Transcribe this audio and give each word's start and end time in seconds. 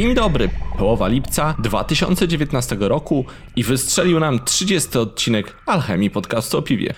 Dzień 0.00 0.14
dobry, 0.14 0.48
połowa 0.78 1.08
lipca 1.08 1.54
2019 1.58 2.76
roku 2.80 3.24
i 3.56 3.64
wystrzelił 3.64 4.20
nam 4.20 4.44
30 4.44 4.98
odcinek 4.98 5.56
Alchemii 5.66 6.10
podcastu 6.10 6.58
o 6.58 6.62
piwie. 6.62 6.94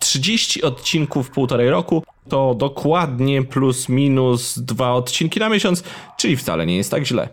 30 0.00 0.62
odcinków 0.62 1.26
w 1.26 1.30
półtorej 1.30 1.70
roku 1.70 2.02
to 2.28 2.54
dokładnie 2.54 3.42
plus 3.42 3.88
minus 3.88 4.58
dwa 4.58 4.92
odcinki 4.92 5.40
na 5.40 5.48
miesiąc, 5.48 5.82
czyli 6.16 6.36
wcale 6.36 6.66
nie 6.66 6.76
jest 6.76 6.90
tak 6.90 7.06
źle. 7.06 7.28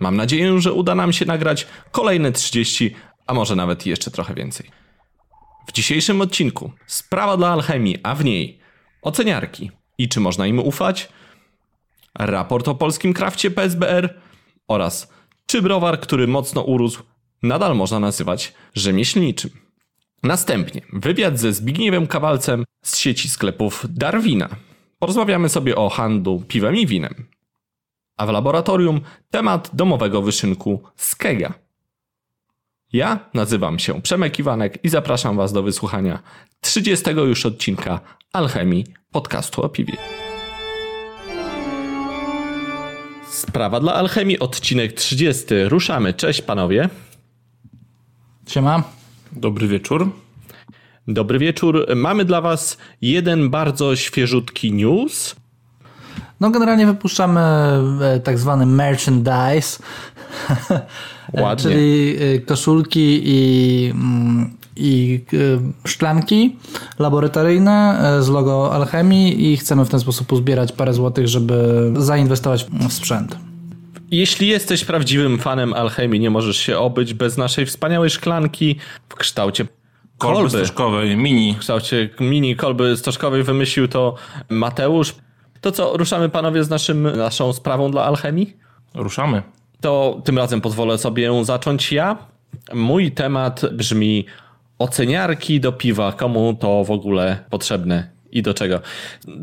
Mam 0.00 0.16
nadzieję, 0.16 0.60
że 0.60 0.72
uda 0.72 0.94
nam 0.94 1.12
się 1.12 1.24
nagrać 1.24 1.66
kolejne 1.90 2.32
30, 2.32 2.94
a 3.26 3.34
może 3.34 3.56
nawet 3.56 3.86
jeszcze 3.86 4.10
trochę 4.10 4.34
więcej. 4.34 4.70
W 5.66 5.72
dzisiejszym 5.72 6.20
odcinku 6.20 6.72
sprawa 6.86 7.36
dla 7.36 7.48
alchemii, 7.48 7.98
a 8.02 8.14
w 8.14 8.24
niej 8.24 8.58
oceniarki 9.02 9.70
i 9.98 10.08
czy 10.08 10.20
można 10.20 10.46
im 10.46 10.58
ufać, 10.58 11.08
raport 12.18 12.68
o 12.68 12.74
polskim 12.74 13.14
krafcie 13.14 13.50
PSBR 13.50 14.24
oraz 14.68 15.12
czy 15.46 15.62
browar, 15.62 16.00
który 16.00 16.26
mocno 16.26 16.62
urósł, 16.62 17.02
nadal 17.42 17.76
można 17.76 18.00
nazywać 18.00 18.54
rzemieślniczym. 18.74 19.50
Następnie 20.22 20.80
wywiad 20.92 21.38
ze 21.38 21.52
Zbigniewem 21.52 22.06
Kawalcem 22.06 22.64
z 22.84 22.96
sieci 22.98 23.28
sklepów 23.28 23.86
Darwina. 23.90 24.48
Porozmawiamy 24.98 25.48
sobie 25.48 25.76
o 25.76 25.88
handlu 25.88 26.42
piwem 26.48 26.76
i 26.76 26.86
winem. 26.86 27.26
A 28.16 28.26
w 28.26 28.30
laboratorium 28.30 29.00
temat 29.30 29.70
domowego 29.72 30.22
wyszynku 30.22 30.82
Skega. 30.96 31.54
Ja 32.92 33.30
nazywam 33.34 33.78
się 33.78 34.02
Przemek 34.02 34.38
Iwanek 34.38 34.84
i 34.84 34.88
zapraszam 34.88 35.36
Was 35.36 35.52
do 35.52 35.62
wysłuchania 35.62 36.22
30 36.60 37.10
już 37.10 37.46
odcinka 37.46 38.00
Alchemii 38.32 38.84
podcastu 39.10 39.62
o 39.62 39.68
piwie. 39.68 40.23
Sprawa 43.48 43.80
dla 43.80 43.94
Alchemii, 43.94 44.38
odcinek 44.38 44.92
30. 44.92 45.44
Ruszamy. 45.68 46.14
Cześć 46.14 46.42
panowie. 46.42 46.88
Siema. 48.48 48.82
Dobry 49.32 49.68
wieczór. 49.68 50.10
Dobry 51.08 51.38
wieczór. 51.38 51.86
Mamy 51.96 52.24
dla 52.24 52.40
Was 52.40 52.78
jeden 53.02 53.50
bardzo 53.50 53.96
świeżutki 53.96 54.72
news. 54.72 55.36
No 56.40 56.50
generalnie 56.50 56.86
wypuszczamy 56.86 57.40
e, 57.40 58.20
tak 58.20 58.38
zwany 58.38 58.66
merchandise, 58.66 59.82
Ładnie. 61.42 61.62
czyli 61.62 62.16
e, 62.20 62.38
koszulki 62.38 63.20
i, 63.24 63.90
mm, 63.90 64.56
i 64.76 65.24
e, 65.32 65.88
szklanki 65.88 66.56
laboratoryjne 66.98 68.00
z 68.20 68.28
logo 68.28 68.72
Alchemii 68.72 69.52
i 69.52 69.56
chcemy 69.56 69.84
w 69.84 69.88
ten 69.88 70.00
sposób 70.00 70.32
uzbierać 70.32 70.72
parę 70.72 70.94
złotych, 70.94 71.28
żeby 71.28 71.90
zainwestować 71.96 72.66
w 72.88 72.92
sprzęt. 72.92 73.36
Jeśli 74.10 74.48
jesteś 74.48 74.84
prawdziwym 74.84 75.38
fanem 75.38 75.72
Alchemii, 75.72 76.20
nie 76.20 76.30
możesz 76.30 76.56
się 76.56 76.78
obyć 76.78 77.14
bez 77.14 77.36
naszej 77.36 77.66
wspaniałej 77.66 78.10
szklanki 78.10 78.76
w 79.08 79.14
kształcie 79.14 79.66
Kolby 80.18 80.36
kolby. 80.36 80.50
stożkowej, 80.50 81.16
mini. 81.16 81.54
W 81.54 81.58
kształcie 81.58 82.08
mini 82.20 82.56
kolby 82.56 82.96
stożkowej 82.96 83.42
wymyślił 83.42 83.88
to 83.88 84.14
Mateusz. 84.48 85.14
To 85.60 85.72
co, 85.72 85.96
ruszamy 85.96 86.28
panowie 86.28 86.64
z 86.64 86.70
naszym, 86.70 87.16
naszą 87.16 87.52
sprawą 87.52 87.90
dla 87.90 88.04
Alchemii? 88.04 88.56
Ruszamy. 88.94 89.42
To 89.80 90.20
tym 90.24 90.38
razem 90.38 90.60
pozwolę 90.60 90.98
sobie 90.98 91.44
zacząć 91.44 91.92
ja. 91.92 92.18
Mój 92.74 93.12
temat 93.12 93.62
brzmi 93.72 94.26
oceniarki 94.78 95.60
do 95.60 95.72
piwa. 95.72 96.12
Komu 96.12 96.54
to 96.54 96.84
w 96.84 96.90
ogóle 96.90 97.38
potrzebne 97.50 98.10
i 98.32 98.42
do 98.42 98.54
czego? 98.54 98.80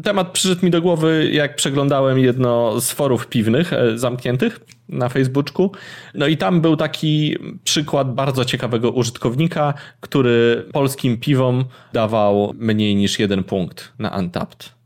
Temat 0.04 0.32
przyszedł 0.32 0.66
mi 0.66 0.72
do 0.72 0.82
głowy, 0.82 1.30
jak 1.34 1.56
przeglądałem 1.56 2.20
jedno 2.20 2.82
z 2.82 2.92
forów 2.92 3.28
piwnych 3.28 3.74
e, 3.74 3.98
zamkniętych 3.98 4.60
na 4.90 5.10
Facebooku. 5.10 5.72
No 6.16 6.28
i 6.28 6.38
tam 6.38 6.62
był 6.62 6.76
taki 6.76 7.38
przykład 7.64 8.14
bardzo 8.14 8.46
ciekawego 8.46 8.92
użytkownika, 8.92 9.74
który 10.00 10.66
polskim 10.74 11.18
piwom 11.18 11.66
dawał 11.94 12.54
mniej 12.58 12.96
niż 12.96 13.20
jeden 13.20 13.44
punkt 13.44 13.94
na 14.00 14.10
Untapped. 14.18 14.82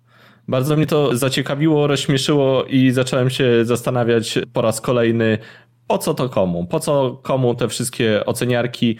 Bardzo 0.47 0.75
mnie 0.77 0.85
to 0.85 1.17
zaciekawiło, 1.17 1.87
rozśmieszyło 1.87 2.63
i 2.63 2.91
zacząłem 2.91 3.29
się 3.29 3.65
zastanawiać 3.65 4.39
po 4.53 4.61
raz 4.61 4.81
kolejny, 4.81 5.37
po 5.87 5.97
co 5.97 6.13
to 6.13 6.29
komu? 6.29 6.65
Po 6.65 6.79
co 6.79 7.19
komu 7.23 7.55
te 7.55 7.67
wszystkie 7.67 8.25
oceniarki? 8.25 8.97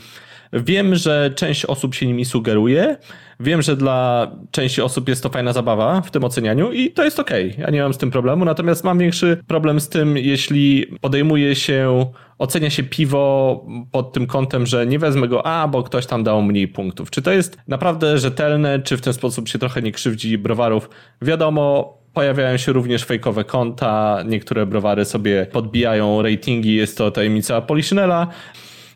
Wiem, 0.56 0.96
że 0.96 1.32
część 1.36 1.66
osób 1.66 1.96
się 1.96 2.06
nimi 2.06 2.26
sugeruje. 2.26 2.98
Wiem, 3.40 3.62
że 3.62 3.76
dla 3.76 4.32
części 4.52 4.82
osób 4.82 5.10
jest 5.10 5.24
to 5.24 5.30
fajna 5.30 5.54
zabawa 5.54 6.02
w 6.02 6.12
tym 6.12 6.24
ocenianiu 6.24 6.72
i 6.72 6.92
to 6.92 7.04
jest 7.04 7.20
okej. 7.20 7.52
Okay. 7.52 7.64
Ja 7.64 7.70
nie 7.70 7.82
mam 7.82 7.94
z 7.94 7.98
tym 7.98 8.12
problemu. 8.12 8.46
Natomiast 8.46 8.84
mam 8.84 9.00
większy 9.00 9.38
problem 9.48 9.80
z 9.80 9.90
tym, 9.90 10.18
jeśli 10.18 10.86
podejmuje 11.02 11.56
się, 11.56 12.06
ocenia 12.38 12.70
się 12.70 12.84
piwo 12.84 13.66
pod 13.92 14.14
tym 14.14 14.28
kątem, 14.28 14.66
że 14.66 14.88
nie 14.88 15.00
wezmę 15.00 15.28
go, 15.28 15.46
a 15.46 15.68
bo 15.68 15.84
ktoś 15.84 16.06
tam 16.06 16.24
dał 16.24 16.42
mniej 16.42 16.68
punktów. 16.68 17.12
Czy 17.12 17.22
to 17.22 17.32
jest 17.32 17.58
naprawdę 17.68 18.18
rzetelne, 18.18 18.80
czy 18.80 18.98
w 18.98 19.02
ten 19.02 19.14
sposób 19.14 19.48
się 19.48 19.60
trochę 19.60 19.82
nie 19.82 19.92
krzywdzi 19.92 20.38
browarów? 20.38 20.90
Wiadomo, 21.22 21.96
Pojawiają 22.16 22.58
się 22.58 22.74
również 22.74 23.04
fejkowe 23.04 23.44
konta, 23.44 24.24
niektóre 24.26 24.66
browary 24.66 25.06
sobie 25.06 25.48
podbijają 25.52 26.22
ratingi, 26.22 26.76
jest 26.76 26.98
to 26.98 27.12
tajemnica 27.12 27.62
Poliszynela. 27.62 28.28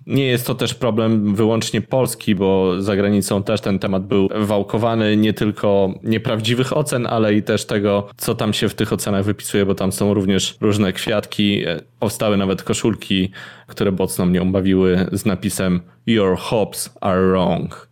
Nie 0.09 0.25
jest 0.25 0.47
to 0.47 0.55
też 0.55 0.73
problem 0.73 1.35
wyłącznie 1.35 1.81
polski, 1.81 2.35
bo 2.35 2.81
za 2.81 2.95
granicą 2.95 3.43
też 3.43 3.61
ten 3.61 3.79
temat 3.79 4.05
był 4.07 4.29
wałkowany 4.35 5.17
nie 5.17 5.33
tylko 5.33 5.93
nieprawdziwych 6.03 6.77
ocen, 6.77 7.07
ale 7.07 7.33
i 7.33 7.43
też 7.43 7.65
tego, 7.65 8.09
co 8.17 8.35
tam 8.35 8.53
się 8.53 8.69
w 8.69 8.73
tych 8.73 8.93
ocenach 8.93 9.25
wypisuje, 9.25 9.65
bo 9.65 9.75
tam 9.75 9.91
są 9.91 10.13
również 10.13 10.57
różne 10.61 10.93
kwiatki. 10.93 11.63
Powstały 11.99 12.37
nawet 12.37 12.63
koszulki, 12.63 13.31
które 13.67 13.91
mocno 13.91 14.25
mnie 14.25 14.41
bawiły 14.41 15.05
z 15.11 15.25
napisem 15.25 15.81
Your 16.07 16.37
hops 16.37 16.89
are 17.01 17.27
wrong. 17.27 17.89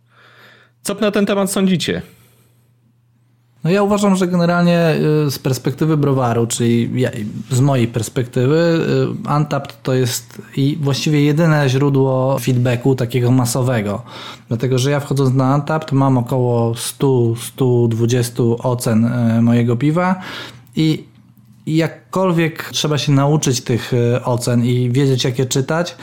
Co 0.82 0.94
na 0.94 1.10
ten 1.10 1.26
temat 1.26 1.52
sądzicie? 1.52 2.02
No 3.64 3.70
ja 3.70 3.82
uważam, 3.82 4.16
że 4.16 4.26
generalnie 4.26 4.94
y, 5.26 5.30
z 5.30 5.38
perspektywy 5.38 5.96
browaru, 5.96 6.46
czyli 6.46 6.90
z 7.50 7.60
mojej 7.60 7.88
perspektywy, 7.88 8.80
y, 9.26 9.36
Untapped 9.36 9.82
to 9.82 9.94
jest 9.94 10.42
właściwie 10.80 11.22
jedyne 11.22 11.68
źródło 11.68 12.38
feedbacku 12.38 12.94
takiego 12.94 13.30
masowego. 13.30 14.02
Dlatego, 14.48 14.78
że 14.78 14.90
ja 14.90 15.00
wchodząc 15.00 15.34
na 15.34 15.54
Untapped 15.54 15.92
mam 15.92 16.18
około 16.18 16.72
100-120 16.72 18.56
ocen 18.62 19.04
y, 19.04 19.42
mojego 19.42 19.76
piwa 19.76 20.20
i 20.76 21.04
jakkolwiek 21.66 22.70
trzeba 22.72 22.98
się 22.98 23.12
nauczyć 23.12 23.60
tych 23.60 23.92
ocen 24.24 24.64
i 24.64 24.90
wiedzieć, 24.90 25.24
jak 25.24 25.38
je 25.38 25.46
czytać, 25.46 25.96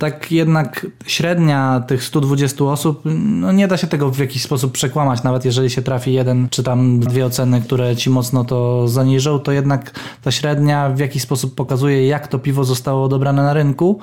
tak 0.00 0.32
jednak 0.32 0.86
średnia 1.06 1.84
tych 1.86 2.04
120 2.04 2.64
osób, 2.64 3.02
no 3.14 3.52
nie 3.52 3.68
da 3.68 3.76
się 3.76 3.86
tego 3.86 4.10
w 4.10 4.18
jakiś 4.18 4.42
sposób 4.42 4.72
przekłamać, 4.72 5.22
nawet 5.22 5.44
jeżeli 5.44 5.70
się 5.70 5.82
trafi 5.82 6.12
jeden 6.12 6.48
czy 6.50 6.62
tam 6.62 7.00
dwie 7.00 7.26
oceny, 7.26 7.60
które 7.60 7.96
ci 7.96 8.10
mocno 8.10 8.44
to 8.44 8.88
zaniżą, 8.88 9.38
to 9.38 9.52
jednak 9.52 9.90
ta 10.22 10.30
średnia 10.30 10.90
w 10.90 10.98
jakiś 10.98 11.22
sposób 11.22 11.54
pokazuje, 11.54 12.06
jak 12.06 12.28
to 12.28 12.38
piwo 12.38 12.64
zostało 12.64 13.04
odebrane 13.04 13.42
na 13.42 13.52
rynku 13.52 14.00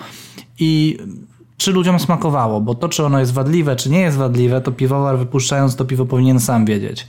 i 0.60 0.98
czy 1.58 1.72
ludziom 1.72 2.00
smakowało, 2.00 2.62
bo 2.62 2.76
to, 2.76 2.90
czy 2.90 3.06
ono 3.06 3.20
jest 3.20 3.34
wadliwe, 3.34 3.76
czy 3.76 3.90
nie 3.90 4.00
jest 4.00 4.18
wadliwe, 4.18 4.62
to 4.62 4.72
piwowar 4.72 5.18
wypuszczając 5.18 5.76
to 5.76 5.86
piwo 5.86 6.06
powinien 6.06 6.40
sam 6.40 6.66
wiedzieć. 6.66 7.08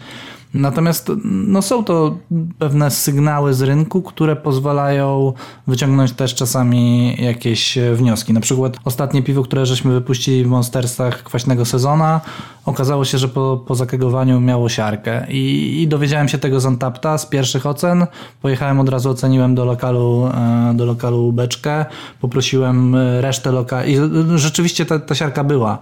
Natomiast 0.55 1.13
no, 1.25 1.63
są 1.63 1.85
to 1.85 2.17
pewne 2.59 2.91
sygnały 2.91 3.55
z 3.55 3.63
rynku, 3.63 4.03
które 4.03 4.37
pozwalają 4.37 5.33
wyciągnąć 5.67 6.13
też 6.13 6.35
czasami 6.35 7.15
jakieś 7.23 7.79
wnioski. 7.95 8.33
Na 8.33 8.41
przykład 8.41 8.79
ostatnie 8.85 9.23
piwo, 9.23 9.43
które 9.43 9.67
żeśmy 9.67 9.93
wypuścili 9.93 10.45
w 10.45 10.49
Monstersach 10.49 11.23
kwaśnego 11.23 11.65
sezona, 11.65 12.21
okazało 12.67 13.05
się, 13.05 13.19
że 13.19 13.29
po, 13.29 13.65
po 13.67 13.75
zakegowaniu 13.75 14.41
miało 14.41 14.69
siarkę 14.69 15.27
I, 15.31 15.83
i 15.83 15.89
dowiedziałem 15.89 16.29
się 16.29 16.39
tego 16.39 16.61
z 16.61 16.67
Antapta, 16.67 17.19
z 17.19 17.27
pierwszych 17.27 17.67
ocen. 17.67 18.07
Pojechałem 18.43 18.81
od 18.81 18.89
razu, 18.89 19.11
oceniłem 19.11 19.55
do 19.55 19.65
lokalu, 19.65 20.31
e, 20.35 20.75
do 20.75 20.85
lokalu 20.85 21.33
beczkę, 21.33 21.87
poprosiłem 22.21 22.97
resztę 23.21 23.53
lokali, 23.53 23.97
rzeczywiście 24.35 24.87
ta, 24.87 24.99
ta 24.99 25.15
siarka 25.15 25.45
była 25.45 25.79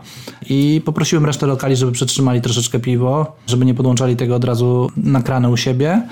i 0.50 0.82
poprosiłem 0.84 1.26
resztę 1.26 1.46
lokali, 1.46 1.76
żeby 1.76 1.92
przetrzymali 1.92 2.40
troszeczkę 2.40 2.78
piwo, 2.78 3.36
żeby 3.46 3.64
nie 3.64 3.74
podłączali 3.74 4.16
tego 4.16 4.36
od 4.36 4.44
razu 4.44 4.55
na 4.96 5.22
kranę 5.22 5.50
u 5.50 5.56
siebie 5.56 6.02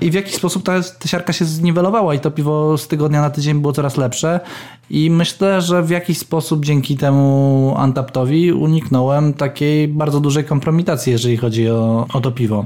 i 0.00 0.10
w 0.10 0.14
jakiś 0.14 0.34
sposób 0.34 0.62
ta, 0.62 0.82
ta 0.82 1.08
siarka 1.08 1.32
się 1.32 1.44
zniwelowała 1.44 2.14
i 2.14 2.20
to 2.20 2.30
piwo 2.30 2.78
z 2.78 2.88
tygodnia 2.88 3.20
na 3.20 3.30
tydzień 3.30 3.60
było 3.60 3.72
coraz 3.72 3.96
lepsze 3.96 4.40
i 4.90 5.10
myślę, 5.10 5.62
że 5.62 5.82
w 5.82 5.90
jakiś 5.90 6.18
sposób 6.18 6.64
dzięki 6.64 6.96
temu 6.96 7.74
Antaptowi 7.76 8.52
uniknąłem 8.52 9.34
takiej 9.34 9.88
bardzo 9.88 10.20
dużej 10.20 10.44
kompromitacji, 10.44 11.12
jeżeli 11.12 11.36
chodzi 11.36 11.70
o, 11.70 12.06
o 12.14 12.20
to 12.20 12.32
piwo. 12.32 12.64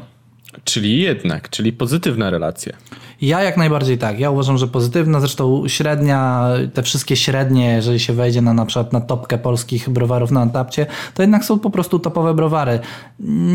Czyli 0.64 1.00
jednak, 1.00 1.50
czyli 1.50 1.72
pozytywna 1.72 2.30
relacja. 2.30 2.72
Ja 3.20 3.42
jak 3.42 3.56
najbardziej 3.56 3.98
tak. 3.98 4.20
Ja 4.20 4.30
uważam, 4.30 4.58
że 4.58 4.68
pozytywna. 4.68 5.20
Zresztą 5.20 5.68
średnia, 5.68 6.48
te 6.74 6.82
wszystkie 6.82 7.16
średnie, 7.16 7.72
jeżeli 7.72 8.00
się 8.00 8.12
wejdzie 8.12 8.42
na 8.42 8.54
na 8.54 8.66
przykład 8.66 8.92
na 8.92 9.00
topkę 9.00 9.38
polskich 9.38 9.90
browarów 9.90 10.30
na 10.30 10.40
Antapcie, 10.40 10.86
to 11.14 11.22
jednak 11.22 11.44
są 11.44 11.58
po 11.58 11.70
prostu 11.70 11.98
topowe 11.98 12.34
browary. 12.34 12.80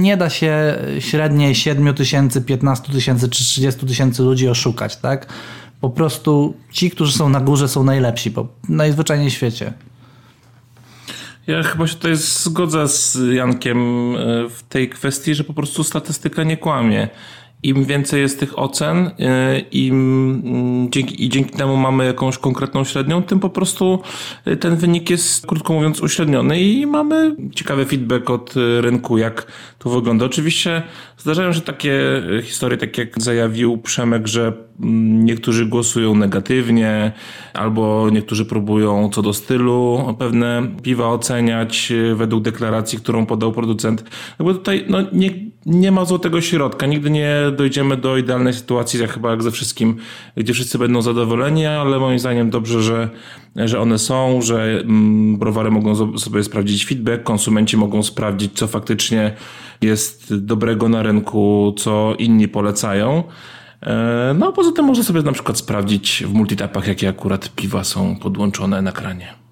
Nie 0.03 0.17
da 0.17 0.29
się 0.29 0.77
średniej 0.99 1.55
7 1.55 1.93
tysięcy, 1.93 2.41
15 2.41 2.93
tysięcy 2.93 3.29
czy 3.29 3.43
30 3.43 3.85
tysięcy 3.85 4.23
ludzi 4.23 4.49
oszukać, 4.49 4.97
tak? 4.97 5.27
Po 5.81 5.89
prostu 5.89 6.53
ci, 6.71 6.91
którzy 6.91 7.17
są 7.17 7.29
na 7.29 7.41
górze, 7.41 7.67
są 7.67 7.83
najlepsi, 7.83 8.31
bo 8.31 8.47
najzwyczajniej 8.69 9.29
w 9.29 9.33
świecie. 9.33 9.73
Ja 11.47 11.63
chyba 11.63 11.87
się 11.87 11.95
tutaj 11.95 12.15
zgodzę 12.15 12.87
z 12.87 13.17
Jankiem 13.33 13.77
e, 14.15 14.49
w 14.49 14.63
tej 14.69 14.89
kwestii, 14.89 15.35
że 15.35 15.43
po 15.43 15.53
prostu 15.53 15.83
statystyka 15.83 16.43
nie 16.43 16.57
kłamie. 16.57 17.09
Im 17.63 17.85
więcej 17.85 18.21
jest 18.21 18.39
tych 18.39 18.59
ocen 18.59 19.11
e, 19.19 19.59
im, 19.59 20.41
mm, 20.45 20.91
dzięki, 20.91 21.25
i 21.25 21.29
dzięki 21.29 21.57
temu 21.57 21.77
mamy 21.77 22.05
jakąś 22.05 22.37
konkretną 22.37 22.83
średnią, 22.83 23.23
tym 23.23 23.39
po 23.39 23.49
prostu 23.49 23.99
e, 24.45 24.55
ten 24.55 24.75
wynik 24.75 25.09
jest, 25.09 25.47
krótko 25.47 25.73
mówiąc, 25.73 26.01
uśredniony 26.01 26.61
i 26.61 26.85
mamy 26.85 27.35
ciekawy 27.55 27.85
feedback 27.85 28.29
od 28.29 28.53
rynku, 28.81 29.17
jak 29.17 29.47
to 29.79 29.89
wygląda. 29.89 30.25
Oczywiście 30.25 30.83
zdarzają 31.17 31.53
się 31.53 31.61
takie 31.61 32.23
historie, 32.43 32.77
tak 32.77 32.97
jak 32.97 33.21
zajawił 33.21 33.77
Przemek, 33.77 34.27
że 34.27 34.53
mm, 34.79 35.25
niektórzy 35.25 35.65
głosują 35.65 36.15
negatywnie, 36.15 37.11
albo 37.53 38.09
niektórzy 38.11 38.45
próbują 38.45 39.09
co 39.09 39.21
do 39.21 39.33
stylu 39.33 40.15
pewne 40.19 40.67
piwa 40.83 41.07
oceniać 41.07 41.93
według 42.15 42.43
deklaracji, 42.43 42.97
którą 42.97 43.25
podał 43.25 43.51
producent. 43.51 44.03
Jakby 44.39 44.53
tutaj 44.53 44.85
no, 44.89 44.97
nie, 45.11 45.29
nie 45.65 45.91
ma 45.91 46.05
złotego 46.05 46.41
środka. 46.41 46.85
Nigdy 46.85 47.09
nie 47.09 47.35
dojdziemy 47.53 47.97
do 47.97 48.17
idealnej 48.17 48.53
sytuacji, 48.53 48.99
jak 48.99 49.13
chyba 49.13 49.31
jak 49.31 49.43
ze 49.43 49.51
wszystkim, 49.51 49.95
gdzie 50.37 50.53
wszyscy 50.53 50.77
będą 50.77 51.01
zadowoleni, 51.01 51.65
ale 51.65 51.99
moim 51.99 52.19
zdaniem 52.19 52.49
dobrze, 52.49 52.83
że, 52.83 53.09
że 53.55 53.79
one 53.79 53.99
są, 53.99 54.41
że 54.41 54.63
mm, 54.63 55.37
browary 55.37 55.71
mogą 55.71 56.17
sobie 56.17 56.43
sprawdzić 56.43 56.85
feedback, 56.85 57.23
konsumenci 57.23 57.77
mogą 57.77 58.03
sprawdzić, 58.03 58.53
co 58.53 58.67
faktycznie 58.67 59.35
jest 59.81 60.35
dobrego 60.35 60.89
na 60.89 61.03
rynku, 61.03 61.73
co 61.77 62.15
inni 62.19 62.47
polecają. 62.47 63.23
E, 63.81 64.35
no 64.39 64.47
a 64.47 64.51
poza 64.51 64.71
tym 64.71 64.85
można 64.85 65.03
sobie 65.03 65.21
na 65.21 65.31
przykład 65.31 65.57
sprawdzić 65.57 66.23
w 66.27 66.33
multitapach, 66.33 66.87
jakie 66.87 67.09
akurat 67.09 67.55
piwa 67.55 67.83
są 67.83 68.15
podłączone 68.15 68.81
na 68.81 68.91
kranie. 68.91 69.42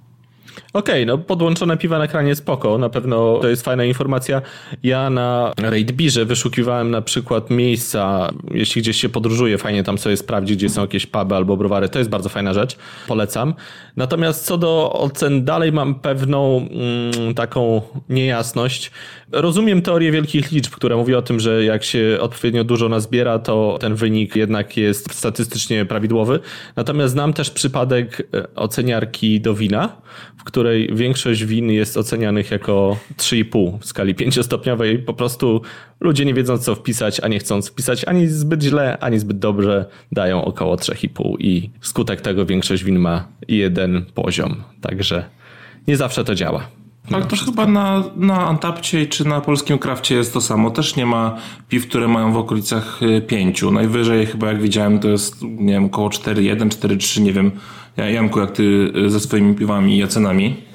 Okej, 0.74 1.04
okay, 1.04 1.06
no 1.06 1.18
podłączone 1.18 1.78
piwa 1.78 2.00
na 2.00 2.08
kranie 2.08 2.36
spoko, 2.36 2.78
na 2.78 2.90
pewno 2.90 3.38
to 3.38 3.50
jest 3.50 3.64
fajna 3.64 3.86
informacja. 3.86 4.42
Ja 4.84 5.10
na 5.10 5.52
Raidbirze 5.58 6.26
wyszukiwałem 6.26 6.92
na 6.92 7.02
przykład 7.02 7.50
miejsca, 7.50 8.30
jeśli 8.52 8.82
gdzieś 8.82 9.02
się 9.02 9.10
podróżuje, 9.10 9.58
fajnie 9.58 9.84
tam 9.84 9.98
sobie 9.98 10.18
sprawdzić, 10.18 10.58
gdzie 10.58 10.70
są 10.70 10.82
jakieś 10.82 11.06
puby 11.06 11.36
albo 11.36 11.58
browary, 11.58 11.90
to 11.90 12.00
jest 12.00 12.12
bardzo 12.12 12.30
fajna 12.30 12.54
rzecz, 12.54 12.78
polecam. 13.08 13.54
Natomiast 13.96 14.46
co 14.46 14.58
do 14.58 14.94
ocen, 14.94 15.46
dalej 15.46 15.72
mam 15.72 15.96
pewną 15.96 16.58
mm, 16.58 17.34
taką 17.36 17.82
niejasność. 18.10 18.92
Rozumiem 19.32 19.82
teorię 19.82 20.12
wielkich 20.12 20.52
liczb, 20.52 20.72
która 20.72 20.98
mówi 20.98 21.16
o 21.16 21.22
tym, 21.22 21.40
że 21.40 21.64
jak 21.64 21.84
się 21.84 22.18
odpowiednio 22.22 22.64
dużo 22.64 22.90
nazbiera, 22.90 23.40
to 23.40 23.78
ten 23.82 23.96
wynik 23.96 24.36
jednak 24.36 24.78
jest 24.78 25.16
statystycznie 25.16 25.86
prawidłowy. 25.86 26.40
Natomiast 26.76 27.14
znam 27.14 27.34
też 27.34 27.50
przypadek 27.50 28.28
e, 28.34 28.56
oceniarki 28.56 29.42
do 29.42 29.54
wina, 29.54 30.02
w 30.38 30.44
której 30.62 30.96
większość 30.96 31.46
win 31.46 31.72
jest 31.72 31.98
ocenianych 31.98 32.52
jako 32.52 32.98
3,5 33.18 33.80
w 33.80 33.86
skali 33.86 34.16
5-stopniowej. 34.16 34.98
Po 34.98 35.14
prostu 35.14 35.62
ludzie 36.00 36.26
nie 36.26 36.34
wiedzą 36.34 36.58
co 36.58 36.76
wpisać, 36.76 37.20
a 37.20 37.28
nie 37.28 37.40
chcąc 37.40 37.70
wpisać 37.70 38.06
ani 38.06 38.28
zbyt 38.28 38.64
źle, 38.64 38.98
ani 39.00 39.20
zbyt 39.20 39.40
dobrze, 39.40 39.86
dają 40.12 40.46
około 40.46 40.76
3,5 40.76 41.36
i 41.40 41.70
skutek 41.82 42.22
tego 42.22 42.46
większość 42.46 42.84
win 42.84 43.00
ma 43.00 43.28
jeden 43.48 44.06
poziom. 44.14 44.64
Także 44.82 45.26
nie 45.88 45.98
zawsze 45.98 46.24
to 46.24 46.36
działa. 46.36 46.68
Ale 47.12 47.26
to 47.26 47.36
chyba 47.36 47.68
na, 47.68 48.04
na 48.16 48.48
Antapcie 48.48 49.06
czy 49.06 49.28
na 49.28 49.42
polskim 49.42 49.78
krafcie 49.78 50.16
jest 50.16 50.34
to 50.34 50.42
samo. 50.42 50.72
Też 50.72 50.96
nie 50.96 51.06
ma 51.06 51.38
piw, 51.70 51.88
które 51.88 52.08
mają 52.08 52.34
w 52.34 52.38
okolicach 52.38 53.04
y, 53.04 53.22
pięciu. 53.22 53.72
Najwyżej 53.72 54.26
chyba 54.26 54.48
jak 54.48 54.62
widziałem 54.62 55.00
to 55.00 55.08
jest, 55.08 55.42
nie 55.42 55.74
wiem, 55.74 55.86
około 55.86 56.10
4,1, 56.10 56.70
4,3, 56.70 57.22
nie 57.22 57.34
wiem. 57.34 57.52
Janku, 57.98 58.40
jak 58.40 58.52
ty 58.52 58.92
y, 59.06 59.10
ze 59.10 59.20
swoimi 59.20 59.56
piwami 59.56 59.98
i 59.98 60.04
ocenami? 60.04 60.72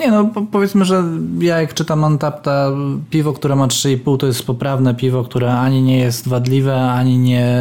Nie 0.00 0.10
no, 0.10 0.30
powiedzmy, 0.52 0.84
że 0.84 1.04
ja 1.40 1.60
jak 1.60 1.74
czytam 1.74 2.04
Antapta, 2.04 2.70
piwo, 3.10 3.32
które 3.32 3.56
ma 3.56 3.66
3,5 3.66 4.16
to 4.16 4.26
jest 4.26 4.46
poprawne 4.46 4.94
piwo, 4.94 5.24
które 5.24 5.54
ani 5.54 5.82
nie 5.82 5.98
jest 5.98 6.28
wadliwe, 6.28 6.90
ani 6.90 7.18
nie 7.18 7.58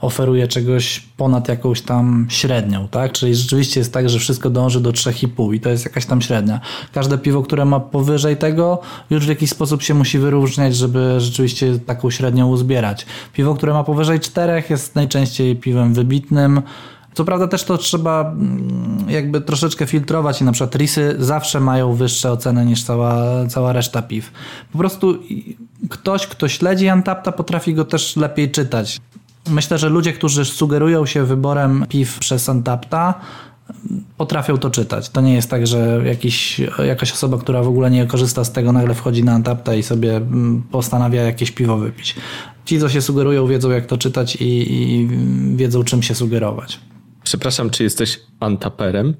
oferuje 0.00 0.48
czegoś 0.48 1.00
ponad 1.16 1.48
jakąś 1.48 1.82
tam 1.82 2.26
średnią, 2.28 2.88
tak? 2.88 3.12
Czyli 3.12 3.34
rzeczywiście 3.34 3.80
jest 3.80 3.92
tak, 3.92 4.08
że 4.08 4.18
wszystko 4.18 4.50
dąży 4.50 4.80
do 4.80 4.90
3,5 4.90 5.54
i 5.54 5.60
to 5.60 5.70
jest 5.70 5.84
jakaś 5.84 6.06
tam 6.06 6.22
średnia. 6.22 6.60
Każde 6.92 7.18
piwo, 7.18 7.42
które 7.42 7.64
ma 7.64 7.80
powyżej 7.80 8.36
tego, 8.36 8.80
już 9.10 9.26
w 9.26 9.28
jakiś 9.28 9.50
sposób 9.50 9.82
się 9.82 9.94
musi 9.94 10.18
wyróżniać, 10.18 10.76
żeby 10.76 11.14
rzeczywiście 11.18 11.78
taką 11.78 12.10
średnią 12.10 12.48
uzbierać. 12.48 13.06
Piwo, 13.32 13.54
które 13.54 13.72
ma 13.72 13.84
powyżej 13.84 14.20
4 14.20 14.62
jest 14.70 14.94
najczęściej 14.94 15.56
piwem 15.56 15.94
wybitnym, 15.94 16.62
co 17.14 17.24
prawda 17.24 17.48
też 17.48 17.64
to 17.64 17.78
trzeba 17.78 18.20
mm, 18.20 19.06
jakby 19.08 19.40
troszeczkę 19.40 19.86
filtrować 19.86 20.40
i 20.40 20.44
na 20.44 20.52
przykład 20.52 20.74
risy 20.74 21.16
zawsze 21.18 21.60
mają 21.60 21.94
wyższe 21.94 22.32
oceny 22.32 22.66
niż 22.66 22.82
cała, 22.82 23.46
cała 23.46 23.72
reszta 23.72 24.02
piw. 24.02 24.32
Po 24.72 24.78
prostu 24.78 25.18
ktoś, 25.88 26.26
kto 26.26 26.48
śledzi 26.48 26.88
Antapta 26.88 27.32
potrafi 27.32 27.74
go 27.74 27.84
też 27.84 28.16
lepiej 28.16 28.50
czytać. 28.50 29.00
Myślę, 29.50 29.78
że 29.78 29.88
ludzie, 29.88 30.12
którzy 30.12 30.44
sugerują 30.44 31.06
się 31.06 31.24
wyborem 31.24 31.86
piw 31.88 32.18
przez 32.18 32.48
Antapta, 32.48 33.14
potrafią 34.16 34.58
to 34.58 34.70
czytać. 34.70 35.08
To 35.08 35.20
nie 35.20 35.34
jest 35.34 35.50
tak, 35.50 35.66
że 35.66 36.00
jakiś, 36.04 36.60
jakaś 36.86 37.12
osoba, 37.12 37.38
która 37.38 37.62
w 37.62 37.68
ogóle 37.68 37.90
nie 37.90 38.06
korzysta 38.06 38.44
z 38.44 38.52
tego, 38.52 38.72
nagle 38.72 38.94
wchodzi 38.94 39.24
na 39.24 39.32
Antapta 39.32 39.74
i 39.74 39.82
sobie 39.82 40.16
mm, 40.16 40.62
postanawia 40.70 41.22
jakieś 41.22 41.50
piwo 41.50 41.76
wypić. 41.76 42.16
Ci, 42.64 42.80
co 42.80 42.88
się 42.88 43.02
sugerują, 43.02 43.46
wiedzą 43.46 43.70
jak 43.70 43.86
to 43.86 43.98
czytać 43.98 44.36
i, 44.36 44.72
i 44.72 45.08
wiedzą 45.56 45.84
czym 45.84 46.02
się 46.02 46.14
sugerować. 46.14 46.80
Przepraszam, 47.28 47.70
czy 47.70 47.82
jesteś 47.82 48.20
antaperem? 48.40 49.14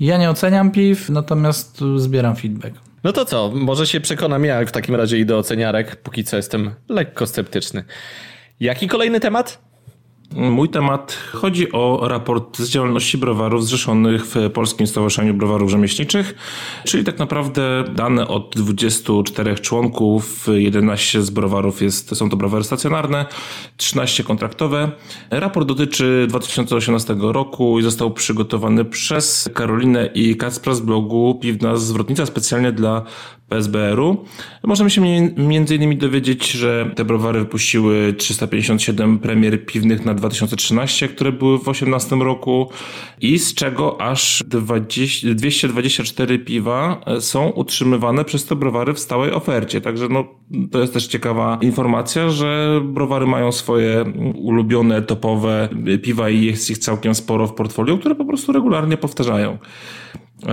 Ja 0.00 0.18
nie 0.18 0.30
oceniam 0.30 0.70
piw, 0.70 1.10
natomiast 1.10 1.80
zbieram 1.96 2.36
feedback. 2.36 2.74
No 3.04 3.12
to 3.12 3.24
co, 3.24 3.52
może 3.54 3.86
się 3.86 4.00
przekonam 4.00 4.44
ja 4.44 4.66
w 4.66 4.72
takim 4.72 4.94
razie 4.94 5.18
idę 5.18 5.36
oceniarek, 5.36 5.96
póki 5.96 6.24
co 6.24 6.36
jestem 6.36 6.74
lekko 6.88 7.26
sceptyczny. 7.26 7.84
Jaki 8.60 8.88
kolejny 8.88 9.20
temat? 9.20 9.58
Mój 10.32 10.68
temat 10.68 11.18
chodzi 11.32 11.72
o 11.72 12.08
raport 12.08 12.58
z 12.58 12.68
działalności 12.68 13.18
browarów 13.18 13.64
zrzeszonych 13.64 14.26
w 14.26 14.50
Polskim 14.50 14.86
Stowarzyszeniu 14.86 15.34
Browarów 15.34 15.70
Rzemieślniczych, 15.70 16.34
czyli 16.84 17.04
tak 17.04 17.18
naprawdę 17.18 17.84
dane 17.94 18.28
od 18.28 18.54
24 18.56 19.54
członków, 19.54 20.46
11 20.54 21.22
z 21.22 21.30
browarów 21.30 21.82
jest, 21.82 22.16
są 22.16 22.30
to 22.30 22.36
browary 22.36 22.64
stacjonarne, 22.64 23.26
13 23.76 24.24
kontraktowe. 24.24 24.90
Raport 25.30 25.68
dotyczy 25.68 26.26
2018 26.28 27.16
roku 27.18 27.78
i 27.78 27.82
został 27.82 28.10
przygotowany 28.10 28.84
przez 28.84 29.50
Karolinę 29.54 30.10
i 30.14 30.36
Kacpra 30.36 30.74
z 30.74 30.80
blogu 30.80 31.38
Piwna 31.42 31.76
Zwrotnica 31.76 32.26
specjalnie 32.26 32.72
dla 32.72 33.02
PSBR-u. 33.48 34.24
Możemy 34.64 34.90
się 34.90 35.06
innymi 35.06 35.96
dowiedzieć, 35.96 36.50
że 36.50 36.90
te 36.96 37.04
browary 37.04 37.38
wypuściły 37.38 38.12
357 38.12 39.18
premier 39.18 39.66
piwnych 39.66 40.04
na 40.04 40.14
2013, 40.14 41.08
które 41.08 41.32
były 41.32 41.58
w 41.58 41.62
2018 41.62 42.16
roku 42.16 42.70
i 43.20 43.38
z 43.38 43.54
czego 43.54 44.00
aż 44.00 44.44
20, 44.46 45.34
224 45.34 46.38
piwa 46.38 47.00
są 47.20 47.48
utrzymywane 47.48 48.24
przez 48.24 48.46
te 48.46 48.56
browary 48.56 48.94
w 48.94 48.98
stałej 48.98 49.32
ofercie. 49.32 49.80
Także 49.80 50.08
no, 50.08 50.24
to 50.70 50.80
jest 50.80 50.92
też 50.92 51.06
ciekawa 51.06 51.58
informacja, 51.60 52.30
że 52.30 52.80
browary 52.84 53.26
mają 53.26 53.52
swoje 53.52 54.04
ulubione, 54.34 55.02
topowe 55.02 55.68
piwa 56.02 56.30
i 56.30 56.44
jest 56.44 56.70
ich 56.70 56.78
całkiem 56.78 57.14
sporo 57.14 57.46
w 57.46 57.54
portfolio, 57.54 57.98
które 57.98 58.14
po 58.14 58.24
prostu 58.24 58.52
regularnie 58.52 58.96
powtarzają. 58.96 59.58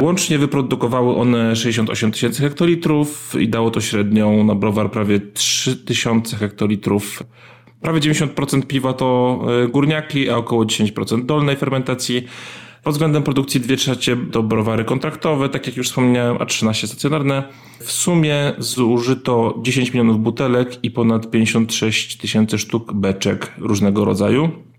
Łącznie 0.01 0.37
wyprodukowały 0.37 1.15
one 1.15 1.55
68 1.55 2.11
tysięcy 2.11 2.41
hektolitrów 2.41 3.35
i 3.39 3.49
dało 3.49 3.71
to 3.71 3.81
średnią 3.81 4.43
na 4.43 4.55
browar 4.55 4.91
prawie 4.91 5.19
3000 5.33 6.37
hektolitrów. 6.37 7.23
Prawie 7.81 7.99
90% 7.99 8.67
piwa 8.67 8.93
to 8.93 9.39
e, 9.63 9.67
górniaki, 9.67 10.29
a 10.29 10.37
około 10.37 10.65
10% 10.65 11.25
dolnej 11.25 11.55
fermentacji. 11.55 12.27
Pod 12.83 12.93
względem 12.93 13.23
produkcji 13.23 13.59
2 13.59 13.75
trzecie 13.75 14.17
to 14.31 14.43
browary 14.43 14.85
kontraktowe, 14.85 15.49
tak 15.49 15.67
jak 15.67 15.77
już 15.77 15.87
wspomniałem, 15.87 16.37
a 16.39 16.45
13 16.45 16.87
stacjonarne. 16.87 17.43
W 17.79 17.91
sumie 17.91 18.53
zużyto 18.57 19.59
10 19.61 19.93
milionów 19.93 20.19
butelek 20.19 20.83
i 20.83 20.91
ponad 20.91 21.31
56 21.31 22.17
tysięcy 22.17 22.57
sztuk 22.57 22.93
beczek 22.93 23.51
różnego 23.57 24.05
rodzaju. 24.05 24.70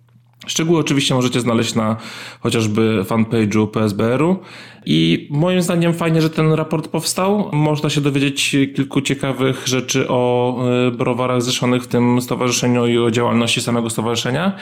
Szczegóły 0.47 0.79
oczywiście 0.79 1.15
możecie 1.15 1.41
znaleźć 1.41 1.75
na 1.75 1.97
chociażby 2.41 3.05
fanpage'u 3.05 3.67
PSBR-u 3.67 4.39
i 4.87 5.29
moim 5.31 5.63
zdaniem 5.63 5.95
fajnie, 5.95 6.23
że 6.23 6.31
ten 6.31 6.53
raport 6.53 6.89
powstał. 6.89 7.51
Można 7.53 7.91
się 7.91 8.01
dowiedzieć 8.01 8.51
kilku 8.51 9.01
ciekawych 9.01 9.69
rzeczy 9.69 10.09
o 10.09 10.57
e, 10.87 10.91
browarach 10.91 11.43
zrzeszonych 11.43 11.83
w 11.83 11.87
tym 11.87 12.21
stowarzyszeniu 12.21 12.87
i 12.87 12.99
o 12.99 13.11
działalności 13.11 13.61
samego 13.61 13.91
stowarzyszenia. 13.91 14.53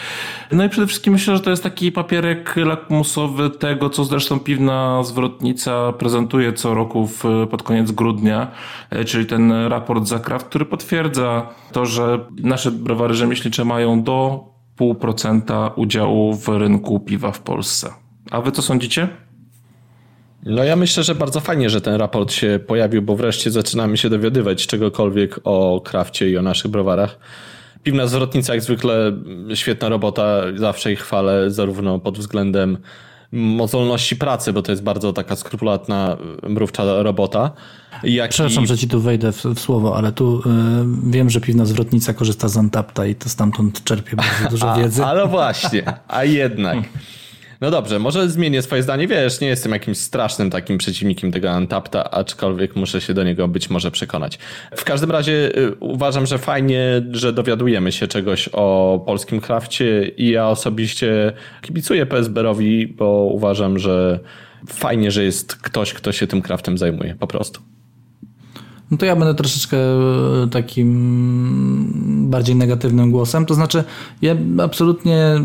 No 0.53 0.65
i 0.65 0.69
przede 0.69 0.87
wszystkim 0.87 1.13
myślę, 1.13 1.37
że 1.37 1.43
to 1.43 1.51
jest 1.51 1.63
taki 1.63 1.93
papierek 1.93 2.57
lakmusowy 2.57 3.51
tego, 3.51 3.91
co 3.91 4.05
zresztą 4.05 4.41
piwna 4.41 5.03
zwrotnica 5.03 5.93
prezentuje 5.93 6.53
co 6.53 6.75
roku 6.75 7.07
w, 7.07 7.25
pod 7.51 7.63
koniec 7.63 7.91
grudnia, 7.91 8.51
e, 8.91 9.05
czyli 9.05 9.27
ten 9.27 9.53
raport 9.53 10.07
Zakraft, 10.07 10.47
który 10.47 10.65
potwierdza 10.65 11.49
to, 11.73 11.87
że 11.87 12.27
nasze 12.37 12.71
browary 12.71 13.15
rzemieślnicze 13.15 13.65
mają 13.65 14.03
do 14.03 14.51
2,5% 14.81 15.71
udziału 15.77 16.35
w 16.35 16.49
rynku 16.49 17.01
piwa 17.01 17.33
w 17.33 17.41
Polsce. 17.41 17.91
A 18.31 18.41
wy 18.41 18.53
co 18.53 18.63
sądzicie? 18.63 19.09
No 20.47 20.65
ja 20.65 20.77
myślę, 20.77 21.03
że 21.03 21.15
bardzo 21.15 21.41
fajnie, 21.41 21.71
że 21.71 21.81
ten 21.81 21.95
raport 21.95 22.33
się 22.33 22.61
pojawił, 22.67 23.03
bo 23.03 23.17
wreszcie 23.17 23.51
zaczynamy 23.51 23.97
się 23.97 24.11
dowiadywać 24.11 24.67
czegokolwiek 24.67 25.41
o 25.45 25.81
krafcie 25.85 26.31
i 26.31 26.37
o 26.37 26.43
naszych 26.43 26.71
browarach. 26.71 27.19
Piwna 27.83 28.07
zwrotnica 28.07 28.55
jak 28.55 28.63
zwykle 28.63 29.13
świetna 29.55 29.89
robota, 29.89 30.43
zawsze 30.57 30.93
ich 30.93 31.01
chwalę, 31.01 31.51
zarówno 31.51 31.99
pod 31.99 32.19
względem 32.19 32.79
mozolności 33.33 34.17
pracy, 34.17 34.53
bo 34.53 34.63
to 34.63 34.73
jest 34.73 34.83
bardzo 34.83 35.13
taka 35.13 35.37
skrupulatna, 35.37 36.17
mrówcza 36.49 37.03
robota. 37.03 37.51
Jak 38.03 38.31
Przepraszam, 38.31 38.65
i... 38.65 38.67
że 38.67 38.79
ci 38.79 38.89
tu 38.89 39.01
wejdę 39.01 39.33
w, 39.33 39.45
w 39.45 39.61
słowo, 39.61 39.97
ale 39.97 40.13
tu 40.13 40.39
y, 40.39 40.43
wiem, 41.11 41.31
że 41.31 41.41
piwna 41.41 41.65
zwrotnica 41.65 42.15
korzysta 42.15 42.49
z 42.49 42.57
Antapta 42.57 43.07
i 43.07 43.15
to 43.15 43.29
stamtąd 43.29 43.85
czerpie 43.85 44.17
bardzo 44.17 44.51
dużo 44.51 44.75
wiedzy. 44.75 45.05
Ale 45.05 45.27
właśnie, 45.27 45.85
a 46.09 46.25
jednak. 46.25 46.79
No 47.61 47.71
dobrze, 47.71 47.99
może 47.99 48.29
zmienię 48.29 48.63
swoje 48.63 48.83
zdanie. 48.83 49.07
Wiesz, 49.07 49.41
nie 49.41 49.49
jestem 49.49 49.73
jakimś 49.73 49.99
strasznym 49.99 50.51
takim 50.51 50.79
przeciwnikiem 50.79 51.33
tego 51.33 51.51
Antapta, 51.51 52.11
aczkolwiek 52.11 52.77
muszę 52.77 53.01
się 53.01 53.15
do 53.15 53.25
niego 53.25 53.49
być 53.49 53.71
może 53.71 53.91
przekonać. 53.91 54.39
W 54.77 54.85
każdym 54.85 55.11
razie 55.11 55.59
y, 55.59 55.75
uważam, 55.81 56.27
że 56.27 56.39
fajnie, 56.39 57.03
że 57.13 57.33
dowiadujemy 57.33 57.93
się 57.93 58.07
czegoś 58.07 58.49
o 58.53 59.03
polskim 59.07 59.41
krafcie 59.41 60.09
i 60.09 60.31
ja 60.31 60.49
osobiście 60.49 61.33
kibicuję 61.63 62.07
PSBR-owi, 62.07 62.87
bo 62.87 63.29
uważam, 63.33 63.79
że 63.79 64.21
fajnie, 64.69 65.11
że 65.11 65.25
jest 65.25 65.57
ktoś, 65.57 65.93
kto 65.93 66.13
się 66.13 66.27
tym 66.27 66.43
kraftem 66.43 66.79
zajmuje, 66.79 67.15
po 67.15 67.27
prostu. 67.27 67.61
No 68.91 68.97
to 68.97 69.07
ja 69.07 69.17
będę 69.17 69.35
troszeczkę 69.35 69.77
e, 69.77 70.49
takim 70.51 72.31
bardziej 72.31 72.57
negatywnym 72.57 73.11
głosem. 73.11 73.47
To 73.47 73.55
znaczy, 73.55 73.85
ja 74.23 74.37
absolutnie 74.63 75.41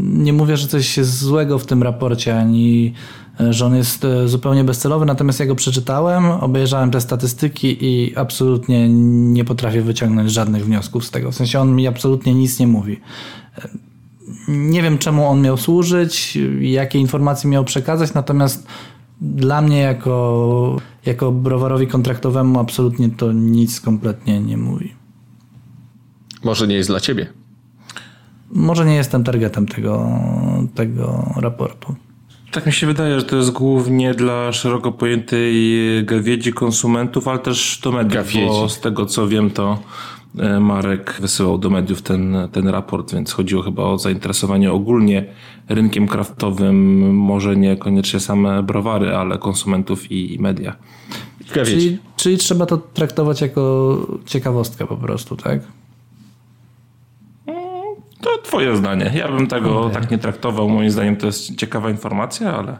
nie 0.00 0.32
mówię, 0.32 0.56
że 0.56 0.68
coś 0.68 0.96
jest 0.96 1.18
złego 1.18 1.58
w 1.58 1.66
tym 1.66 1.82
raporcie, 1.82 2.38
ani 2.38 2.94
e, 3.40 3.52
że 3.52 3.66
on 3.66 3.76
jest 3.76 4.04
e, 4.04 4.28
zupełnie 4.28 4.64
bezcelowy, 4.64 5.06
natomiast 5.06 5.40
ja 5.40 5.46
go 5.46 5.54
przeczytałem, 5.54 6.24
obejrzałem 6.24 6.90
te 6.90 7.00
statystyki 7.00 7.76
i 7.80 8.16
absolutnie 8.16 8.88
nie 9.32 9.44
potrafię 9.44 9.82
wyciągnąć 9.82 10.32
żadnych 10.32 10.64
wniosków 10.64 11.04
z 11.04 11.10
tego. 11.10 11.32
W 11.32 11.34
sensie 11.34 11.60
on 11.60 11.74
mi 11.74 11.86
absolutnie 11.86 12.34
nic 12.34 12.58
nie 12.58 12.66
mówi. 12.66 13.00
Nie 14.48 14.82
wiem, 14.82 14.98
czemu 14.98 15.26
on 15.26 15.42
miał 15.42 15.56
służyć, 15.56 16.38
jakie 16.60 16.98
informacje 16.98 17.50
miał 17.50 17.64
przekazać, 17.64 18.14
natomiast 18.14 18.66
dla 19.20 19.62
mnie 19.62 19.78
jako, 19.78 20.76
jako 21.06 21.32
browarowi 21.32 21.86
kontraktowemu 21.86 22.58
absolutnie 22.58 23.10
to 23.10 23.32
nic 23.32 23.80
kompletnie 23.80 24.40
nie 24.40 24.56
mówi. 24.56 24.94
Może 26.44 26.66
nie 26.66 26.74
jest 26.74 26.88
dla 26.88 27.00
ciebie. 27.00 27.26
Może 28.50 28.86
nie 28.86 28.94
jestem 28.94 29.24
targetem 29.24 29.66
tego, 29.66 30.08
tego 30.74 31.34
raportu. 31.36 31.94
Tak 32.50 32.66
mi 32.66 32.72
się 32.72 32.86
wydaje, 32.86 33.20
że 33.20 33.26
to 33.26 33.36
jest 33.36 33.50
głównie 33.50 34.14
dla 34.14 34.52
szeroko 34.52 34.92
pojętej 34.92 35.54
gawiedzi 36.04 36.52
konsumentów, 36.52 37.28
ale 37.28 37.38
też 37.38 37.80
do 37.82 37.92
mediów, 37.92 38.26
bo 38.48 38.68
z 38.68 38.80
tego 38.80 39.06
co 39.06 39.28
wiem 39.28 39.50
to 39.50 39.78
Marek 40.60 41.16
wysyłał 41.20 41.58
do 41.58 41.70
mediów 41.70 42.02
ten, 42.02 42.36
ten 42.52 42.68
raport, 42.68 43.14
więc 43.14 43.32
chodziło 43.32 43.62
chyba 43.62 43.82
o 43.82 43.98
zainteresowanie 43.98 44.72
ogólnie 44.72 45.24
rynkiem 45.68 46.08
kraftowym, 46.08 47.10
może 47.14 47.56
niekoniecznie 47.56 48.20
same 48.20 48.62
browary, 48.62 49.16
ale 49.16 49.38
konsumentów 49.38 50.12
i, 50.12 50.34
i 50.34 50.38
media. 50.38 50.76
Czyli, 51.52 51.98
czyli 52.16 52.38
trzeba 52.38 52.66
to 52.66 52.76
traktować 52.76 53.40
jako 53.40 53.96
ciekawostkę 54.26 54.86
po 54.86 54.96
prostu, 54.96 55.36
tak? 55.36 55.60
To 58.20 58.38
twoje 58.42 58.76
zdanie. 58.76 59.12
Ja 59.14 59.28
bym 59.28 59.46
tego 59.46 59.80
okay. 59.80 59.94
tak 60.00 60.10
nie 60.10 60.18
traktował. 60.18 60.68
Moim 60.68 60.90
zdaniem 60.90 61.16
to 61.16 61.26
jest 61.26 61.56
ciekawa 61.56 61.90
informacja, 61.90 62.56
ale 62.56 62.78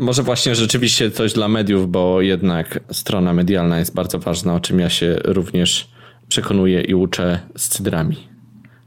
może 0.00 0.22
właśnie 0.22 0.54
rzeczywiście 0.54 1.10
coś 1.10 1.32
dla 1.32 1.48
mediów, 1.48 1.90
bo 1.90 2.20
jednak 2.20 2.80
strona 2.90 3.32
medialna 3.32 3.78
jest 3.78 3.94
bardzo 3.94 4.18
ważna, 4.18 4.54
o 4.54 4.60
czym 4.60 4.78
ja 4.78 4.90
się 4.90 5.18
również 5.24 5.88
przekonuję 6.28 6.80
i 6.80 6.94
uczę 6.94 7.40
z 7.56 7.68
cydrami 7.68 8.16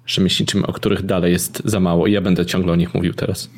rzemieślniczymi, 0.05 0.65
o 0.65 0.74
których 0.74 1.05
dalej 1.05 1.32
jest 1.32 1.62
za 1.65 1.79
mało 1.79 2.08
i 2.08 2.12
ja 2.12 2.22
będę 2.22 2.46
ciągle 2.46 2.74
o 2.74 2.75
nich 2.75 2.93
mówił 2.93 3.13
teraz. 3.13 3.50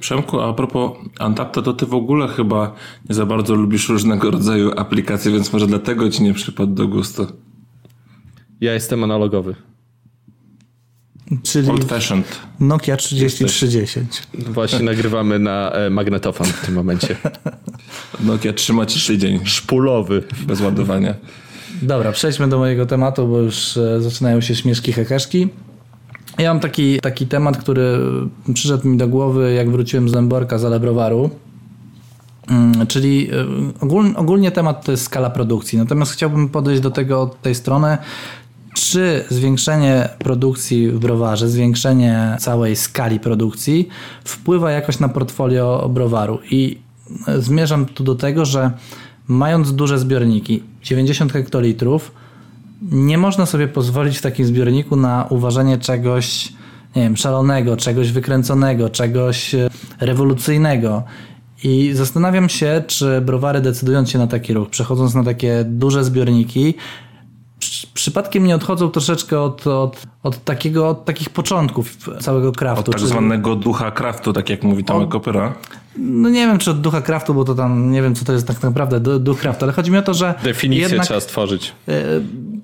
Przemku, 0.00 0.40
a 0.40 0.54
propos 0.54 0.92
Antapta, 1.18 1.62
to 1.62 1.72
ty 1.72 1.86
w 1.86 1.94
ogóle 1.94 2.28
chyba 2.28 2.74
nie 3.08 3.14
za 3.14 3.26
bardzo 3.26 3.54
lubisz 3.54 3.88
różnego 3.88 4.30
rodzaju 4.30 4.72
aplikacje, 4.76 5.32
więc 5.32 5.52
może 5.52 5.66
dlatego 5.66 6.10
ci 6.10 6.22
nie 6.22 6.34
przypadł 6.34 6.74
do 6.74 6.88
gustu. 6.88 7.26
Ja 8.60 8.74
jestem 8.74 9.04
analogowy. 9.04 9.54
Czyli 11.42 11.70
Old 11.70 11.84
fashioned. 11.84 12.40
Nokia 12.60 12.96
3310. 12.96 14.22
Właśnie 14.34 14.78
nagrywamy 14.78 15.38
na 15.38 15.70
e, 15.70 15.90
magnetofon 15.90 16.46
w 16.46 16.66
tym 16.66 16.74
momencie. 16.74 17.16
Nokia 18.20 18.52
trzyma 18.52 18.86
ci 18.86 19.06
tydzień. 19.06 19.40
Szpulowy. 19.44 20.22
Bez 20.46 20.60
ładowania. 20.60 21.14
Dobra, 21.82 22.12
przejdźmy 22.12 22.48
do 22.48 22.58
mojego 22.58 22.86
tematu, 22.86 23.28
bo 23.28 23.38
już 23.38 23.76
e, 23.76 24.00
zaczynają 24.00 24.40
się 24.40 24.56
śmieszki 24.56 24.92
hekeszki. 24.92 25.48
Ja 26.38 26.54
mam 26.54 26.60
taki, 26.60 27.00
taki 27.00 27.26
temat, 27.26 27.56
który 27.56 27.98
przyszedł 28.54 28.88
mi 28.88 28.96
do 28.96 29.08
głowy, 29.08 29.52
jak 29.52 29.70
wróciłem 29.70 30.08
z 30.08 30.12
Dęborka 30.12 30.58
z 30.58 30.64
Alebrowaru. 30.64 31.30
Mm, 32.48 32.86
czyli 32.86 33.30
e, 33.30 33.46
ogólnie, 33.80 34.16
ogólnie 34.16 34.50
temat 34.50 34.84
to 34.84 34.90
jest 34.90 35.04
skala 35.04 35.30
produkcji. 35.30 35.78
Natomiast 35.78 36.12
chciałbym 36.12 36.48
podejść 36.48 36.82
do 36.82 36.90
tego 36.90 37.22
od 37.22 37.42
tej 37.42 37.54
strony, 37.54 37.98
czy 38.74 39.24
zwiększenie 39.28 40.08
produkcji 40.18 40.88
w 40.88 40.98
browarze, 40.98 41.48
zwiększenie 41.48 42.36
całej 42.38 42.76
skali 42.76 43.20
produkcji 43.20 43.88
wpływa 44.24 44.70
jakoś 44.70 44.98
na 44.98 45.08
portfolio 45.08 45.88
browaru. 45.88 46.38
I 46.50 46.78
zmierzam 47.38 47.86
tu 47.86 48.04
do 48.04 48.14
tego, 48.14 48.44
że 48.44 48.70
mając 49.28 49.74
duże 49.74 49.98
zbiorniki, 49.98 50.62
90 50.82 51.32
hektolitrów, 51.32 52.12
nie 52.82 53.18
można 53.18 53.46
sobie 53.46 53.68
pozwolić 53.68 54.18
w 54.18 54.22
takim 54.22 54.46
zbiorniku 54.46 54.96
na 54.96 55.26
uważanie 55.30 55.78
czegoś, 55.78 56.52
nie 56.96 57.02
wiem, 57.02 57.16
szalonego, 57.16 57.76
czegoś 57.76 58.12
wykręconego, 58.12 58.90
czegoś 58.90 59.54
e, 59.54 59.70
rewolucyjnego. 60.00 61.02
I 61.64 61.90
zastanawiam 61.94 62.48
się, 62.48 62.82
czy 62.86 63.20
browary 63.20 63.60
decydując 63.60 64.10
się 64.10 64.18
na 64.18 64.26
taki 64.26 64.52
ruch, 64.54 64.70
przechodząc 64.70 65.14
na 65.14 65.24
takie 65.24 65.64
duże 65.64 66.04
zbiorniki, 66.04 66.74
przypadkiem 67.94 68.44
nie 68.44 68.54
odchodzą 68.54 68.90
troszeczkę 68.90 69.40
od, 69.40 69.66
od, 69.66 70.02
od, 70.22 70.44
takiego, 70.44 70.88
od 70.88 71.04
takich 71.04 71.30
początków 71.30 71.96
całego 72.20 72.52
kraftu. 72.52 72.90
Od 72.90 72.96
tak 72.96 73.06
zwanego 73.06 73.56
ducha 73.56 73.90
kraftu, 73.90 74.32
tak 74.32 74.50
jak 74.50 74.62
mówi 74.62 74.84
Tomek 74.84 75.14
Opera. 75.14 75.54
No 75.96 76.28
nie 76.28 76.46
wiem, 76.46 76.58
czy 76.58 76.70
od 76.70 76.80
ducha 76.80 77.00
kraftu, 77.00 77.34
bo 77.34 77.44
to 77.44 77.54
tam 77.54 77.90
nie 77.90 78.02
wiem, 78.02 78.14
co 78.14 78.24
to 78.24 78.32
jest 78.32 78.46
tak 78.46 78.62
naprawdę 78.62 79.20
duch 79.20 79.38
kraftu, 79.38 79.64
ale 79.64 79.72
chodzi 79.72 79.90
mi 79.90 79.98
o 79.98 80.02
to, 80.02 80.14
że. 80.14 80.34
Definicję 80.44 80.82
jednak, 80.82 81.06
trzeba 81.06 81.20
stworzyć. 81.20 81.72
Yy, 81.86 81.94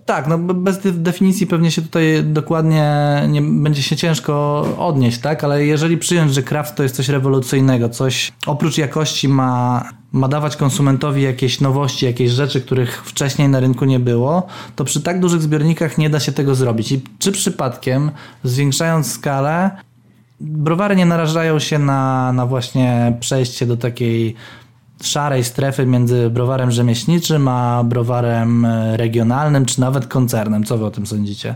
tak, 0.06 0.26
no 0.26 0.38
bez 0.38 0.78
definicji 0.82 1.46
pewnie 1.46 1.70
się 1.70 1.82
tutaj 1.82 2.24
dokładnie 2.24 3.22
nie 3.28 3.42
będzie 3.42 3.82
się 3.82 3.96
ciężko 3.96 4.64
odnieść, 4.78 5.18
tak? 5.18 5.44
Ale 5.44 5.64
jeżeli 5.64 5.98
przyjąć, 5.98 6.34
że 6.34 6.42
kraft 6.42 6.74
to 6.74 6.82
jest 6.82 6.96
coś 6.96 7.08
rewolucyjnego, 7.08 7.88
coś 7.88 8.32
oprócz 8.46 8.78
jakości 8.78 9.28
ma, 9.28 9.84
ma 10.12 10.28
dawać 10.28 10.56
konsumentowi 10.56 11.22
jakieś 11.22 11.60
nowości, 11.60 12.06
jakieś 12.06 12.30
rzeczy, 12.30 12.60
których 12.60 13.02
wcześniej 13.04 13.48
na 13.48 13.60
rynku 13.60 13.84
nie 13.84 14.00
było, 14.00 14.46
to 14.76 14.84
przy 14.84 15.00
tak 15.02 15.20
dużych 15.20 15.42
zbiornikach 15.42 15.98
nie 15.98 16.10
da 16.10 16.20
się 16.20 16.32
tego 16.32 16.54
zrobić. 16.54 16.92
I 16.92 17.02
czy 17.18 17.32
przypadkiem, 17.32 18.10
zwiększając 18.44 19.12
skalę, 19.12 19.70
browary 20.40 20.96
nie 20.96 21.06
narażają 21.06 21.58
się 21.58 21.78
na, 21.78 22.32
na 22.32 22.46
właśnie 22.46 23.16
przejście 23.20 23.66
do 23.66 23.76
takiej 23.76 24.34
szarej 25.02 25.44
strefy 25.44 25.86
między 25.86 26.30
browarem 26.30 26.70
rzemieślniczym 26.70 27.48
a 27.48 27.84
browarem 27.84 28.66
regionalnym, 28.92 29.64
czy 29.66 29.80
nawet 29.80 30.06
koncernem. 30.06 30.64
Co 30.64 30.78
wy 30.78 30.84
o 30.84 30.90
tym 30.90 31.06
sądzicie? 31.06 31.54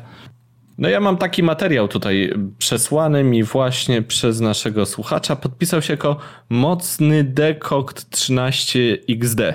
No 0.83 0.89
ja 0.89 1.01
mam 1.01 1.17
taki 1.17 1.43
materiał 1.43 1.89
tutaj 1.89 2.35
przesłany 2.59 3.25
mi 3.25 3.43
właśnie 3.43 4.03
przez 4.03 4.41
naszego 4.41 4.87
słuchacza. 4.87 5.37
Podpisał 5.37 5.83
się 5.83 5.93
jako 5.93 6.17
mocny 6.49 7.25
dekokt 7.25 8.17
13XD. 8.17 9.55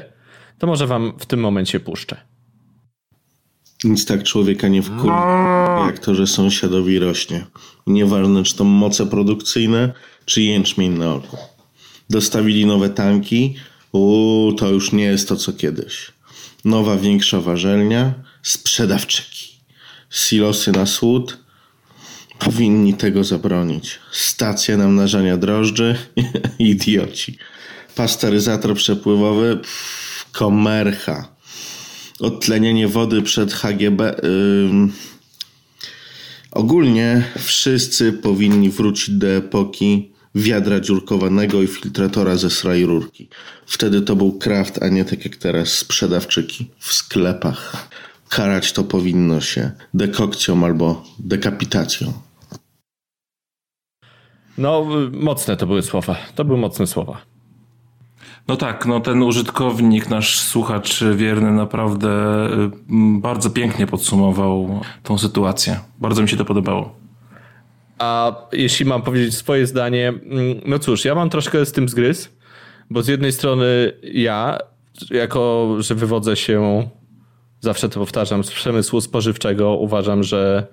To 0.59 0.67
może 0.67 0.87
wam 0.87 1.13
w 1.19 1.25
tym 1.25 1.39
momencie 1.39 1.79
puszczę. 1.79 2.17
Nic 3.83 4.05
tak 4.05 4.23
człowieka 4.23 4.67
nie 4.67 4.81
wkurwi, 4.81 5.17
jak 5.87 5.99
to, 5.99 6.15
że 6.15 6.27
sąsiadowi 6.27 6.99
rośnie. 6.99 7.45
Nieważne, 7.87 8.43
czy 8.43 8.55
to 8.55 8.63
moce 8.63 9.05
produkcyjne, 9.05 9.93
czy 10.25 10.41
jęczmień 10.41 10.97
na 10.97 11.13
oko. 11.13 11.37
Dostawili 12.09 12.65
nowe 12.65 12.89
tanki, 12.89 13.55
Uuu, 13.91 14.53
to 14.53 14.69
już 14.69 14.91
nie 14.91 15.03
jest 15.03 15.29
to 15.29 15.35
co 15.35 15.53
kiedyś. 15.53 16.11
Nowa, 16.65 16.97
większa 16.97 17.41
warzelnia, 17.41 18.13
sprzedawczyki, 18.43 19.46
silosy 20.09 20.71
na 20.71 20.85
słód. 20.85 21.37
Powinni 22.39 22.93
tego 22.93 23.23
zabronić. 23.23 23.99
Stacja 24.11 24.77
namnażania 24.77 25.37
drożdży, 25.37 25.95
idioci. 26.59 27.37
Pasteryzator 27.95 28.75
przepływowy, 28.75 29.57
pff, 29.57 30.25
komercha. 30.31 31.27
Odtlenienie 32.19 32.87
wody 32.87 33.21
przed 33.21 33.53
HGB. 33.53 34.15
Ogólnie 36.51 37.23
wszyscy 37.39 38.13
powinni 38.13 38.69
wrócić 38.69 39.09
do 39.09 39.27
epoki 39.27 40.11
wiadra 40.35 40.79
dziurkowanego 40.79 41.63
i 41.63 41.67
filtratora 41.67 42.35
ze 42.35 42.49
sraj 42.49 42.83
rurki. 42.83 43.29
Wtedy 43.65 44.01
to 44.01 44.15
był 44.15 44.39
kraft, 44.39 44.83
a 44.83 44.87
nie 44.87 45.05
tak 45.05 45.25
jak 45.25 45.35
teraz 45.35 45.69
sprzedawczyki 45.69 46.67
w 46.79 46.93
sklepach. 46.93 47.89
Karać 48.29 48.73
to 48.73 48.83
powinno 48.83 49.41
się 49.41 49.71
dekokcją 49.93 50.65
albo 50.65 51.03
dekapitacją. 51.19 52.13
No, 54.57 54.85
mocne 55.11 55.57
to 55.57 55.67
były 55.67 55.81
słowa. 55.81 56.15
To 56.35 56.45
były 56.45 56.59
mocne 56.59 56.87
słowa. 56.87 57.21
No 58.47 58.55
tak, 58.55 58.85
no 58.85 58.99
ten 58.99 59.23
użytkownik, 59.23 60.09
nasz 60.09 60.39
słuchacz 60.39 61.03
wierny 61.03 61.51
naprawdę 61.51 62.09
y, 62.09 62.71
bardzo 63.19 63.49
pięknie 63.49 63.87
podsumował 63.87 64.81
tą 65.03 65.17
sytuację. 65.17 65.79
Bardzo 65.99 66.21
mi 66.21 66.29
się 66.29 66.37
to 66.37 66.45
podobało. 66.45 66.95
A 67.99 68.35
jeśli 68.51 68.85
mam 68.85 69.01
powiedzieć 69.01 69.35
swoje 69.35 69.67
zdanie, 69.67 70.07
mm, 70.07 70.61
no 70.65 70.79
cóż, 70.79 71.05
ja 71.05 71.15
mam 71.15 71.29
troszkę 71.29 71.65
z 71.65 71.71
tym 71.71 71.89
zgryz, 71.89 72.29
bo 72.89 73.01
z 73.01 73.07
jednej 73.07 73.31
strony 73.31 73.93
ja, 74.03 74.57
jako 75.09 75.75
że 75.79 75.95
wywodzę 75.95 76.35
się, 76.35 76.89
zawsze 77.59 77.89
to 77.89 77.99
powtarzam, 77.99 78.43
z 78.43 78.51
przemysłu 78.51 79.01
spożywczego, 79.01 79.75
uważam, 79.75 80.23
że 80.23 80.67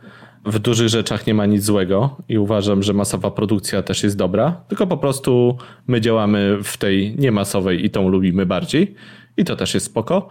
w 0.47 0.59
dużych 0.59 0.89
rzeczach 0.89 1.27
nie 1.27 1.35
ma 1.35 1.47
nic 1.47 1.65
złego 1.65 2.17
i 2.29 2.39
uważam, 2.39 2.83
że 2.83 2.93
masowa 2.93 3.31
produkcja 3.31 3.83
też 3.83 4.03
jest 4.03 4.17
dobra, 4.17 4.65
tylko 4.69 4.87
po 4.87 4.97
prostu 4.97 5.57
my 5.87 6.01
działamy 6.01 6.59
w 6.63 6.77
tej 6.77 7.17
niemasowej 7.19 7.85
i 7.85 7.91
tą 7.91 8.09
lubimy 8.09 8.47
bardziej 8.47 8.95
i 9.37 9.45
to 9.45 9.57
też 9.57 9.75
jest 9.75 9.87
spoko. 9.87 10.29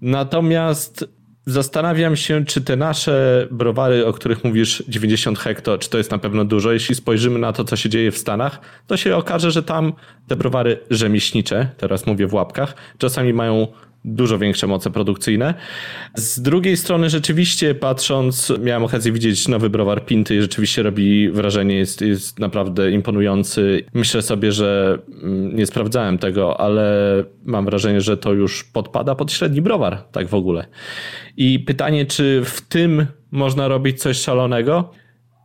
Natomiast 0.00 1.08
zastanawiam 1.46 2.16
się, 2.16 2.44
czy 2.44 2.60
te 2.60 2.76
nasze 2.76 3.48
browary, 3.50 4.06
o 4.06 4.12
których 4.12 4.44
mówisz 4.44 4.82
90 4.88 5.38
hekto, 5.38 5.78
czy 5.78 5.90
to 5.90 5.98
jest 5.98 6.10
na 6.10 6.18
pewno 6.18 6.44
dużo. 6.44 6.72
Jeśli 6.72 6.94
spojrzymy 6.94 7.38
na 7.38 7.52
to, 7.52 7.64
co 7.64 7.76
się 7.76 7.88
dzieje 7.88 8.10
w 8.10 8.18
Stanach, 8.18 8.60
to 8.86 8.96
się 8.96 9.16
okaże, 9.16 9.50
że 9.50 9.62
tam 9.62 9.92
te 10.26 10.36
browary 10.36 10.78
rzemieślnicze, 10.90 11.68
teraz 11.76 12.06
mówię 12.06 12.26
w 12.26 12.34
łapkach, 12.34 12.74
czasami 12.98 13.32
mają 13.32 13.66
dużo 14.06 14.38
większe 14.38 14.66
moce 14.66 14.90
produkcyjne. 14.90 15.54
Z 16.14 16.40
drugiej 16.40 16.76
strony 16.76 17.10
rzeczywiście 17.10 17.74
patrząc, 17.74 18.52
miałem 18.60 18.84
okazję 18.84 19.12
widzieć 19.12 19.48
nowy 19.48 19.70
browar 19.70 20.06
Pinty 20.06 20.36
i 20.36 20.40
rzeczywiście 20.40 20.82
robi 20.82 21.30
wrażenie, 21.30 21.74
jest, 21.74 22.00
jest 22.00 22.38
naprawdę 22.38 22.90
imponujący. 22.90 23.84
Myślę 23.94 24.22
sobie, 24.22 24.52
że 24.52 24.98
mm, 25.22 25.56
nie 25.56 25.66
sprawdzałem 25.66 26.18
tego, 26.18 26.60
ale 26.60 27.24
mam 27.44 27.64
wrażenie, 27.64 28.00
że 28.00 28.16
to 28.16 28.32
już 28.32 28.64
podpada 28.64 29.14
pod 29.14 29.32
średni 29.32 29.62
browar, 29.62 30.02
tak 30.12 30.28
w 30.28 30.34
ogóle. 30.34 30.66
I 31.36 31.58
pytanie, 31.58 32.06
czy 32.06 32.42
w 32.44 32.60
tym 32.60 33.06
można 33.30 33.68
robić 33.68 34.02
coś 34.02 34.16
szalonego? 34.16 34.90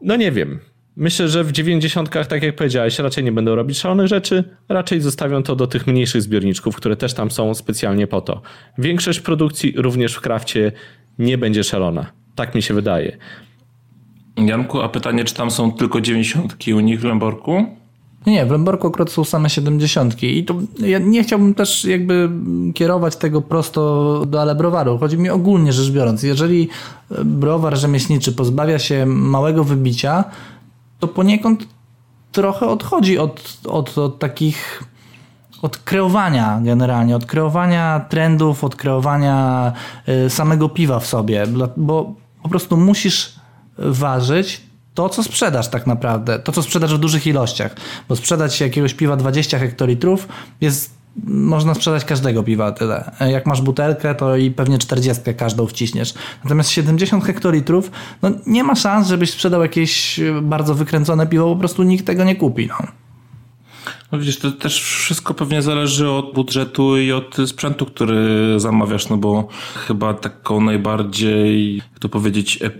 No 0.01 0.15
nie 0.15 0.31
wiem. 0.31 0.70
Myślę, 0.95 1.29
że 1.29 1.43
w 1.43 1.51
90, 1.51 2.09
tak 2.09 2.43
jak 2.43 2.55
powiedziałeś, 2.55 2.99
raczej 2.99 3.23
nie 3.23 3.31
będą 3.31 3.55
robić 3.55 3.79
szalonych 3.79 4.07
rzeczy, 4.07 4.43
raczej 4.69 5.01
zostawią 5.01 5.43
to 5.43 5.55
do 5.55 5.67
tych 5.67 5.87
mniejszych 5.87 6.21
zbiorniczków, 6.21 6.75
które 6.75 6.95
też 6.95 7.13
tam 7.13 7.31
są 7.31 7.53
specjalnie 7.53 8.07
po 8.07 8.21
to. 8.21 8.41
Większość 8.77 9.19
produkcji 9.19 9.73
również 9.77 10.13
w 10.13 10.21
krafcie 10.21 10.71
nie 11.19 11.37
będzie 11.37 11.63
szalona. 11.63 12.11
Tak 12.35 12.55
mi 12.55 12.61
się 12.61 12.73
wydaje. 12.73 13.17
Janku, 14.37 14.81
a 14.81 14.89
pytanie, 14.89 15.23
czy 15.23 15.35
tam 15.35 15.51
są 15.51 15.71
tylko 15.71 16.01
90 16.01 16.55
u 16.75 16.79
nich 16.79 17.01
w 17.01 17.03
Lemborku? 17.03 17.65
Nie, 18.25 18.45
w 18.45 18.51
Lemborku 18.51 18.87
akurat 18.87 19.11
są 19.11 19.23
same 19.23 19.49
70. 19.49 20.23
I 20.23 20.45
to 20.45 20.59
ja 20.79 20.99
nie 20.99 21.23
chciałbym 21.23 21.53
też 21.53 21.85
jakby 21.85 22.29
kierować 22.73 23.15
tego 23.15 23.41
prosto 23.41 24.23
do 24.25 24.41
alebrowaru. 24.41 24.97
Chodzi 24.97 25.17
mi 25.17 25.29
ogólnie 25.29 25.73
rzecz 25.73 25.91
biorąc. 25.91 26.23
Jeżeli 26.23 26.69
browar 27.25 27.77
rzemieślniczy 27.77 28.31
pozbawia 28.31 28.79
się 28.79 29.05
małego 29.05 29.63
wybicia, 29.63 30.23
to 31.01 31.07
poniekąd 31.07 31.67
trochę 32.31 32.67
odchodzi 32.67 33.17
od, 33.17 33.57
od, 33.67 33.97
od 33.97 34.19
takich 34.19 34.83
od 35.61 35.77
kreowania 35.77 36.61
generalnie, 36.63 37.15
od 37.15 37.25
kreowania 37.25 38.05
trendów, 38.09 38.63
od 38.63 38.75
kreowania 38.75 39.71
y, 40.25 40.29
samego 40.29 40.69
piwa 40.69 40.99
w 40.99 41.07
sobie, 41.07 41.43
bo 41.77 42.13
po 42.43 42.49
prostu 42.49 42.77
musisz 42.77 43.35
ważyć 43.77 44.61
to, 44.93 45.09
co 45.09 45.23
sprzedasz 45.23 45.67
tak 45.67 45.87
naprawdę, 45.87 46.39
to, 46.39 46.51
co 46.51 46.63
sprzedasz 46.63 46.95
w 46.95 46.99
dużych 46.99 47.27
ilościach, 47.27 47.75
bo 48.09 48.15
sprzedać 48.15 48.61
jakiegoś 48.61 48.93
piwa 48.93 49.15
20 49.15 49.59
hektolitrów 49.59 50.27
jest 50.61 51.00
można 51.27 51.73
sprzedać 51.73 52.05
każdego 52.05 52.43
piwa 52.43 52.71
tyle. 52.71 53.11
Jak 53.29 53.45
masz 53.45 53.61
butelkę, 53.61 54.15
to 54.15 54.35
i 54.35 54.51
pewnie 54.51 54.77
40 54.77 55.33
każdą 55.33 55.67
wciśniesz. 55.67 56.13
Natomiast 56.43 56.69
70 56.69 57.23
hektolitrów, 57.25 57.91
no 58.21 58.31
nie 58.47 58.63
ma 58.63 58.75
szans, 58.75 59.07
żebyś 59.07 59.31
sprzedał 59.31 59.61
jakieś 59.61 60.19
bardzo 60.41 60.75
wykręcone 60.75 61.27
piwo, 61.27 61.53
po 61.53 61.59
prostu 61.59 61.83
nikt 61.83 62.05
tego 62.05 62.23
nie 62.23 62.35
kupi. 62.35 62.67
No. 62.67 62.87
No 64.11 64.19
widzisz, 64.19 64.39
to 64.39 64.51
też 64.51 64.81
wszystko 64.81 65.33
pewnie 65.33 65.61
zależy 65.61 66.09
od 66.09 66.33
budżetu 66.33 66.97
i 66.97 67.11
od 67.11 67.37
sprzętu, 67.45 67.85
który 67.85 68.53
zamawiasz, 68.59 69.09
no 69.09 69.17
bo 69.17 69.47
chyba 69.75 70.13
taką 70.13 70.61
najbardziej, 70.61 71.77
jak 71.77 71.99
to 71.99 72.09
powiedzieć, 72.09 72.59
e, 72.61 72.71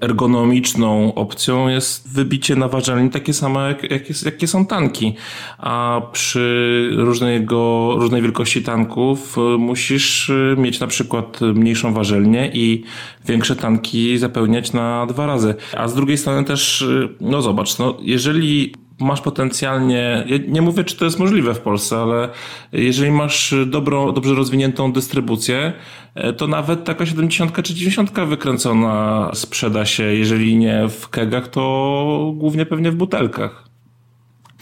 ergonomiczną 0.00 1.14
opcją 1.14 1.68
jest 1.68 2.14
wybicie 2.14 2.56
na 2.56 2.68
ważelni 2.68 3.10
takie 3.10 3.32
same, 3.32 3.60
jak, 3.68 3.90
jak 3.90 4.24
jakie 4.24 4.46
są 4.46 4.66
tanki. 4.66 5.14
A 5.58 6.00
przy 6.12 6.88
różnego, 6.96 7.90
różnej 7.98 8.22
wielkości 8.22 8.62
tanków 8.62 9.38
e, 9.38 9.58
musisz 9.58 10.30
e, 10.30 10.56
mieć 10.56 10.80
na 10.80 10.86
przykład 10.86 11.40
mniejszą 11.40 11.92
ważelnię 11.92 12.50
i 12.54 12.84
większe 13.26 13.56
tanki 13.56 14.18
zapełniać 14.18 14.72
na 14.72 15.06
dwa 15.06 15.26
razy. 15.26 15.54
A 15.76 15.88
z 15.88 15.94
drugiej 15.94 16.18
strony 16.18 16.44
też, 16.44 16.84
no 17.20 17.42
zobacz, 17.42 17.78
no 17.78 17.96
jeżeli 18.00 18.81
masz 19.00 19.20
potencjalnie, 19.20 20.24
ja 20.26 20.36
nie 20.48 20.62
mówię, 20.62 20.84
czy 20.84 20.96
to 20.96 21.04
jest 21.04 21.18
możliwe 21.18 21.54
w 21.54 21.60
Polsce, 21.60 21.96
ale 21.96 22.28
jeżeli 22.72 23.10
masz 23.10 23.54
dobro, 23.66 24.12
dobrze 24.12 24.34
rozwiniętą 24.34 24.92
dystrybucję, 24.92 25.72
e, 26.14 26.32
to 26.32 26.46
nawet 26.46 26.84
taka 26.84 27.06
70 27.06 27.62
czy 27.62 27.74
90 27.74 28.26
wykręcona 28.26 29.30
sprzeda 29.34 29.84
się, 29.84 30.02
jeżeli 30.02 30.56
nie 30.56 30.88
w 30.88 31.08
kegach, 31.08 31.48
to 31.48 32.32
głównie 32.36 32.66
pewnie 32.66 32.90
w 32.90 32.94
butelkach. 32.94 33.71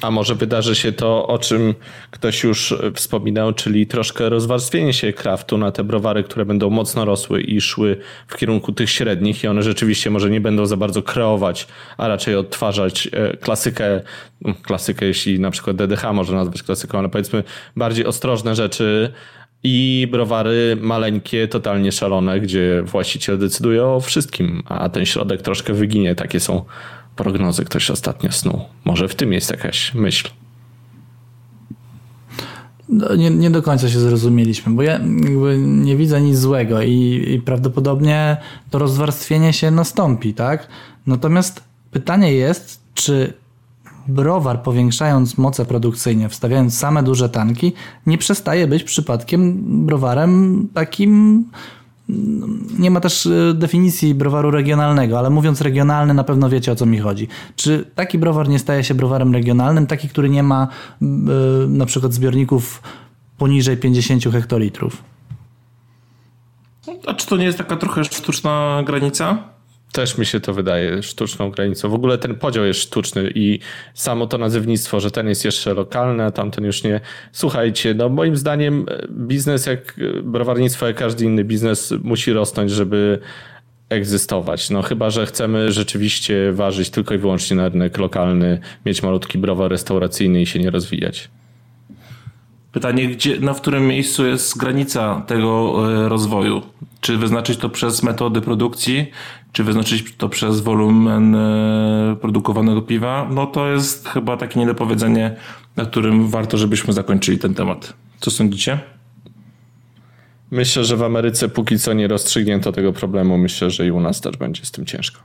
A 0.03 0.11
może 0.11 0.35
wydarzy 0.35 0.75
się 0.75 0.93
to, 0.93 1.27
o 1.27 1.39
czym 1.39 1.75
ktoś 2.11 2.45
już 2.45 2.75
wspominał, 2.95 3.53
czyli 3.53 3.87
troszkę 3.87 4.29
rozwarstwienie 4.29 4.93
się 4.93 5.13
kraftu 5.13 5.59
na 5.59 5.73
te 5.73 5.85
browary, 5.85 6.23
które 6.23 6.45
będą 6.45 6.71
mocno 6.71 7.05
rosły 7.05 7.41
i 7.41 7.61
szły 7.61 7.97
w 8.29 8.37
kierunku 8.37 8.73
tych 8.73 8.91
średnich 8.91 9.45
i 9.45 9.49
one 9.49 9.63
rzeczywiście 9.63 10.11
może 10.11 10.31
nie 10.31 10.41
będą 10.41 10.67
za 10.67 10.77
bardzo 10.77 11.03
kreować, 11.03 11.67
a 11.97 12.09
raczej 12.09 12.37
odtwarzać 12.37 13.09
e, 13.13 13.37
klasykę, 13.37 14.01
klasykę 14.63 15.07
jeśli 15.07 15.41
na 15.41 15.51
przykład 15.51 15.77
DDH 15.77 16.13
można 16.13 16.37
nazwać 16.37 16.63
klasyką, 16.63 16.99
ale 16.99 17.09
powiedzmy 17.09 17.45
bardziej 17.77 18.07
ostrożne 18.07 18.55
rzeczy 18.55 19.13
i 19.63 20.09
browary 20.11 20.77
maleńkie, 20.81 21.49
totalnie 21.49 21.93
szalone, 21.93 22.41
gdzie 22.41 22.83
właściciel 22.83 23.39
decyduje 23.39 23.85
o 23.85 24.01
wszystkim, 24.01 24.63
a 24.67 24.89
ten 24.89 25.07
środek 25.07 25.43
troszkę 25.43 25.73
wyginie. 25.73 26.15
Takie 26.15 26.41
są 26.41 26.65
prognozy 27.23 27.65
ktoś 27.65 27.91
ostatnio 27.91 28.33
snuł. 28.33 28.61
Może 28.85 29.09
w 29.09 29.15
tym 29.15 29.33
jest 29.33 29.51
jakaś 29.51 29.95
myśl. 29.95 30.29
No, 32.89 33.15
nie, 33.17 33.31
nie 33.31 33.51
do 33.51 33.63
końca 33.63 33.89
się 33.89 34.01
zrozumieliśmy, 34.01 34.73
bo 34.73 34.83
ja 34.83 35.01
nie 35.57 35.97
widzę 35.97 36.21
nic 36.21 36.39
złego 36.39 36.83
i, 36.83 37.25
i 37.35 37.41
prawdopodobnie 37.41 38.37
to 38.71 38.79
rozwarstwienie 38.79 39.53
się 39.53 39.71
nastąpi, 39.71 40.35
tak? 40.35 40.69
Natomiast 41.07 41.63
pytanie 41.91 42.33
jest, 42.33 42.81
czy 42.95 43.33
browar 44.09 44.63
powiększając 44.63 45.39
moce 45.39 45.65
produkcyjne, 45.65 46.29
wstawiając 46.29 46.79
same 46.79 47.03
duże 47.03 47.29
tanki, 47.29 47.73
nie 48.07 48.19
przestaje 48.19 48.67
być 48.67 48.85
przypadkiem 48.85 49.57
browarem 49.87 50.69
takim 50.75 51.45
nie 52.79 52.90
ma 52.90 53.01
też 53.01 53.27
e, 53.27 53.55
definicji 53.55 54.14
browaru 54.14 54.51
regionalnego, 54.51 55.18
ale 55.18 55.31
mówiąc 55.31 55.61
regionalny, 55.61 56.14
na 56.14 56.25
pewno 56.25 56.49
wiecie 56.49 56.73
o 56.73 56.77
co 56.77 56.87
mi 56.87 56.99
chodzi. 56.99 57.29
Czy 57.57 57.90
taki 57.94 58.18
browar 58.18 58.49
nie 58.49 58.59
staje 58.59 58.85
się 58.85 58.94
browarem 58.94 59.33
regionalnym, 59.33 59.87
taki, 59.87 60.09
który 60.09 60.31
nie 60.31 60.42
ma 60.42 60.68
e, 61.03 61.05
na 61.68 61.87
przykład 61.87 62.12
zbiorników 62.12 62.83
poniżej 63.38 63.77
50 63.77 64.25
hektolitrów? 64.25 65.03
A 67.07 67.14
czy 67.14 67.27
to 67.27 67.37
nie 67.37 67.44
jest 67.44 67.59
taka 67.59 67.77
trochę 67.77 68.05
sztuczna 68.05 68.83
granica? 68.87 69.38
Też 69.92 70.18
mi 70.18 70.26
się 70.26 70.40
to 70.40 70.55
wydaje 70.55 71.03
sztuczną 71.03 71.50
granicą. 71.50 71.88
W 71.88 71.94
ogóle 71.94 72.18
ten 72.18 72.35
podział 72.35 72.64
jest 72.64 72.81
sztuczny 72.81 73.33
i 73.35 73.59
samo 73.94 74.26
to 74.26 74.38
nazewnictwo, 74.38 75.00
że 75.00 75.11
ten 75.11 75.29
jest 75.29 75.44
jeszcze 75.44 75.74
lokalny, 75.74 76.24
a 76.24 76.31
tamten 76.31 76.64
już 76.64 76.83
nie. 76.83 77.00
Słuchajcie, 77.33 77.94
no 77.94 78.09
moim 78.09 78.37
zdaniem 78.37 78.87
biznes 79.11 79.66
jak 79.66 79.96
browarnictwo, 80.22 80.87
jak 80.87 80.96
każdy 80.96 81.24
inny 81.24 81.44
biznes 81.44 81.94
musi 82.03 82.33
rosnąć, 82.33 82.70
żeby 82.70 83.18
egzystować. 83.88 84.70
No 84.70 84.83
chyba, 84.83 85.11
że 85.11 85.26
chcemy 85.26 85.72
rzeczywiście 85.72 86.53
ważyć 86.53 86.90
tylko 86.90 87.14
i 87.14 87.18
wyłącznie 87.18 87.57
na 87.57 87.68
rynek 87.68 87.98
lokalny, 87.98 88.61
mieć 88.87 89.03
malutki 89.03 89.38
browar 89.38 89.70
restauracyjny 89.70 90.42
i 90.42 90.46
się 90.46 90.59
nie 90.59 90.70
rozwijać. 90.70 91.29
Pytanie, 92.72 93.09
gdzie, 93.09 93.40
na 93.40 93.55
którym 93.55 93.87
miejscu 93.87 94.26
jest 94.26 94.59
granica 94.59 95.22
tego 95.26 95.76
e, 96.05 96.09
rozwoju? 96.09 96.62
Czy 97.01 97.17
wyznaczyć 97.17 97.59
to 97.59 97.69
przez 97.69 98.03
metody 98.03 98.41
produkcji, 98.41 99.11
czy 99.53 99.65
wyznaczyć 99.65 100.15
to 100.17 100.29
przez 100.29 100.61
wolumen 100.61 101.35
e, 101.35 102.17
produkowanego 102.21 102.83
piwa? 102.83 103.29
No 103.31 103.47
to 103.47 103.69
jest 103.69 104.09
chyba 104.09 104.37
takie 104.37 104.61
niedopowiedzenie, 104.61 105.37
na 105.77 105.85
którym 105.85 106.29
warto, 106.29 106.59
żebyśmy 106.59 106.93
zakończyli 106.93 107.39
ten 107.39 107.55
temat. 107.55 107.93
Co 108.21 108.31
sądzicie? 108.31 108.79
Myślę, 110.51 110.85
że 110.85 110.97
w 110.97 111.03
Ameryce 111.03 111.49
póki 111.49 111.79
co 111.79 111.93
nie 111.93 112.09
rozstrzygnięto 112.09 112.73
tego 112.73 112.93
problemu. 112.93 113.39
Myślę, 113.39 113.71
że 113.71 113.87
i 113.87 113.91
u 113.91 114.01
nas 114.01 114.21
też 114.21 114.37
będzie 114.37 114.65
z 114.65 114.71
tym 114.71 114.87
ciężko. 114.87 115.21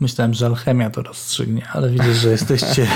Myślałem, 0.00 0.34
że 0.34 0.46
alchemia 0.46 0.90
to 0.90 1.02
rozstrzygnie, 1.02 1.66
ale 1.72 1.90
widzę, 1.90 2.14
że 2.14 2.30
jesteście. 2.30 2.86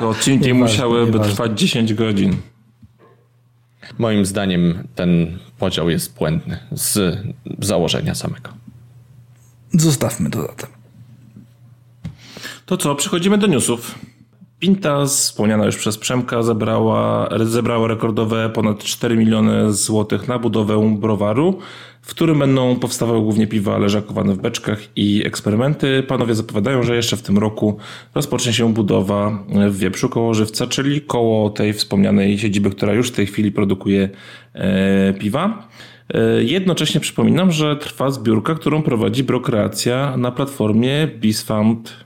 To 0.00 0.08
odcinki 0.08 0.54
musiałyby 0.54 1.20
trwać 1.20 1.60
10 1.60 1.94
godzin. 1.94 2.36
Moim 3.98 4.26
zdaniem 4.26 4.88
ten 4.94 5.38
podział 5.58 5.90
jest 5.90 6.14
błędny 6.14 6.58
z 6.72 7.18
założenia 7.58 8.14
samego. 8.14 8.50
Zostawmy 9.72 10.30
to 10.30 10.42
zatem. 10.42 10.70
To 12.66 12.76
co, 12.76 12.94
przechodzimy 12.94 13.38
do 13.38 13.46
newsów. 13.46 13.98
Pinta, 14.62 15.06
wspomniana 15.06 15.66
już 15.66 15.76
przez 15.76 15.98
Przemka, 15.98 16.42
zebrała, 16.42 17.28
zebrała 17.44 17.88
rekordowe 17.88 18.50
ponad 18.50 18.84
4 18.84 19.16
miliony 19.16 19.72
złotych 19.72 20.28
na 20.28 20.38
budowę 20.38 20.96
browaru, 20.98 21.58
w 22.02 22.10
którym 22.10 22.38
będą 22.38 22.76
powstawały 22.76 23.20
głównie 23.20 23.46
piwa 23.46 23.78
leżakowane 23.78 24.34
w 24.34 24.38
beczkach 24.38 24.78
i 24.96 25.22
eksperymenty. 25.26 26.02
Panowie 26.02 26.34
zapowiadają, 26.34 26.82
że 26.82 26.96
jeszcze 26.96 27.16
w 27.16 27.22
tym 27.22 27.38
roku 27.38 27.76
rozpocznie 28.14 28.52
się 28.52 28.72
budowa 28.72 29.44
w 29.70 29.78
Wieprzu 29.78 30.08
koło 30.08 30.34
Żywca, 30.34 30.66
czyli 30.66 31.00
koło 31.00 31.50
tej 31.50 31.72
wspomnianej 31.72 32.38
siedziby, 32.38 32.70
która 32.70 32.92
już 32.92 33.08
w 33.08 33.14
tej 33.14 33.26
chwili 33.26 33.52
produkuje 33.52 34.08
e, 34.54 35.12
piwa. 35.12 35.68
E, 36.14 36.42
jednocześnie 36.42 37.00
przypominam, 37.00 37.52
że 37.52 37.76
trwa 37.76 38.10
zbiórka, 38.10 38.54
którą 38.54 38.82
prowadzi 38.82 39.24
Brokreacja 39.24 40.16
na 40.16 40.32
platformie 40.32 41.08
Bisfund 41.20 42.01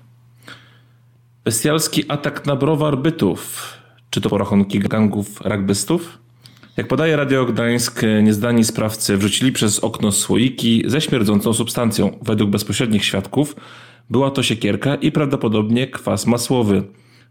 Bestialski 1.46 2.04
atak 2.08 2.46
na 2.46 2.56
browar 2.56 2.98
bytów. 2.98 3.72
Czy 4.10 4.20
to 4.20 4.30
porachunki 4.30 4.78
gangów 4.78 5.40
rugbystów? 5.44 6.18
Jak 6.76 6.88
podaje 6.88 7.16
Radio 7.16 7.44
Gdańsk, 7.44 8.02
niezdani 8.22 8.64
sprawcy 8.64 9.16
wrzucili 9.16 9.52
przez 9.52 9.78
okno 9.78 10.12
słoiki 10.12 10.82
ze 10.86 11.00
śmierdzącą 11.00 11.52
substancją. 11.52 12.18
Według 12.22 12.50
bezpośrednich 12.50 13.04
świadków 13.04 13.56
była 14.10 14.30
to 14.30 14.42
siekierka 14.42 14.94
i 14.94 15.12
prawdopodobnie 15.12 15.86
kwas 15.86 16.26
masłowy. 16.26 16.82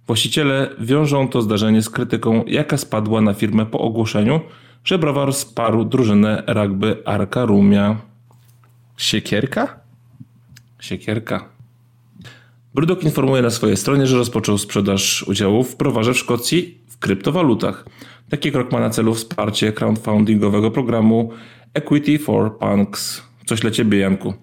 Właściciele 0.08 0.70
wiążą 0.80 1.28
to 1.28 1.42
zdarzenie 1.42 1.82
z 1.82 1.90
krytyką, 1.90 2.44
jaka 2.48 2.78
spadła 2.78 3.22
na 3.22 3.34
firmę 3.34 3.66
po 3.66 3.80
ogłoszeniu, 3.80 4.42
że 4.84 5.00
browar 5.00 5.34
sparł 5.34 5.86
drużynę 5.86 6.44
rugby 6.48 6.98
Arka 7.06 7.46
Rumia. 7.46 7.96
Siekierka? 8.98 9.80
Siekierka. 10.80 11.55
Brudok 12.76 13.04
informuje 13.04 13.42
na 13.42 13.50
swojej 13.50 13.78
stronie, 13.78 14.08
że 14.08 14.18
rozpoczął 14.18 14.58
sprzedaż 14.58 15.24
udziałów 15.28 15.72
w 15.72 15.76
prowarze 15.76 16.14
w 16.14 16.18
Szkocji 16.18 16.82
w 16.88 16.98
kryptowalutach. 16.98 17.86
Taki 18.30 18.52
krok 18.52 18.72
ma 18.72 18.80
na 18.80 18.90
celu 18.90 19.14
wsparcie 19.14 19.72
crowdfundingowego 19.72 20.72
programu 20.72 21.32
Equity 21.74 22.20
for 22.20 22.58
Punks. 22.58 23.22
Coś 23.46 23.60
dla 23.60 23.72
Ciebie, 23.72 24.00
Janku. 24.00 24.34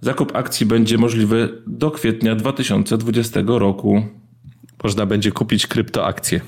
Zakup 0.00 0.36
akcji 0.36 0.66
będzie 0.66 0.98
możliwy 0.98 1.62
do 1.66 1.90
kwietnia 1.90 2.34
2020 2.34 3.40
roku. 3.46 4.06
Można 4.84 5.06
będzie 5.06 5.32
kupić 5.32 5.66
kryptoakcje. 5.66 6.40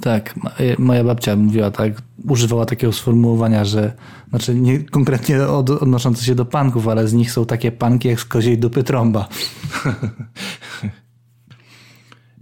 Tak, 0.00 0.34
moja 0.78 1.04
babcia 1.04 1.36
mówiła 1.36 1.70
tak, 1.70 1.92
używała 2.28 2.66
takiego 2.66 2.92
sformułowania, 2.92 3.64
że 3.64 3.92
znaczy 4.30 4.54
nie 4.54 4.78
konkretnie 4.78 5.42
od, 5.42 5.70
odnoszące 5.70 6.24
się 6.24 6.34
do 6.34 6.44
panków, 6.44 6.88
ale 6.88 7.08
z 7.08 7.12
nich 7.12 7.32
są 7.32 7.46
takie 7.46 7.72
panki 7.72 8.08
jak 8.08 8.20
z 8.20 8.24
koziej 8.24 8.58
dupy 8.58 8.84
trąba. 8.84 9.28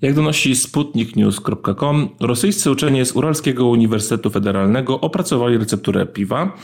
Jak 0.03 0.14
donosi 0.14 0.57
sputniknews.com, 0.57 2.09
rosyjscy 2.21 2.71
uczeni 2.71 3.07
z 3.07 3.12
Uralskiego 3.12 3.66
Uniwersytetu 3.66 4.31
Federalnego 4.31 5.01
opracowali 5.01 5.59
recepturę 5.59 6.07
piwa, 6.07 6.57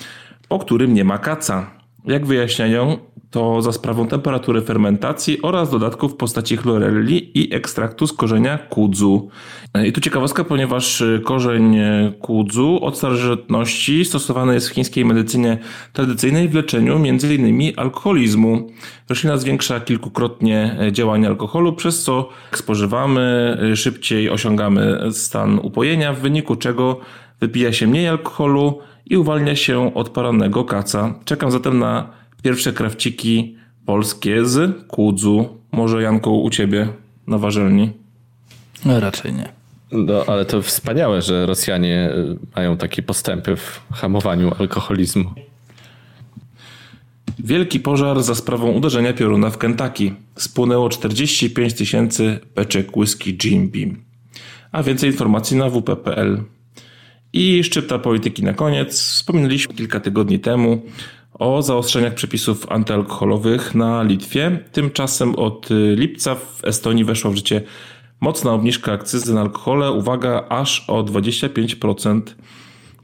po 0.48 0.58
którym 0.58 0.94
nie 0.94 1.04
ma 1.04 1.18
kaca. 1.18 1.70
Jak 2.04 2.26
wyjaśniają, 2.26 2.98
to 3.34 3.62
za 3.62 3.72
sprawą 3.72 4.06
temperatury 4.06 4.62
fermentacji 4.62 5.42
oraz 5.42 5.70
dodatków 5.70 6.12
w 6.12 6.16
postaci 6.16 6.56
chlorelli 6.56 7.38
i 7.38 7.54
ekstraktu 7.54 8.06
z 8.06 8.12
korzenia 8.12 8.58
kudzu. 8.58 9.28
I 9.86 9.92
tu 9.92 10.00
ciekawostka, 10.00 10.44
ponieważ 10.44 11.02
korzeń 11.24 11.76
kudzu 12.20 12.78
od 12.82 12.96
starożytności 12.96 14.04
stosowany 14.04 14.54
jest 14.54 14.68
w 14.68 14.72
chińskiej 14.72 15.04
medycynie 15.04 15.58
tradycyjnej 15.92 16.48
w 16.48 16.54
leczeniu 16.54 16.96
m.in. 16.96 17.72
alkoholizmu. 17.76 18.68
Roślina 19.08 19.36
zwiększa 19.36 19.80
kilkukrotnie 19.80 20.76
działanie 20.92 21.28
alkoholu, 21.28 21.72
przez 21.72 22.02
co 22.02 22.28
spożywamy, 22.52 23.58
szybciej 23.74 24.30
osiągamy 24.30 24.98
stan 25.10 25.58
upojenia, 25.58 26.12
w 26.12 26.20
wyniku 26.20 26.56
czego 26.56 27.00
wypija 27.40 27.72
się 27.72 27.86
mniej 27.86 28.08
alkoholu 28.08 28.78
i 29.06 29.16
uwalnia 29.16 29.56
się 29.56 29.94
od 29.94 30.08
porannego 30.08 30.64
kaca. 30.64 31.14
Czekam 31.24 31.50
zatem 31.50 31.78
na 31.78 32.23
pierwsze 32.44 32.72
krawciki 32.72 33.56
polskie 33.86 34.46
z 34.46 34.86
kudzu. 34.88 35.48
Może 35.72 36.02
Janku 36.02 36.42
u 36.42 36.50
ciebie 36.50 36.88
na 37.26 37.38
warzelni? 37.38 37.90
No 38.84 39.00
raczej 39.00 39.32
nie. 39.32 39.48
No, 39.92 40.24
ale 40.26 40.44
to 40.44 40.62
wspaniałe, 40.62 41.22
że 41.22 41.46
Rosjanie 41.46 42.10
y, 42.14 42.38
mają 42.56 42.76
takie 42.76 43.02
postępy 43.02 43.56
w 43.56 43.82
hamowaniu 43.92 44.52
alkoholizmu. 44.58 45.30
Wielki 47.38 47.80
pożar 47.80 48.22
za 48.22 48.34
sprawą 48.34 48.70
uderzenia 48.70 49.12
pioruna 49.12 49.50
w 49.50 49.58
Kentucky. 49.58 50.14
Spłynęło 50.36 50.88
45 50.88 51.74
tysięcy 51.74 52.40
beczek 52.54 52.96
whisky 52.96 53.38
Jim 53.44 53.68
Beam. 53.68 53.96
A 54.72 54.82
więcej 54.82 55.10
informacji 55.10 55.56
na 55.56 55.70
wp.pl. 55.70 56.42
I 57.32 57.64
szczypta 57.64 57.98
polityki 57.98 58.42
na 58.42 58.52
koniec. 58.52 59.00
Wspominaliśmy 59.00 59.74
kilka 59.74 60.00
tygodni 60.00 60.38
temu 60.38 60.82
o 61.38 61.62
zaostrzeniach 61.62 62.14
przepisów 62.14 62.72
antyalkoholowych 62.72 63.74
na 63.74 64.02
Litwie. 64.02 64.64
Tymczasem 64.72 65.34
od 65.34 65.68
lipca 65.96 66.34
w 66.34 66.64
Estonii 66.64 67.04
weszła 67.04 67.30
w 67.30 67.36
życie 67.36 67.62
mocna 68.20 68.52
obniżka 68.52 68.92
akcyzy 68.92 69.34
na 69.34 69.40
alkohole, 69.40 69.92
uwaga, 69.92 70.44
aż 70.48 70.90
o 70.90 71.02
25%. 71.02 72.20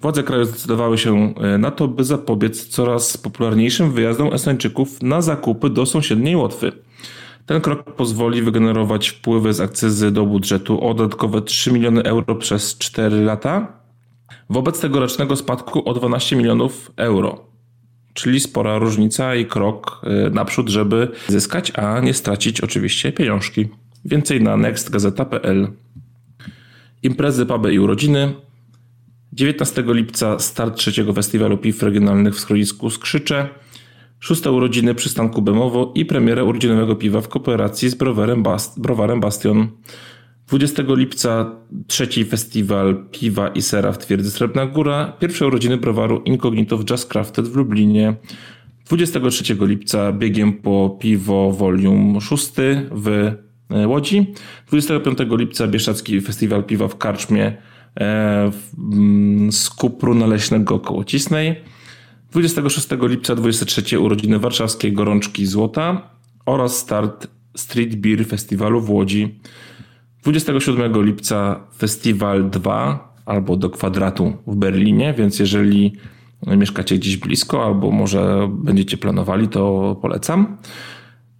Władze 0.03 0.23
kraju 0.23 0.45
zdecydowały 0.45 0.99
się 0.99 1.35
e, 1.35 1.59
na 1.59 1.71
to, 1.71 1.89
by 1.89 2.05
zapobiec 2.05 2.67
coraz 2.67 3.17
popularniejszym 3.17 3.93
wyjazdom 3.93 4.33
Estończyków 4.35 5.03
na 5.03 5.23
zakupy 5.23 5.71
do 5.71 5.87
sąsiedniej 5.87 6.37
Łotwy. 6.37 6.73
Ten 7.47 7.61
krok 7.61 7.95
pozwoli 7.95 8.43
wygenerować 8.43 9.09
wpływy 9.09 9.53
z 9.53 9.61
akcyzy 9.61 10.11
do 10.11 10.27
budżetu 10.27 10.87
o 10.87 10.95
dodatkowe 10.95 11.43
3 11.43 11.73
miliony 11.73 12.03
euro 12.03 12.35
przez 12.35 12.79
4 12.79 13.25
lata, 13.25 13.73
wobec 14.51 14.81
tegorocznego 14.81 15.37
spadku 15.37 15.89
o 15.89 15.95
12 15.95 16.37
milionów 16.37 16.91
euro. 16.97 17.50
Czyli 18.15 18.41
spora 18.41 18.79
różnica 18.79 19.35
i 19.35 19.47
krok 19.47 20.03
y, 20.29 20.31
naprzód, 20.31 20.69
żeby 20.69 21.09
zyskać, 21.29 21.73
a 21.79 22.01
nie 22.01 22.15
stracić 22.15 22.61
oczywiście 22.61 23.13
pieniążki. 23.13 23.69
Więcej 24.05 24.43
na 24.43 24.57
nextgazeta.pl. 24.57 25.69
Imprezy, 27.03 27.47
puby 27.47 27.75
i 27.75 27.79
urodziny. 27.79 28.35
19 29.33 29.85
lipca 29.87 30.39
start 30.39 30.77
trzeciego 30.77 31.13
festiwalu 31.13 31.59
piw 31.59 31.83
regionalnych 31.83 32.35
w 32.35 32.41
schronisku 32.41 32.91
Skrzycze. 32.91 33.49
Szóste 34.21 34.51
urodziny 34.51 34.95
przystanku 34.95 35.43
Bemowo 35.43 35.93
i 35.95 36.05
premierę 36.05 36.45
urodzinowego 36.45 36.97
piwa 36.97 37.21
w 37.21 37.29
kooperacji 37.29 37.89
z 37.89 37.95
browarem, 37.95 38.43
Bast 38.43 38.81
browarem 38.81 39.21
Bastion. 39.21 39.69
20 40.51 40.83
lipca 40.97 41.51
trzeci 41.87 42.25
festiwal 42.25 43.05
piwa 43.11 43.49
i 43.49 43.63
sera 43.63 43.93
w 43.93 43.99
Twierdzy 43.99 44.31
Srebrna 44.31 44.67
Góra, 44.67 45.13
pierwsze 45.21 45.47
urodziny 45.47 45.77
browaru 45.77 46.23
Incognito 46.25 46.79
w 46.79 46.91
Just 46.91 47.09
Crafted 47.09 47.49
w 47.49 47.57
Lublinie. 47.57 48.15
23 48.87 49.57
lipca 49.61 50.13
biegiem 50.13 50.53
po 50.53 50.97
piwo 51.01 51.53
Volume 51.53 52.21
6 52.21 52.53
w 52.91 53.35
e, 53.71 53.89
Łodzi. 53.89 54.27
25 54.69 55.19
lipca 55.31 55.67
Bieszczacki 55.67 56.21
Festiwal 56.21 56.65
Piwa 56.65 56.89
w 56.89 56.99
Karczmie 56.99 57.57
e, 58.01 58.51
mm, 58.93 59.53
z 59.53 59.71
Kupru 59.71 60.15
Naleśnego 60.15 60.79
koło 60.79 61.05
Cisnej. 61.05 61.57
26 62.33 62.89
lipca 63.03 63.35
23 63.35 64.01
urodziny 64.01 64.39
Warszawskiej 64.39 64.93
Gorączki 64.93 65.47
Złota 65.47 66.11
oraz 66.47 66.77
start 66.77 67.27
Street 67.57 67.97
Beer 67.97 68.27
Festiwalu 68.27 68.81
w 68.81 68.91
Łodzi. 68.91 69.41
27 70.23 71.05
lipca 71.05 71.61
Festiwal 71.79 72.51
2 72.51 73.15
albo 73.27 73.57
do 73.57 73.71
kwadratu 73.71 74.33
w 74.47 74.57
Berlinie, 74.57 75.15
więc 75.19 75.39
jeżeli 75.39 75.93
mieszkacie 76.47 76.97
gdzieś 76.99 77.17
blisko 77.17 77.65
albo 77.65 77.91
może 77.91 78.49
będziecie 78.53 78.97
planowali, 78.97 79.49
to 79.49 79.97
polecam. 80.03 80.57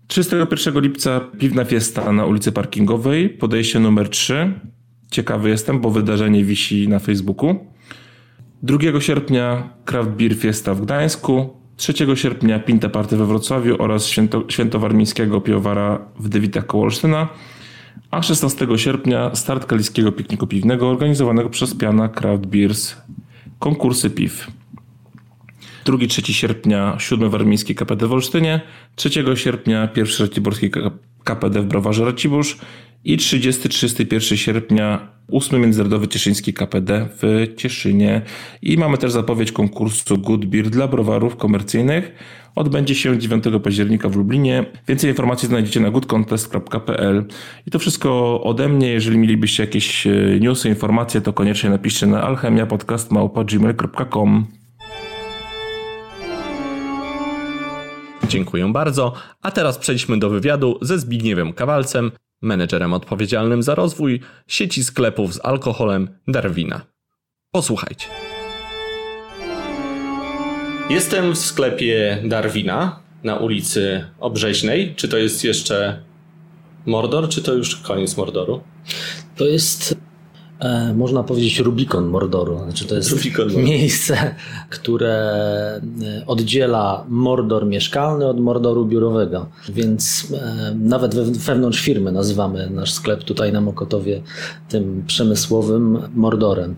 31 0.07 0.81
lipca 0.81 1.21
piwna 1.39 1.65
fiesta 1.65 2.13
na 2.13 2.25
ulicy 2.25 2.53
Parkingowej, 2.53 3.29
podejście 3.29 3.81
numer 3.81 4.09
3. 4.09 4.61
Ciekawy 5.11 5.49
jestem, 5.49 5.81
bo 5.81 5.91
wydarzenie 5.91 6.45
wisi 6.45 6.89
na 6.89 6.99
Facebooku. 6.99 7.55
2 8.63 9.01
sierpnia 9.01 9.71
Craft 9.85 10.11
Beer 10.11 10.35
Fiesta 10.37 10.75
w 10.75 10.81
Gdańsku, 10.81 11.57
3 11.77 11.93
sierpnia 12.15 12.59
Pinta 12.59 12.89
Party 12.89 13.17
we 13.17 13.27
Wrocławiu 13.27 13.77
oraz 13.79 14.07
Święto, 14.07 14.45
Świętowarmińskiego 14.49 15.41
Piwowara 15.41 15.99
w 16.19 16.29
Dewitach 16.29 16.67
koło 16.67 16.85
Olsztyna, 16.85 17.29
a 18.11 18.23
16 18.23 18.67
sierpnia 18.77 19.35
start 19.35 19.67
kaliskiego 19.67 20.13
pikniku 20.13 20.47
piwnego 20.47 20.91
organizowanego 20.91 21.51
przez 21.51 21.75
Piana 21.75 22.09
Craft 22.09 22.47
Beers. 22.47 22.97
Konkursy 23.59 24.11
piw. 24.11 24.47
2-3 25.85 26.33
sierpnia 26.33 26.97
7 26.99 27.31
Warmiński 27.31 27.75
KPD 27.75 28.07
w 28.07 28.13
Olsztynie, 28.13 28.61
3 28.97 29.11
sierpnia 29.35 29.89
1 29.97 30.27
Raciborski 30.27 30.71
KPD 31.25 31.63
w 31.63 31.67
Browarze 31.67 32.05
Racibórz 32.05 32.59
i 33.05 33.17
30-31 33.17 34.37
sierpnia 34.37 35.21
8 35.33 35.61
Międzynarodowy 35.61 36.09
Cieszyński 36.09 36.53
KPD 36.53 37.09
w 37.23 37.47
Cieszynie. 37.57 38.23
I 38.63 38.77
mamy 38.77 38.99
też 38.99 39.13
zapowiedź 39.13 39.53
konkursu 39.53 40.19
Good 40.19 40.45
Beer 40.45 40.71
dla 40.71 40.89
browarów 40.89 41.37
komercyjnych. 41.37 42.13
Odbędzie 42.55 42.95
się 42.95 43.19
9 43.19 43.45
października 43.63 44.09
w 44.09 44.17
Lublinie. 44.17 44.65
Więcej 44.89 45.11
informacji 45.11 45.49
znajdziecie 45.49 45.81
na 45.81 45.91
goodcontest.pl. 45.91 47.25
I 47.67 47.71
to 47.71 47.79
wszystko 47.79 48.41
ode 48.43 48.69
mnie. 48.69 48.89
Jeżeli 48.89 49.19
mielibyście 49.19 49.63
jakieś 49.63 50.07
e, 50.07 50.11
newsy, 50.41 50.69
informacje, 50.69 51.21
to 51.21 51.33
koniecznie 51.33 51.71
napiszcie 51.71 52.07
na 52.07 52.23
alchemiapodcast.gmail.com 52.23 54.60
Dziękuję 58.31 58.73
bardzo. 58.73 59.13
A 59.43 59.51
teraz 59.51 59.79
przejdźmy 59.79 60.19
do 60.19 60.31
wywiadu 60.31 60.79
ze 60.83 60.99
Zbigniewem 60.99 61.53
Kawalcem, 61.53 62.13
menedżerem 62.43 62.93
odpowiedzialnym 62.93 63.63
za 63.63 63.75
rozwój 63.75 64.21
sieci 64.47 64.85
sklepów 64.85 65.35
z 65.35 65.45
alkoholem 65.45 66.09
Darwina. 66.29 66.81
Posłuchajcie. 67.51 68.07
Jestem 70.91 71.33
w 71.33 71.39
sklepie 71.39 72.23
Darwina 72.25 73.01
na 73.25 73.37
ulicy 73.37 74.07
Obrzeźnej. 74.21 74.95
Czy 74.97 75.09
to 75.09 75.17
jest 75.17 75.45
jeszcze 75.45 76.03
Mordor, 76.87 77.29
czy 77.29 77.43
to 77.43 77.55
już 77.55 77.77
koniec 77.77 78.17
Mordoru? 78.17 78.61
To 79.37 79.47
jest 79.47 79.97
E, 80.61 80.95
można 80.95 81.23
powiedzieć 81.23 81.59
Rubikon 81.59 82.07
Mordoru. 82.07 82.59
Znaczy 82.59 82.87
to 82.87 82.95
jest 82.95 83.11
Rubikon 83.11 83.55
miejsce, 83.65 84.35
które 84.71 85.15
e, 86.03 86.27
oddziela 86.27 87.05
Mordor 87.09 87.67
mieszkalny 87.67 88.27
od 88.27 88.41
Mordoru 88.41 88.87
biurowego. 88.87 89.47
Więc 89.69 90.33
e, 90.35 90.75
nawet 90.75 91.15
wewnątrz 91.39 91.81
firmy 91.81 92.13
nazywamy 92.13 92.71
nasz 92.71 92.93
sklep 92.93 93.25
tutaj 93.25 93.53
na 93.53 93.61
Mokotowie 93.61 94.23
tym 94.69 95.05
przemysłowym 95.07 95.99
Mordorem. 96.15 96.75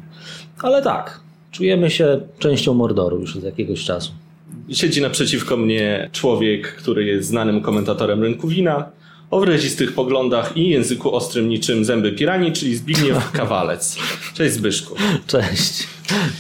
Ale 0.63 0.83
tak, 0.83 1.21
czujemy 1.51 1.91
się 1.91 2.21
częścią 2.39 2.75
Mordoru 2.75 3.21
już 3.21 3.37
od 3.37 3.43
jakiegoś 3.43 3.85
czasu. 3.85 4.13
Siedzi 4.71 5.03
naprzeciwko 5.03 5.57
mnie 5.57 6.09
człowiek, 6.13 6.75
który 6.75 7.05
jest 7.05 7.29
znanym 7.29 7.61
komentatorem 7.61 8.23
rynku 8.23 8.49
wina 8.49 8.91
o 9.33 9.41
wyrazistych 9.41 9.95
poglądach 9.95 10.57
i 10.57 10.69
języku 10.69 11.15
ostrym 11.15 11.49
niczym 11.49 11.85
zęby 11.85 12.13
pirani, 12.13 12.53
czyli 12.53 12.77
Zbigniew 12.77 13.31
Kawalec. 13.33 13.99
Cześć 14.35 14.55
Zbyszku. 14.55 14.95
Cześć. 15.27 15.87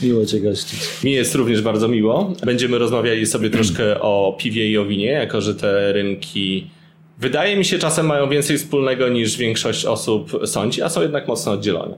Miło 0.02 0.26
Cię 0.26 0.40
gościć. 0.40 0.80
Mi 1.04 1.12
jest 1.12 1.34
również 1.34 1.62
bardzo 1.62 1.88
miło. 1.88 2.32
Będziemy 2.44 2.78
rozmawiali 2.78 3.26
sobie 3.26 3.50
troszkę 3.50 4.00
o 4.00 4.36
piwie 4.38 4.70
i 4.70 4.78
o 4.78 4.84
winie, 4.84 5.06
jako 5.06 5.40
że 5.40 5.54
te 5.54 5.92
rynki 5.92 6.66
wydaje 7.18 7.56
mi 7.56 7.64
się 7.64 7.78
czasem 7.78 8.06
mają 8.06 8.28
więcej 8.28 8.58
wspólnego 8.58 9.08
niż 9.08 9.36
większość 9.36 9.84
osób 9.84 10.32
sądzi, 10.46 10.82
a 10.82 10.88
są 10.88 11.02
jednak 11.02 11.28
mocno 11.28 11.52
oddzielone. 11.52 11.94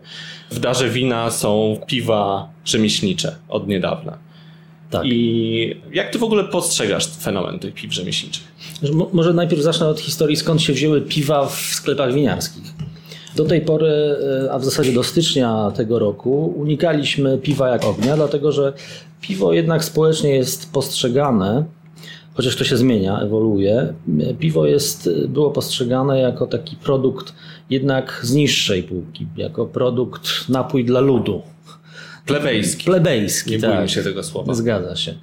W 0.51 0.59
darze 0.59 0.91
wina 0.91 1.31
są 1.31 1.81
piwa 1.87 2.49
rzemieślnicze 2.65 3.37
od 3.49 3.69
niedawna. 3.69 4.19
Tak. 4.91 5.03
I 5.07 5.77
jak 5.93 6.11
ty 6.11 6.19
w 6.19 6.25
ogóle 6.25 6.45
postrzegasz 6.45 7.17
fenomen 7.17 7.59
tych 7.59 7.75
piw 7.75 7.95
rzemieślniczych? 7.95 8.54
Może 9.13 9.33
najpierw 9.33 9.63
zacznę 9.63 9.89
od 9.89 10.01
historii, 10.01 10.37
skąd 10.37 10.63
się 10.63 10.73
wzięły 10.73 11.01
piwa 11.01 11.47
w 11.47 11.55
sklepach 11.57 12.13
winiarskich. 12.13 12.65
Do 13.37 13.45
tej 13.45 13.61
pory, 13.61 14.17
e, 14.47 14.53
a 14.53 14.59
w 14.59 14.65
zasadzie 14.65 14.93
do 14.93 15.03
stycznia 15.03 15.73
tego 15.77 15.99
roku, 15.99 16.55
unikaliśmy 16.57 17.39
piwa 17.39 17.69
jak 17.69 17.85
ognia, 17.85 18.17
dlatego 18.17 18.53
że 18.53 18.73
piwo 19.21 19.53
jednak 19.53 19.85
społecznie 19.85 20.31
jest 20.31 20.73
postrzegane, 20.73 21.65
chociaż 22.35 22.57
to 22.57 22.65
się 22.65 22.77
zmienia, 22.77 23.21
ewoluuje. 23.21 23.95
Piwo 24.39 24.67
jest, 24.67 25.11
było 25.29 25.51
postrzegane 25.51 26.21
jako 26.21 26.47
taki 26.47 26.77
produkt 26.77 27.35
jednak 27.71 28.21
z 28.23 28.33
niższej 28.35 28.83
półki, 28.83 29.27
jako 29.37 29.67
produkt 29.67 30.49
napój 30.49 30.85
dla 30.85 31.01
ludu. 31.01 31.43
Plebejski. 32.27 32.85
Plebejski, 32.85 33.51
Nie 33.51 33.59
tak. 33.59 33.71
bójmy 33.71 33.89
się 33.89 34.03
tego 34.03 34.23
słowa. 34.23 34.55
Zgadza 34.55 34.97
się. 34.97 35.15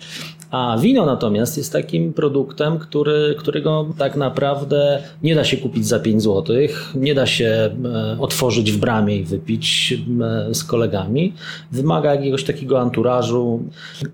A 0.51 0.77
wino 0.77 1.05
natomiast 1.05 1.57
jest 1.57 1.73
takim 1.73 2.13
produktem, 2.13 2.79
który, 2.79 3.35
którego 3.39 3.87
tak 3.97 4.15
naprawdę 4.15 5.03
nie 5.23 5.35
da 5.35 5.43
się 5.43 5.57
kupić 5.57 5.87
za 5.87 5.99
5 5.99 6.23
zł, 6.23 6.55
nie 6.95 7.15
da 7.15 7.25
się 7.25 7.45
e, 7.85 8.17
otworzyć 8.19 8.71
w 8.71 8.77
bramie 8.77 9.17
i 9.17 9.23
wypić 9.23 9.93
e, 10.21 10.53
z 10.53 10.63
kolegami. 10.63 11.33
Wymaga 11.71 12.15
jakiegoś 12.15 12.43
takiego 12.43 12.81
anturażu, 12.81 13.63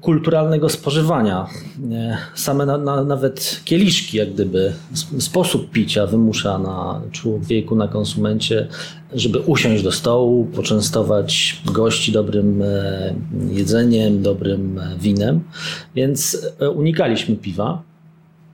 kulturalnego 0.01 0.69
spożywania. 0.69 1.47
E, 1.91 2.17
same 2.35 2.65
na, 2.65 2.77
na, 2.77 3.03
nawet 3.03 3.61
kieliszki, 3.65 4.17
jak 4.17 4.33
gdyby, 4.33 4.73
sposób 5.19 5.71
picia 5.71 6.07
wymusza 6.07 6.59
na 6.59 7.01
człowieku, 7.11 7.75
na 7.75 7.87
konsumencie 7.87 8.67
żeby 9.13 9.39
usiąść 9.39 9.83
do 9.83 9.91
stołu, 9.91 10.45
poczęstować 10.45 11.61
gości 11.65 12.11
dobrym 12.11 12.61
e, 12.61 13.13
jedzeniem, 13.51 14.21
dobrym 14.21 14.79
e, 14.79 14.97
winem, 14.99 15.39
więc 15.95 16.47
e, 16.59 16.69
unikaliśmy 16.69 17.35
piwa. 17.35 17.81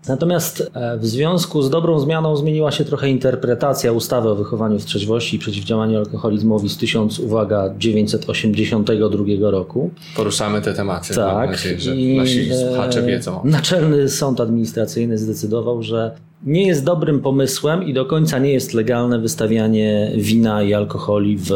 Natomiast 0.07 0.71
w 0.97 1.05
związku 1.05 1.61
z 1.61 1.69
dobrą 1.69 1.99
zmianą 1.99 2.35
zmieniła 2.35 2.71
się 2.71 2.85
trochę 2.85 3.09
interpretacja 3.09 3.91
ustawy 3.91 4.29
o 4.29 4.35
wychowaniu 4.35 4.79
w 4.79 4.85
trzeźwości 4.85 5.35
i 5.35 5.39
przeciwdziałaniu 5.39 5.97
alkoholizmowi 5.97 6.69
z 6.69 6.77
1000, 6.77 7.19
uwaga, 7.19 7.73
982 7.77 9.51
roku. 9.51 9.91
Poruszamy 10.15 10.61
te 10.61 10.73
tematy. 10.73 11.15
Tak. 11.15 11.35
Mam 11.35 11.51
nadzieję, 11.51 11.79
że 11.79 11.95
nasi 11.95 12.49
słuchacze 12.55 13.01
wiedzą. 13.01 13.41
Naczelny 13.43 14.09
Sąd 14.09 14.41
Administracyjny 14.41 15.17
zdecydował, 15.17 15.83
że 15.83 16.15
nie 16.45 16.67
jest 16.67 16.85
dobrym 16.85 17.19
pomysłem 17.19 17.83
i 17.83 17.93
do 17.93 18.05
końca 18.05 18.39
nie 18.39 18.53
jest 18.53 18.73
legalne 18.73 19.19
wystawianie 19.19 20.11
wina 20.15 20.63
i 20.63 20.73
alkoholi 20.73 21.37
w 21.37 21.51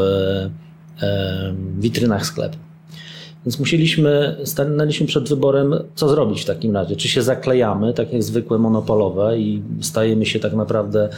witrynach 1.79 2.25
sklepu. 2.25 2.57
Więc 3.45 3.59
musieliśmy, 3.59 4.37
stanęliśmy 4.43 5.07
przed 5.07 5.29
wyborem, 5.29 5.75
co 5.95 6.09
zrobić 6.09 6.41
w 6.41 6.45
takim 6.45 6.73
razie. 6.73 6.95
Czy 6.95 7.07
się 7.07 7.21
zaklejamy, 7.21 7.93
tak 7.93 8.13
jak 8.13 8.23
zwykłe 8.23 8.57
monopolowe 8.57 9.39
i 9.39 9.61
stajemy 9.81 10.25
się 10.25 10.39
tak 10.39 10.53
naprawdę 10.53 11.09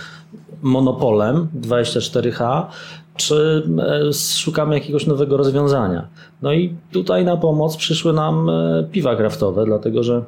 monopolem 0.61 1.47
24H, 1.61 2.65
czy 3.15 3.63
e, 4.09 4.13
szukamy 4.13 4.75
jakiegoś 4.75 5.07
nowego 5.07 5.37
rozwiązania. 5.37 6.07
No 6.41 6.53
i 6.53 6.75
tutaj 6.91 7.25
na 7.25 7.37
pomoc 7.37 7.77
przyszły 7.77 8.13
nam 8.13 8.49
e, 8.49 8.83
piwa 8.91 9.15
kraftowe, 9.15 9.65
dlatego 9.65 10.03
że 10.03 10.23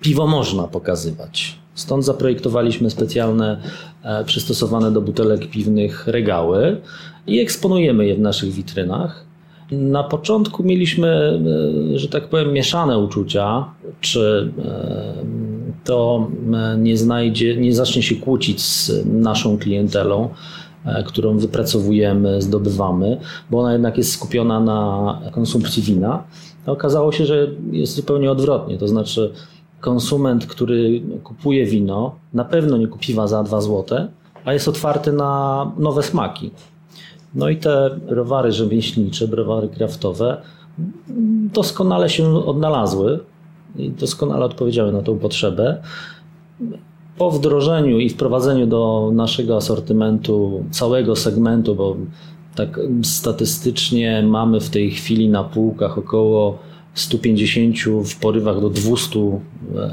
piwo 0.00 0.26
można 0.26 0.62
pokazywać. 0.62 1.57
Stąd 1.78 2.04
zaprojektowaliśmy 2.04 2.90
specjalne, 2.90 3.60
e, 4.02 4.24
przystosowane 4.24 4.92
do 4.92 5.00
butelek 5.00 5.50
piwnych 5.50 6.06
regały 6.06 6.80
i 7.26 7.40
eksponujemy 7.40 8.06
je 8.06 8.14
w 8.14 8.20
naszych 8.20 8.52
witrynach. 8.52 9.24
Na 9.70 10.04
początku 10.04 10.62
mieliśmy, 10.62 11.08
e, 11.94 11.98
że 11.98 12.08
tak 12.08 12.28
powiem, 12.28 12.52
mieszane 12.52 12.98
uczucia, 12.98 13.64
czy 14.00 14.52
e, 14.64 15.14
to 15.84 16.30
nie 16.78 16.96
znajdzie, 16.96 17.56
nie 17.56 17.74
zacznie 17.74 18.02
się 18.02 18.14
kłócić 18.14 18.62
z 18.62 18.92
naszą 19.06 19.58
klientelą, 19.58 20.28
którą 21.06 21.38
wypracowujemy, 21.38 22.42
zdobywamy, 22.42 23.20
bo 23.50 23.60
ona 23.60 23.72
jednak 23.72 23.98
jest 23.98 24.12
skupiona 24.12 24.60
na 24.60 25.20
konsumpcji 25.32 25.82
wina. 25.82 26.24
Okazało 26.66 27.12
się, 27.12 27.26
że 27.26 27.48
jest 27.72 27.94
zupełnie 27.94 28.30
odwrotnie, 28.30 28.78
to 28.78 28.88
znaczy 28.88 29.32
konsument, 29.80 30.46
który 30.46 31.02
kupuje 31.24 31.66
wino, 31.66 32.14
na 32.34 32.44
pewno 32.44 32.76
nie 32.76 32.86
kupiwa 32.86 33.26
za 33.26 33.42
2 33.42 33.60
zł, 33.60 34.08
a 34.44 34.52
jest 34.52 34.68
otwarty 34.68 35.12
na 35.12 35.72
nowe 35.78 36.02
smaki. 36.02 36.50
No 37.34 37.48
i 37.48 37.56
te 37.56 37.90
browary 38.08 38.52
rzemieślnicze, 38.52 39.28
browary 39.28 39.68
kraftowe 39.68 40.42
doskonale 41.54 42.10
się 42.10 42.46
odnalazły 42.46 43.20
i 43.76 43.90
doskonale 43.90 44.44
odpowiedziały 44.44 44.92
na 44.92 45.02
tą 45.02 45.18
potrzebę. 45.18 45.82
Po 47.18 47.30
wdrożeniu 47.30 47.98
i 47.98 48.08
wprowadzeniu 48.08 48.66
do 48.66 49.10
naszego 49.14 49.56
asortymentu 49.56 50.64
całego 50.70 51.16
segmentu, 51.16 51.74
bo 51.74 51.96
tak 52.54 52.80
statystycznie 53.02 54.22
mamy 54.22 54.60
w 54.60 54.70
tej 54.70 54.90
chwili 54.90 55.28
na 55.28 55.44
półkach 55.44 55.98
około 55.98 56.58
150, 56.94 57.76
w 58.04 58.16
porywach 58.16 58.60
do 58.60 58.70
200 58.70 59.18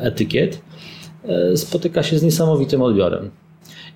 etykiet, 0.02 0.62
e, 1.24 1.58
spotyka 1.58 2.04
się 2.04 2.20
z 2.20 2.24
niesamowitym 2.24 2.82
odbiorem. 2.82 3.32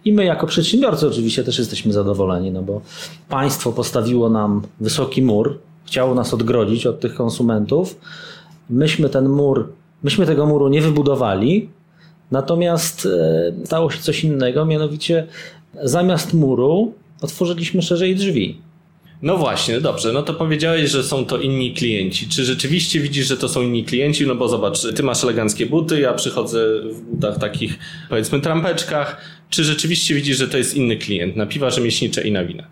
I 0.06 0.14
my, 0.14 0.26
jako 0.26 0.48
przedsiębiorcy, 0.48 1.08
oczywiście 1.08 1.44
też 1.44 1.60
jesteśmy 1.60 1.94
zadowoleni, 1.94 2.52
no 2.52 2.62
bo 2.62 2.82
państwo 3.30 3.72
postawiło 3.72 4.30
nam 4.30 4.62
wysoki 4.80 5.22
mur, 5.22 5.60
chciało 5.86 6.16
nas 6.16 6.34
odgrodzić 6.34 6.86
od 6.86 7.00
tych 7.00 7.16
konsumentów. 7.16 8.00
Myśmy 8.70 9.10
ten 9.10 9.30
mur, 9.30 9.74
myśmy 10.04 10.26
tego 10.26 10.46
muru 10.46 10.68
nie 10.68 10.82
wybudowali, 10.82 11.70
natomiast 12.32 13.06
e, 13.06 13.66
stało 13.66 13.92
się 13.92 14.02
coś 14.02 14.24
innego, 14.24 14.66
mianowicie 14.66 15.28
zamiast 15.84 16.34
muru 16.34 16.94
otworzyliśmy 17.22 17.82
szerzej 17.82 18.16
drzwi. 18.16 18.62
No 19.22 19.38
właśnie, 19.38 19.82
dobrze, 19.82 20.14
no 20.14 20.24
to 20.24 20.34
powiedziałeś, 20.34 20.90
że 20.92 21.04
są 21.04 21.26
to 21.26 21.38
inni 21.38 21.74
klienci. 21.74 22.28
Czy 22.28 22.46
rzeczywiście 22.46 23.00
widzisz, 23.00 23.28
że 23.28 23.38
to 23.38 23.50
są 23.50 23.62
inni 23.62 23.84
klienci? 23.84 24.28
No 24.28 24.36
bo 24.36 24.48
zobacz, 24.48 24.82
ty 24.96 25.04
masz 25.04 25.24
eleganckie 25.24 25.66
buty, 25.66 26.00
ja 26.00 26.14
przychodzę 26.14 26.66
w 26.94 27.02
butach 27.02 27.38
takich, 27.38 27.80
powiedzmy, 28.10 28.42
trampeczkach. 28.42 29.22
Czy 29.50 29.64
rzeczywiście 29.64 30.16
widzisz, 30.16 30.38
że 30.38 30.48
to 30.48 30.58
jest 30.58 30.76
inny 30.76 30.98
klient 30.98 31.36
na 31.36 31.46
piwa 31.46 31.70
rzemieślnicze 31.70 32.28
i 32.28 32.32
na 32.32 32.46
wina? 32.46 32.64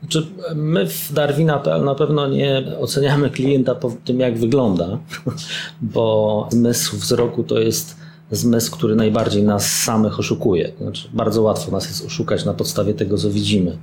Znaczy, 0.00 0.26
my 0.54 0.86
w 0.86 1.12
Darwina.pl 1.12 1.84
na 1.84 1.94
pewno 1.94 2.28
nie 2.28 2.62
oceniamy 2.80 3.30
klienta 3.30 3.74
po 3.74 3.96
tym, 4.04 4.20
jak 4.20 4.38
wygląda, 4.38 4.98
bo 5.94 6.48
zmysł 6.52 6.96
wzroku 6.96 7.44
to 7.44 7.58
jest 7.58 7.96
zmysł, 8.30 8.72
który 8.72 8.96
najbardziej 8.96 9.42
nas 9.42 9.82
samych 9.82 10.18
oszukuje. 10.18 10.72
Znaczy, 10.80 11.08
bardzo 11.12 11.42
łatwo 11.42 11.70
nas 11.70 11.86
jest 11.88 12.06
oszukać 12.06 12.44
na 12.44 12.54
podstawie 12.54 12.94
tego, 12.94 13.18
co 13.18 13.30
widzimy. 13.30 13.78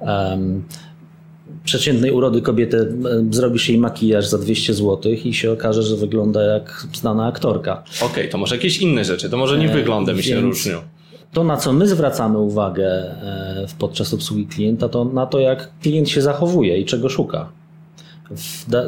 Um, 0.00 0.64
przeciętnej 1.64 2.10
urody 2.10 2.42
kobiety 2.42 2.92
zrobisz 3.30 3.68
jej 3.68 3.78
makijaż 3.78 4.26
za 4.26 4.38
200 4.38 4.74
zł 4.74 5.12
i 5.24 5.34
się 5.34 5.52
okaże, 5.52 5.82
że 5.82 5.96
wygląda 5.96 6.42
jak 6.42 6.86
znana 6.92 7.26
aktorka. 7.26 7.82
Okej, 7.96 8.08
okay, 8.08 8.28
to 8.28 8.38
może 8.38 8.54
jakieś 8.54 8.78
inne 8.78 9.04
rzeczy, 9.04 9.30
to 9.30 9.36
może 9.36 9.58
nie 9.58 9.74
e, 9.74 10.22
się 10.22 10.40
różnią. 10.40 10.78
To, 11.32 11.44
na 11.44 11.56
co 11.56 11.72
my 11.72 11.88
zwracamy 11.88 12.38
uwagę 12.38 12.86
e, 12.86 13.66
podczas 13.78 14.14
obsługi 14.14 14.46
klienta, 14.46 14.88
to 14.88 15.04
na 15.04 15.26
to, 15.26 15.40
jak 15.40 15.70
klient 15.82 16.08
się 16.08 16.22
zachowuje 16.22 16.78
i 16.78 16.84
czego 16.84 17.08
szuka. 17.08 17.48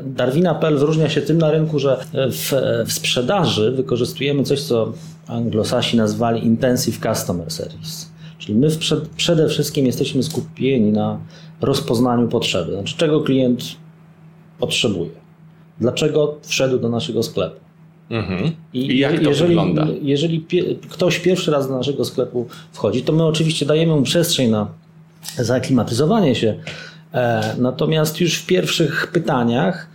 Darwina.pl 0.04 0.78
wyróżnia 0.78 1.08
się 1.08 1.22
tym 1.22 1.38
na 1.38 1.50
rynku, 1.50 1.78
że 1.78 2.04
w, 2.12 2.52
w 2.86 2.92
sprzedaży 2.92 3.72
wykorzystujemy 3.72 4.42
coś, 4.42 4.62
co 4.62 4.92
anglosasi 5.26 5.96
nazwali 5.96 6.46
intensive 6.46 7.00
customer 7.00 7.50
service. 7.50 8.11
Czyli 8.42 8.58
my 8.58 8.68
przede 9.16 9.48
wszystkim 9.48 9.86
jesteśmy 9.86 10.22
skupieni 10.22 10.92
na 10.92 11.18
rozpoznaniu 11.60 12.28
potrzeby. 12.28 12.72
Znaczy, 12.72 12.96
czego 12.96 13.20
klient 13.20 13.64
potrzebuje. 14.58 15.10
Dlaczego 15.80 16.38
wszedł 16.42 16.78
do 16.78 16.88
naszego 16.88 17.22
sklepu. 17.22 17.60
Mhm. 18.10 18.52
I, 18.72 18.78
I, 18.78 18.98
jak 18.98 19.20
to 19.20 19.28
jeżeli, 19.28 19.48
wygląda? 19.48 19.86
Jeżeli 20.02 20.40
pie, 20.40 20.64
ktoś 20.88 21.18
pierwszy 21.18 21.50
raz 21.50 21.68
do 21.68 21.76
naszego 21.76 22.04
sklepu 22.04 22.46
wchodzi, 22.72 23.02
to 23.02 23.12
my 23.12 23.26
oczywiście 23.26 23.66
dajemy 23.66 23.96
mu 23.96 24.02
przestrzeń 24.02 24.50
na 24.50 24.68
zaaklimatyzowanie 25.36 26.34
się. 26.34 26.54
E, 27.14 27.54
natomiast 27.58 28.20
już 28.20 28.34
w 28.34 28.46
pierwszych 28.46 29.10
pytaniach 29.12 29.91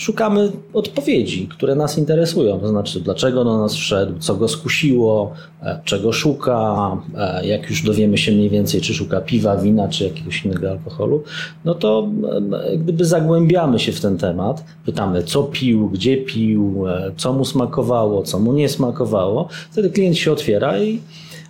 szukamy 0.00 0.52
odpowiedzi, 0.72 1.48
które 1.48 1.74
nas 1.74 1.98
interesują. 1.98 2.60
To 2.60 2.68
znaczy, 2.68 3.00
dlaczego 3.00 3.44
do 3.44 3.58
nas 3.58 3.74
wszedł, 3.74 4.18
co 4.18 4.34
go 4.34 4.48
skusiło, 4.48 5.32
e, 5.62 5.80
czego 5.84 6.12
szuka, 6.12 6.96
e, 7.16 7.46
jak 7.46 7.70
już 7.70 7.82
dowiemy 7.82 8.18
się 8.18 8.32
mniej 8.32 8.50
więcej, 8.50 8.80
czy 8.80 8.94
szuka 8.94 9.20
piwa, 9.20 9.56
wina, 9.56 9.88
czy 9.88 10.04
jakiegoś 10.04 10.44
innego 10.44 10.70
alkoholu, 10.70 11.22
no 11.64 11.74
to 11.74 12.08
e, 12.72 12.76
gdyby 12.76 13.04
zagłębiamy 13.04 13.78
się 13.78 13.92
w 13.92 14.00
ten 14.00 14.18
temat, 14.18 14.64
pytamy, 14.84 15.22
co 15.22 15.42
pił, 15.42 15.88
gdzie 15.88 16.16
pił, 16.16 16.84
co 17.16 17.32
mu 17.32 17.44
smakowało, 17.44 18.22
co 18.22 18.38
mu 18.38 18.52
nie 18.52 18.68
smakowało, 18.68 19.48
wtedy 19.70 19.90
klient 19.90 20.18
się 20.18 20.32
otwiera 20.32 20.78
i 20.78 21.00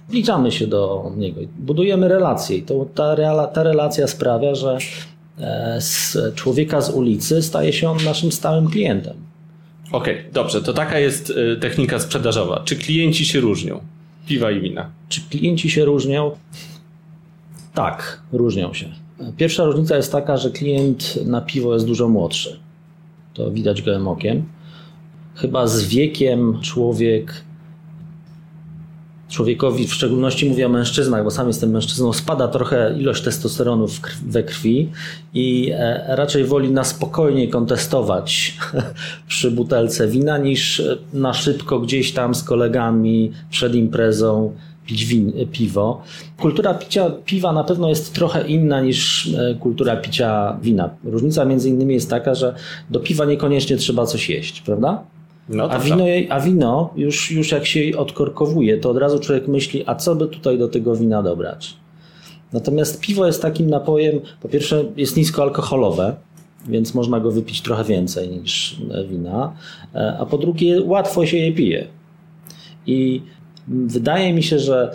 wliczamy 0.09 0.53
się 0.53 0.67
do 0.67 1.13
niego. 1.17 1.41
Budujemy 1.59 2.09
relacje 2.09 2.57
i 2.57 2.63
to, 2.63 2.87
ta, 2.95 3.17
ta 3.47 3.63
relacja 3.63 4.07
sprawia, 4.07 4.55
że 4.55 4.79
E, 4.79 5.10
z 5.79 6.17
człowieka 6.35 6.81
z 6.81 6.91
ulicy 6.91 7.43
staje 7.43 7.73
się 7.73 7.91
on 7.91 7.99
naszym 8.05 8.33
stałym 8.33 8.71
klientem. 8.71 9.17
Okej, 9.93 10.19
okay, 10.19 10.33
dobrze, 10.33 10.63
to 10.63 10.73
taka 10.73 10.99
jest 10.99 11.33
e, 11.53 11.57
technika 11.57 11.99
sprzedażowa. 11.99 12.63
Czy 12.65 12.77
klienci 12.77 13.25
się 13.25 13.41
różnią? 13.41 13.81
Piwa 14.27 14.51
i 14.51 14.61
wina. 14.61 14.91
Czy 15.09 15.21
klienci 15.31 15.71
się 15.71 15.85
różnią? 15.85 16.31
Tak, 17.75 18.23
różnią 18.33 18.75
się. 18.75 18.87
Pierwsza 19.37 19.65
różnica 19.65 19.97
jest 19.97 20.13
taka, 20.13 20.37
że 20.37 20.51
klient 20.51 21.27
na 21.27 21.41
piwo 21.41 21.75
jest 21.75 21.87
dużo 21.87 22.09
młodszy. 22.09 22.61
To 23.35 23.51
widać 23.51 23.83
gołym 23.83 24.09
okiem. 24.09 24.45
Chyba 25.35 25.67
z 25.67 25.85
wiekiem 25.85 26.59
człowiek 26.63 27.45
człowiekowi, 29.31 29.87
w 29.87 29.95
szczególności 29.95 30.47
mówię 30.47 30.67
o 30.67 30.69
mężczyznach, 30.69 31.25
bo 31.25 31.31
sam 31.31 31.47
jestem 31.47 31.71
mężczyzną, 31.71 32.13
spada 32.13 32.49
trochę 32.49 32.95
ilość 32.99 33.23
testosteronu 33.23 33.87
we 34.27 34.43
krwi 34.43 34.91
i 35.35 35.71
e, 35.75 36.05
raczej 36.09 36.45
woli 36.45 36.71
na 36.71 36.85
spokojnie 36.85 37.49
kontestować 37.49 38.57
przy 39.29 39.51
butelce 39.51 40.09
wina 40.09 40.39
niż 40.39 40.83
na 41.13 41.35
szybko 41.35 41.79
gdzieś 41.79 42.13
tam 42.13 42.35
z 42.35 42.45
kolegami 42.45 43.33
przed 43.51 43.75
imprezą 43.75 44.53
pić 44.87 45.05
win, 45.05 45.33
piwo. 45.53 46.03
Kultura 46.37 46.75
picia 46.75 47.11
piwa 47.25 47.53
na 47.53 47.65
pewno 47.65 47.89
jest 47.89 48.15
trochę 48.15 48.49
inna 48.49 48.81
niż 48.81 49.27
e, 49.27 49.55
kultura 49.55 49.97
picia 49.97 50.59
wina. 50.63 50.91
Różnica 51.05 51.45
między 51.45 51.69
innymi 51.69 51.95
jest 51.95 52.11
taka, 52.11 52.35
że 52.35 52.55
do 52.91 53.01
piwa 53.01 53.25
niekoniecznie 53.25 53.77
trzeba 53.77 54.07
coś 54.07 54.31
jeść, 54.31 54.61
prawda? 54.61 55.05
No, 55.49 55.71
a, 55.71 55.79
wino, 55.79 56.05
a 56.29 56.41
wino 56.41 56.91
już, 56.97 57.31
już 57.31 57.53
jak 57.53 57.67
się 57.67 57.81
odkorkowuje, 57.99 58.79
to 58.79 58.91
od 58.91 58.97
razu 58.97 59.19
człowiek 59.19 59.49
myśli, 59.49 59.85
a 59.87 59.95
co 59.95 60.15
by 60.15 60.27
tutaj 60.27 60.59
do 60.59 60.69
tego 60.69 60.97
wina 60.97 61.23
dobrać? 61.23 61.77
Natomiast 62.53 63.01
piwo 63.01 63.27
jest 63.27 63.43
takim 63.43 63.71
napojem, 63.71 64.21
po 64.41 64.49
pierwsze 64.49 64.85
jest 64.97 65.17
niskoalkoholowe, 65.17 66.17
więc 66.69 66.95
można 66.95 67.21
go 67.21 67.31
wypić 67.31 67.63
trochę 67.63 67.85
więcej 67.85 68.29
niż 68.29 68.77
wina, 69.09 69.53
e, 69.95 70.17
a 70.21 70.27
po 70.27 70.39
drugie 70.39 70.83
łatwo 70.83 71.27
się 71.27 71.37
je 71.37 71.53
pije. 71.53 71.87
I 72.87 73.23
wydaje 73.69 74.33
mi 74.33 74.43
się, 74.43 74.59
że 74.59 74.93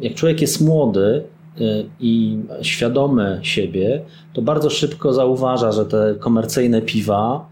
jak 0.00 0.14
człowiek 0.14 0.40
jest 0.40 0.60
młody 0.60 1.22
e, 1.60 1.62
i 2.00 2.38
świadomy 2.62 3.40
siebie, 3.42 4.02
to 4.32 4.42
bardzo 4.42 4.70
szybko 4.70 5.12
zauważa, 5.12 5.72
że 5.72 5.86
te 5.86 6.14
komercyjne 6.18 6.82
piwa 6.82 7.48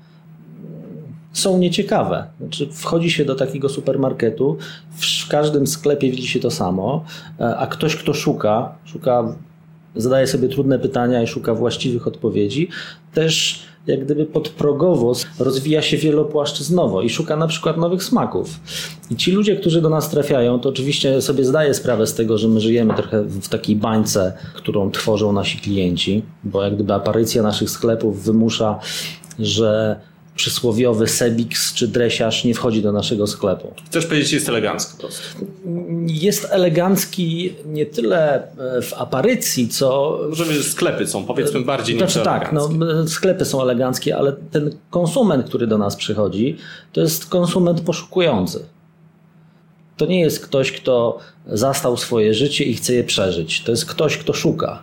są 1.35 1.59
nieciekawe. 1.59 2.27
Znaczy, 2.41 2.69
wchodzi 2.73 3.11
się 3.11 3.25
do 3.25 3.35
takiego 3.35 3.69
supermarketu, 3.69 4.57
w 4.91 5.29
każdym 5.29 5.67
sklepie 5.67 6.11
widzi 6.11 6.29
się 6.29 6.41
to 6.41 6.51
samo, 6.51 7.05
e, 7.41 7.57
a 7.57 7.67
ktoś, 7.67 7.97
kto 7.97 8.15
szuka, 8.15 8.75
szuka, 8.85 9.37
zadaje 9.97 10.27
sobie 10.27 10.49
trudne 10.49 10.79
pytania 10.79 11.23
i 11.23 11.27
szuka 11.27 11.55
właściwych 11.55 12.07
odpowiedzi, 12.07 12.69
też 13.15 13.65
jak 13.87 14.05
gdyby 14.05 14.27
podprogowo 14.27 15.13
rozwija 15.39 15.83
się 15.83 15.97
wielopłaszczyznowo 15.97 17.03
i 17.03 17.11
szuka 17.11 17.37
na 17.37 17.47
przykład 17.47 17.77
nowych 17.77 18.03
smaków. 18.03 18.61
I 19.11 19.17
ci 19.17 19.33
ludzie, 19.33 19.57
którzy 19.57 19.83
do 19.83 19.89
nas 19.89 20.11
trafiają, 20.11 20.61
to 20.61 20.69
oczywiście 20.69 21.23
sobie 21.23 21.45
zdaję 21.45 21.75
sprawę 21.75 22.07
z 22.07 22.15
tego, 22.15 22.39
że 22.39 22.49
my 22.49 22.61
żyjemy 22.61 22.95
trochę 22.95 23.23
w 23.23 23.49
takiej 23.49 23.77
bańce, 23.77 24.33
którą 24.55 24.91
tworzą 24.91 25.33
nasi 25.33 25.59
klienci, 25.59 26.23
bo 26.45 26.63
jak 26.63 26.75
gdyby 26.75 26.95
aparycja 26.95 27.43
naszych 27.43 27.71
sklepów 27.71 28.23
wymusza, 28.23 28.79
że 29.39 30.01
przysłowiowy 30.37 31.09
Sebix 31.09 31.75
czy 31.75 31.89
dresiarz 31.89 32.45
nie 32.45 32.55
wchodzi 32.55 32.83
do 32.83 32.93
naszego 32.93 33.27
sklepu. 33.27 33.75
Chcesz 33.87 34.07
powiedzieć, 34.07 34.29
że 34.29 34.37
jest 34.37 34.49
elegancki 34.49 34.93
po 34.97 35.03
prostu? 35.03 35.23
Jest 36.07 36.47
elegancki 36.51 37.55
nie 37.67 37.87
tyle 37.87 38.49
e, 38.79 38.83
w 38.83 38.95
aparycji, 38.95 39.69
co... 39.69 40.19
Żeby 40.33 40.63
sklepy 40.63 41.07
są 41.07 41.25
powiedzmy 41.25 41.61
bardziej 41.61 41.99
znaczy, 41.99 42.19
niż 42.19 42.25
tak, 42.25 42.53
no, 42.53 42.69
sklepy 43.07 43.45
są 43.45 43.63
eleganckie, 43.63 44.17
ale 44.17 44.33
ten 44.33 44.77
konsument, 44.91 45.47
który 45.47 45.67
do 45.67 45.79
nas 45.79 45.97
przychodzi, 45.97 46.57
to 46.93 47.01
jest 47.01 47.27
konsument 47.27 47.81
poszukujący. 47.81 48.65
To 49.97 50.07
nie 50.07 50.21
jest 50.21 50.41
ktoś, 50.41 50.73
kto 50.73 51.19
zastał 51.47 51.97
swoje 51.97 52.35
życie 52.35 52.65
i 52.65 52.75
chce 52.75 52.95
je 52.95 53.05
przeżyć. 53.05 53.63
To 53.63 53.71
jest 53.71 53.87
ktoś, 53.87 54.17
kto 54.17 54.33
szuka. 54.33 54.83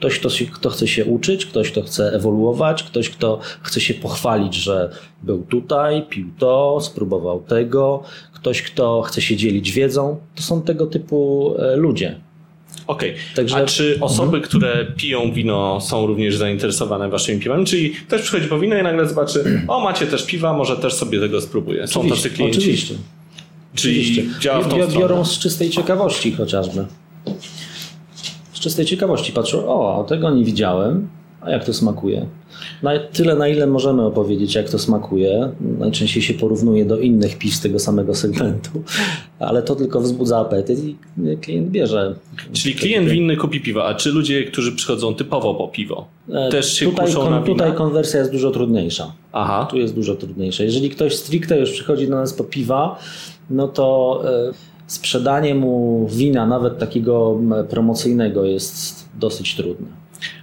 Ktoś, 0.00 0.18
kto, 0.18 0.30
się, 0.30 0.46
kto 0.46 0.70
chce 0.70 0.88
się 0.88 1.04
uczyć, 1.04 1.46
ktoś, 1.46 1.70
kto 1.70 1.82
chce 1.82 2.12
ewoluować, 2.12 2.82
ktoś, 2.82 3.10
kto 3.10 3.40
chce 3.62 3.80
się 3.80 3.94
pochwalić, 3.94 4.54
że 4.54 4.90
był 5.22 5.42
tutaj, 5.42 6.06
pił 6.08 6.26
to, 6.38 6.78
spróbował 6.80 7.42
tego, 7.42 8.02
ktoś, 8.32 8.62
kto 8.62 9.02
chce 9.02 9.22
się 9.22 9.36
dzielić 9.36 9.72
wiedzą. 9.72 10.16
To 10.34 10.42
są 10.42 10.62
tego 10.62 10.86
typu 10.86 11.54
e, 11.58 11.76
ludzie. 11.76 12.20
Okej, 12.86 13.10
okay. 13.10 13.22
Także... 13.34 13.56
a 13.56 13.66
czy 13.66 13.98
osoby, 14.00 14.36
mhm. 14.36 14.42
które 14.42 14.86
piją 14.96 15.32
wino 15.32 15.80
są 15.80 16.06
również 16.06 16.36
zainteresowane 16.36 17.08
waszymi 17.08 17.40
piwami? 17.40 17.66
Czyli 17.66 17.90
ktoś 17.90 18.22
przychodzi 18.22 18.48
po 18.48 18.58
wino 18.58 18.78
i 18.78 18.82
nagle 18.82 19.08
zobaczy, 19.08 19.62
o 19.68 19.80
macie 19.80 20.06
też 20.06 20.26
piwa, 20.26 20.52
może 20.52 20.76
też 20.76 20.94
sobie 20.94 21.20
tego 21.20 21.40
spróbuję. 21.40 21.86
Są 21.86 22.00
oczywiście, 22.00 22.28
tacy 22.28 22.36
klienci? 22.36 22.58
Oczywiście. 22.58 22.94
Czyli 23.74 24.00
oczywiście. 24.00 24.40
działa 24.40 24.60
w 24.60 24.68
tą 24.68 24.76
Biorą 24.76 24.88
stronę. 24.92 25.24
z 25.24 25.38
czystej 25.38 25.70
ciekawości 25.70 26.32
chociażby 26.32 26.86
z 28.60 28.62
czystej 28.62 28.86
ciekawości 28.86 29.32
patrzą, 29.32 29.68
o, 29.68 30.04
tego 30.04 30.30
nie 30.30 30.44
widziałem, 30.44 31.08
A 31.40 31.50
jak 31.50 31.64
to 31.64 31.74
smakuje? 31.74 32.26
Na 32.82 32.98
tyle, 32.98 33.34
na 33.34 33.48
ile 33.48 33.66
możemy 33.66 34.02
opowiedzieć, 34.02 34.54
jak 34.54 34.70
to 34.70 34.78
smakuje. 34.78 35.52
Najczęściej 35.78 36.22
się 36.22 36.34
porównuje 36.34 36.84
do 36.84 36.98
innych 36.98 37.38
piw 37.38 37.54
z 37.54 37.60
tego 37.60 37.78
samego 37.78 38.14
segmentu, 38.14 38.70
ale 39.38 39.62
to 39.62 39.76
tylko 39.76 40.00
wzbudza 40.00 40.38
apetyt 40.38 40.78
i 40.84 40.96
klient 41.40 41.70
bierze. 41.70 42.14
Czyli 42.52 42.74
klient 42.74 43.08
winny 43.08 43.36
kupi 43.36 43.60
piwo, 43.60 43.86
a 43.86 43.94
czy 43.94 44.12
ludzie, 44.12 44.44
którzy 44.44 44.72
przychodzą 44.72 45.14
typowo 45.14 45.54
po 45.54 45.68
piwo, 45.68 46.06
E, 46.32 46.48
też 46.50 46.72
się 46.72 46.86
tutaj, 46.86 47.06
kuszą 47.06 47.30
na 47.30 47.42
wina? 47.42 47.46
Tutaj 47.46 47.74
konwersja 47.74 48.20
jest 48.20 48.32
dużo 48.32 48.50
trudniejsza. 48.50 49.12
Aha. 49.32 49.68
Tu 49.70 49.78
jest 49.78 49.94
dużo 49.94 50.14
trudniejsza. 50.14 50.64
Jeżeli 50.64 50.90
ktoś 50.90 51.16
stricte 51.16 51.58
już 51.58 51.70
przychodzi 51.70 52.08
do 52.08 52.16
nas 52.16 52.32
po 52.32 52.44
piwa, 52.44 52.98
no 53.50 53.68
to 53.68 54.20
e, 54.24 54.52
sprzedanie 54.90 55.54
mu 55.54 56.06
wina, 56.08 56.46
nawet 56.46 56.78
takiego 56.78 57.38
promocyjnego, 57.70 58.44
jest 58.44 59.08
dosyć 59.14 59.54
trudne. 59.56 59.86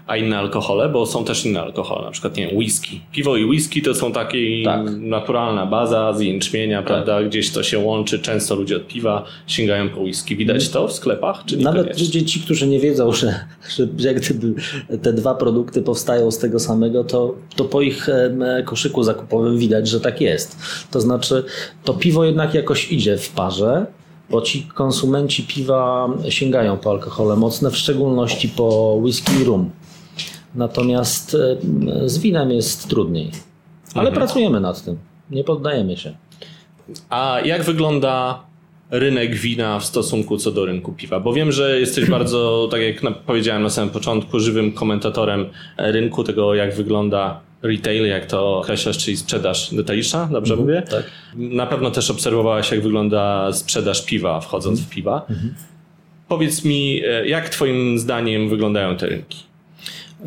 A 0.08 0.18
inne 0.18 0.38
alkohole, 0.38 0.90
bo 0.90 1.06
są 1.06 1.26
też 1.26 1.46
inne 1.46 1.62
alkohole, 1.62 2.06
na 2.06 2.12
przykład 2.12 2.38
nie 2.38 2.48
wiem, 2.48 2.58
whisky. 2.58 3.02
Piwo 3.12 3.38
i 3.38 3.46
whisky 3.46 3.82
to 3.82 3.96
są 3.96 4.12
takie 4.12 4.64
Tak. 4.66 4.82
naturalna 5.00 5.66
baza 5.66 6.14
z 6.14 6.22
jęczmienia, 6.22 6.84
prawda? 6.84 7.24
Gdzieś 7.24 7.52
to 7.52 7.64
się 7.64 7.80
łączy. 7.80 8.20
Często 8.20 8.56
ludzie 8.56 8.78
od 8.78 8.88
piwa 8.88 9.26
sięgają 9.48 9.90
po 9.90 10.02
whisky. 10.02 10.36
Widać 10.36 10.70
to 10.70 10.88
w 10.88 10.94
sklepach? 10.94 11.44
Czy 11.46 11.58
Nawet 11.58 11.88
niekoniecznie? 11.88 12.26
ci, 12.26 12.40
którzy 12.40 12.68
nie 12.68 12.80
wiedzą, 12.80 13.12
że, 13.14 13.40
że 13.78 13.88
jak 14.00 14.20
gdyby 14.22 14.54
te 15.02 15.14
dwa 15.14 15.36
produkty 15.36 15.82
powstają 15.82 16.32
z 16.32 16.38
tego 16.38 16.60
samego, 16.60 17.04
to, 17.04 17.36
to 17.56 17.66
po 17.66 17.82
ich 17.82 18.08
koszyku 18.66 19.04
zakupowym 19.04 19.58
widać, 19.58 19.88
że 19.88 20.00
tak 20.00 20.22
jest. 20.22 20.58
To 20.92 21.02
znaczy, 21.02 21.44
to 21.84 21.94
piwo 21.94 22.26
jednak 22.26 22.54
jakoś 22.54 22.92
idzie 22.92 23.18
w 23.18 23.30
parze, 23.30 23.86
bo 24.30 24.42
ci 24.42 24.64
konsumenci 24.64 25.44
piwa 25.44 26.10
sięgają 26.30 26.78
po 26.78 26.92
alkohole 26.92 27.36
mocne, 27.36 27.72
w 27.72 27.78
szczególności 27.78 28.50
po 28.50 28.98
whisky 29.02 29.32
i 29.42 29.44
rum. 29.44 29.70
Natomiast 30.56 31.36
em, 31.64 32.10
z 32.10 32.18
winem 32.18 32.52
jest 32.52 32.88
trudniej. 32.88 33.32
Ale 33.94 34.12
pracujemy 34.12 34.60
nad 34.60 34.84
tym. 34.84 34.98
Nie 35.32 35.44
poddajemy 35.44 35.98
się. 35.98 36.16
A 37.10 37.40
jak 37.46 37.64
wygląda 37.64 38.44
rynek 38.92 39.36
wina 39.36 39.80
w 39.80 39.86
stosunku 39.86 40.38
co 40.38 40.52
do 40.52 40.66
rynku 40.66 40.94
piwa? 40.94 41.20
Bo 41.20 41.34
wiem, 41.34 41.52
że 41.52 41.80
jesteś 41.80 42.10
bardzo, 42.18 42.68
tak 42.72 42.82
jak 42.82 43.02
powiedziałem 43.26 43.64
na 43.64 43.70
samym 43.70 43.90
początku, 43.90 44.40
żywym 44.40 44.72
komentatorem 44.72 45.46
rynku, 45.78 46.24
tego 46.24 46.56
jak 46.56 46.76
wygląda 46.76 47.47
retail, 47.62 48.08
jak 48.08 48.26
to 48.26 48.58
określasz, 48.58 48.98
czyli 48.98 49.18
sprzedaż 49.18 49.76
detaliczna, 49.76 50.30
dobrze 50.32 50.56
mówię? 50.56 50.84
tak. 50.92 51.04
Na 51.36 51.68
pewno 51.68 51.92
też 51.92 52.12
obserwowałaś, 52.12 52.72
jak 52.72 52.82
wygląda 52.82 53.54
sprzedaż 53.54 54.06
piwa, 54.06 54.40
wchodząc 54.42 54.82
w 54.82 54.90
piwa. 54.90 55.26
Powiedz 56.28 56.64
mi, 56.66 57.02
e, 57.06 57.28
jak 57.28 57.50
twoim 57.50 58.00
zdaniem 58.00 58.50
wyglądają 58.50 58.96
te 58.98 59.08
rynki? 59.08 59.44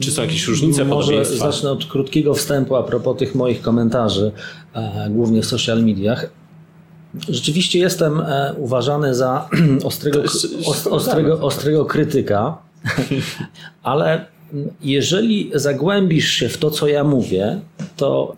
Czy 0.00 0.10
są 0.10 0.22
jakieś 0.22 0.46
różnice, 0.46 0.84
Może 0.84 1.24
zacznę 1.24 1.70
od 1.70 1.84
krótkiego 1.84 2.34
wstępu 2.34 2.76
a 2.76 2.82
propos 2.82 3.18
tych 3.18 3.34
moich 3.34 3.62
komentarzy, 3.62 4.32
e, 4.74 5.06
głównie 5.10 5.42
w 5.42 5.46
social 5.46 5.82
mediach. 5.82 6.30
Rzeczywiście 7.28 7.78
jestem 7.78 8.20
e, 8.20 8.54
uważany 8.56 9.14
za 9.14 9.48
ostrego, 9.84 10.16
To 10.18 10.22
jest- 10.22 10.46
ost, 10.66 10.86
ostrego, 10.86 11.40
ostrego 11.50 11.84
krytyka, 11.84 12.58
ale 13.82 14.26
jeżeli 14.82 15.50
zagłębisz 15.54 16.28
się 16.28 16.48
w 16.48 16.58
to, 16.58 16.70
co 16.70 16.88
ja 16.88 17.04
mówię, 17.04 17.60
to 17.96 18.36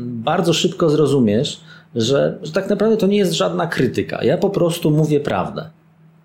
bardzo 0.00 0.52
szybko 0.52 0.90
zrozumiesz, 0.90 1.60
że, 1.94 2.38
że 2.42 2.52
tak 2.52 2.70
naprawdę 2.70 2.96
to 2.96 3.06
nie 3.06 3.16
jest 3.16 3.32
żadna 3.32 3.66
krytyka. 3.66 4.24
Ja 4.24 4.38
po 4.38 4.50
prostu 4.50 4.90
mówię 4.90 5.20
prawdę. 5.20 5.70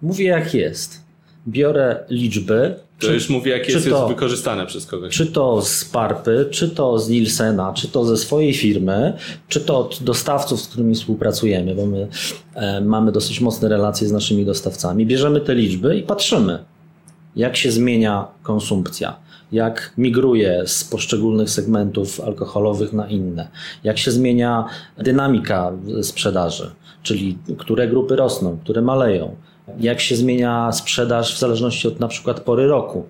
Mówię 0.01 0.25
jak 0.25 0.53
jest. 0.53 1.01
Biorę 1.47 2.05
liczby. 2.09 2.75
To 2.99 3.11
już 3.11 3.29
mówię, 3.29 3.51
jak 3.51 3.65
czy 3.65 3.71
jest, 3.71 3.89
to- 3.89 3.95
jest 3.95 4.07
wykorzystane 4.07 4.65
przez 4.65 4.85
kogoś. 4.85 5.15
czy 5.15 5.25
to 5.25 5.61
z 5.61 5.85
Parpy, 5.85 6.47
czy 6.51 6.69
to 6.69 6.99
z 6.99 7.09
Nielsena, 7.09 7.73
czy 7.73 7.87
to 7.87 8.05
ze 8.05 8.17
swojej 8.17 8.53
firmy, 8.53 9.13
czy 9.47 9.61
to 9.61 9.79
od 9.79 10.03
dostawców, 10.03 10.61
z 10.61 10.67
którymi 10.67 10.95
współpracujemy, 10.95 11.75
bo 11.75 11.85
my 11.85 12.07
e, 12.55 12.81
mamy 12.81 13.11
dosyć 13.11 13.41
mocne 13.41 13.69
relacje 13.69 14.07
z 14.07 14.11
naszymi 14.11 14.45
dostawcami. 14.45 15.05
Bierzemy 15.05 15.41
te 15.41 15.55
liczby 15.55 15.97
i 15.97 16.03
patrzymy, 16.03 16.59
jak 17.35 17.57
się 17.57 17.71
zmienia 17.71 18.27
konsumpcja, 18.43 19.15
jak 19.51 19.93
migruje 19.97 20.63
z 20.65 20.83
poszczególnych 20.83 21.49
segmentów 21.49 22.21
alkoholowych 22.21 22.93
na 22.93 23.07
inne, 23.07 23.47
jak 23.83 23.97
się 23.97 24.11
zmienia 24.11 24.65
dynamika 24.97 25.71
sprzedaży, 26.01 26.71
czyli 27.03 27.37
które 27.57 27.87
grupy 27.87 28.15
rosną, 28.15 28.57
które 28.63 28.81
maleją, 28.81 29.35
jak 29.79 29.99
się 29.99 30.15
zmienia 30.15 30.71
sprzedaż 30.71 31.35
w 31.35 31.39
zależności 31.39 31.87
od 31.87 31.99
na 31.99 32.07
przykład 32.07 32.39
pory 32.39 32.67
roku 32.67 33.03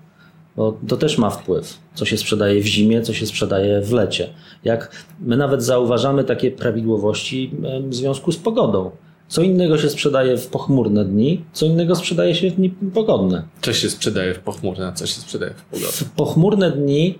bo 0.58 0.78
to 0.88 0.96
też 0.96 1.18
ma 1.18 1.30
wpływ, 1.30 1.78
co 1.94 2.04
się 2.04 2.16
sprzedaje 2.16 2.60
w 2.60 2.66
zimie, 2.66 3.02
co 3.02 3.12
się 3.14 3.26
sprzedaje 3.26 3.80
w 3.80 3.92
lecie. 3.92 4.28
Jak 4.64 5.04
my 5.20 5.36
nawet 5.36 5.62
zauważamy 5.62 6.24
takie 6.24 6.50
prawidłowości 6.50 7.50
w 7.88 7.94
związku 7.94 8.32
z 8.32 8.36
pogodą. 8.36 8.90
Co 9.28 9.42
innego 9.42 9.78
się 9.78 9.90
sprzedaje 9.90 10.36
w 10.36 10.46
pochmurne 10.46 11.04
dni, 11.04 11.44
co 11.52 11.66
innego 11.66 11.96
sprzedaje 11.96 12.34
się 12.34 12.50
w 12.50 12.54
dni 12.54 12.70
pogodne. 12.70 13.42
Co 13.62 13.72
się 13.72 13.90
sprzedaje 13.90 14.34
w 14.34 14.38
pochmurne, 14.38 14.86
a 14.86 14.92
co 14.92 15.06
się 15.06 15.20
sprzedaje 15.20 15.54
w 15.54 15.64
pogodę? 15.64 15.92
W 15.92 16.10
pochmurne 16.10 16.70
dni 16.70 17.18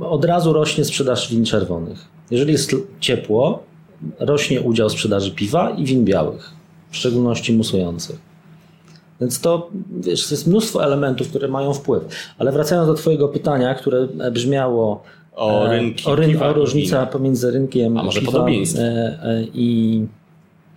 od 0.00 0.24
razu 0.24 0.52
rośnie 0.52 0.84
sprzedaż 0.84 1.30
win 1.30 1.44
czerwonych. 1.44 2.04
Jeżeli 2.30 2.52
jest 2.52 2.76
ciepło, 3.00 3.62
rośnie 4.18 4.60
udział 4.60 4.90
sprzedaży 4.90 5.30
piwa 5.30 5.70
i 5.70 5.84
win 5.84 6.04
białych, 6.04 6.50
w 6.90 6.96
szczególności 6.96 7.52
musujących. 7.52 8.18
Więc 9.20 9.40
to, 9.40 9.70
wiesz, 10.00 10.30
jest 10.30 10.46
mnóstwo 10.46 10.84
elementów, 10.84 11.28
które 11.28 11.48
mają 11.48 11.74
wpływ. 11.74 12.02
Ale 12.38 12.52
wracając 12.52 12.88
do 12.88 12.94
Twojego 12.94 13.28
pytania, 13.28 13.74
które 13.74 14.08
e, 14.20 14.30
brzmiało 14.30 15.02
O 15.36 15.66
e, 15.66 15.70
rynki 15.70 16.06
o, 16.06 16.16
ryn, 16.16 16.42
o 16.42 16.52
różnica 16.52 17.06
pomiędzy 17.06 17.50
rynkiem 17.50 17.98
A 17.98 18.02
może 18.02 18.20
piwa 18.20 18.46
e, 18.48 19.44
i 19.54 20.00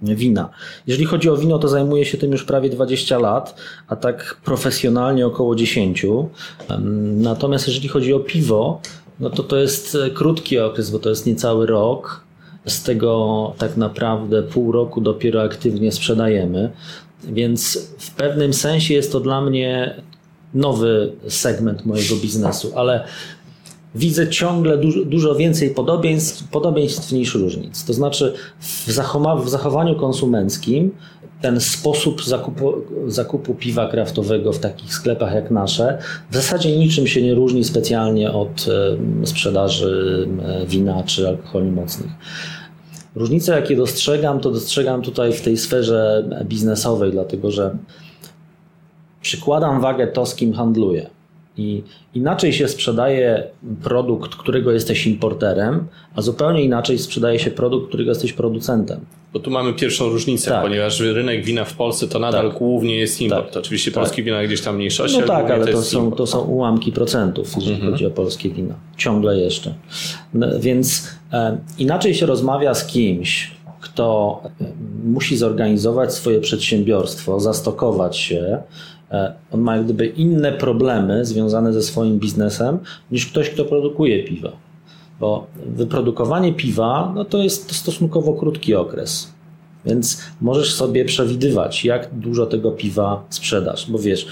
wina. 0.02 0.50
Jeżeli 0.88 1.06
chodzi 1.06 1.30
o 1.30 1.38
wino, 1.38 1.60
to 1.60 1.68
zajmuję 1.68 2.06
się 2.06 2.18
tym 2.18 2.32
już 2.32 2.44
prawie 2.44 2.70
20 2.70 3.20
lat, 3.20 3.56
a 3.88 3.96
tak 3.96 4.38
profesjonalnie 4.46 5.28
około 5.28 5.56
10. 5.56 6.06
Em, 6.70 7.22
Natomiast 7.22 7.68
jeżeli 7.68 7.88
chodzi 7.88 8.14
o 8.14 8.20
piwo, 8.20 8.82
no 9.20 9.30
to 9.30 9.44
to 9.44 9.58
jest 9.58 9.96
e, 9.96 10.10
krótki 10.10 10.60
okres, 10.60 10.90
bo 10.90 11.00
to 11.00 11.10
jest 11.10 11.26
niecały 11.26 11.66
rok. 11.66 12.24
Z 12.66 12.84
tego 12.84 13.54
tak 13.58 13.78
naprawdę 13.78 14.44
pół 14.44 14.72
roku 14.72 15.02
dopiero 15.02 15.42
aktywnie 15.42 15.92
sprzedajemy. 15.92 16.72
Więc 17.24 17.90
w 18.00 18.12
pewnym 18.16 18.54
sensie 18.54 18.94
jest 18.94 19.12
to 19.12 19.20
dla 19.20 19.42
mnie 19.42 19.96
nowy 20.54 21.12
segment 21.28 21.86
mojego 21.86 22.16
biznesu, 22.16 22.72
ale 22.76 23.06
widzę 23.96 24.28
ciągle 24.28 24.78
dużo, 24.78 25.06
dużo 25.06 25.36
więcej 25.36 25.70
podobieństw, 25.70 26.48
podobieństw 26.48 27.12
niż 27.12 27.36
różnic. 27.36 27.86
To 27.86 27.94
znaczy 27.94 28.34
w, 28.60 28.88
zachoma- 28.88 29.44
w 29.44 29.50
zachowaniu 29.50 29.96
konsumenckim 29.96 30.92
ten 31.42 31.60
sposób 31.62 32.24
zakupu, 32.24 32.74
zakupu 33.08 33.54
piwa 33.54 33.88
kraftowego 33.88 34.54
w 34.54 34.60
takich 34.60 34.94
sklepach 34.94 35.34
jak 35.34 35.52
nasze 35.52 35.98
w 36.32 36.36
zasadzie 36.36 36.78
niczym 36.78 37.08
się 37.08 37.22
nie 37.22 37.34
różni 37.34 37.64
specjalnie 37.64 38.32
od 38.32 38.66
sprzedaży 39.26 40.28
wina 40.68 41.04
czy 41.04 41.28
alkoholi 41.28 41.72
mocnych. 41.72 42.12
Różnice, 43.16 43.56
jakie 43.56 43.76
dostrzegam, 43.76 44.40
to 44.40 44.52
dostrzegam 44.52 45.02
tutaj 45.02 45.34
w 45.34 45.42
tej 45.42 45.58
sferze 45.58 46.30
biznesowej, 46.44 47.12
dlatego 47.12 47.52
że 47.52 47.78
przykładam 49.22 49.82
wagę 49.82 50.08
to, 50.08 50.26
z 50.26 50.36
kim 50.36 50.54
handluję. 50.54 51.10
I 51.60 51.84
inaczej 52.14 52.54
się 52.54 52.68
sprzedaje 52.68 53.44
produkt, 53.84 54.36
którego 54.36 54.72
jesteś 54.72 55.08
importerem, 55.08 55.88
a 56.16 56.22
zupełnie 56.22 56.64
inaczej 56.64 57.00
sprzedaje 57.00 57.40
się 57.40 57.52
produkt, 57.52 57.88
którego 57.88 58.12
jesteś 58.12 58.34
producentem. 58.34 59.00
Bo 59.34 59.40
tu 59.40 59.52
mamy 59.52 59.74
pierwszą 59.74 60.10
różnicę, 60.10 60.52
Tak. 60.52 60.62
ponieważ 60.64 61.00
rynek 61.00 61.46
wina 61.46 61.66
w 61.66 61.74
Polsce 61.74 62.08
to 62.08 62.20
nadal 62.20 62.50
Tak. 62.50 62.58
głównie 62.60 62.96
jest 62.96 63.22
import. 63.22 63.48
Tak. 63.54 63.58
Oczywiście 63.58 63.92
Tak. 63.92 64.04
polskie 64.04 64.24
wina 64.24 64.44
gdzieś 64.44 64.62
tam 64.62 64.76
mniejszości, 64.76 65.20
No 65.22 65.28
tak, 65.28 65.52
ale 65.52 65.64
to 65.66 65.70
jest 65.70 65.90
są, 65.90 66.00
import. 66.00 66.18
to 66.18 66.28
są 66.28 66.42
ułamki 66.42 66.92
procentów, 66.92 67.56
jeżeli 67.58 67.82
chodzi 67.82 68.06
o 68.06 68.10
polskie 68.10 68.50
wina. 68.50 68.76
Ciągle 68.98 69.38
jeszcze. 69.38 69.74
No, 70.34 70.48
więc 70.60 71.08
e, 71.34 71.58
inaczej 71.78 72.14
się 72.16 72.26
rozmawia 72.26 72.74
z 72.74 72.86
kimś, 72.86 73.52
kto 73.82 74.42
e, 74.62 74.66
musi 75.06 75.38
zorganizować 75.38 76.14
swoje 76.14 76.40
przedsiębiorstwo, 76.40 77.40
zastokować 77.40 78.18
się. 78.18 78.58
E, 79.12 79.34
on 79.52 79.62
ma 79.62 79.76
jak 79.76 79.86
gdyby 79.86 80.08
inne 80.08 80.52
problemy 80.52 81.26
związane 81.26 81.74
ze 81.74 81.84
swoim 81.84 82.20
biznesem 82.20 82.80
niż 83.12 83.26
ktoś, 83.28 83.50
kto 83.50 83.66
produkuje 83.66 84.24
piwo. 84.24 84.52
Bo 85.20 85.48
wyprodukowanie 85.66 86.54
piwa 86.54 87.12
no 87.16 87.26
to 87.26 87.38
jest 87.38 87.76
stosunkowo 87.76 88.34
krótki 88.34 88.76
okres. 88.76 89.32
Więc 89.86 90.22
możesz 90.42 90.74
sobie 90.74 91.06
przewidywać, 91.06 91.86
jak 91.86 92.10
dużo 92.14 92.46
tego 92.46 92.72
piwa 92.72 93.24
sprzedasz, 93.30 93.92
bo 93.92 94.00
wiesz, 94.00 94.28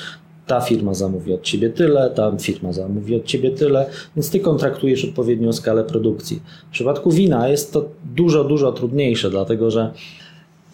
ta 0.47 0.61
firma 0.61 0.93
zamówi 0.93 1.33
od 1.33 1.41
ciebie 1.41 1.69
tyle, 1.69 2.09
ta 2.09 2.31
firma 2.37 2.73
zamówi 2.73 3.15
od 3.15 3.25
ciebie 3.25 3.51
tyle, 3.51 3.89
więc 4.15 4.29
ty 4.29 4.39
kontraktujesz 4.39 5.05
odpowiednią 5.05 5.53
skalę 5.53 5.83
produkcji. 5.83 6.41
W 6.69 6.71
przypadku 6.71 7.11
wina 7.11 7.47
jest 7.47 7.73
to 7.73 7.85
dużo, 8.15 8.43
dużo 8.43 8.71
trudniejsze, 8.71 9.29
dlatego 9.29 9.71
że 9.71 9.91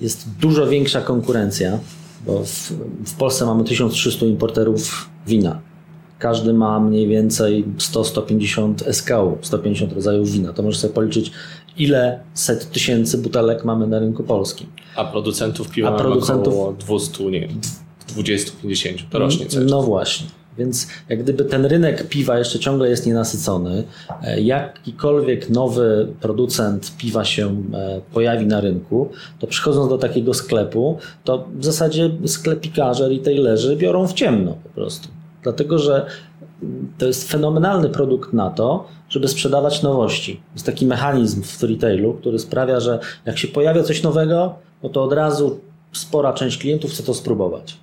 jest 0.02 0.30
dużo 0.40 0.68
większa 0.68 1.02
konkurencja, 1.02 1.80
bo 2.26 2.44
w, 2.46 2.72
w 3.06 3.14
Polsce 3.18 3.46
mamy 3.46 3.64
1300 3.64 4.26
importerów 4.26 5.10
wina. 5.28 5.60
każdy 6.20 6.54
ma 6.54 6.80
mniej 6.80 7.08
więcej 7.08 7.66
100-150 7.78 8.92
SKU, 8.94 9.38
150 9.42 9.94
rodzajów 9.94 10.32
wina. 10.32 10.54
To 10.54 10.64
możesz 10.64 10.80
sobie 10.80 10.94
policzyć, 10.94 11.32
ile 11.78 12.20
set 12.34 12.72
tysięcy 12.72 13.18
butelek 13.18 13.66
mamy 13.66 13.88
na 13.88 14.00
rynku 14.00 14.24
polskim. 14.24 14.68
A 14.96 15.06
producentów 15.06 15.70
piwa 15.70 15.90
A 15.96 16.00
producentów- 16.00 16.48
około 16.54 16.74
200, 16.74 17.24
nie 17.26 17.40
wiem, 17.42 17.50
20-50. 18.08 18.98
To 19.10 19.20
rośnie 19.20 19.46
cały 19.46 19.66
No 19.66 19.82
właśnie. 19.84 20.28
Więc 20.58 20.88
jak 21.10 21.24
gdyby 21.24 21.46
ten 21.46 21.66
rynek 21.66 22.08
piwa 22.10 22.38
jeszcze 22.38 22.60
ciągle 22.60 22.90
jest 22.90 23.08
nienasycony, 23.08 23.84
e, 24.24 24.42
jakikolwiek 24.42 25.50
nowy 25.50 26.08
producent 26.22 26.98
piwa 26.98 27.26
się 27.26 27.64
e, 27.74 28.02
pojawi 28.14 28.46
na 28.46 28.62
rynku, 28.62 29.10
to 29.40 29.48
przychodząc 29.48 29.90
do 29.90 29.98
takiego 29.98 30.34
sklepu, 30.34 30.98
to 31.24 31.48
w 31.56 31.66
zasadzie 31.66 32.10
sklepikarze, 32.26 33.10
retailerzy 33.10 33.76
biorą 33.76 34.08
w 34.08 34.14
ciemno 34.14 34.58
po 34.64 34.70
prostu. 34.70 35.08
Dlatego, 35.44 35.80
że 35.80 36.06
mm, 36.64 36.94
to 36.98 37.06
jest 37.06 37.32
fenomenalny 37.32 37.90
produkt 37.90 38.34
na 38.34 38.50
to, 38.50 38.88
żeby 39.10 39.28
sprzedawać 39.28 39.84
nowości. 39.84 40.42
Jest 40.54 40.66
taki 40.66 40.86
mechanizm 40.86 41.44
w 41.44 41.64
retailu, 41.64 42.14
który 42.14 42.40
sprawia, 42.40 42.80
że 42.80 43.00
jak 43.26 43.38
się 43.38 43.48
pojawia 43.48 43.84
coś 43.84 44.04
nowego, 44.04 44.56
no 44.84 44.90
to 44.90 45.04
od 45.04 45.14
razu 45.14 45.60
spora 45.92 46.34
część 46.34 46.58
klientów 46.58 46.92
chce 46.92 47.04
to 47.04 47.14
spróbować. 47.14 47.78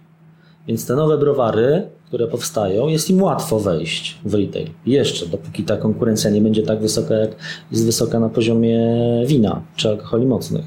Więc 0.69 0.87
te 0.87 0.97
nowe 0.97 1.19
browary, 1.19 1.89
które 2.07 2.27
powstają, 2.27 2.89
jest 2.89 3.11
im 3.11 3.23
łatwo 3.23 3.61
wejść 3.61 4.19
w 4.25 4.35
retail. 4.35 4.69
Jeszcze, 4.87 5.27
dopóki 5.27 5.65
ta 5.65 5.77
konkurencja 5.77 6.31
nie 6.31 6.41
będzie 6.41 6.63
tak 6.63 6.81
wysoka, 6.81 7.15
jak 7.15 7.31
jest 7.71 7.87
wysoka 7.87 8.21
na 8.21 8.29
poziomie 8.29 8.81
wina 9.27 9.63
czy 9.77 9.89
alkoholi 9.89 10.27
mocnych. 10.27 10.65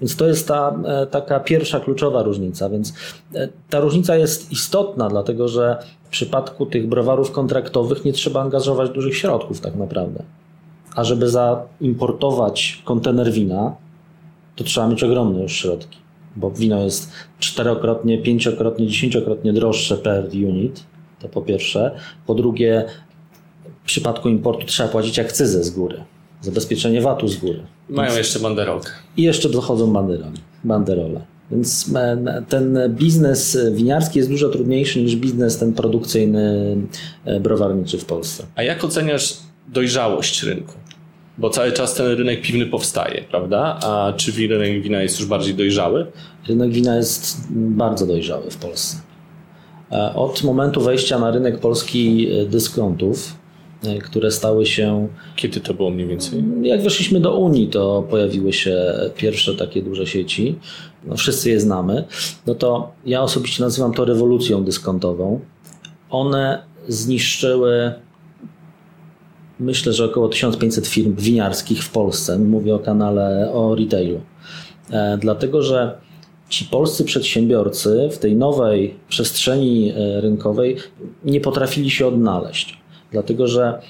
Więc 0.00 0.16
to 0.16 0.26
jest 0.26 0.48
ta 0.48 0.76
e, 0.84 1.06
taka 1.06 1.40
pierwsza 1.40 1.80
kluczowa 1.80 2.22
różnica. 2.22 2.68
Więc 2.70 2.94
e, 3.34 3.48
ta 3.70 3.80
różnica 3.80 4.16
jest 4.16 4.52
istotna, 4.52 5.08
dlatego 5.08 5.48
że 5.48 5.78
w 6.04 6.08
przypadku 6.08 6.66
tych 6.66 6.88
browarów 6.88 7.32
kontraktowych 7.32 8.04
nie 8.04 8.12
trzeba 8.12 8.40
angażować 8.40 8.90
dużych 8.90 9.16
środków 9.16 9.60
tak 9.60 9.74
naprawdę. 9.74 10.22
A 10.94 11.04
żeby 11.04 11.28
zaimportować 11.28 12.82
kontener 12.84 13.32
wina, 13.32 13.76
to 14.56 14.64
trzeba 14.64 14.88
mieć 14.88 15.04
ogromne 15.04 15.42
już 15.42 15.52
środki, 15.52 15.98
bo 16.36 16.50
wino 16.50 16.84
jest 16.84 17.12
czterokrotnie, 17.38 18.18
pięciokrotnie, 18.18 18.86
dziesięciokrotnie 18.86 19.52
droższe 19.52 19.96
per 19.96 20.28
unit, 20.34 20.84
to 21.20 21.28
po 21.28 21.42
pierwsze. 21.42 21.94
Po 22.26 22.34
drugie, 22.34 22.84
w 23.82 23.86
przypadku 23.86 24.28
importu 24.28 24.66
trzeba 24.66 24.88
płacić 24.88 25.18
akcyzę 25.18 25.64
z 25.64 25.70
góry, 25.70 26.04
zabezpieczenie 26.40 27.00
VAT-u 27.00 27.28
z 27.28 27.36
góry. 27.36 27.62
Mają 27.88 28.16
jeszcze 28.16 28.38
banderolkę. 28.38 28.90
I 29.16 29.22
jeszcze 29.22 29.48
dochodzą 29.48 29.92
banderole. 29.92 30.32
banderole. 30.64 31.20
Więc 31.50 31.90
e, 31.94 32.42
ten 32.48 32.78
biznes 32.88 33.58
winiarski 33.72 34.18
jest 34.18 34.30
dużo 34.30 34.48
trudniejszy 34.48 35.02
niż 35.02 35.16
biznes 35.16 35.58
ten 35.58 35.72
produkcyjny 35.72 36.76
e, 37.24 37.40
browarniczy 37.40 37.98
w 37.98 38.04
Polsce. 38.04 38.46
A 38.54 38.62
jak 38.62 38.84
oceniasz 38.84 39.36
dojrzałość 39.68 40.42
rynku? 40.42 40.72
Bo 41.38 41.50
cały 41.50 41.72
czas 41.72 41.94
ten 41.94 42.06
rynek 42.06 42.42
piwny 42.42 42.66
powstaje, 42.66 43.24
prawda? 43.30 43.78
A 43.82 44.12
czy 44.16 44.48
rynek 44.48 44.82
wina 44.82 45.02
jest 45.02 45.20
już 45.20 45.28
bardziej 45.28 45.54
dojrzały? 45.54 46.06
Rynek 46.48 46.70
wina 46.70 46.96
jest 46.96 47.36
bardzo 47.50 48.06
dojrzały 48.06 48.50
w 48.50 48.56
Polsce. 48.56 48.96
E, 49.92 50.14
Od 50.14 50.42
momentu 50.44 50.80
wejścia 50.80 51.18
na 51.18 51.30
rynek 51.30 51.58
polski 51.60 52.28
e, 52.32 52.46
dyskontów, 52.46 53.34
e, 53.84 53.98
które 53.98 54.30
stały 54.30 54.66
się, 54.66 55.08
Kiedy 55.36 55.60
to 55.60 55.74
było 55.74 55.90
mniej 55.90 56.06
więcej? 56.06 56.44
jak 56.62 56.82
weszliśmy 56.82 57.20
do 57.20 57.38
Unii, 57.38 57.68
to 57.68 58.06
pojawiły 58.10 58.52
się 58.52 58.76
pierwsze 59.16 59.54
takie 59.54 59.82
duże 59.82 60.06
sieci, 60.06 60.58
no 61.04 61.16
wszyscy 61.16 61.50
je 61.50 61.60
znamy, 61.60 62.04
no 62.46 62.54
to 62.54 62.92
ja 63.06 63.22
osobiście 63.22 63.62
nazywam 63.62 63.94
to 63.94 64.04
rewolucją 64.04 64.64
dyskontową. 64.64 65.40
One 66.10 66.62
zniszczyły 66.88 67.92
myślę, 69.62 69.92
że 69.92 70.04
około 70.04 70.28
1500 70.28 70.86
firm 70.86 71.14
winiarskich 71.16 71.84
w 71.84 71.90
Polsce. 71.90 72.38
Mówię 72.38 72.74
o 72.74 72.78
kanale, 72.78 73.52
o 73.52 73.74
retailu. 73.74 74.20
E, 74.90 75.18
dlatego, 75.20 75.62
że 75.62 75.98
ci 76.48 76.64
polscy 76.64 77.04
przedsiębiorcy 77.04 78.08
w 78.12 78.18
tej 78.18 78.36
nowej 78.36 78.94
przestrzeni 79.08 79.90
e, 79.90 80.20
rynkowej 80.20 80.76
nie 81.24 81.40
potrafili 81.40 81.90
się 81.90 82.06
odnaleźć. 82.06 82.78
Dlatego, 83.12 83.48
że 83.48 83.82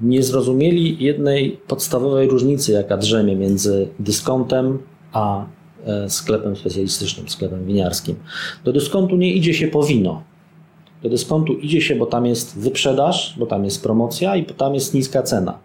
nie 0.00 0.22
zrozumieli 0.22 1.04
jednej 1.04 1.50
podstawowej 1.50 2.28
różnicy, 2.28 2.72
jaka 2.72 2.96
drzemie 2.96 3.36
między 3.36 3.88
dyskontem 3.98 4.78
a 5.12 5.44
e, 5.86 6.10
sklepem 6.10 6.56
specjalistycznym, 6.56 7.28
sklepem 7.28 7.66
winiarskim. 7.66 8.16
Do 8.64 8.72
dyskontu 8.72 9.16
nie 9.16 9.32
idzie 9.32 9.54
się 9.54 9.68
po 9.68 9.82
wino. 9.82 10.22
Do 11.02 11.08
dyskontu 11.08 11.52
idzie 11.52 11.80
się, 11.80 11.96
bo 11.96 12.06
tam 12.06 12.26
jest 12.26 12.58
wyprzedaż, 12.58 13.34
bo 13.38 13.46
tam 13.46 13.64
jest 13.64 13.82
promocja 13.82 14.36
i 14.36 14.44
tam 14.44 14.74
jest 14.74 14.94
niska 14.94 15.22
cena. 15.22 15.58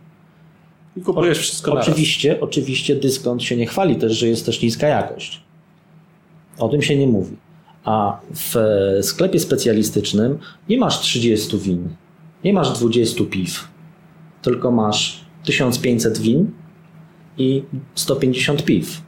I 0.98 1.02
kupujesz 1.02 1.40
wszystko 1.40 1.72
naraz. 1.72 1.90
Oczywiście, 1.90 2.42
oczywiście 2.42 2.96
dyskont 2.96 3.44
się 3.44 3.58
nie 3.58 3.66
chwali 3.66 3.96
też, 3.96 4.14
że 4.14 4.28
jest 4.28 4.46
też 4.46 4.62
niska 4.62 4.88
jakość. 4.88 5.42
O 6.58 6.70
tym 6.70 6.82
się 6.82 6.96
nie 6.98 7.08
mówi. 7.08 7.38
A 7.84 8.20
w 8.36 8.56
e, 8.56 9.04
sklepie 9.04 9.40
specjalistycznym 9.40 10.38
nie 10.70 10.78
masz 10.78 11.00
30 11.00 11.58
win, 11.58 11.90
nie 12.44 12.54
masz 12.54 12.80
20 12.80 13.24
piw, 13.32 13.68
tylko 14.42 14.72
masz 14.72 15.26
1500 15.44 16.18
win 16.18 16.52
i 17.38 17.64
150 17.96 18.66
piw. 18.66 19.02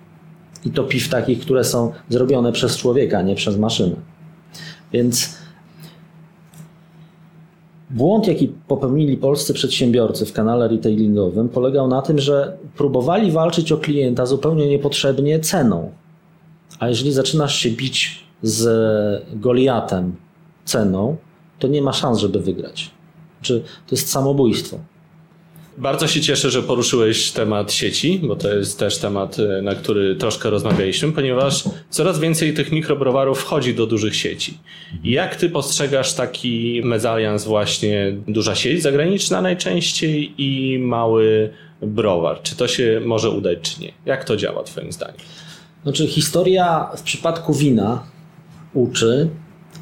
I 0.65 0.71
to 0.71 0.83
piw 0.83 1.09
takich, 1.09 1.39
które 1.39 1.63
są 1.63 1.91
zrobione 2.09 2.51
przez 2.51 2.77
człowieka, 2.77 3.21
nie 3.21 3.35
przez 3.35 3.57
maszynę. 3.57 3.95
Więc 4.93 5.37
Błąd, 7.93 8.27
jaki 8.27 8.47
popełnili 8.67 9.17
polscy 9.17 9.53
przedsiębiorcy 9.53 10.25
w 10.25 10.33
kanale 10.33 10.67
retailingowym, 10.67 11.49
polegał 11.49 11.87
na 11.87 12.01
tym, 12.01 12.19
że 12.19 12.57
próbowali 12.77 13.31
walczyć 13.31 13.71
o 13.71 13.77
klienta 13.77 14.25
zupełnie 14.25 14.67
niepotrzebnie 14.67 15.39
ceną. 15.39 15.91
A 16.79 16.89
jeżeli 16.89 17.11
zaczynasz 17.11 17.55
się 17.55 17.69
bić 17.69 18.23
z 18.41 19.25
Goliatem 19.33 20.15
ceną, 20.65 21.15
to 21.59 21.67
nie 21.67 21.81
ma 21.81 21.93
szans, 21.93 22.19
żeby 22.19 22.39
wygrać. 22.39 22.91
Czy 23.41 23.59
to 23.59 23.95
jest 23.95 24.09
samobójstwo. 24.09 24.79
Bardzo 25.77 26.07
się 26.07 26.21
cieszę, 26.21 26.51
że 26.51 26.63
poruszyłeś 26.63 27.31
temat 27.31 27.71
sieci, 27.71 28.19
bo 28.23 28.35
to 28.35 28.53
jest 28.53 28.79
też 28.79 28.97
temat, 28.97 29.37
e, 29.39 29.61
na 29.61 29.75
który 29.75 30.15
troszkę 30.15 30.49
rozmawialiśmy, 30.49 31.11
ponieważ 31.11 31.63
coraz 31.89 32.19
więcej 32.19 32.53
tych 32.53 32.71
mikrobrowarów 32.71 33.39
wchodzi 33.39 33.75
do 33.75 33.87
dużych 33.87 34.15
sieci. 34.15 34.57
Jak 35.03 35.35
ty 35.35 35.49
postrzegasz 35.49 36.13
taki 36.13 36.81
mezalians 36.83 37.45
właśnie 37.45 38.15
duża 38.27 38.55
sieć 38.55 38.81
zagraniczna 38.81 39.41
najczęściej 39.41 40.33
i 40.37 40.79
mały 40.79 41.49
browar? 41.81 42.41
Czy 42.41 42.55
to 42.55 42.67
się 42.67 43.01
może 43.05 43.29
udać, 43.29 43.59
czy 43.61 43.81
nie? 43.81 43.91
Jak 44.05 44.23
to 44.23 44.37
działa 44.37 44.63
twoim 44.63 44.91
zdaniem? 44.91 45.17
Znaczy, 45.83 46.07
historia 46.07 46.89
w 46.97 47.01
przypadku 47.01 47.53
wina 47.53 48.03
uczy, 48.73 49.29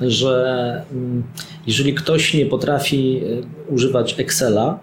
że 0.02 0.86
mm, 0.92 1.24
jeżeli 1.68 1.94
ktoś 1.94 2.34
nie 2.34 2.46
potrafi 2.46 3.22
e, 3.68 3.72
używać 3.74 4.20
Excela, 4.20 4.80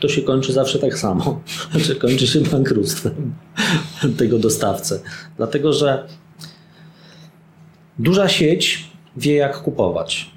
to 0.00 0.08
się 0.08 0.22
kończy 0.22 0.52
zawsze 0.52 0.78
tak 0.78 0.98
samo, 0.98 1.40
że 1.86 1.94
kończy 1.94 2.26
się 2.26 2.40
bankructwem 2.40 3.34
tego 4.18 4.38
dostawcy. 4.38 5.00
Dlatego, 5.36 5.72
że 5.72 6.06
duża 7.98 8.28
sieć 8.28 8.90
wie, 9.16 9.34
jak 9.34 9.62
kupować. 9.62 10.30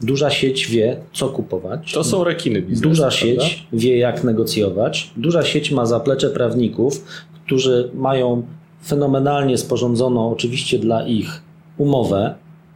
Duża 0.00 0.30
sieć 0.30 0.66
wie, 0.66 0.96
co 1.12 1.28
kupować. 1.28 1.92
To 1.92 2.04
są 2.04 2.24
rekiny 2.24 2.62
biznesu. 2.62 2.88
Duża 2.88 3.08
prawda? 3.08 3.16
sieć 3.16 3.66
wie, 3.72 3.98
jak 3.98 4.24
negocjować. 4.24 5.10
Duża 5.16 5.42
sieć 5.42 5.70
ma 5.70 5.86
zaplecze 5.86 6.30
prawników, 6.30 7.04
którzy 7.44 7.90
mają 7.94 8.46
fenomenalnie 8.86 9.58
sporządzoną, 9.58 10.30
oczywiście 10.30 10.78
dla 10.78 11.06
ich, 11.06 11.42
umowę 11.78 12.34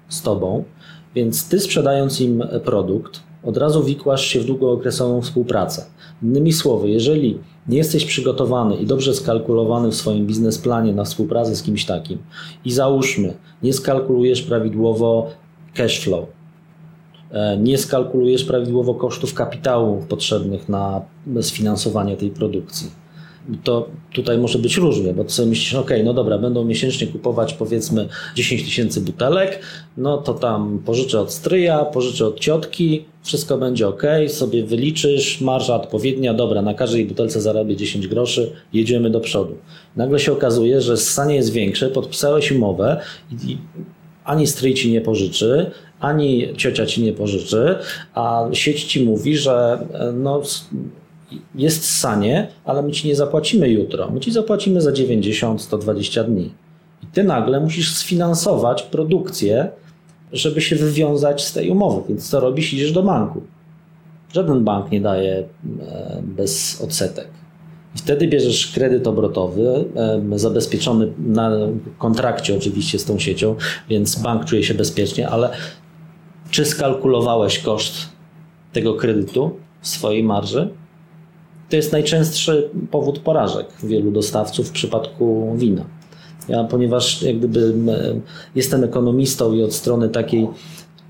z 0.08 0.22
tobą, 0.22 0.64
więc 1.14 1.48
ty 1.48 1.60
sprzedając 1.60 2.20
im 2.20 2.44
produkt, 2.64 3.20
od 3.44 3.56
razu 3.56 3.84
wikłasz 3.84 4.26
się 4.26 4.40
w 4.40 4.44
długookresową 4.44 5.22
współpracę. 5.22 5.84
Innymi 6.22 6.52
słowy, 6.52 6.90
jeżeli 6.90 7.38
nie 7.68 7.78
jesteś 7.78 8.04
przygotowany 8.04 8.76
i 8.76 8.86
dobrze 8.86 9.14
skalkulowany 9.14 9.90
w 9.90 9.94
swoim 9.94 10.26
biznesplanie 10.26 10.92
na 10.92 11.04
współpracę 11.04 11.56
z 11.56 11.62
kimś 11.62 11.84
takim 11.84 12.18
i 12.64 12.72
załóżmy, 12.72 13.34
nie 13.62 13.72
skalkulujesz 13.72 14.42
prawidłowo 14.42 15.30
cash 15.74 16.00
flow, 16.00 16.26
e, 17.30 17.58
nie 17.58 17.78
skalkulujesz 17.78 18.44
prawidłowo 18.44 18.94
kosztów 18.94 19.34
kapitału 19.34 20.02
potrzebnych 20.08 20.68
na 20.68 21.00
sfinansowanie 21.40 22.16
tej 22.16 22.30
produkcji. 22.30 22.90
To 23.64 23.88
tutaj 24.12 24.38
może 24.38 24.58
być 24.58 24.76
różnie, 24.76 25.12
bo 25.12 25.24
ty 25.24 25.32
sobie 25.32 25.48
myślisz, 25.48 25.74
ok, 25.74 25.90
no 26.04 26.14
dobra, 26.14 26.38
będą 26.38 26.64
miesięcznie 26.64 27.06
kupować 27.06 27.54
powiedzmy 27.54 28.08
10 28.34 28.64
tysięcy 28.64 29.00
butelek, 29.00 29.60
no 29.96 30.18
to 30.18 30.34
tam 30.34 30.78
pożyczę 30.86 31.20
od 31.20 31.32
stryja, 31.32 31.84
pożyczę 31.84 32.26
od 32.26 32.40
ciotki, 32.40 33.04
wszystko 33.22 33.58
będzie 33.58 33.88
ok, 33.88 34.02
sobie 34.28 34.64
wyliczysz, 34.64 35.40
marża 35.40 35.74
odpowiednia, 35.74 36.34
dobra, 36.34 36.62
na 36.62 36.74
każdej 36.74 37.06
butelce 37.06 37.40
zarabię 37.40 37.76
10 37.76 38.08
groszy, 38.08 38.52
jedziemy 38.72 39.10
do 39.10 39.20
przodu. 39.20 39.54
Nagle 39.96 40.18
się 40.18 40.32
okazuje, 40.32 40.80
że 40.80 40.96
ssanie 40.96 41.34
jest 41.34 41.52
większe, 41.52 41.88
podpisałeś 41.88 42.52
umowę 42.52 43.00
i 43.32 43.58
ani 44.24 44.46
stryj 44.46 44.74
ci 44.74 44.92
nie 44.92 45.00
pożyczy, 45.00 45.70
ani 46.00 46.56
ciocia 46.56 46.86
ci 46.86 47.02
nie 47.02 47.12
pożyczy, 47.12 47.74
a 48.14 48.44
sieć 48.52 48.84
ci 48.84 49.04
mówi, 49.04 49.36
że 49.36 49.86
e, 49.92 50.12
no, 50.12 50.42
jest 51.54 51.90
sanie, 51.90 52.48
ale 52.64 52.82
my 52.82 52.92
ci 52.92 53.08
nie 53.08 53.16
zapłacimy 53.16 53.68
jutro, 53.68 54.10
my 54.10 54.20
ci 54.20 54.32
zapłacimy 54.32 54.80
za 54.80 54.92
90-120 54.92 56.24
dni. 56.24 56.50
I 57.02 57.06
ty 57.06 57.24
nagle 57.24 57.60
musisz 57.60 57.94
sfinansować 57.94 58.82
produkcję, 58.82 59.68
żeby 60.32 60.60
się 60.60 60.76
wywiązać 60.76 61.44
z 61.44 61.52
tej 61.52 61.70
umowy. 61.70 62.02
Więc 62.08 62.30
co 62.30 62.40
robisz? 62.40 62.72
Idziesz 62.72 62.92
do 62.92 63.02
banku. 63.02 63.42
Żaden 64.32 64.64
bank 64.64 64.90
nie 64.90 65.00
daje 65.00 65.32
e, 65.36 66.22
bez 66.22 66.80
odsetek. 66.80 67.28
I 67.94 67.98
wtedy 67.98 68.28
bierzesz 68.28 68.66
kredyt 68.66 69.06
obrotowy, 69.06 69.84
e, 70.32 70.38
zabezpieczony 70.38 71.12
na 71.18 71.50
kontrakcie 71.98 72.56
oczywiście 72.56 72.98
z 72.98 73.04
tą 73.04 73.18
siecią, 73.18 73.56
więc 73.88 74.22
bank 74.22 74.44
czuje 74.44 74.64
się 74.64 74.74
bezpiecznie, 74.74 75.28
ale 75.28 75.50
czy 76.50 76.64
skalkulowałeś 76.64 77.58
koszt 77.58 77.94
tego 78.72 78.94
kredytu 78.94 79.56
w 79.80 79.88
swojej 79.88 80.24
marży? 80.24 80.68
To 81.70 81.76
jest 81.76 81.92
najczęstszy 81.92 82.70
powód 82.90 83.18
porażek 83.18 83.66
wielu 83.82 84.10
dostawców 84.10 84.68
w 84.68 84.72
przypadku 84.72 85.54
wina. 85.56 85.84
Ja, 86.48 86.64
ponieważ 86.64 87.22
jak 87.22 87.38
gdyby 87.38 87.74
jestem 88.54 88.84
ekonomistą 88.84 89.52
i 89.52 89.62
od 89.62 89.74
strony 89.74 90.08
takiej 90.08 90.48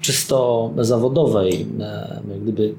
czysto 0.01 0.71
zawodowej, 0.79 1.67
jak 2.29 2.43
gdyby 2.43 2.75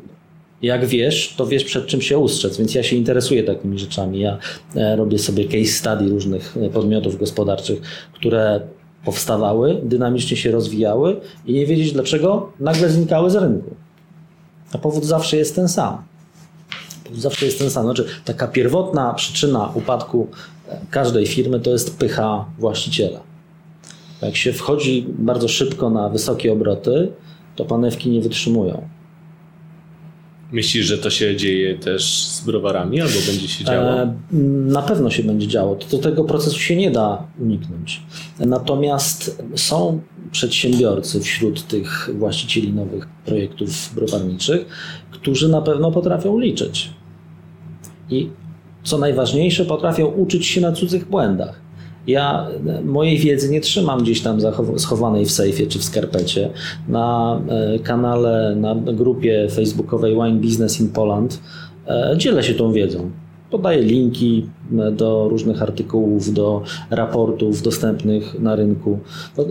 jak 0.61 0.85
wiesz, 0.85 1.33
to 1.37 1.47
wiesz 1.47 1.63
przed 1.63 1.87
czym 1.87 2.01
się 2.01 2.17
ustrzec, 2.17 2.57
więc 2.57 2.75
ja 2.75 2.83
się 2.83 2.95
interesuję 2.95 3.43
takimi 3.43 3.79
rzeczami. 3.79 4.19
Ja 4.19 4.37
e, 4.75 4.95
robię 4.95 5.19
sobie 5.19 5.45
case 5.45 5.65
study 5.65 6.09
różnych 6.09 6.57
e, 6.57 6.69
podmiotów 6.69 7.19
gospodarczych, 7.19 7.81
które 8.13 8.61
powstawały, 9.05 9.81
dynamicznie 9.83 10.37
się 10.37 10.51
rozwijały 10.51 11.19
i 11.45 11.53
nie 11.53 11.65
wiedzieć 11.65 11.91
dlaczego 11.91 12.51
nagle 12.59 12.89
znikały 12.89 13.29
z 13.29 13.35
rynku. 13.35 13.75
A 14.73 14.77
powód 14.77 15.05
zawsze 15.05 15.37
jest 15.37 15.55
ten 15.55 15.67
sam. 15.67 16.08
Zawsze 17.17 17.45
jest 17.45 17.59
ten 17.59 17.69
sam. 17.69 17.83
Znaczy, 17.83 18.05
taka 18.25 18.47
pierwotna 18.47 19.13
przyczyna 19.13 19.71
upadku 19.75 20.27
e, 20.67 20.79
każdej 20.91 21.27
firmy 21.27 21.59
to 21.59 21.71
jest 21.71 21.97
pycha 21.97 22.45
właściciela. 22.59 23.19
Jak 24.21 24.35
się 24.35 24.53
wchodzi 24.53 25.05
bardzo 25.09 25.47
szybko 25.47 25.89
na 25.89 26.09
wysokie 26.09 26.53
obroty, 26.53 27.11
to 27.55 27.65
panewki 27.65 28.09
nie 28.09 28.21
wytrzymują. 28.21 28.87
Myślisz, 30.51 30.85
że 30.85 30.97
to 30.97 31.09
się 31.09 31.35
dzieje 31.35 31.77
też 31.77 32.25
z 32.27 32.45
browarami 32.45 33.01
albo 33.01 33.13
będzie 33.27 33.47
się 33.47 33.65
działo? 33.65 33.89
E, 33.89 34.13
na 34.67 34.81
pewno 34.81 35.09
się 35.09 35.23
będzie 35.23 35.47
działo. 35.47 35.77
Do 35.91 35.97
tego 35.97 36.23
procesu 36.23 36.59
się 36.59 36.75
nie 36.75 36.91
da 36.91 37.23
uniknąć. 37.39 38.01
Natomiast 38.39 39.43
są 39.55 40.01
przedsiębiorcy 40.31 41.21
wśród 41.21 41.67
tych 41.67 42.09
właścicieli 42.17 42.73
nowych 42.73 43.07
projektów 43.25 43.95
browarniczych, 43.95 44.65
którzy 45.11 45.49
na 45.49 45.61
pewno 45.61 45.91
potrafią 45.91 46.39
liczyć. 46.39 46.89
I 48.11 48.29
co 48.83 48.97
najważniejsze, 48.97 49.65
potrafią 49.65 50.05
uczyć 50.05 50.45
się 50.45 50.61
na 50.61 50.71
cudzych 50.71 51.09
błędach. 51.09 51.61
Ja 52.07 52.47
mojej 52.85 53.17
wiedzy 53.17 53.49
nie 53.49 53.61
trzymam 53.61 54.03
gdzieś 54.03 54.21
tam 54.21 54.39
schowanej 54.77 55.25
w 55.25 55.31
sejfie 55.31 55.67
czy 55.67 55.79
w 55.79 55.83
skarpecie. 55.83 56.49
Na 56.87 57.39
e, 57.49 57.79
kanale, 57.79 58.55
na 58.55 58.75
grupie 58.75 59.47
facebookowej 59.51 60.13
Wine 60.13 60.39
Business 60.39 60.81
in 60.81 60.89
Poland 60.89 61.39
e, 61.87 62.15
dzielę 62.17 62.43
się 62.43 62.53
tą 62.53 62.71
wiedzą. 62.71 63.11
Podaję 63.51 63.81
linki 63.81 64.49
e, 64.79 64.91
do 64.91 65.27
różnych 65.29 65.61
artykułów, 65.61 66.33
do 66.33 66.61
raportów 66.89 67.61
dostępnych 67.61 68.39
na 68.39 68.55
rynku. 68.55 68.99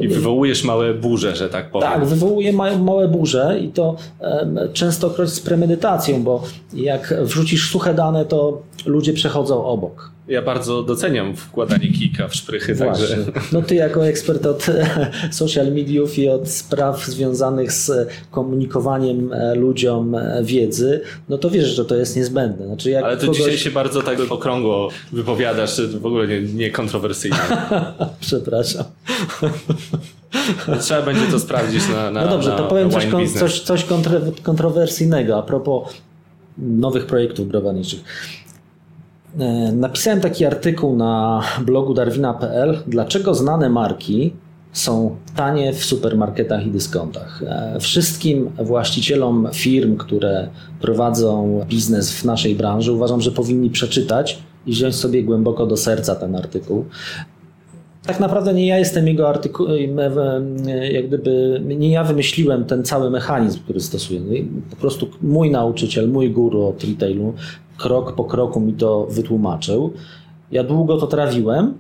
I 0.01 0.09
wywołujesz 0.09 0.64
małe 0.64 0.94
burze, 0.94 1.36
że 1.36 1.49
tak 1.49 1.70
powiem. 1.70 1.88
Tak, 1.88 2.05
wywołuję 2.05 2.53
małe 2.80 3.09
burze 3.09 3.59
i 3.62 3.68
to 3.68 3.96
częstokroć 4.72 5.30
z 5.30 5.40
premedytacją, 5.40 6.22
bo 6.22 6.42
jak 6.74 7.14
wrzucisz 7.22 7.70
suche 7.70 7.94
dane, 7.94 8.24
to 8.24 8.62
ludzie 8.86 9.12
przechodzą 9.12 9.64
obok. 9.64 10.17
Ja 10.28 10.42
bardzo 10.42 10.82
doceniam 10.82 11.36
wkładanie 11.36 11.92
kika 11.92 12.28
w 12.28 12.34
szprychy. 12.34 12.74
Właśnie. 12.74 13.16
Także. 13.16 13.32
No 13.52 13.62
ty 13.62 13.74
jako 13.74 14.06
ekspert 14.06 14.46
od 14.46 14.66
social 15.30 15.72
mediów 15.72 16.18
i 16.18 16.28
od 16.28 16.48
spraw 16.48 17.06
związanych 17.06 17.72
z 17.72 18.08
komunikowaniem 18.30 19.32
e, 19.32 19.54
ludziom 19.54 20.14
e, 20.14 20.42
wiedzy, 20.44 21.00
no 21.28 21.38
to 21.38 21.50
wiesz, 21.50 21.66
że 21.66 21.84
to 21.84 21.94
jest 21.94 22.16
niezbędne. 22.16 22.66
Znaczy 22.66 22.90
jak 22.90 23.04
Ale 23.04 23.16
ty 23.16 23.26
kogoś... 23.26 23.38
dzisiaj 23.38 23.58
się 23.58 23.70
bardzo 23.70 24.02
tak 24.02 24.18
okrągło 24.28 24.88
wypowiadasz, 25.12 25.80
w 25.80 26.06
ogóle 26.06 26.28
nie, 26.28 26.40
nie 26.40 26.70
kontrowersyjnie. 26.70 27.38
Przepraszam. 28.20 28.84
Trzeba 30.80 31.02
będzie 31.02 31.26
to 31.30 31.38
sprawdzić 31.38 31.88
na, 31.88 32.10
na 32.10 32.24
No 32.24 32.30
dobrze, 32.30 32.50
na, 32.50 32.56
to 32.56 32.64
powiem 32.64 32.90
coś, 32.90 33.06
coś, 33.38 33.60
coś 33.60 33.86
kontrowersyjnego 34.42 35.38
a 35.38 35.42
propos 35.42 35.94
nowych 36.58 37.06
projektów 37.06 37.48
browarniczych. 37.48 38.00
E, 39.38 39.72
napisałem 39.72 40.20
taki 40.20 40.44
artykuł 40.44 40.96
na 40.96 41.42
blogu 41.66 41.94
darwina.pl, 41.94 42.78
dlaczego 42.86 43.34
znane 43.34 43.68
marki 43.68 44.32
są 44.72 45.16
tanie 45.36 45.72
w 45.72 45.84
supermarketach 45.84 46.66
i 46.66 46.70
dyskontach. 46.70 47.42
E, 47.46 47.80
wszystkim 47.80 48.50
właścicielom 48.64 49.48
firm, 49.52 49.96
które 49.96 50.48
prowadzą 50.80 51.60
biznes 51.68 52.12
w 52.12 52.24
naszej 52.24 52.54
branży, 52.54 52.92
uważam, 52.92 53.20
że 53.20 53.30
powinni 53.32 53.70
przeczytać 53.70 54.38
i 54.66 54.72
wziąć 54.72 54.94
sobie 54.94 55.22
głęboko 55.22 55.66
do 55.66 55.76
serca 55.76 56.14
ten 56.14 56.36
artykuł. 56.36 56.84
Tak 58.06 58.20
naprawdę 58.20 58.54
nie 58.54 58.66
ja 58.66 58.78
jestem 58.78 59.08
jego 59.08 59.28
artykułem, 59.28 59.98
jak 60.92 61.06
gdyby 61.06 61.62
nie 61.64 61.90
ja 61.90 62.04
wymyśliłem 62.04 62.64
ten 62.64 62.84
cały 62.84 63.10
mechanizm, 63.10 63.60
który 63.60 63.80
stosuję. 63.80 64.20
No 64.20 64.60
po 64.70 64.76
prostu 64.76 65.08
mój 65.22 65.50
nauczyciel, 65.50 66.08
mój 66.08 66.30
guru 66.30 66.66
od 66.66 66.84
retailu 66.84 67.34
krok 67.78 68.14
po 68.14 68.24
kroku 68.24 68.60
mi 68.60 68.72
to 68.72 69.06
wytłumaczył. 69.10 69.92
Ja 70.50 70.64
długo 70.64 70.96
to 70.96 71.06
trawiłem, 71.06 71.74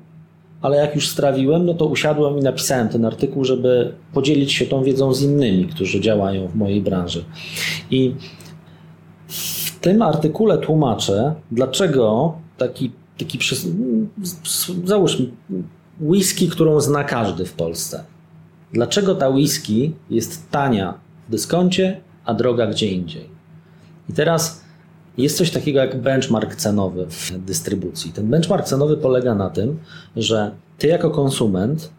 ale 0.62 0.76
jak 0.76 0.94
już 0.94 1.08
strawiłem, 1.08 1.66
no 1.66 1.74
to 1.74 1.86
usiadłem 1.86 2.38
i 2.38 2.42
napisałem 2.42 2.88
ten 2.88 3.04
artykuł, 3.04 3.44
żeby 3.44 3.92
podzielić 4.12 4.52
się 4.52 4.66
tą 4.66 4.82
wiedzą 4.82 5.14
z 5.14 5.22
innymi, 5.22 5.66
którzy 5.66 6.00
działają 6.00 6.48
w 6.48 6.54
mojej 6.54 6.80
branży. 6.82 7.24
I 7.90 8.14
w 9.28 9.78
tym 9.80 10.02
artykule 10.02 10.58
tłumaczę, 10.58 11.34
dlaczego 11.50 12.32
taki, 12.56 12.92
taki 13.18 13.38
załóżmy, 14.84 15.26
whisky, 16.00 16.48
którą 16.48 16.80
zna 16.80 17.04
każdy 17.04 17.44
w 17.44 17.52
Polsce. 17.52 18.04
Dlaczego 18.72 19.14
ta 19.14 19.28
whisky 19.28 19.92
jest 20.10 20.50
tania 20.50 20.94
w 21.28 21.30
dyskoncie, 21.30 22.00
a 22.24 22.34
droga 22.34 22.66
gdzie 22.66 22.88
indziej? 22.88 23.28
I 24.08 24.12
teraz 24.12 24.67
jest 25.18 25.36
coś 25.36 25.50
takiego 25.50 25.80
jak 25.80 26.00
benchmark 26.00 26.54
cenowy 26.54 27.06
w 27.06 27.32
dystrybucji. 27.44 28.12
Ten 28.12 28.26
benchmark 28.26 28.66
cenowy 28.66 28.96
polega 28.96 29.34
na 29.34 29.50
tym, 29.50 29.78
że 30.16 30.50
ty 30.78 30.86
jako 30.86 31.10
konsument 31.10 31.90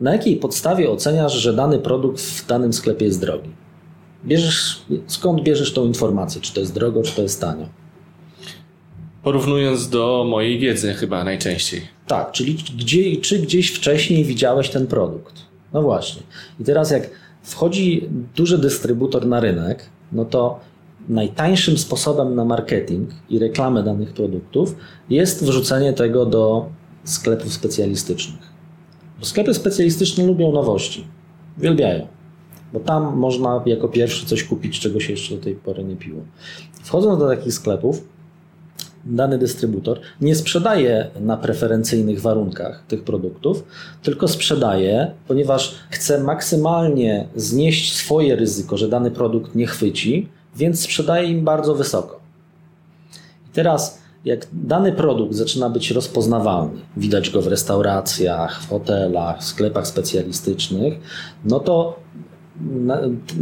na 0.00 0.12
jakiej 0.12 0.36
podstawie 0.36 0.90
oceniasz, 0.90 1.32
że 1.32 1.52
dany 1.52 1.78
produkt 1.78 2.20
w 2.20 2.46
danym 2.46 2.72
sklepie 2.72 3.04
jest 3.04 3.20
drogi? 3.20 3.50
Bierzesz, 4.24 4.82
skąd 5.06 5.42
bierzesz 5.42 5.72
tą 5.72 5.86
informację, 5.86 6.40
czy 6.40 6.54
to 6.54 6.60
jest 6.60 6.74
drogo, 6.74 7.02
czy 7.02 7.16
to 7.16 7.22
jest 7.22 7.40
tanio? 7.40 7.66
Porównując 9.22 9.88
do 9.88 10.26
mojej 10.28 10.58
wiedzy 10.58 10.94
chyba 10.94 11.24
najczęściej. 11.24 11.82
Tak, 12.06 12.32
czyli 12.32 12.54
gdzie, 12.54 13.16
czy 13.16 13.38
gdzieś 13.38 13.70
wcześniej 13.70 14.24
widziałeś 14.24 14.68
ten 14.68 14.86
produkt. 14.86 15.34
No 15.72 15.82
właśnie. 15.82 16.22
I 16.60 16.64
teraz 16.64 16.90
jak 16.90 17.10
wchodzi 17.42 18.08
duży 18.36 18.58
dystrybutor 18.58 19.26
na 19.26 19.40
rynek, 19.40 19.86
no 20.12 20.24
to 20.24 20.60
najtańszym 21.08 21.78
sposobem 21.78 22.34
na 22.34 22.44
marketing 22.44 23.10
i 23.28 23.38
reklamę 23.38 23.82
danych 23.82 24.12
produktów 24.12 24.76
jest 25.10 25.44
wrzucenie 25.44 25.92
tego 25.92 26.26
do 26.26 26.68
sklepów 27.04 27.52
specjalistycznych. 27.52 28.50
Bo 29.18 29.26
sklepy 29.26 29.54
specjalistyczne 29.54 30.26
lubią 30.26 30.52
nowości, 30.52 31.04
uwielbiają, 31.58 32.06
bo 32.72 32.80
tam 32.80 33.16
można 33.16 33.62
jako 33.66 33.88
pierwszy 33.88 34.26
coś 34.26 34.44
kupić, 34.44 34.80
czego 34.80 35.00
się 35.00 35.12
jeszcze 35.12 35.34
do 35.34 35.42
tej 35.42 35.54
pory 35.54 35.84
nie 35.84 35.96
piło. 35.96 36.22
Wchodząc 36.82 37.18
do 37.18 37.28
takich 37.28 37.54
sklepów, 37.54 38.04
dany 39.04 39.38
dystrybutor 39.38 40.00
nie 40.20 40.34
sprzedaje 40.34 41.10
na 41.20 41.36
preferencyjnych 41.36 42.20
warunkach 42.20 42.84
tych 42.88 43.04
produktów, 43.04 43.64
tylko 44.02 44.28
sprzedaje, 44.28 45.10
ponieważ 45.28 45.74
chce 45.90 46.24
maksymalnie 46.24 47.28
znieść 47.36 47.96
swoje 47.96 48.36
ryzyko, 48.36 48.76
że 48.76 48.88
dany 48.88 49.10
produkt 49.10 49.54
nie 49.54 49.66
chwyci, 49.66 50.28
więc 50.56 50.80
sprzedaje 50.80 51.28
im 51.28 51.44
bardzo 51.44 51.74
wysoko. 51.74 52.20
I 53.50 53.52
teraz, 53.52 53.98
jak 54.24 54.46
dany 54.52 54.92
produkt 54.92 55.34
zaczyna 55.34 55.70
być 55.70 55.90
rozpoznawalny, 55.90 56.80
widać 56.96 57.30
go 57.30 57.42
w 57.42 57.46
restauracjach, 57.46 58.62
w 58.62 58.68
hotelach, 58.68 59.40
w 59.40 59.44
sklepach 59.44 59.86
specjalistycznych, 59.86 60.98
no 61.44 61.60
to 61.60 62.00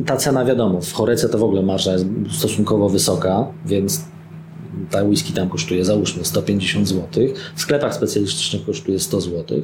ta 0.07 0.17
cena 0.17 0.45
wiadomo, 0.45 0.81
w 0.81 0.93
chorece 0.93 1.29
to 1.29 1.39
w 1.39 1.43
ogóle 1.43 1.63
marża 1.63 1.93
jest 1.93 2.07
stosunkowo 2.31 2.89
wysoka, 2.89 3.47
więc 3.67 4.05
ta 4.91 5.05
whisky 5.05 5.33
tam 5.33 5.49
kosztuje 5.49 5.85
załóżmy 5.85 6.25
150 6.25 6.89
zł, 6.89 7.25
w 7.57 7.61
sklepach 7.61 7.95
specjalistycznych 7.95 8.67
kosztuje 8.67 8.99
100 8.99 9.21
zł. 9.21 9.63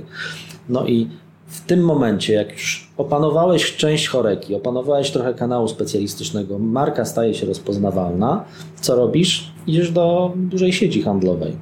No 0.68 0.86
i 0.86 1.08
w 1.46 1.66
tym 1.66 1.80
momencie, 1.80 2.32
jak 2.32 2.52
już 2.52 2.90
opanowałeś 2.96 3.76
część 3.76 4.08
choreki, 4.08 4.54
opanowałeś 4.54 5.10
trochę 5.10 5.34
kanału 5.34 5.68
specjalistycznego, 5.68 6.58
marka 6.58 7.04
staje 7.04 7.34
się 7.34 7.46
rozpoznawalna, 7.46 8.44
co 8.80 8.96
robisz? 8.96 9.52
Idziesz 9.66 9.90
do 9.90 10.32
dużej 10.36 10.72
sieci 10.72 11.02
handlowej 11.02 11.56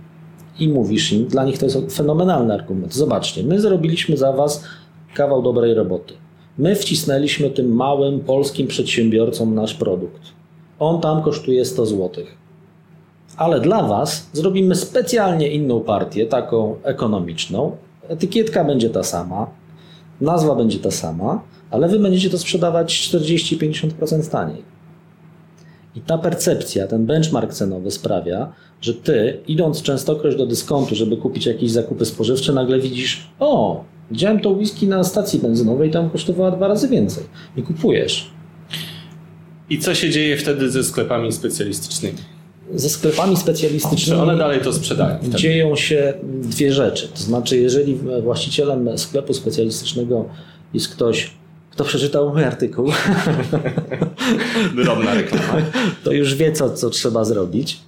i 0.58 0.68
mówisz 0.68 1.12
im, 1.12 1.26
dla 1.26 1.44
nich 1.44 1.58
to 1.58 1.66
jest 1.66 1.96
fenomenalny 1.96 2.54
argument. 2.54 2.94
Zobaczcie, 2.94 3.42
my 3.42 3.60
zrobiliśmy 3.60 4.16
za 4.16 4.32
was 4.32 4.64
kawał 5.14 5.42
dobrej 5.42 5.74
roboty. 5.74 6.14
My 6.58 6.76
wcisnęliśmy 6.76 7.50
tym 7.50 7.74
małym 7.74 8.20
polskim 8.20 8.66
przedsiębiorcom 8.66 9.54
nasz 9.54 9.74
produkt. 9.74 10.22
On 10.78 11.00
tam 11.00 11.22
kosztuje 11.22 11.64
100 11.64 11.86
zł. 11.86 12.24
Ale 13.36 13.60
dla 13.60 13.82
Was 13.82 14.28
zrobimy 14.32 14.74
specjalnie 14.74 15.48
inną 15.48 15.80
partię, 15.80 16.26
taką 16.26 16.76
ekonomiczną. 16.82 17.76
Etykietka 18.08 18.64
będzie 18.64 18.90
ta 18.90 19.02
sama, 19.02 19.46
nazwa 20.20 20.54
będzie 20.54 20.78
ta 20.78 20.90
sama, 20.90 21.42
ale 21.70 21.88
Wy 21.88 21.98
będziecie 21.98 22.30
to 22.30 22.38
sprzedawać 22.38 23.10
40-50% 23.14 24.30
taniej. 24.30 24.62
I 25.96 26.00
ta 26.00 26.18
percepcja, 26.18 26.86
ten 26.86 27.06
benchmark 27.06 27.52
cenowy 27.52 27.90
sprawia, 27.90 28.52
że 28.80 28.94
Ty, 28.94 29.40
idąc 29.46 29.82
częstokroć 29.82 30.36
do 30.36 30.46
dyskontu, 30.46 30.94
żeby 30.94 31.16
kupić 31.16 31.46
jakieś 31.46 31.70
zakupy 31.70 32.04
spożywcze, 32.04 32.52
nagle 32.52 32.80
widzisz, 32.80 33.28
o, 33.40 33.84
widziałem 34.10 34.40
to 34.40 34.50
whisky 34.50 34.86
na 34.86 35.04
stacji 35.04 35.38
benzynowej, 35.38 35.90
tam 35.90 36.10
kosztowała 36.10 36.50
dwa 36.50 36.68
razy 36.68 36.88
więcej. 36.88 37.24
I 37.56 37.62
kupujesz. 37.62 38.30
I 39.70 39.78
co 39.78 39.94
się 39.94 40.10
dzieje 40.10 40.36
wtedy 40.36 40.70
ze 40.70 40.84
sklepami 40.84 41.32
specjalistycznymi? 41.32 42.18
Ze 42.74 42.88
sklepami 42.88 43.36
specjalistycznymi. 43.36 44.18
Czy 44.18 44.22
one 44.22 44.36
dalej 44.36 44.60
to 44.60 44.72
sprzedają? 44.72 45.18
wtedy? 45.18 45.36
dzieją 45.38 45.76
się 45.76 46.14
dwie 46.24 46.72
rzeczy. 46.72 47.08
To 47.08 47.18
znaczy, 47.22 47.58
jeżeli 47.58 47.98
właścicielem 48.22 48.98
sklepu 48.98 49.34
specjalistycznego 49.34 50.24
jest 50.74 50.88
ktoś, 50.88 51.30
kto 51.70 51.84
przeczytał 51.84 52.32
mój 52.32 52.44
artykuł, 52.44 52.88
Drobna 54.84 55.14
reklama. 55.14 55.54
to 56.04 56.12
już 56.12 56.34
wie, 56.34 56.52
co, 56.52 56.70
co 56.70 56.90
trzeba 56.90 57.24
zrobić. 57.24 57.80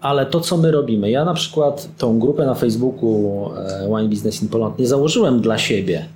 Ale 0.00 0.26
to, 0.26 0.40
co 0.40 0.56
my 0.56 0.70
robimy, 0.70 1.10
ja 1.10 1.24
na 1.24 1.34
przykład 1.34 1.88
tą 1.98 2.18
grupę 2.18 2.46
na 2.46 2.54
Facebooku 2.54 3.50
e, 3.56 3.86
Wine 3.88 4.08
Business 4.08 4.42
in 4.42 4.48
Poland 4.48 4.78
nie 4.78 4.86
założyłem 4.86 5.40
dla 5.40 5.58
siebie. 5.58 6.06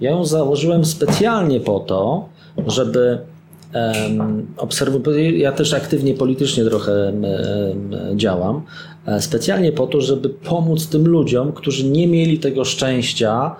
Ja 0.00 0.10
ją 0.10 0.24
założyłem 0.24 0.84
specjalnie 0.84 1.60
po 1.60 1.80
to, 1.80 2.28
żeby 2.66 3.18
obserwować. 4.56 5.16
Ja 5.36 5.52
też 5.52 5.74
aktywnie 5.74 6.14
politycznie 6.14 6.64
trochę 6.64 7.12
działam. 8.16 8.62
e, 9.06 9.20
Specjalnie 9.20 9.72
po 9.72 9.86
to, 9.86 10.00
żeby 10.00 10.28
pomóc 10.28 10.86
tym 10.88 11.08
ludziom, 11.08 11.52
którzy 11.52 11.84
nie 11.90 12.06
mieli 12.06 12.38
tego 12.38 12.64
szczęścia 12.64 13.56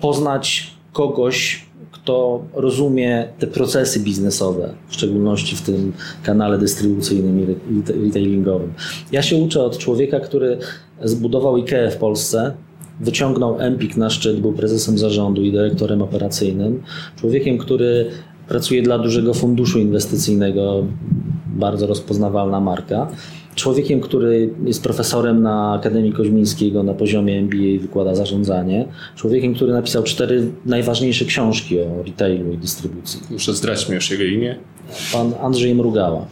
poznać 0.00 0.70
kogoś, 0.92 1.66
kto 1.92 2.42
rozumie 2.54 3.28
te 3.38 3.46
procesy 3.46 4.00
biznesowe, 4.00 4.74
w 4.88 4.94
szczególności 4.94 5.56
w 5.56 5.62
tym 5.62 5.92
kanale 6.22 6.58
dystrybucyjnym 6.58 7.40
i 7.40 7.42
re- 7.42 8.02
retailingowym. 8.04 8.72
Ja 9.12 9.22
się 9.22 9.36
uczę 9.36 9.62
od 9.62 9.78
człowieka, 9.78 10.20
który 10.20 10.58
zbudował 11.02 11.54
IKEA 11.54 11.90
w 11.90 11.96
Polsce, 11.96 12.52
wyciągnął 13.00 13.60
Empik 13.60 13.96
na 13.96 14.10
szczyt, 14.10 14.40
był 14.40 14.52
prezesem 14.52 14.98
zarządu 14.98 15.42
i 15.42 15.52
dyrektorem 15.52 16.02
operacyjnym. 16.02 16.82
Człowiekiem, 17.20 17.58
który 17.58 18.10
pracuje 18.52 18.82
dla 18.82 18.98
dużego 18.98 19.34
funduszu 19.34 19.78
inwestycyjnego, 19.78 20.86
bardzo 21.46 21.86
rozpoznawalna 21.86 22.60
marka. 22.60 23.08
Człowiekiem, 23.54 24.00
który 24.00 24.50
jest 24.64 24.82
profesorem 24.82 25.42
na 25.42 25.72
Akademii 25.72 26.12
Koźmińskiego 26.12 26.82
na 26.82 26.94
poziomie 26.94 27.38
MBA 27.38 27.56
i 27.56 27.78
wykłada 27.78 28.14
zarządzanie. 28.14 28.84
Człowiekiem, 29.16 29.54
który 29.54 29.72
napisał 29.72 30.02
cztery 30.02 30.50
najważniejsze 30.66 31.24
książki 31.24 31.80
o 31.80 32.02
retailu 32.02 32.52
i 32.52 32.58
dystrybucji 32.58 33.20
Muszę 33.30 33.54
zdrać 33.54 33.88
mi 33.88 33.94
już 33.94 34.10
jego 34.10 34.24
imię. 34.24 34.56
pan 35.12 35.32
Andrzej 35.40 35.74
Mrugała. 35.74 36.26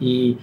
I 0.00 0.36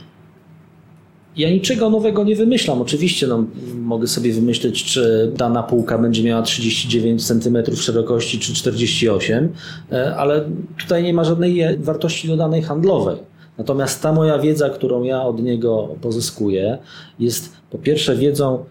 ja 1.37 1.49
niczego 1.49 1.89
nowego 1.89 2.23
nie 2.23 2.35
wymyślam. 2.35 2.81
Oczywiście 2.81 3.27
no, 3.27 3.43
mogę 3.75 4.07
sobie 4.07 4.33
wymyśleć, 4.33 4.83
czy 4.83 5.31
dana 5.35 5.63
półka 5.63 5.97
będzie 5.97 6.23
miała 6.23 6.41
39 6.41 7.27
cm 7.27 7.75
szerokości, 7.75 8.39
czy 8.39 8.53
48, 8.53 9.49
e, 9.91 10.15
ale 10.15 10.45
tutaj 10.79 11.03
nie 11.03 11.13
ma 11.13 11.23
żadnej 11.23 11.77
wartości 11.77 12.27
dodanej 12.27 12.61
handlowej. 12.61 13.17
Natomiast 13.57 14.01
ta 14.01 14.13
moja 14.13 14.39
wiedza, 14.39 14.69
którą 14.69 15.03
ja 15.03 15.23
od 15.23 15.43
niego 15.43 15.89
pozyskuję, 16.01 16.77
jest 17.19 17.53
po 17.69 17.77
pierwsze 17.77 18.15
wiedzą 18.15 18.65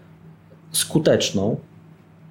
skuteczną, 0.71 1.57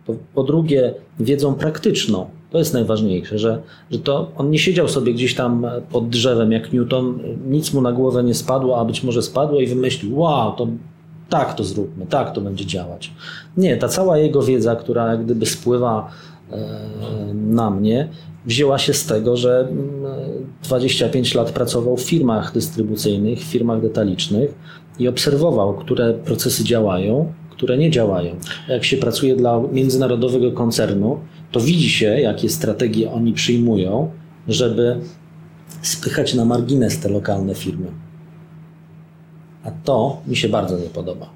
po, 0.07 0.14
po 0.35 0.43
drugie, 0.43 0.95
wiedzą 1.20 1.55
praktyczną. 1.55 2.31
To 2.51 2.59
jest 2.59 2.74
najważniejsze, 2.74 3.38
że, 3.38 3.62
że 3.90 3.98
to 3.98 4.32
on 4.36 4.51
nie 4.51 4.59
siedział 4.59 4.88
sobie 4.88 5.14
gdzieś 5.14 5.34
tam 5.34 5.66
pod 5.90 6.09
drzewem 6.09 6.53
jak 6.53 6.72
Newton, 6.72 7.18
nic 7.48 7.74
mu 7.74 7.80
na 7.80 7.92
głowę 7.92 8.24
nie 8.24 8.34
spadło, 8.34 8.80
a 8.80 8.84
być 8.84 9.03
może 9.03 9.22
spadło 9.22 9.61
i 9.61 9.66
wymyślił, 9.66 10.18
wow, 10.18 10.53
to 10.53 10.66
tak 11.28 11.55
to 11.55 11.64
zróbmy, 11.64 12.07
tak 12.07 12.34
to 12.34 12.40
będzie 12.40 12.66
działać. 12.66 13.11
Nie, 13.57 13.76
ta 13.76 13.88
cała 13.88 14.18
jego 14.18 14.42
wiedza, 14.42 14.76
która 14.76 15.11
jak 15.11 15.24
gdyby 15.24 15.46
spływa 15.46 16.11
e, 16.53 16.59
na 17.34 17.70
mnie, 17.70 18.09
wzięła 18.46 18.78
się 18.78 18.94
z 18.94 19.07
tego, 19.07 19.36
że 19.36 19.61
mm, 19.61 20.03
25 20.64 21.34
lat 21.34 21.53
pracował 21.53 21.96
w 21.96 22.03
firmach 22.03 22.53
dystrybucyjnych, 22.55 23.38
w 23.38 23.44
firmach 23.44 23.82
detalicznych 23.82 24.55
i 24.98 25.09
obserwował, 25.09 25.74
które 25.74 26.14
procesy 26.14 26.64
działają, 26.64 27.32
które 27.51 27.78
nie 27.78 27.90
działają. 27.90 28.36
Jak 28.68 28.84
się 28.84 28.96
pracuje 28.96 29.36
dla 29.36 29.61
międzynarodowego 29.72 30.53
koncernu, 30.53 31.18
to 31.53 31.61
widzi 31.61 31.90
się, 31.90 32.07
jakie 32.07 32.48
strategie 32.48 33.11
oni 33.11 33.32
przyjmują, 33.32 34.11
żeby 34.48 34.96
spychać 35.82 36.34
na 36.34 36.44
margines 36.44 37.01
te 37.01 37.09
lokalne 37.09 37.55
firmy. 37.55 37.86
A 39.64 39.70
to 39.70 40.22
mi 40.26 40.36
się 40.36 40.48
bardzo 40.48 40.78
nie 40.78 40.88
podoba. 40.88 41.30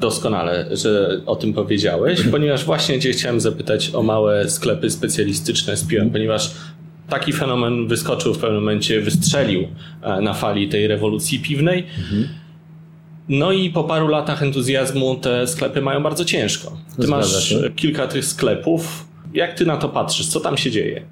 Doskonale, 0.00 0.76
że 0.76 1.20
o 1.26 1.36
tym 1.36 1.52
powiedziałeś, 1.52 2.22
ponieważ 2.32 2.64
właśnie 2.64 3.00
Cię 3.00 3.12
chciałem 3.12 3.40
zapytać 3.40 3.90
o 3.94 4.02
małe 4.02 4.50
sklepy 4.50 4.90
specjalistyczne 4.90 5.76
z 5.76 5.84
piwem, 5.84 6.10
ponieważ 6.10 6.54
taki 7.08 7.32
fenomen 7.32 7.88
wyskoczył 7.88 8.34
w 8.34 8.38
pewnym 8.38 8.60
momencie, 8.60 9.00
wystrzelił 9.00 9.68
e, 10.02 10.20
na 10.20 10.34
fali 10.34 10.68
tej 10.68 10.86
rewolucji 10.86 11.38
piwnej. 11.38 11.86
No 13.32 13.52
i 13.52 13.70
po 13.70 13.84
paru 13.84 14.08
latach 14.08 14.42
entuzjazmu 14.42 15.16
te 15.16 15.46
sklepy 15.46 15.80
mają 15.82 16.02
bardzo 16.02 16.24
ciężko. 16.24 16.70
Ty 16.70 17.02
Zgadza 17.06 17.16
masz 17.16 17.44
się. 17.44 17.70
kilka 17.76 18.06
tych 18.06 18.24
sklepów. 18.24 19.06
Jak 19.34 19.54
ty 19.54 19.66
na 19.66 19.76
to 19.76 19.88
patrzysz? 19.88 20.26
Co 20.28 20.40
tam 20.40 20.56
się 20.56 20.70
dzieje? 20.70 21.02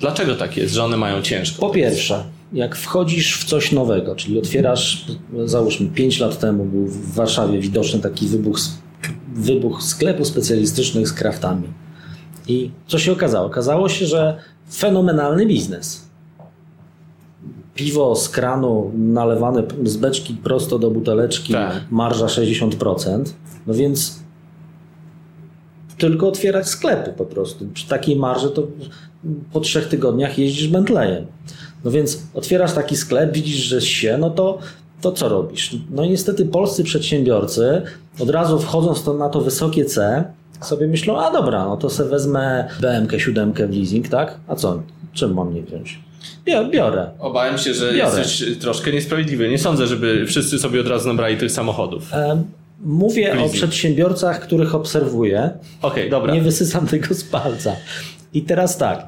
Dlaczego 0.00 0.34
tak 0.34 0.56
jest, 0.56 0.74
że 0.74 0.84
one 0.84 0.96
mają 0.96 1.22
ciężko? 1.22 1.60
Po 1.60 1.70
pierwsze, 1.70 2.24
jak 2.52 2.76
wchodzisz 2.76 3.38
w 3.38 3.44
coś 3.44 3.72
nowego, 3.72 4.16
czyli 4.16 4.38
otwierasz, 4.38 5.04
załóżmy 5.44 5.88
5 5.88 6.20
lat 6.20 6.38
temu 6.38 6.64
był 6.64 6.86
w 6.86 7.14
Warszawie 7.14 7.58
widoczny 7.58 8.00
taki 8.00 8.26
wybuch, 8.26 8.58
wybuch 9.34 9.82
sklepów 9.82 10.26
specjalistycznych 10.26 11.08
z 11.08 11.12
kraftami. 11.12 11.68
I 12.48 12.70
co 12.86 12.98
się 12.98 13.12
okazało? 13.12 13.46
Okazało 13.46 13.88
się, 13.88 14.06
że 14.06 14.38
fenomenalny 14.72 15.46
biznes. 15.46 16.11
Piwo 17.74 18.16
z 18.16 18.28
kranu 18.28 18.90
nalewane 18.94 19.62
z 19.84 19.96
beczki 19.96 20.34
prosto 20.34 20.78
do 20.78 20.90
buteleczki, 20.90 21.52
Tak. 21.52 21.80
marża 21.90 22.26
60%. 22.26 23.34
No 23.66 23.74
więc 23.74 24.18
tylko 25.98 26.28
otwierać 26.28 26.68
sklepy 26.68 27.12
po 27.12 27.24
prostu. 27.24 27.66
Przy 27.74 27.88
takiej 27.88 28.16
marży 28.16 28.50
to 28.50 28.66
po 29.52 29.60
trzech 29.60 29.88
tygodniach 29.88 30.38
jeździsz 30.38 30.68
Bentleyem. 30.68 31.26
No 31.84 31.90
więc 31.90 32.22
otwierasz 32.34 32.72
taki 32.72 32.96
sklep, 32.96 33.32
widzisz, 33.32 33.56
że 33.56 33.80
się, 33.80 34.18
no 34.18 34.30
to, 34.30 34.58
to 35.00 35.12
co 35.12 35.28
robisz? 35.28 35.76
No 35.90 36.04
i 36.04 36.10
niestety 36.10 36.44
polscy 36.46 36.84
przedsiębiorcy 36.84 37.82
od 38.20 38.30
razu 38.30 38.58
wchodząc 38.58 39.02
to 39.02 39.14
na 39.14 39.28
to 39.28 39.40
wysokie 39.40 39.84
C 39.84 40.24
sobie 40.60 40.86
myślą, 40.86 41.20
a 41.20 41.32
dobra, 41.32 41.64
no 41.64 41.76
to 41.76 41.90
sobie 41.90 42.10
wezmę 42.10 42.68
BMK 42.80 43.12
7 43.18 43.52
w 43.52 43.58
leasing, 43.58 44.08
tak? 44.08 44.40
A 44.48 44.54
co? 44.56 44.82
Czym 45.12 45.34
mam 45.34 45.54
nie 45.54 45.62
wziąć? 45.62 46.00
Biorę. 46.70 47.10
Obawiam 47.18 47.58
się, 47.58 47.74
że 47.74 47.92
Biorę. 47.92 47.98
jesteś 47.98 48.44
troszkę 48.60 48.92
niesprawiedliwy. 48.92 49.48
Nie 49.48 49.58
sądzę, 49.58 49.86
żeby 49.86 50.26
wszyscy 50.26 50.58
sobie 50.58 50.80
od 50.80 50.86
razu 50.86 51.08
nabrali 51.08 51.36
tych 51.36 51.52
samochodów. 51.52 52.14
Em, 52.14 52.44
Mówię 52.84 53.40
o 53.44 53.48
przedsiębiorcach, 53.48 54.40
których 54.40 54.74
obserwuję. 54.74 55.50
Okej, 55.82 56.10
dobra. 56.10 56.34
Nie 56.34 56.40
wysysam 56.40 56.86
tego 56.86 57.14
z 57.14 57.24
palca. 57.24 57.76
I 58.34 58.42
teraz 58.42 58.76
tak. 58.78 59.06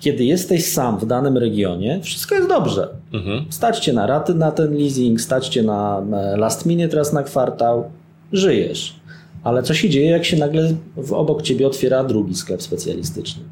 Kiedy 0.00 0.24
jesteś 0.24 0.72
sam 0.72 0.98
w 0.98 1.06
danym 1.06 1.38
regionie, 1.38 2.00
wszystko 2.02 2.34
jest 2.34 2.48
dobrze. 2.48 2.88
Mhm. 3.12 3.44
Stać 3.50 3.78
cię 3.80 3.92
na 3.92 4.06
raty 4.06 4.34
na 4.34 4.52
ten 4.52 4.74
leasing, 4.78 5.20
stać 5.20 5.48
cię 5.48 5.62
na 5.62 6.02
e, 6.12 6.36
last 6.36 6.66
minute 6.66 6.96
raz 6.96 7.12
na 7.12 7.22
kwartał, 7.22 7.90
żyjesz. 8.32 8.96
Ale 9.44 9.62
co 9.62 9.74
się 9.74 9.90
dzieje, 9.90 10.10
jak 10.10 10.24
się 10.24 10.36
nagle 10.36 10.74
obok 11.10 11.42
ciebie 11.42 11.66
otwiera 11.66 12.04
drugi 12.04 12.34
sklep 12.34 12.62
specjalistyczny? 12.62 13.42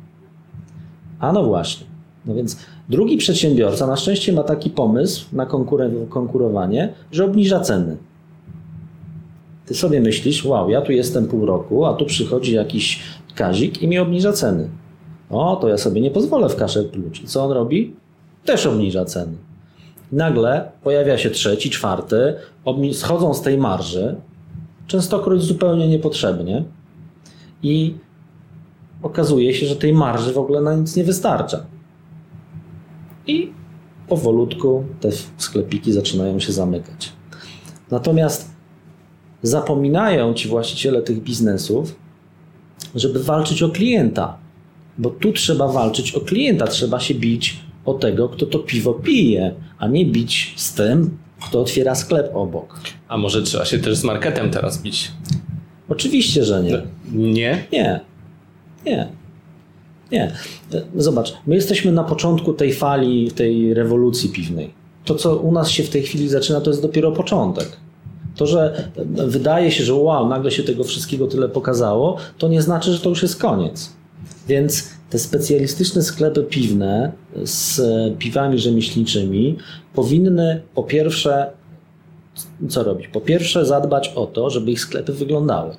A 1.21 1.33
no 1.33 1.45
właśnie. 1.45 1.87
No 2.27 2.35
więc 2.35 2.57
drugi 2.89 3.17
przedsiębiorca 3.17 3.87
na 3.87 3.97
szczęście 3.97 4.33
ma 4.33 4.43
taki 4.43 4.71
pomysł 4.71 5.27
na 5.33 5.47
konkurowanie, 6.09 6.93
że 7.13 7.25
obniża 7.25 7.61
ceny. 7.61 7.97
Ty 9.67 9.75
sobie 9.75 10.01
myślisz, 10.01 10.45
wow, 10.45 10.71
ja 10.71 10.81
tu 10.81 10.93
jestem 10.93 11.27
pół 11.27 11.47
roku, 11.47 11.85
a 11.85 11.95
tu 11.95 12.07
przychodzi 12.07 12.55
jakiś 12.55 13.03
kazik 13.35 13.83
i 13.83 13.89
mi 13.89 13.99
obniża 13.99 14.33
ceny. 14.33 14.69
O, 15.31 15.57
to 15.57 15.69
ja 15.69 15.79
sobie 15.79 16.01
nie 16.01 16.11
pozwolę 16.11 16.49
w 16.49 16.57
kaszę 16.57 16.83
pluć. 16.83 17.23
Co 17.25 17.45
on 17.45 17.51
robi? 17.51 17.97
Też 18.45 18.67
obniża 18.67 19.05
ceny. 19.05 19.33
Nagle 20.13 20.71
pojawia 20.83 21.19
się 21.19 21.31
trzeci, 21.31 21.71
czwarty, 21.71 22.35
schodzą 22.93 23.35
z 23.35 23.43
tej 23.43 23.59
marży, 23.59 24.17
częstokroć 24.87 25.43
zupełnie 25.43 25.89
niepotrzebnie 25.89 26.65
i 27.63 27.95
okazuje 29.03 29.55
się, 29.55 29.67
że 29.67 29.77
tej 29.77 29.93
marży 29.93 30.33
w 30.33 30.39
ogóle 30.39 30.61
na 30.61 30.75
nic 30.75 30.97
nie 30.97 31.05
wystarcza. 31.05 31.65
I 33.27 33.53
powolutku 34.09 34.85
te 35.01 35.09
sklepiki 35.37 35.93
zaczynają 35.93 36.41
się 36.41 36.53
zamykać. 36.53 37.13
Natomiast 37.91 38.51
zapominają 39.43 40.35
ci 40.35 40.49
właściciele 40.49 41.03
tych 41.03 41.23
biznesów, 41.23 41.97
żeby 42.95 43.23
walczyć 43.23 43.63
o 43.63 43.69
klienta. 43.69 44.39
Bo 44.99 45.11
tu 45.11 45.33
trzeba 45.33 45.69
walczyć 45.69 46.13
o 46.13 46.21
klienta, 46.21 46.67
trzeba 46.67 47.01
się 47.01 47.15
bić 47.15 47.61
o 47.85 47.95
tego, 47.95 48.29
kto 48.29 48.47
to 48.47 48.59
piwo 48.59 48.95
pije, 48.95 49.55
a 49.79 49.89
nie 49.89 50.07
bić 50.07 50.55
z 50.57 50.75
tym, 50.75 51.19
kto 51.49 51.61
otwiera 51.61 51.95
sklep 51.95 52.31
obok. 52.35 52.81
A 53.09 53.17
może 53.17 53.43
trzeba 53.43 53.65
się 53.65 53.79
też 53.79 53.97
z 53.97 54.05
marketem 54.05 54.51
teraz 54.51 54.83
bić? 54.83 55.13
Oczywiście, 55.89 56.45
że 56.45 56.63
nie. 56.63 56.83
Nie? 57.13 57.67
Nie. 57.73 58.01
Nie. 58.87 59.22
Nie. 60.13 60.33
Zobacz, 60.97 61.35
my 61.47 61.55
jesteśmy 61.55 61.93
na 61.93 62.05
początku 62.05 62.53
tej 62.53 62.73
fali, 62.73 63.31
tej 63.31 63.75
rewolucji 63.75 64.31
piwnej. 64.31 64.71
To, 65.05 65.15
co 65.15 65.37
u 65.37 65.53
nas 65.53 65.71
się 65.71 65.83
w 65.83 65.91
tej 65.91 66.03
chwili 66.03 66.29
zaczyna, 66.29 66.61
to 66.61 66.71
jest 66.71 66.83
dopiero 66.83 67.13
początek. 67.13 67.77
To, 68.37 68.47
że 68.47 68.91
wydaje 69.27 69.71
się, 69.71 69.85
że 69.85 69.95
wow, 69.95 70.29
nagle 70.29 70.51
się 70.51 70.63
tego 70.63 70.85
wszystkiego 70.85 71.27
tyle 71.27 71.49
pokazało, 71.49 72.17
to 72.39 72.49
nie 72.49 72.63
znaczy, 72.63 72.93
że 72.93 73.01
to 73.01 73.09
już 73.09 73.23
jest 73.23 73.41
koniec. 73.41 73.93
Więc 74.49 74.91
te 75.11 75.19
specjalistyczne 75.19 76.03
sklepy 76.03 76.43
piwne 76.43 77.13
z 77.45 77.81
piwami 78.19 78.59
rzemieślniczymi 78.59 79.57
powinny 79.95 80.63
po 80.75 80.83
pierwsze, 80.83 81.51
co 82.69 82.83
robić? 82.83 83.09
Po 83.09 83.21
pierwsze 83.21 83.67
zadbać 83.67 84.13
o 84.15 84.27
to, 84.27 84.51
żeby 84.51 84.71
ich 84.71 84.81
sklepy 84.81 85.13
wyglądały. 85.13 85.77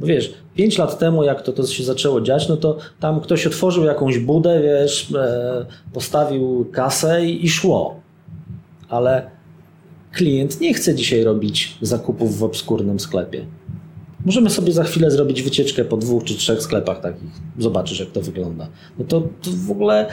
Bo 0.00 0.06
wiesz, 0.06 0.34
5 0.54 0.78
lat 0.78 0.98
temu, 0.98 1.24
jak 1.24 1.42
to, 1.42 1.52
to 1.52 1.66
się 1.66 1.84
zaczęło 1.84 2.20
dziać, 2.20 2.48
no 2.48 2.56
to 2.56 2.78
tam 3.00 3.20
ktoś 3.20 3.46
otworzył 3.46 3.84
jakąś 3.84 4.18
budę, 4.18 4.62
wiesz, 4.62 5.12
e, 5.14 5.66
postawił 5.92 6.66
kasę 6.72 7.26
i, 7.26 7.44
i 7.44 7.48
szło. 7.48 8.00
Ale 8.88 9.30
klient 10.12 10.60
nie 10.60 10.74
chce 10.74 10.94
dzisiaj 10.94 11.24
robić 11.24 11.78
zakupów 11.80 12.38
w 12.38 12.44
obskurnym 12.44 13.00
sklepie. 13.00 13.46
Możemy 14.24 14.50
sobie 14.50 14.72
za 14.72 14.84
chwilę 14.84 15.10
zrobić 15.10 15.42
wycieczkę 15.42 15.84
po 15.84 15.96
dwóch 15.96 16.24
czy 16.24 16.34
trzech 16.34 16.62
sklepach 16.62 17.00
takich. 17.00 17.30
Zobaczysz, 17.58 18.00
jak 18.00 18.10
to 18.10 18.20
wygląda. 18.20 18.68
No 18.98 19.04
to, 19.04 19.20
to 19.20 19.50
w 19.66 19.70
ogóle 19.70 20.06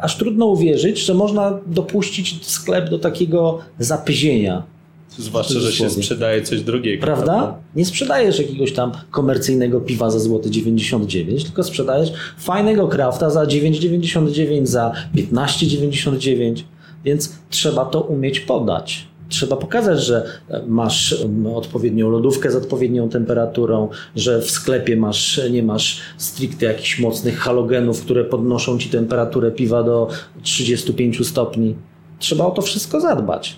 aż 0.00 0.16
trudno 0.16 0.46
uwierzyć, 0.46 0.98
że 0.98 1.14
można 1.14 1.58
dopuścić 1.66 2.46
sklep 2.46 2.90
do 2.90 2.98
takiego 2.98 3.58
zapyzienia. 3.78 4.62
Zwłaszcza, 5.18 5.60
że 5.60 5.72
się 5.72 5.90
sprzedaje 5.90 6.42
coś 6.42 6.62
drugiego. 6.62 7.02
Prawda? 7.02 7.58
Nie 7.76 7.84
sprzedajesz 7.84 8.38
jakiegoś 8.38 8.72
tam 8.72 8.92
komercyjnego 9.10 9.80
piwa 9.80 10.10
za 10.10 10.18
złoty 10.18 10.50
99, 10.50 11.44
tylko 11.44 11.62
sprzedajesz 11.62 12.12
fajnego 12.38 12.88
krafta 12.88 13.30
za 13.30 13.44
9,99, 13.44 14.66
za 14.66 14.92
15,99, 15.14 16.62
więc 17.04 17.32
trzeba 17.50 17.84
to 17.84 18.00
umieć 18.00 18.40
podać. 18.40 19.06
Trzeba 19.28 19.56
pokazać, 19.56 20.04
że 20.04 20.40
masz 20.66 21.24
odpowiednią 21.54 22.10
lodówkę 22.10 22.50
z 22.50 22.56
odpowiednią 22.56 23.08
temperaturą, 23.08 23.88
że 24.16 24.42
w 24.42 24.50
sklepie 24.50 24.96
masz, 24.96 25.40
nie 25.50 25.62
masz 25.62 26.00
stricte 26.16 26.66
jakichś 26.66 26.98
mocnych 26.98 27.38
halogenów, 27.38 28.02
które 28.02 28.24
podnoszą 28.24 28.78
ci 28.78 28.88
temperaturę 28.88 29.50
piwa 29.50 29.82
do 29.82 30.08
35 30.42 31.26
stopni. 31.26 31.74
Trzeba 32.18 32.46
o 32.46 32.50
to 32.50 32.62
wszystko 32.62 33.00
zadbać. 33.00 33.56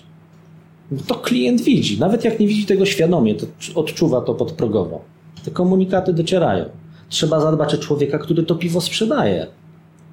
To 1.07 1.15
klient 1.15 1.61
widzi. 1.61 1.99
Nawet 1.99 2.23
jak 2.25 2.39
nie 2.39 2.47
widzi 2.47 2.65
tego 2.65 2.85
świadomie, 2.85 3.35
to 3.35 3.45
odczuwa 3.75 4.21
to 4.21 4.33
podprogowo. 4.33 5.01
Te 5.45 5.51
komunikaty 5.51 6.13
docierają. 6.13 6.65
Trzeba 7.09 7.41
zadbać 7.41 7.73
o 7.73 7.77
człowieka, 7.77 8.17
który 8.17 8.43
to 8.43 8.55
piwo 8.55 8.81
sprzedaje. 8.81 9.47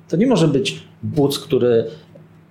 To 0.09 0.17
nie 0.17 0.27
może 0.27 0.49
być 0.49 0.83
but, 1.03 1.39
który 1.39 1.85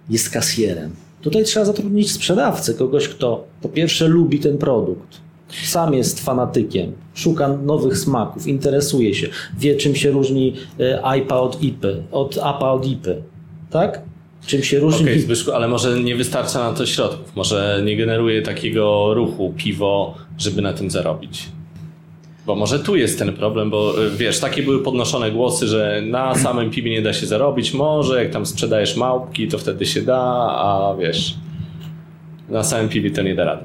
jest 0.09 0.30
kasjerem. 0.30 0.91
Tutaj 1.21 1.43
trzeba 1.43 1.65
zatrudnić 1.65 2.11
sprzedawcę, 2.11 2.73
kogoś, 2.73 3.07
kto 3.07 3.43
po 3.61 3.69
pierwsze 3.69 4.07
lubi 4.07 4.39
ten 4.39 4.57
produkt, 4.57 5.17
sam 5.65 5.93
jest 5.93 6.19
fanatykiem, 6.19 6.91
szuka 7.13 7.47
nowych 7.47 7.97
smaków, 7.97 8.47
interesuje 8.47 9.13
się, 9.13 9.28
wie 9.59 9.76
czym 9.76 9.95
się 9.95 10.11
różni 10.11 10.53
IPA 11.17 11.39
od 11.39 11.63
IPy, 11.63 12.03
od 12.11 12.38
APA 12.38 12.71
od 12.71 12.88
IPy, 12.88 13.23
tak? 13.69 14.01
Czym 14.46 14.64
się 14.64 14.80
różni. 14.80 15.02
Okej, 15.02 15.14
okay, 15.14 15.24
Zbyszku, 15.24 15.52
ale 15.52 15.68
może 15.68 16.00
nie 16.00 16.16
wystarcza 16.16 16.60
na 16.60 16.78
to 16.78 16.86
środków, 16.86 17.36
może 17.36 17.82
nie 17.86 17.98
generuje 17.98 18.41
takiego 18.41 19.14
ruchu 19.14 19.54
piwo, 19.58 20.16
żeby 20.38 20.62
na 20.62 20.74
tym 20.74 20.91
zarobić. 20.91 21.46
Bo 22.46 22.56
może 22.56 22.80
tu 22.80 22.96
jest 22.96 23.20
ten 23.20 23.34
problem, 23.34 23.70
bo 23.70 23.93
wiesz, 24.18 24.39
takie 24.39 24.64
były 24.64 24.84
podnoszone 24.84 25.32
głosy, 25.32 25.68
że 25.68 26.02
na 26.06 26.36
samym 26.36 26.72
piwie 26.72 26.91
nie 26.91 27.02
da 27.02 27.14
się 27.14 27.26
zarobić. 27.26 27.74
Może 27.74 28.24
jak 28.24 28.34
tam 28.34 28.46
sprzedajesz 28.46 28.96
małpki, 28.96 29.48
to 29.48 29.58
wtedy 29.58 29.86
się 29.86 30.02
da, 30.02 30.22
a 30.58 30.96
wiesz, 31.00 31.36
na 32.50 32.64
samym 32.64 32.89
piwie 32.89 33.12
to 33.12 33.22
nie 33.22 33.36
da 33.36 33.46
rady. 33.46 33.64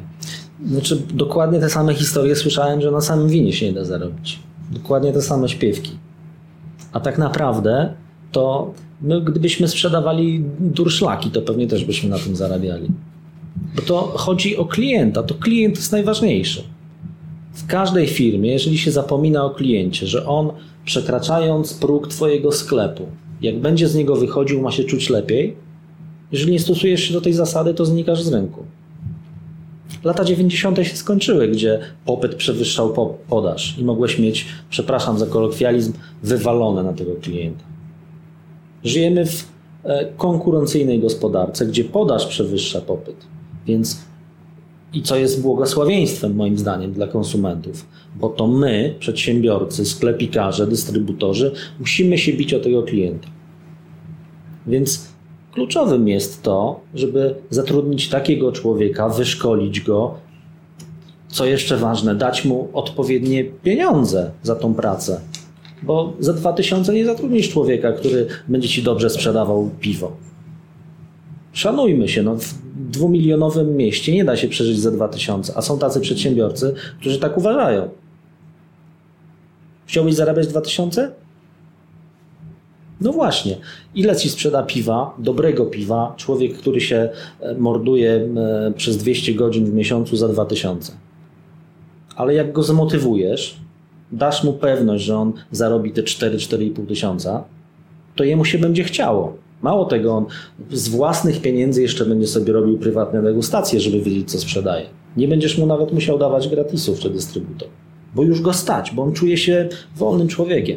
Znaczy, 0.66 1.02
dokładnie 1.14 1.60
te 1.60 1.70
same 1.70 1.94
historie 1.94 2.36
słyszałem, 2.36 2.80
że 2.80 2.90
na 2.90 3.00
samym 3.00 3.28
winie 3.28 3.52
się 3.52 3.66
nie 3.66 3.72
da 3.72 3.84
zarobić. 3.84 4.38
Dokładnie 4.70 5.12
te 5.12 5.22
same 5.22 5.48
śpiewki. 5.48 5.90
A 6.92 7.00
tak 7.00 7.18
naprawdę 7.18 7.94
to 8.32 8.74
my, 9.02 9.20
gdybyśmy 9.20 9.68
sprzedawali 9.68 10.44
durszlaki, 10.60 11.30
to 11.30 11.42
pewnie 11.42 11.66
też 11.66 11.84
byśmy 11.84 12.08
na 12.08 12.18
tym 12.18 12.36
zarabiali. 12.36 12.88
Bo 13.76 13.82
to 13.82 14.02
chodzi 14.02 14.56
o 14.56 14.64
klienta, 14.64 15.22
to 15.22 15.34
klient 15.34 15.76
jest 15.76 15.92
najważniejszy. 15.92 16.62
W 17.54 17.66
każdej 17.66 18.06
firmie, 18.06 18.52
jeżeli 18.52 18.78
się 18.78 18.90
zapomina 18.90 19.44
o 19.44 19.50
kliencie, 19.50 20.06
że 20.06 20.26
on 20.26 20.50
przekraczając 20.84 21.74
próg 21.74 22.08
Twojego 22.08 22.52
sklepu, 22.52 23.06
jak 23.42 23.58
będzie 23.58 23.88
z 23.88 23.94
niego 23.94 24.16
wychodził, 24.16 24.62
ma 24.62 24.70
się 24.70 24.84
czuć 24.84 25.10
lepiej, 25.10 25.56
jeżeli 26.32 26.52
nie 26.52 26.60
stosujesz 26.60 27.00
się 27.00 27.12
do 27.12 27.20
tej 27.20 27.32
zasady, 27.32 27.74
to 27.74 27.84
znikasz 27.84 28.22
z 28.22 28.32
rynku. 28.32 28.64
Lata 30.04 30.24
90. 30.24 30.78
się 30.78 30.96
skończyły, 30.96 31.48
gdzie 31.48 31.78
popyt 32.04 32.34
przewyższał 32.34 33.14
podaż 33.28 33.78
i 33.78 33.84
mogłeś 33.84 34.18
mieć, 34.18 34.46
przepraszam 34.70 35.18
za 35.18 35.26
kolokwializm, 35.26 35.92
wywalone 36.22 36.82
na 36.82 36.92
tego 36.92 37.14
klienta. 37.14 37.64
Żyjemy 38.84 39.26
w 39.26 39.48
konkurencyjnej 40.16 41.00
gospodarce, 41.00 41.66
gdzie 41.66 41.84
podaż 41.84 42.26
przewyższa 42.26 42.80
popyt, 42.80 43.16
więc 43.66 44.00
i 44.92 45.02
co 45.02 45.16
jest 45.16 45.42
błogosławieństwem 45.42 46.36
moim 46.36 46.58
zdaniem 46.58 46.92
dla 46.92 47.06
konsumentów, 47.06 47.86
bo 48.16 48.28
to 48.28 48.46
my, 48.46 48.94
przedsiębiorcy, 48.98 49.84
sklepikarze, 49.84 50.66
dystrybutorzy, 50.66 51.52
musimy 51.78 52.18
się 52.18 52.32
bić 52.32 52.54
o 52.54 52.60
tego 52.60 52.82
klienta. 52.82 53.28
Więc 54.66 55.08
kluczowym 55.52 56.08
jest 56.08 56.42
to, 56.42 56.80
żeby 56.94 57.34
zatrudnić 57.50 58.08
takiego 58.08 58.52
człowieka, 58.52 59.08
wyszkolić 59.08 59.80
go, 59.80 60.14
co 61.28 61.46
jeszcze 61.46 61.76
ważne, 61.76 62.14
dać 62.14 62.44
mu 62.44 62.68
odpowiednie 62.72 63.44
pieniądze 63.44 64.30
za 64.42 64.56
tą 64.56 64.74
pracę. 64.74 65.20
Bo 65.82 66.12
za 66.18 66.32
2000 66.32 66.94
nie 66.94 67.06
zatrudnisz 67.06 67.48
człowieka, 67.48 67.92
który 67.92 68.26
będzie 68.48 68.68
ci 68.68 68.82
dobrze 68.82 69.10
sprzedawał 69.10 69.70
piwo. 69.80 70.12
Szanujmy 71.52 72.08
się, 72.08 72.22
no, 72.22 72.36
w 72.36 72.54
dwumilionowym 72.90 73.76
mieście 73.76 74.14
nie 74.14 74.24
da 74.24 74.36
się 74.36 74.48
przeżyć 74.48 74.80
za 74.80 74.90
2000, 74.90 75.52
a 75.56 75.62
są 75.62 75.78
tacy 75.78 76.00
przedsiębiorcy, 76.00 76.74
którzy 77.00 77.18
tak 77.18 77.38
uważają. 77.38 77.88
Chciałbyś 79.86 80.14
zarabiać 80.14 80.46
2000? 80.46 81.12
No 83.00 83.12
właśnie. 83.12 83.56
Ile 83.94 84.16
ci 84.16 84.30
sprzeda 84.30 84.62
piwa, 84.62 85.14
dobrego 85.18 85.66
piwa, 85.66 86.14
człowiek, 86.16 86.58
który 86.58 86.80
się 86.80 87.08
morduje 87.58 88.28
przez 88.76 88.96
200 88.96 89.34
godzin 89.34 89.64
w 89.64 89.74
miesiącu 89.74 90.16
za 90.16 90.28
2000? 90.28 90.92
Ale 92.16 92.34
jak 92.34 92.52
go 92.52 92.62
zmotywujesz, 92.62 93.56
dasz 94.12 94.44
mu 94.44 94.52
pewność, 94.52 95.04
że 95.04 95.16
on 95.16 95.32
zarobi 95.50 95.92
te 95.92 96.02
4-4,5 96.02 96.86
tysiąca, 96.86 97.44
to 98.16 98.24
jemu 98.24 98.44
się 98.44 98.58
będzie 98.58 98.84
chciało. 98.84 99.36
Mało 99.62 99.84
tego, 99.84 100.12
on 100.12 100.26
z 100.70 100.88
własnych 100.88 101.40
pieniędzy 101.40 101.82
jeszcze 101.82 102.06
będzie 102.06 102.26
sobie 102.26 102.52
robił 102.52 102.78
prywatne 102.78 103.22
degustacje, 103.22 103.80
żeby 103.80 104.00
wiedzieć, 104.00 104.30
co 104.30 104.38
sprzedaje. 104.38 104.86
Nie 105.16 105.28
będziesz 105.28 105.58
mu 105.58 105.66
nawet 105.66 105.92
musiał 105.92 106.18
dawać 106.18 106.48
gratisów 106.48 106.98
czy 106.98 107.10
dystrybutor, 107.10 107.68
bo 108.14 108.22
już 108.22 108.40
go 108.40 108.52
stać, 108.52 108.92
bo 108.94 109.02
on 109.02 109.12
czuje 109.12 109.36
się 109.36 109.68
wolnym 109.96 110.28
człowiekiem. 110.28 110.76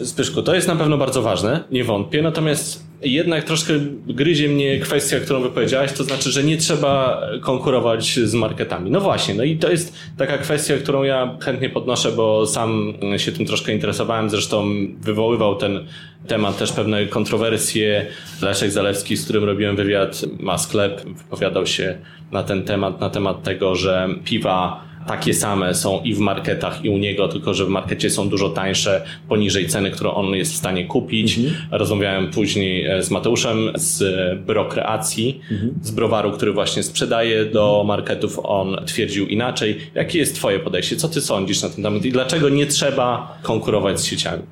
Zbyszku, 0.00 0.42
to 0.42 0.54
jest 0.54 0.68
na 0.68 0.76
pewno 0.76 0.98
bardzo 0.98 1.22
ważne, 1.22 1.64
nie 1.70 1.84
wątpię, 1.84 2.22
natomiast 2.22 2.87
jednak 3.02 3.44
troszkę 3.44 3.72
gryzie 4.06 4.48
mnie 4.48 4.78
kwestia, 4.78 5.20
którą 5.20 5.40
wypowiedziałeś, 5.40 5.92
to 5.92 6.04
znaczy, 6.04 6.30
że 6.30 6.44
nie 6.44 6.56
trzeba 6.56 7.22
konkurować 7.40 8.18
z 8.24 8.34
marketami. 8.34 8.90
No 8.90 9.00
właśnie, 9.00 9.34
no 9.34 9.44
i 9.44 9.56
to 9.56 9.70
jest 9.70 9.94
taka 10.16 10.38
kwestia, 10.38 10.74
którą 10.76 11.02
ja 11.02 11.36
chętnie 11.40 11.70
podnoszę, 11.70 12.12
bo 12.12 12.46
sam 12.46 12.94
się 13.16 13.32
tym 13.32 13.46
troszkę 13.46 13.72
interesowałem, 13.72 14.30
zresztą 14.30 14.70
wywoływał 15.00 15.56
ten 15.56 15.86
temat 16.26 16.58
też 16.58 16.72
pewne 16.72 17.06
kontrowersje. 17.06 18.06
Leszek 18.42 18.70
Zalewski, 18.70 19.16
z 19.16 19.24
którym 19.24 19.44
robiłem 19.44 19.76
wywiad, 19.76 20.24
ma 20.40 20.58
sklep, 20.58 21.04
wypowiadał 21.04 21.66
się 21.66 21.98
na 22.32 22.42
ten 22.42 22.62
temat, 22.62 23.00
na 23.00 23.10
temat 23.10 23.42
tego, 23.42 23.74
że 23.74 24.08
piwa 24.24 24.87
takie 25.08 25.34
same 25.34 25.74
są 25.74 26.00
i 26.02 26.14
w 26.14 26.18
marketach, 26.18 26.84
i 26.84 26.88
u 26.88 26.98
niego, 26.98 27.28
tylko 27.28 27.54
że 27.54 27.64
w 27.64 27.68
markecie 27.68 28.10
są 28.10 28.28
dużo 28.28 28.48
tańsze, 28.48 29.04
poniżej 29.28 29.68
ceny, 29.68 29.90
którą 29.90 30.14
on 30.14 30.26
jest 30.34 30.52
w 30.52 30.56
stanie 30.56 30.84
kupić. 30.84 31.38
Mhm. 31.38 31.56
Rozmawiałem 31.70 32.30
później 32.30 32.86
e, 32.86 33.02
z 33.02 33.10
Mateuszem 33.10 33.70
z 33.74 34.02
Brokreacji, 34.46 35.40
mhm. 35.50 35.74
z 35.82 35.90
browaru, 35.90 36.32
który 36.32 36.52
właśnie 36.52 36.82
sprzedaje 36.82 37.44
do 37.44 37.84
marketów. 37.86 38.40
On 38.42 38.76
twierdził 38.86 39.26
inaczej. 39.26 39.78
Jakie 39.94 40.18
jest 40.18 40.34
Twoje 40.34 40.58
podejście? 40.58 40.96
Co 40.96 41.08
Ty 41.08 41.20
sądzisz 41.20 41.62
na 41.62 41.68
ten 41.68 41.84
temat 41.84 42.04
i 42.04 42.12
dlaczego 42.12 42.48
nie 42.48 42.66
trzeba 42.66 43.38
konkurować 43.42 44.00
z 44.00 44.04
sieciami? 44.04 44.42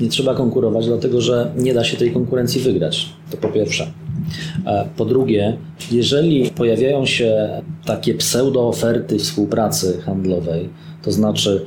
Nie 0.00 0.08
trzeba 0.08 0.34
konkurować, 0.34 0.86
dlatego 0.86 1.20
że 1.20 1.52
nie 1.56 1.74
da 1.74 1.84
się 1.84 1.96
tej 1.96 2.12
konkurencji 2.12 2.60
wygrać. 2.60 3.08
To 3.30 3.36
po 3.36 3.48
pierwsze. 3.48 4.03
Po 4.96 5.04
drugie, 5.04 5.56
jeżeli 5.92 6.50
pojawiają 6.50 7.06
się 7.06 7.62
takie 7.84 8.14
pseudo-oferty 8.14 9.18
współpracy 9.18 10.02
handlowej, 10.02 10.68
to 11.02 11.12
znaczy 11.12 11.64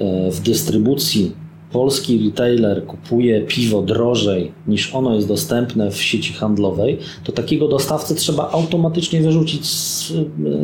e, 0.00 0.30
w 0.30 0.40
dystrybucji 0.40 1.32
polski 1.72 2.26
retailer 2.26 2.86
kupuje 2.86 3.42
piwo 3.42 3.82
drożej 3.82 4.52
niż 4.66 4.94
ono 4.94 5.14
jest 5.14 5.28
dostępne 5.28 5.90
w 5.90 6.02
sieci 6.02 6.32
handlowej, 6.32 6.98
to 7.24 7.32
takiego 7.32 7.68
dostawcę 7.68 8.14
trzeba 8.14 8.50
automatycznie 8.50 9.20
wyrzucić 9.20 9.66
z, 9.66 10.12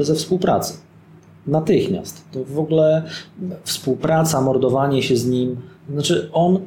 ze 0.01 0.14
współpracy. 0.14 0.75
Natychmiast. 1.47 2.25
To 2.33 2.45
w 2.45 2.59
ogóle 2.59 3.03
współpraca, 3.64 4.41
mordowanie 4.41 5.03
się 5.03 5.16
z 5.16 5.27
nim, 5.27 5.57
znaczy 5.93 6.29
on, 6.33 6.59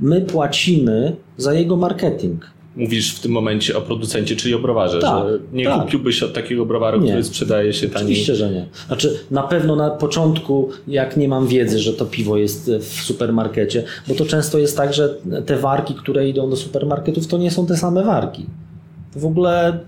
my 0.00 0.20
płacimy 0.20 1.16
za 1.36 1.54
jego 1.54 1.76
marketing 1.76 2.53
mówisz 2.76 3.14
w 3.14 3.20
tym 3.20 3.32
momencie 3.32 3.78
o 3.78 3.80
producencie, 3.80 4.36
czyli 4.36 4.54
o 4.54 4.58
browarze, 4.58 4.98
tak, 4.98 5.28
że 5.28 5.38
nie 5.52 5.64
tak. 5.64 5.82
kupiłbyś 5.82 6.22
od 6.22 6.32
takiego 6.32 6.66
browaru, 6.66 7.00
nie. 7.00 7.06
który 7.06 7.24
sprzedaje 7.24 7.72
się 7.72 7.88
taniej. 7.88 8.06
Oczywiście, 8.06 8.34
że 8.34 8.50
nie. 8.50 8.66
Znaczy, 8.86 9.18
na 9.30 9.42
pewno 9.42 9.76
na 9.76 9.90
początku, 9.90 10.70
jak 10.88 11.16
nie 11.16 11.28
mam 11.28 11.46
wiedzy, 11.46 11.78
że 11.78 11.92
to 11.92 12.04
piwo 12.06 12.36
jest 12.36 12.70
w 12.70 13.02
supermarkecie, 13.02 13.84
bo 14.08 14.14
to 14.14 14.26
często 14.26 14.58
jest 14.58 14.76
tak, 14.76 14.94
że 14.94 15.14
te 15.46 15.56
warki, 15.56 15.94
które 15.94 16.28
idą 16.28 16.50
do 16.50 16.56
supermarketów, 16.56 17.26
to 17.26 17.38
nie 17.38 17.50
są 17.50 17.66
te 17.66 17.76
same 17.76 18.04
warki. 18.04 18.46
W 19.16 19.26
ogóle 19.26 19.78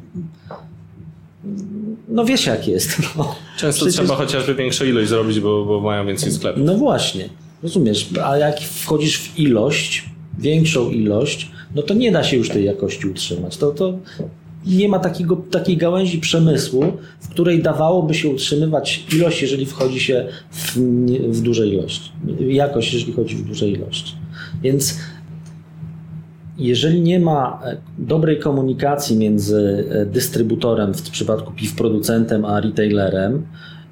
no 2.09 2.25
wiesz 2.25 2.47
jak 2.47 2.69
jest. 2.69 2.99
No. 3.19 3.35
Często 3.59 3.87
Przecież... 3.87 4.05
trzeba 4.05 4.17
chociażby 4.17 4.55
większą 4.55 4.85
ilość 4.85 5.09
zrobić, 5.09 5.41
bo, 5.41 5.65
bo 5.65 5.81
mają 5.81 6.07
więcej 6.07 6.33
sklepów. 6.33 6.63
No 6.65 6.75
właśnie, 6.75 7.29
rozumiesz, 7.63 8.09
a 8.25 8.37
jak 8.37 8.61
wchodzisz 8.61 9.19
w 9.19 9.39
ilość, 9.39 10.05
większą 10.39 10.91
ilość, 10.91 11.51
no 11.75 11.83
to 11.83 11.95
nie 11.95 12.13
da 12.13 12.25
się 12.25 12.37
już 12.37 12.51
tej 12.51 12.65
jakości 12.65 13.09
utrzymać. 13.09 13.57
To, 13.57 13.71
to 13.71 13.99
nie 14.67 14.89
ma 14.89 14.99
takiego, 14.99 15.37
takiej 15.37 15.77
gałęzi 15.77 16.19
przemysłu, 16.19 16.85
w 17.21 17.29
której 17.29 17.63
dawałoby 17.63 18.15
się 18.15 18.29
utrzymywać 18.29 19.07
ilość, 19.15 19.43
jeżeli 19.43 19.67
wchodzi 19.67 20.01
się 20.01 20.27
w, 20.51 20.77
w 21.29 21.41
duże 21.41 21.67
ilości. 21.69 22.11
Jakość, 22.49 22.95
jeżeli 22.95 23.13
chodzi 23.13 23.37
w 23.37 23.45
duże 23.45 23.69
ilości. 23.69 24.15
Więc 24.63 24.99
jeżeli 26.59 27.01
nie 27.01 27.21
ma 27.21 27.61
e, 27.65 27.77
dobrej 27.99 28.39
komunikacji 28.39 29.17
między 29.17 29.85
e, 29.91 30.07
dystrybutorem, 30.07 30.95
w 30.95 31.11
przypadku 31.11 31.53
piw 31.53 31.75
producentem, 31.75 32.45
a 32.45 32.61
retailerem, 32.61 33.47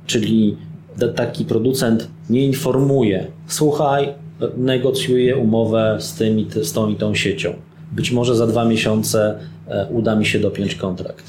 czyli 0.07 0.57
taki 1.15 1.45
producent 1.45 2.09
nie 2.31 2.47
informuje, 2.47 3.27
słuchaj, 3.47 4.15
negocjuję 4.57 5.37
umowę 5.37 5.97
z, 6.01 6.15
tym, 6.15 6.47
z 6.63 6.73
tą 6.73 6.89
i 6.89 6.97
tą 6.97 7.15
siecią 7.15 7.55
być 7.95 8.13
może 8.13 8.37
za 8.37 8.47
dwa 8.47 8.65
miesiące 8.65 9.39
e, 9.69 9.87
uda 9.91 10.17
mi 10.17 10.27
się 10.27 10.39
dopiąć 10.39 10.75
kontrakt. 10.75 11.25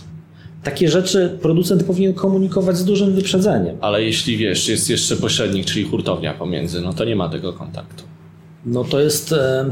Takie 0.64 0.90
rzeczy 0.90 1.38
producent 1.42 1.84
powinien 1.84 2.14
komunikować 2.14 2.78
z 2.78 2.86
dużym 2.86 3.16
wyprzedzeniem. 3.16 3.78
Ale 3.82 4.04
jeśli 4.04 4.38
wiesz, 4.38 4.70
jest 4.70 4.90
jeszcze 4.90 5.16
pośrednik, 5.16 5.66
czyli 5.66 5.86
hurtownia 5.86 6.34
pomiędzy, 6.34 6.82
no 6.82 6.94
to 6.94 7.06
nie 7.06 7.16
ma 7.16 7.30
tego 7.30 7.54
kontaktu. 7.54 8.04
No 8.66 8.84
to 8.84 9.00
jest, 9.00 9.32
e, 9.32 9.70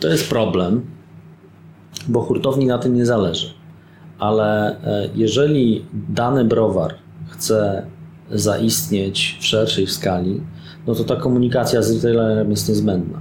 to 0.00 0.08
jest 0.08 0.28
problem, 0.28 0.86
bo 2.08 2.22
hurtowni 2.22 2.66
na 2.66 2.78
tym 2.78 2.94
nie 2.94 3.06
zależy. 3.06 3.50
Ale 4.18 4.80
e, 4.84 5.08
jeżeli 5.14 5.84
dany 6.08 6.44
browar 6.44 6.94
chce 7.28 7.86
zaistnieć 8.30 9.36
w 9.40 9.46
szerszej 9.46 9.86
skali, 9.86 10.40
no 10.86 10.94
to 10.94 11.04
ta 11.04 11.16
komunikacja 11.16 11.82
z 11.82 11.94
retailerem 11.94 12.50
jest 12.50 12.68
niezbędna. 12.68 13.20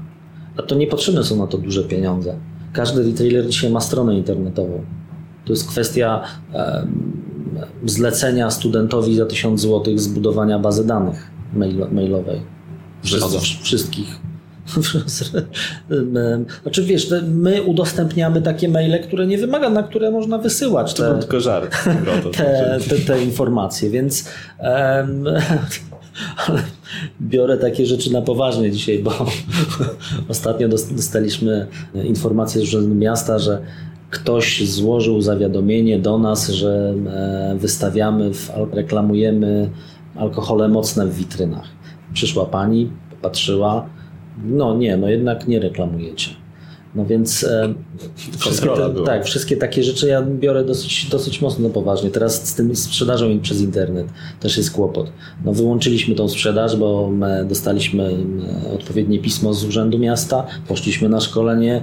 A 0.57 0.61
to 0.61 0.75
niepotrzebne 0.75 1.23
są 1.23 1.37
na 1.37 1.47
to 1.47 1.57
duże 1.57 1.83
pieniądze. 1.83 2.35
Każdy 2.73 3.03
retailer 3.03 3.47
dzisiaj 3.47 3.71
ma 3.71 3.81
stronę 3.81 4.17
internetową. 4.17 4.81
To 5.45 5.53
jest 5.53 5.67
kwestia 5.67 6.21
zlecenia 7.85 8.51
studentowi 8.51 9.15
za 9.15 9.25
1000 9.25 9.61
zł 9.61 9.97
zbudowania 9.97 10.59
bazy 10.59 10.87
danych 10.87 11.31
mail, 11.53 11.87
mailowej. 11.91 12.41
Wszystkich. 13.03 13.61
Wszystkich. 13.61 14.19
Znaczy 16.63 16.83
wiesz, 16.83 17.13
my 17.27 17.63
udostępniamy 17.63 18.41
takie 18.41 18.69
maile, 18.69 19.03
które 19.03 19.27
nie 19.27 19.37
wymaga, 19.37 19.69
na 19.69 19.83
które 19.83 20.11
można 20.11 20.37
wysyłać 20.37 20.93
te, 20.93 21.03
to 21.03 21.17
tylko 21.17 21.39
żart. 21.39 21.75
te, 22.37 22.79
te, 22.89 22.97
te 22.97 23.23
informacje, 23.23 23.89
więc 23.89 24.29
um, 24.59 25.25
ale 26.47 26.61
biorę 27.21 27.57
takie 27.57 27.85
rzeczy 27.85 28.13
na 28.13 28.21
poważnie 28.21 28.71
dzisiaj, 28.71 28.99
bo 28.99 29.11
ostatnio 30.29 30.67
dostaliśmy 30.67 31.67
informację 32.03 32.61
z 32.61 32.63
Urzędu 32.63 32.95
Miasta, 32.95 33.39
że 33.39 33.61
ktoś 34.09 34.69
złożył 34.69 35.21
zawiadomienie 35.21 35.99
do 35.99 36.17
nas, 36.17 36.49
że 36.49 36.93
e, 37.07 37.55
wystawiamy, 37.59 38.31
reklamujemy 38.71 39.69
alkohole 40.15 40.67
mocne 40.67 41.07
w 41.07 41.15
witrynach. 41.15 41.67
Przyszła 42.13 42.45
pani, 42.45 42.89
patrzyła, 43.21 43.85
no 44.45 44.75
nie, 44.75 44.97
no 44.97 45.09
jednak 45.09 45.47
nie 45.47 45.59
reklamujecie. 45.59 46.44
No 46.95 47.05
więc 47.05 47.43
e, 47.43 47.73
wszystkie, 48.37 48.69
te, 48.69 49.03
tak, 49.05 49.25
wszystkie 49.25 49.57
takie 49.57 49.83
rzeczy 49.83 50.07
ja 50.07 50.21
biorę 50.21 50.63
dosyć, 50.63 51.09
dosyć 51.09 51.41
mocno 51.41 51.69
poważnie. 51.69 52.09
Teraz 52.09 52.47
z 52.47 52.55
tym 52.55 52.75
sprzedażą 52.75 53.39
przez 53.39 53.61
internet 53.61 54.07
też 54.39 54.57
jest 54.57 54.71
kłopot. 54.71 55.11
No 55.45 55.53
wyłączyliśmy 55.53 56.15
tą 56.15 56.29
sprzedaż, 56.29 56.77
bo 56.77 57.11
dostaliśmy 57.45 58.17
odpowiednie 58.75 59.19
pismo 59.19 59.53
z 59.53 59.65
Urzędu 59.65 59.99
Miasta, 59.99 60.45
poszliśmy 60.67 61.09
na 61.09 61.21
szkolenie, 61.21 61.81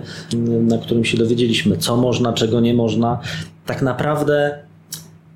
na 0.60 0.78
którym 0.78 1.04
się 1.04 1.18
dowiedzieliśmy, 1.18 1.76
co 1.76 1.96
można, 1.96 2.32
czego 2.32 2.60
nie 2.60 2.74
można. 2.74 3.18
Tak 3.66 3.82
naprawdę 3.82 4.58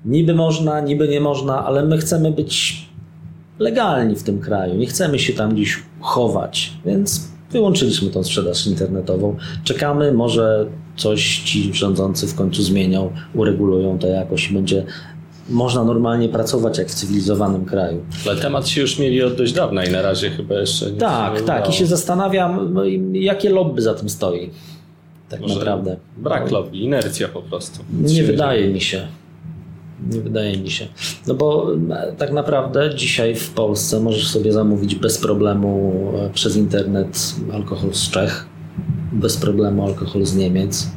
niby 0.05 0.33
można, 0.33 0.81
niby 0.81 1.07
nie 1.07 1.21
można, 1.21 1.65
ale 1.65 1.85
my 1.85 1.97
chcemy 1.97 2.31
być 2.31 2.85
legalni 3.59 4.15
w 4.15 4.23
tym 4.23 4.39
kraju. 4.39 4.75
Nie 4.75 4.85
chcemy 4.87 5.19
się 5.19 5.33
tam 5.33 5.53
gdzieś 5.53 5.83
chować, 5.99 6.73
więc 6.85 7.36
Wyłączyliśmy 7.51 8.09
tą 8.09 8.23
sprzedaż 8.23 8.67
internetową. 8.67 9.35
Czekamy, 9.63 10.11
może 10.11 10.65
coś 10.95 11.39
ci 11.39 11.73
rządzący 11.73 12.27
w 12.27 12.35
końcu 12.35 12.63
zmienią, 12.63 13.11
uregulują 13.33 13.99
to 13.99 14.07
jakoś 14.07 14.51
i 14.51 14.53
będzie 14.53 14.83
można 15.49 15.83
normalnie 15.83 16.29
pracować 16.29 16.77
jak 16.77 16.87
w 16.87 16.93
cywilizowanym 16.93 17.65
kraju. 17.65 18.05
Ale 18.25 18.35
temat 18.35 18.67
się 18.67 18.81
już 18.81 18.99
mieli 18.99 19.23
od 19.23 19.35
dość 19.35 19.53
dawna 19.53 19.85
i 19.85 19.91
na 19.91 20.01
razie 20.01 20.29
chyba 20.29 20.55
jeszcze 20.55 20.91
nie 20.91 20.97
Tak, 20.97 21.41
tak. 21.41 21.69
I 21.69 21.73
się 21.73 21.85
zastanawiam, 21.85 22.73
no 22.73 22.81
jakie 23.13 23.49
lobby 23.49 23.81
za 23.81 23.93
tym 23.93 24.09
stoi. 24.09 24.49
Tak 25.29 25.41
Może 25.41 25.59
naprawdę. 25.59 25.97
Brak 26.17 26.51
lobby, 26.51 26.77
inercja 26.77 27.27
po 27.27 27.41
prostu. 27.41 27.79
nie 28.01 28.23
wydaje 28.23 28.67
mi 28.69 28.81
się. 28.81 29.07
Nie 30.11 30.21
wydaje 30.21 30.57
mi 30.57 30.71
się. 30.71 30.87
No 31.27 31.33
bo 31.33 31.67
tak 32.17 32.31
naprawdę 32.31 32.95
dzisiaj 32.95 33.35
w 33.35 33.49
Polsce 33.49 33.99
możesz 33.99 34.27
sobie 34.27 34.51
zamówić 34.51 34.95
bez 34.95 35.17
problemu 35.17 35.93
e, 36.17 36.29
przez 36.29 36.55
internet 36.55 37.35
alkohol 37.53 37.93
z 37.93 38.09
Czech, 38.09 38.45
bez 39.11 39.37
problemu 39.37 39.85
alkohol 39.85 40.25
z 40.25 40.35
Niemiec. 40.35 40.87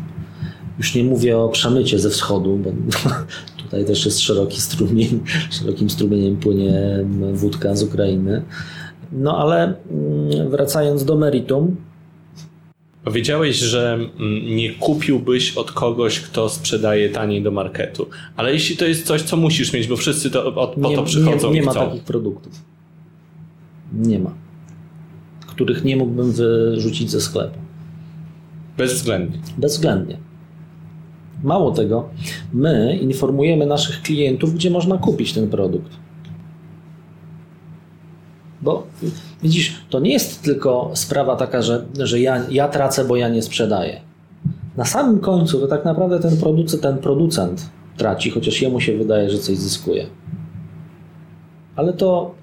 Już 0.78 0.94
nie 0.94 1.04
mówię 1.04 1.38
o 1.38 1.48
przemycie 1.48 1.98
ze 1.98 2.10
wschodu, 2.10 2.56
bo 2.56 2.70
tutaj 3.62 3.84
też 3.84 4.04
jest 4.04 4.20
szeroki 4.20 4.60
strumień, 4.60 5.20
szerokim 5.60 5.90
strumieniem 5.90 6.36
płynie 6.36 7.04
wódka 7.32 7.76
z 7.76 7.82
Ukrainy. 7.82 8.42
No 9.12 9.38
ale 9.38 9.62
mm, 9.64 10.50
wracając 10.50 11.04
do 11.04 11.16
meritum, 11.16 11.76
Powiedziałeś, 13.04 13.56
że 13.56 13.94
mm, 13.94 14.56
nie 14.56 14.74
kupiłbyś 14.74 15.56
od 15.56 15.72
kogoś, 15.72 16.20
kto 16.20 16.48
sprzedaje 16.48 17.08
taniej 17.08 17.42
do 17.42 17.50
marketu. 17.50 18.06
Ale 18.36 18.52
jeśli 18.52 18.76
to 18.76 18.84
jest 18.84 19.06
coś, 19.06 19.22
co 19.22 19.36
musisz 19.36 19.72
mieć, 19.72 19.86
bo 19.86 19.96
wszyscy 19.96 20.30
to, 20.30 20.54
od, 20.54 20.74
po 20.74 20.88
nie, 20.88 20.96
to 20.96 21.02
przychodzą 21.02 21.48
nie, 21.48 21.54
nie 21.54 21.62
i 21.62 21.66
ma 21.66 21.74
takich 21.74 22.02
produktów. 22.02 22.52
Nie 23.92 24.18
ma. 24.18 24.34
Których 25.46 25.84
nie 25.84 25.96
mógłbym 25.96 26.32
wyrzucić 26.32 27.10
ze 27.10 27.20
sklepu. 27.20 27.58
Bezwzględnie. 28.78 29.38
Bezwzględnie. 29.58 30.18
Mało 31.42 31.70
tego, 31.70 32.08
my 32.52 32.98
informujemy 33.02 33.66
naszych 33.66 34.02
klientów, 34.02 34.54
gdzie 34.54 34.70
można 34.70 34.98
kupić 34.98 35.32
ten 35.32 35.48
produkt. 35.48 35.92
Bo 38.62 38.86
widzisz, 39.42 39.80
to 39.90 40.00
nie 40.00 40.12
jest 40.12 40.42
tylko 40.42 40.90
sprawa 40.94 41.36
taka, 41.36 41.62
że, 41.62 41.84
że 41.98 42.20
ja, 42.20 42.44
ja 42.50 42.68
tracę, 42.68 43.04
bo 43.04 43.16
ja 43.16 43.28
nie 43.28 43.42
sprzedaję. 43.42 44.00
Na 44.76 44.84
samym 44.84 45.20
końcu 45.20 45.60
to 45.60 45.66
tak 45.66 45.84
naprawdę 45.84 46.20
ten 46.20 46.36
producent, 46.36 46.82
ten 46.82 46.98
producent 46.98 47.70
traci, 47.96 48.30
chociaż 48.30 48.62
jemu 48.62 48.80
się 48.80 48.98
wydaje, 48.98 49.30
że 49.30 49.38
coś 49.38 49.56
zyskuje. 49.56 50.06
Ale 51.76 51.92
to 51.92 52.34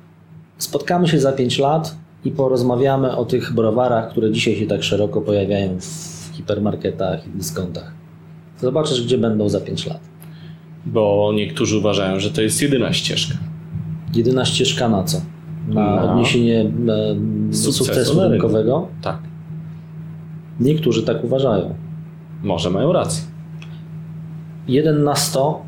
spotkamy 0.57 1.07
się 1.07 1.19
za 1.19 1.31
5 1.31 1.59
lat 1.59 1.95
i 2.25 2.31
porozmawiamy 2.31 3.15
o 3.15 3.25
tych 3.25 3.53
browarach, 3.53 4.09
które 4.11 4.31
dzisiaj 4.31 4.55
się 4.55 4.67
tak 4.67 4.83
szeroko 4.83 5.21
pojawiają 5.21 5.77
w 5.79 6.35
hipermarketach 6.35 7.27
i 7.27 7.29
dyskontach. 7.29 7.93
Zobaczysz, 8.61 9.03
gdzie 9.03 9.17
będą 9.17 9.49
za 9.49 9.61
5 9.61 9.85
lat. 9.85 9.99
Bo 10.85 11.31
niektórzy 11.35 11.77
uważają, 11.77 12.19
że 12.19 12.31
to 12.31 12.41
jest 12.41 12.61
jedyna 12.61 12.93
ścieżka. 12.93 13.37
Jedyna 14.15 14.45
ścieżka 14.45 14.89
na 14.89 15.03
co? 15.03 15.21
Na 15.67 16.03
odniesienie 16.11 16.61
e, 16.61 16.65
sukcesu 17.55 17.85
sukcesu 17.85 18.29
rynkowego? 18.29 18.87
Tak. 19.01 19.17
Niektórzy 20.59 21.03
tak 21.03 21.23
uważają. 21.23 21.75
Może 22.43 22.69
mają 22.69 22.93
rację. 22.93 23.23
1 24.67 25.03
na 25.03 25.15
100 25.15 25.65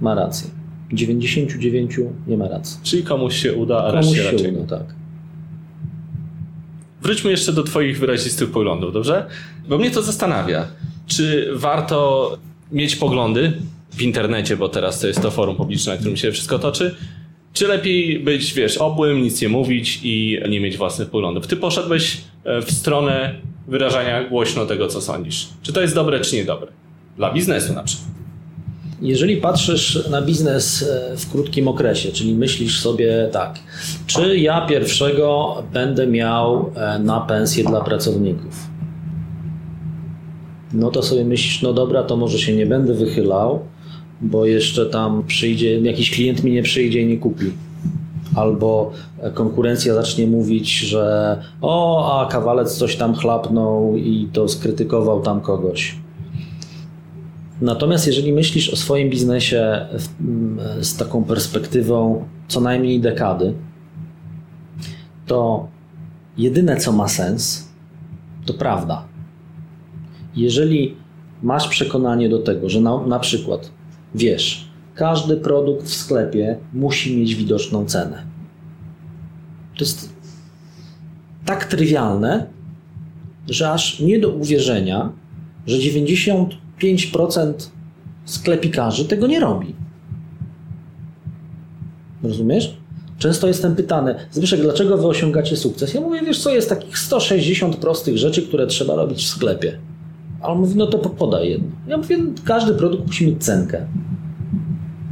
ma 0.00 0.14
rację. 0.14 0.50
99 0.92 2.00
nie 2.26 2.36
ma 2.36 2.48
racji. 2.48 2.80
Czyli 2.82 3.02
komuś 3.02 3.36
się 3.36 3.52
uda, 3.54 3.84
a 3.84 3.90
Komuś 3.90 3.96
reszcie 4.06 4.16
się 4.22 4.30
raczej 4.32 4.50
uda, 4.52 4.60
nie. 4.60 4.66
tak. 4.66 4.94
Wróćmy 7.02 7.30
jeszcze 7.30 7.52
do 7.52 7.62
Twoich 7.62 7.98
wyrazistych 7.98 8.50
poglądów, 8.50 8.92
dobrze? 8.92 9.26
Bo 9.68 9.78
mnie 9.78 9.90
to 9.90 10.02
zastanawia. 10.02 10.64
Czy 11.06 11.48
warto 11.54 12.30
mieć 12.72 12.96
poglądy 12.96 13.52
w 13.90 14.02
internecie, 14.02 14.56
bo 14.56 14.68
teraz 14.68 15.00
to 15.00 15.06
jest 15.06 15.22
to 15.22 15.30
forum 15.30 15.56
publiczne, 15.56 15.92
na 15.92 15.98
którym 15.98 16.16
się 16.16 16.32
wszystko 16.32 16.58
toczy, 16.58 16.94
czy 17.52 17.66
lepiej 17.66 18.20
być, 18.20 18.54
wiesz, 18.54 18.78
obłym, 18.78 19.22
nic 19.22 19.42
nie 19.42 19.48
mówić 19.48 20.00
i 20.02 20.40
nie 20.48 20.60
mieć 20.60 20.76
własnych 20.76 21.10
poglądów? 21.10 21.46
Ty 21.46 21.56
poszedłeś 21.56 22.20
e, 22.44 22.62
w 22.62 22.70
stronę 22.70 23.34
wyrażania 23.68 24.24
głośno 24.24 24.66
tego, 24.66 24.88
co 24.88 25.00
sądzisz. 25.00 25.48
Czy 25.62 25.72
to 25.72 25.80
jest 25.80 25.94
dobre, 25.94 26.20
czy 26.20 26.36
niedobre? 26.36 26.68
Dla 27.16 27.32
biznesu 27.32 27.72
na 27.74 27.82
przykład. 27.82 28.08
Jeżeli 29.02 29.36
patrzysz 29.36 30.08
na 30.10 30.22
biznes 30.22 30.82
e, 30.82 31.16
w 31.16 31.30
krótkim 31.30 31.68
okresie, 31.68 32.12
czyli 32.12 32.34
myślisz 32.34 32.80
sobie 32.80 33.28
tak, 33.32 33.58
czy 34.06 34.38
ja 34.38 34.66
pierwszego 34.66 35.62
będę 35.72 36.06
miał 36.06 36.72
e, 36.76 36.98
na 36.98 37.20
pensję 37.20 37.64
dla 37.64 37.80
pracowników? 37.80 38.68
No 40.72 40.90
to 40.90 41.02
sobie 41.02 41.24
myślisz, 41.24 41.62
no 41.62 41.72
dobra, 41.72 42.02
to 42.02 42.16
może 42.16 42.38
się 42.38 42.56
nie 42.56 42.66
będę 42.66 42.94
wychylał, 42.94 43.64
bo 44.20 44.46
jeszcze 44.46 44.86
tam 44.86 45.22
przyjdzie, 45.26 45.80
jakiś 45.80 46.10
klient 46.10 46.44
mi 46.44 46.52
nie 46.52 46.62
przyjdzie 46.62 47.02
i 47.02 47.06
nie 47.06 47.18
kupi. 47.18 47.46
Albo 48.36 48.92
konkurencja 49.34 49.94
zacznie 49.94 50.26
mówić, 50.26 50.78
że 50.78 51.36
o, 51.60 52.20
a 52.20 52.26
kawalec 52.26 52.76
coś 52.76 52.96
tam 52.96 53.14
chlapnął 53.14 53.96
i 53.96 54.28
to 54.32 54.48
skrytykował 54.48 55.22
tam 55.22 55.40
kogoś. 55.40 55.96
Natomiast 57.60 58.06
jeżeli 58.06 58.32
myślisz 58.32 58.70
o 58.70 58.76
swoim 58.76 59.10
biznesie 59.10 59.86
w- 59.98 60.08
m, 60.20 60.58
z 60.80 60.96
taką 60.96 61.24
perspektywą 61.24 62.24
co 62.48 62.60
najmniej 62.60 63.00
dekady, 63.00 63.54
to 65.26 65.68
jedyne 66.38 66.76
co 66.76 66.92
ma 66.92 67.08
sens, 67.08 67.68
to 68.46 68.54
prawda. 68.54 69.04
Jeżeli 70.36 70.94
masz 71.42 71.68
przekonanie 71.68 72.28
do 72.28 72.38
tego, 72.38 72.68
że 72.68 72.80
na, 72.80 73.06
na 73.06 73.18
przykład 73.18 73.70
wiesz, 74.14 74.68
każdy 74.94 75.36
produkt 75.36 75.86
w 75.86 75.94
sklepie 75.94 76.58
musi 76.72 77.16
mieć 77.16 77.34
widoczną 77.34 77.84
cenę. 77.84 78.22
To 79.76 79.84
jest 79.84 80.12
tak 81.44 81.64
trywialne, 81.64 82.46
że 83.48 83.70
aż 83.70 84.00
nie 84.00 84.18
do 84.18 84.28
uwierzenia, 84.28 85.12
że 85.66 85.76
95% 85.76 87.52
sklepikarzy 88.24 89.04
tego 89.04 89.26
nie 89.26 89.40
robi. 89.40 89.74
Rozumiesz? 92.22 92.76
Często 93.18 93.46
jestem 93.46 93.76
pytany, 93.76 94.14
Zbyszek, 94.30 94.60
dlaczego 94.60 94.98
wy 94.98 95.06
osiągacie 95.06 95.56
sukces? 95.56 95.94
Ja 95.94 96.00
mówię, 96.00 96.20
wiesz 96.26 96.42
co, 96.42 96.54
jest 96.54 96.68
takich 96.68 96.98
160 96.98 97.76
prostych 97.76 98.18
rzeczy, 98.18 98.42
które 98.42 98.66
trzeba 98.66 98.94
robić 98.94 99.24
w 99.24 99.28
sklepie. 99.28 99.78
A 100.40 100.48
on 100.48 100.58
mówi, 100.60 100.76
no 100.76 100.86
to 100.86 100.98
po- 100.98 101.10
podaj 101.10 101.48
jedno. 101.50 101.68
Ja 101.86 101.96
mówię, 101.96 102.16
każdy 102.44 102.74
produkt 102.74 103.06
musi 103.06 103.26
mieć 103.26 103.44
cenkę. 103.44 103.86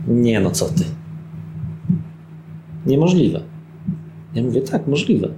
Nie 0.09 0.41
no, 0.41 0.51
co 0.51 0.64
ty. 0.64 0.85
Niemożliwe. 2.87 3.41
Ja 4.35 4.43
mówię, 4.43 4.61
tak, 4.61 4.87
możliwe. 4.87 5.29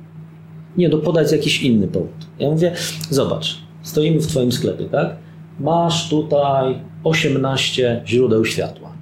Nie, 0.76 0.88
no 0.88 0.98
podać 0.98 1.32
jakiś 1.32 1.62
inny 1.62 1.88
powód. 1.88 2.26
Ja 2.38 2.50
mówię, 2.50 2.72
zobacz, 3.10 3.58
stoimy 3.82 4.20
w 4.20 4.26
twoim 4.26 4.52
sklepie, 4.52 4.84
tak? 4.84 5.16
Masz 5.60 6.10
tutaj 6.10 6.80
18 7.04 8.02
źródeł 8.06 8.44
światła. 8.44 8.92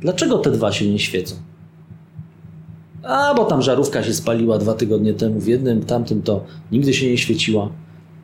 Dlaczego 0.00 0.38
te 0.38 0.50
dwa 0.50 0.72
się 0.72 0.90
nie 0.92 0.98
świecą? 0.98 1.34
A, 3.02 3.34
bo 3.34 3.44
tam 3.44 3.62
żarówka 3.62 4.02
się 4.02 4.14
spaliła 4.14 4.58
dwa 4.58 4.74
tygodnie 4.74 5.14
temu 5.14 5.40
w 5.40 5.46
jednym, 5.46 5.82
tamtym 5.82 6.22
to 6.22 6.44
nigdy 6.72 6.94
się 6.94 7.10
nie 7.10 7.18
świeciła. 7.18 7.68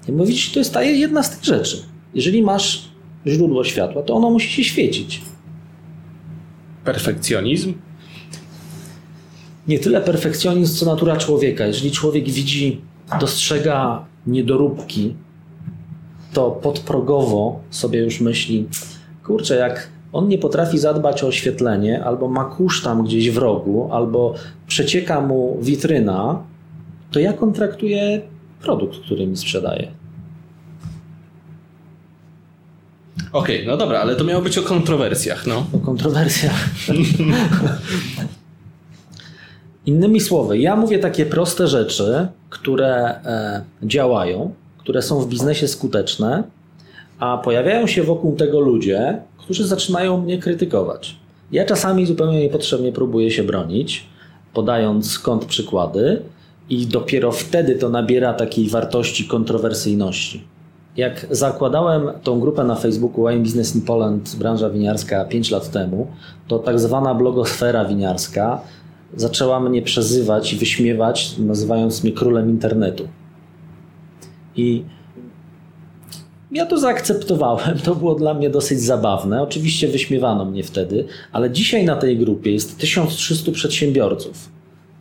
Mówię, 0.08 0.26
widzisz, 0.26 0.52
to 0.52 0.58
jest 0.58 0.74
ta 0.74 0.82
jedna 0.82 1.22
z 1.22 1.30
tych 1.30 1.44
rzeczy. 1.44 1.82
Jeżeli 2.14 2.42
masz 2.42 2.88
źródło 3.26 3.64
światła, 3.64 4.02
to 4.02 4.14
ono 4.14 4.30
musi 4.30 4.48
się 4.48 4.64
świecić. 4.64 5.20
Perfekcjonizm? 6.84 7.74
nie 9.68 9.78
tyle 9.78 10.00
perfekcjonizm, 10.00 10.76
co 10.76 10.86
natura 10.86 11.16
człowieka. 11.16 11.66
Jeżeli 11.66 11.90
człowiek 11.90 12.30
widzi, 12.30 12.80
dostrzega 13.20 14.04
niedoróbki, 14.26 15.14
to 16.32 16.50
podprogowo 16.50 17.60
sobie 17.70 18.00
już 18.00 18.20
myśli, 18.20 18.68
kurczę, 19.24 19.56
jak 19.56 19.88
on 20.12 20.28
nie 20.28 20.38
potrafi 20.38 20.78
zadbać 20.78 21.24
o 21.24 21.26
oświetlenie, 21.26 22.04
albo 22.04 22.28
ma 22.28 22.44
kurz 22.44 22.82
tam 22.82 23.04
gdzieś 23.04 23.30
w 23.30 23.38
rogu, 23.38 23.88
albo 23.92 24.34
przecieka 24.66 25.20
mu 25.20 25.58
witryna, 25.60 26.42
to 27.10 27.20
jak 27.20 27.42
on 27.42 27.52
traktuje 27.52 28.20
produkt, 28.62 28.98
który 28.98 29.26
mi 29.26 29.36
sprzedaje? 29.36 29.88
Okej, 33.32 33.66
no 33.66 33.76
dobra, 33.76 34.00
ale 34.00 34.16
to 34.16 34.24
miało 34.24 34.42
być 34.42 34.58
o 34.58 34.62
kontrowersjach, 34.62 35.46
no. 35.46 35.66
O 35.72 35.78
kontrowersjach. 35.78 36.68
Innymi 39.86 40.20
słowy, 40.20 40.58
ja 40.58 40.76
mówię 40.76 40.98
takie 40.98 41.26
proste 41.26 41.68
rzeczy, 41.68 42.26
które 42.50 43.20
e, 43.24 43.62
działają, 43.82 44.54
które 44.78 45.02
są 45.02 45.20
w 45.20 45.28
biznesie 45.28 45.68
skuteczne, 45.68 46.42
a 47.18 47.38
pojawiają 47.38 47.86
się 47.86 48.02
wokół 48.02 48.36
tego 48.36 48.60
ludzie, 48.60 49.18
którzy 49.38 49.66
zaczynają 49.66 50.20
mnie 50.20 50.38
krytykować. 50.38 51.16
Ja 51.52 51.64
czasami 51.64 52.06
zupełnie 52.06 52.40
niepotrzebnie 52.40 52.92
próbuję 52.92 53.30
się 53.30 53.42
bronić, 53.42 54.06
podając 54.54 55.10
skąd 55.10 55.44
przykłady, 55.44 56.22
i 56.70 56.86
dopiero 56.86 57.32
wtedy 57.32 57.74
to 57.74 57.88
nabiera 57.88 58.34
takiej 58.34 58.68
wartości 58.68 59.24
kontrowersyjności. 59.24 60.44
Jak 60.96 61.26
zakładałem 61.30 62.10
tą 62.22 62.40
grupę 62.40 62.64
na 62.64 62.74
Facebooku 62.74 63.28
Wine 63.28 63.42
Business 63.42 63.74
in 63.74 63.82
Poland, 63.82 64.36
branża 64.36 64.70
winiarska 64.70 65.24
5 65.24 65.50
lat 65.50 65.70
temu, 65.70 66.06
to 66.48 66.58
tak 66.58 66.80
zwana 66.80 67.14
blogosfera 67.14 67.84
winiarska 67.84 68.60
zaczęła 69.16 69.60
mnie 69.60 69.82
przezywać 69.82 70.52
i 70.52 70.56
wyśmiewać, 70.56 71.38
nazywając 71.38 72.04
mnie 72.04 72.12
królem 72.12 72.50
internetu. 72.50 73.08
I 74.56 74.84
ja 76.52 76.66
to 76.66 76.78
zaakceptowałem, 76.78 77.78
to 77.78 77.94
było 77.94 78.14
dla 78.14 78.34
mnie 78.34 78.50
dosyć 78.50 78.80
zabawne. 78.80 79.42
Oczywiście 79.42 79.88
wyśmiewano 79.88 80.44
mnie 80.44 80.62
wtedy, 80.62 81.04
ale 81.32 81.50
dzisiaj 81.50 81.84
na 81.84 81.96
tej 81.96 82.18
grupie 82.18 82.52
jest 82.52 82.78
1300 82.78 83.52
przedsiębiorców 83.52 84.51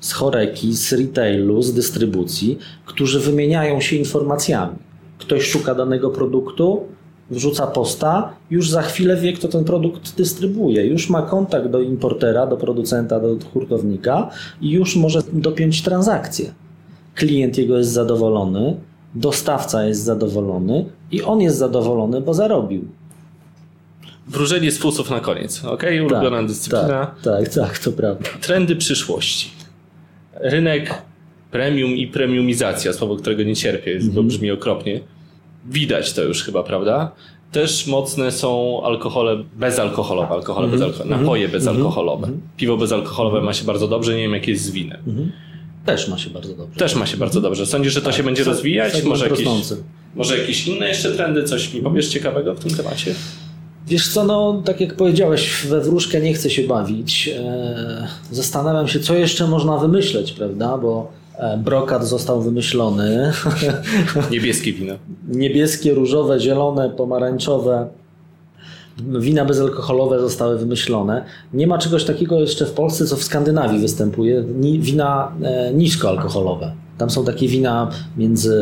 z 0.01 0.13
choreki, 0.13 0.73
z 0.73 0.93
retailu, 0.93 1.61
z 1.61 1.73
dystrybucji, 1.73 2.57
którzy 2.85 3.19
wymieniają 3.19 3.81
się 3.81 3.95
informacjami. 3.95 4.75
Ktoś 5.17 5.49
szuka 5.49 5.75
danego 5.75 6.09
produktu, 6.09 6.83
wrzuca 7.31 7.67
posta, 7.67 8.33
już 8.49 8.69
za 8.69 8.81
chwilę 8.81 9.17
wie, 9.17 9.33
kto 9.33 9.47
ten 9.47 9.63
produkt 9.63 10.15
dystrybuuje. 10.15 10.85
Już 10.85 11.09
ma 11.09 11.21
kontakt 11.21 11.67
do 11.67 11.81
importera, 11.81 12.47
do 12.47 12.57
producenta, 12.57 13.19
do 13.19 13.35
hurtownika 13.53 14.29
i 14.61 14.69
już 14.69 14.95
może 14.95 15.21
dopiąć 15.33 15.81
transakcję. 15.81 16.53
Klient 17.15 17.57
jego 17.57 17.77
jest 17.77 17.91
zadowolony, 17.91 18.77
dostawca 19.15 19.85
jest 19.85 20.03
zadowolony 20.03 20.85
i 21.11 21.21
on 21.21 21.41
jest 21.41 21.57
zadowolony, 21.57 22.21
bo 22.21 22.33
zarobił. 22.33 22.85
Wróżenie 24.27 24.71
z 24.71 24.77
fusów 24.77 25.09
na 25.09 25.19
koniec, 25.19 25.65
ok? 25.65 25.83
Ulubiona 26.05 26.43
dyscyplina. 26.43 26.87
Tak, 26.87 27.21
tak, 27.23 27.49
tak, 27.49 27.79
to 27.79 27.91
prawda. 27.91 28.29
Trendy 28.41 28.75
przyszłości. 28.75 29.60
Rynek 30.41 30.93
premium 31.51 31.91
i 31.91 32.07
premiumizacja, 32.07 32.93
słowo, 32.93 33.15
którego 33.15 33.43
nie 33.43 33.55
cierpię, 33.55 33.99
bo 34.13 34.23
brzmi 34.23 34.51
okropnie. 34.51 34.99
widać 35.69 36.13
to 36.13 36.23
już 36.23 36.43
chyba, 36.43 36.63
prawda? 36.63 37.11
Też 37.51 37.87
mocne 37.87 38.31
są 38.31 38.81
alkohole 38.83 39.43
bezalkoholowe, 39.55 40.27
alkohole 40.29 40.65
Mhm. 40.65 40.79
bezalkoholowe, 40.81 41.21
napoje 41.23 41.49
bezalkoholowe. 41.49 42.27
Piwo 42.57 42.77
bezalkoholowe 42.77 43.41
ma 43.41 43.53
się 43.53 43.65
bardzo 43.65 43.87
dobrze, 43.87 44.15
nie 44.15 44.21
wiem 44.21 44.33
jak 44.33 44.47
jest 44.47 44.63
z 44.63 44.71
winem. 44.71 44.97
Mhm. 45.07 45.31
Też 45.85 46.07
ma 46.07 46.17
się 46.17 46.29
bardzo 46.29 46.53
dobrze. 46.55 46.79
Też 46.79 46.95
ma 46.95 47.05
się 47.05 47.17
bardzo 47.17 47.41
dobrze. 47.41 47.65
Sądzisz, 47.65 47.93
że 47.93 48.01
to 48.01 48.11
się 48.11 48.23
będzie 48.23 48.43
rozwijać? 48.43 48.91
segment 48.93 49.09
Może 49.09 49.25
jakieś, 49.29 49.45
rosnący. 49.45 49.83
może 50.15 50.37
jakieś 50.37 50.67
inne 50.67 50.87
jeszcze 50.87 51.11
trendy? 51.11 51.43
Coś 51.43 51.73
mi 51.73 51.81
powiesz 51.81 52.07
ciekawego 52.07 52.55
w 52.55 52.59
tym 52.59 52.77
temacie? 52.77 53.15
Wiesz 53.87 54.09
co, 54.09 54.23
no 54.23 54.61
tak 54.65 54.81
jak 54.81 54.95
powiedziałeś, 54.95 55.65
we 55.69 55.81
wróżkę 55.81 56.21
nie 56.21 56.33
chcę 56.33 56.49
się 56.49 56.63
bawić. 56.63 57.29
E, 57.37 58.07
zastanawiam 58.31 58.87
się, 58.87 58.99
co 58.99 59.15
jeszcze 59.15 59.47
można 59.47 59.77
wymyśleć, 59.77 60.31
prawda? 60.31 60.77
Bo 60.77 61.11
e, 61.37 61.57
brokat 61.57 62.07
został 62.07 62.41
wymyślony. 62.41 63.31
Niebieskie 64.31 64.73
wino. 64.73 64.93
Niebieskie, 65.27 65.93
różowe, 65.93 66.39
zielone, 66.39 66.89
pomarańczowe. 66.89 67.87
Wina 69.19 69.45
bezalkoholowe 69.45 70.19
zostały 70.19 70.57
wymyślone. 70.57 71.25
Nie 71.53 71.67
ma 71.67 71.77
czegoś 71.77 72.03
takiego 72.03 72.39
jeszcze 72.39 72.65
w 72.65 72.71
Polsce, 72.71 73.05
co 73.05 73.15
w 73.15 73.23
Skandynawii 73.23 73.79
występuje. 73.79 74.43
Wina 74.79 75.31
e, 75.43 75.73
niskoalkoholowe. 75.73 76.71
Tam 76.97 77.09
są 77.09 77.25
takie 77.25 77.47
wina 77.47 77.89
między 78.17 78.53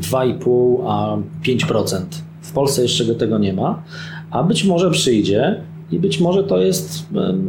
2,5 0.00 0.76
a 0.86 1.16
5%. 1.44 2.00
W 2.42 2.52
Polsce 2.52 2.82
jeszcze 2.82 3.14
tego 3.14 3.38
nie 3.38 3.52
ma, 3.52 3.82
a 4.30 4.42
być 4.42 4.64
może 4.64 4.90
przyjdzie 4.90 5.60
i 5.92 5.98
być 5.98 6.20
może 6.20 6.44
to 6.44 6.58
jest 6.58 7.02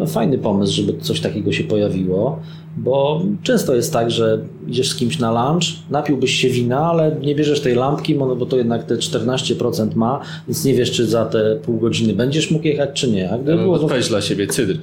fajny 0.08 0.38
pomysł, 0.38 0.74
żeby 0.74 0.94
coś 1.02 1.20
takiego 1.20 1.52
się 1.52 1.64
pojawiło, 1.64 2.40
bo 2.78 3.22
często 3.44 3.76
jest 3.76 3.94
tak, 3.94 4.12
że 4.12 4.40
idziesz 4.68 4.90
z 4.90 4.96
kimś 4.96 5.20
na 5.20 5.32
lunch, 5.52 5.64
napiłbyś 5.90 6.32
się 6.36 6.50
wina, 6.50 6.80
ale 6.80 7.16
nie 7.22 7.36
bierzesz 7.36 7.60
tej 7.62 7.76
lampki, 7.76 8.16
bo- 8.16 8.36
no 8.36 8.46
to 8.46 8.58
jednak 8.58 8.84
te 8.84 8.96
14% 8.96 9.96
ma, 9.96 10.20
więc 10.48 10.66
nie 10.66 10.74
wiesz, 10.74 10.92
czy 10.92 11.06
za 11.08 11.26
te 11.26 11.56
pół 11.56 11.80
godziny 11.80 12.14
będziesz 12.14 12.52
mógł 12.52 12.66
jechać, 12.68 12.90
czy 12.94 13.12
nie. 13.12 13.32
A 13.32 13.38
gdyby 13.38 13.58
było 13.62 13.76
Odpowiedź 13.76 14.10
dla 14.10 14.22
siebie, 14.22 14.48
cydr. 14.48 14.78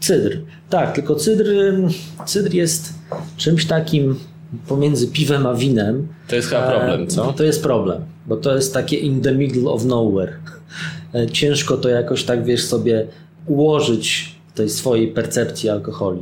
Cydr. 0.00 0.38
Tak, 0.70 0.92
tylko 0.94 1.14
cydr, 1.14 1.44
cydr 2.26 2.54
jest 2.54 2.94
czymś 3.36 3.64
takim 3.66 4.14
pomiędzy 4.68 5.08
piwem 5.08 5.46
a 5.46 5.54
winem. 5.54 6.08
To 6.28 6.36
jest 6.36 6.48
chyba 6.48 6.70
problem, 6.70 7.02
E, 7.02 7.06
co? 7.06 7.32
To 7.32 7.44
jest 7.44 7.62
problem, 7.62 8.02
bo 8.26 8.36
to 8.36 8.54
jest 8.56 8.74
takie 8.74 8.96
in 8.96 9.20
the 9.20 9.34
middle 9.34 9.70
of 9.70 9.84
nowhere. 9.84 10.32
E, 11.14 11.26
Ciężko 11.26 11.76
to 11.76 11.88
jakoś 11.88 12.24
tak, 12.24 12.44
wiesz, 12.44 12.64
sobie 12.64 13.06
ułożyć 13.46 14.34
w 14.52 14.56
tej 14.56 14.68
swojej 14.68 15.08
percepcji 15.08 15.68
alkoholi. 15.68 16.20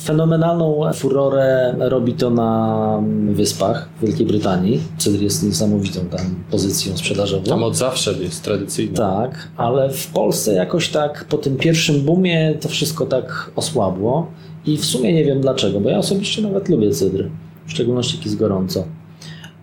Fenomenalną 0.00 0.92
furorę 0.94 1.74
robi 1.78 2.12
to 2.12 2.30
na 2.30 3.02
Wyspach 3.30 3.88
w 3.98 4.06
Wielkiej 4.06 4.26
Brytanii. 4.26 4.80
Cydr 4.98 5.22
jest 5.22 5.42
niesamowitą 5.42 6.00
tam 6.00 6.20
pozycją 6.50 6.96
sprzedażową. 6.96 7.44
Tam 7.44 7.62
od 7.62 7.76
zawsze 7.76 8.12
jest 8.12 8.42
tradycyjne. 8.42 8.96
Tak, 8.96 9.48
ale 9.56 9.90
w 9.90 10.06
Polsce 10.06 10.54
jakoś 10.54 10.88
tak 10.88 11.24
po 11.24 11.38
tym 11.38 11.56
pierwszym 11.56 12.04
boomie 12.04 12.54
to 12.60 12.68
wszystko 12.68 13.06
tak 13.06 13.50
osłabło 13.56 14.26
i 14.66 14.76
w 14.76 14.84
sumie 14.84 15.12
nie 15.12 15.24
wiem 15.24 15.40
dlaczego, 15.40 15.80
bo 15.80 15.88
ja 15.90 15.98
osobiście 15.98 16.42
nawet 16.42 16.68
lubię 16.68 16.90
cydr, 16.90 17.28
w 17.66 17.70
szczególności 17.70 18.18
jest 18.24 18.36
gorąco. 18.36 18.84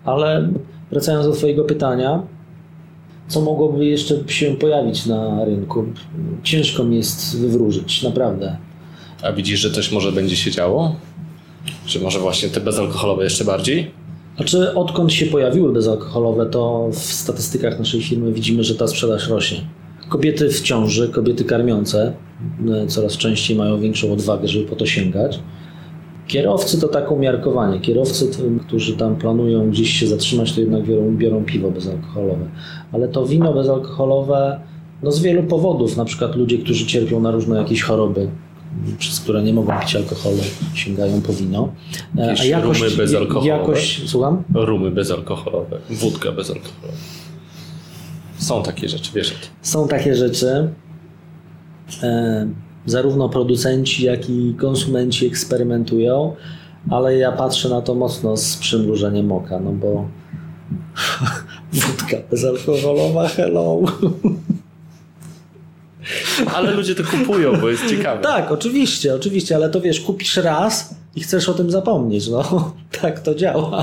Ale 0.04 0.48
wracając 0.90 1.26
do 1.26 1.32
Twojego 1.32 1.64
pytania, 1.64 2.22
co 3.28 3.40
mogłoby 3.40 3.86
jeszcze 3.86 4.14
się 4.26 4.56
pojawić 4.56 5.06
na 5.06 5.44
rynku? 5.44 5.84
Ciężko 6.42 6.84
mi 6.84 6.96
jest 6.96 7.40
wywróżyć, 7.40 8.02
naprawdę. 8.02 8.56
A 9.22 9.32
widzisz, 9.32 9.60
że 9.60 9.70
coś 9.70 9.92
może 9.92 10.12
będzie 10.12 10.36
się 10.36 10.50
działo? 10.50 10.94
Że 11.86 12.00
może 12.00 12.18
właśnie 12.18 12.48
te 12.48 12.60
bezalkoholowe 12.60 13.24
jeszcze 13.24 13.44
bardziej? 13.44 13.90
Znaczy, 14.36 14.74
odkąd 14.74 15.12
się 15.12 15.26
pojawiły 15.26 15.72
bezalkoholowe, 15.72 16.46
to 16.46 16.88
w 16.92 16.98
statystykach 16.98 17.78
naszej 17.78 18.02
firmy 18.02 18.32
widzimy, 18.32 18.64
że 18.64 18.74
ta 18.74 18.86
sprzedaż 18.86 19.28
rośnie. 19.28 19.60
Kobiety 20.08 20.50
w 20.50 20.60
ciąży, 20.60 21.08
kobiety 21.08 21.44
karmiące 21.44 22.12
e, 22.68 22.86
coraz 22.86 23.16
częściej 23.16 23.56
mają 23.56 23.80
większą 23.80 24.12
odwagę, 24.12 24.48
żeby 24.48 24.64
po 24.64 24.76
to 24.76 24.86
sięgać. 24.86 25.38
Kierowcy 26.26 26.80
to 26.80 26.88
tak 26.88 27.10
umiarkowanie. 27.12 27.80
Kierowcy, 27.80 28.30
którzy 28.66 28.96
tam 28.96 29.16
planują 29.16 29.70
gdzieś 29.70 29.90
się 30.00 30.06
zatrzymać, 30.06 30.52
to 30.52 30.60
jednak 30.60 30.82
biorą, 30.84 31.16
biorą 31.16 31.44
piwo 31.44 31.70
bezalkoholowe. 31.70 32.46
Ale 32.92 33.08
to 33.08 33.26
wino 33.26 33.52
bezalkoholowe, 33.54 34.60
no 35.02 35.12
z 35.12 35.22
wielu 35.22 35.42
powodów, 35.42 35.96
na 35.96 36.04
przykład 36.04 36.36
ludzie, 36.36 36.58
którzy 36.58 36.86
cierpią 36.86 37.20
na 37.20 37.30
różne 37.30 37.58
jakieś 37.58 37.82
choroby, 37.82 38.28
przez 38.98 39.20
które 39.20 39.42
nie 39.42 39.52
mogą 39.52 39.72
pić 39.80 39.96
alkoholu, 39.96 40.38
sięgają 40.74 41.20
po 41.20 41.32
wino. 41.32 41.68
E, 42.18 42.26
Jakieś 42.26 42.52
rumy 42.62 42.90
bezalkoholowe? 42.96 43.48
Jakość, 43.48 44.08
słucham? 44.10 44.42
Rumy 44.54 44.90
bezalkoholowe, 44.90 45.78
wódka 45.90 46.32
bezalkoholowa. 46.32 46.98
Są 48.38 48.62
takie 48.62 48.88
rzeczy, 48.88 49.10
wiesz. 49.14 49.34
Są 49.62 49.88
takie 49.88 50.14
rzeczy. 50.14 50.68
Zarówno 52.86 53.28
producenci, 53.28 54.04
jak 54.04 54.30
i 54.30 54.54
konsumenci 54.54 55.26
eksperymentują, 55.26 56.36
ale 56.90 57.16
ja 57.16 57.32
patrzę 57.32 57.68
na 57.68 57.82
to 57.82 57.94
mocno 57.94 58.36
z 58.36 58.56
przymrużeniem 58.56 59.32
oka, 59.32 59.60
no 59.60 59.72
bo 59.72 60.08
wódka 61.72 62.16
bezalkoholowa, 62.30 63.28
hello. 63.28 63.80
Ale 66.54 66.70
ludzie 66.70 66.94
to 66.94 67.04
kupują, 67.04 67.60
bo 67.60 67.68
jest 67.68 67.90
ciekawe. 67.90 68.22
Tak, 68.22 68.52
oczywiście, 68.52 69.14
oczywiście, 69.14 69.56
ale 69.56 69.70
to 69.70 69.80
wiesz, 69.80 70.00
kupisz 70.00 70.36
raz 70.36 70.94
i 71.16 71.20
chcesz 71.20 71.48
o 71.48 71.54
tym 71.54 71.70
zapomnieć. 71.70 72.28
No, 72.28 72.72
tak 73.00 73.20
to 73.20 73.34
działa. 73.34 73.82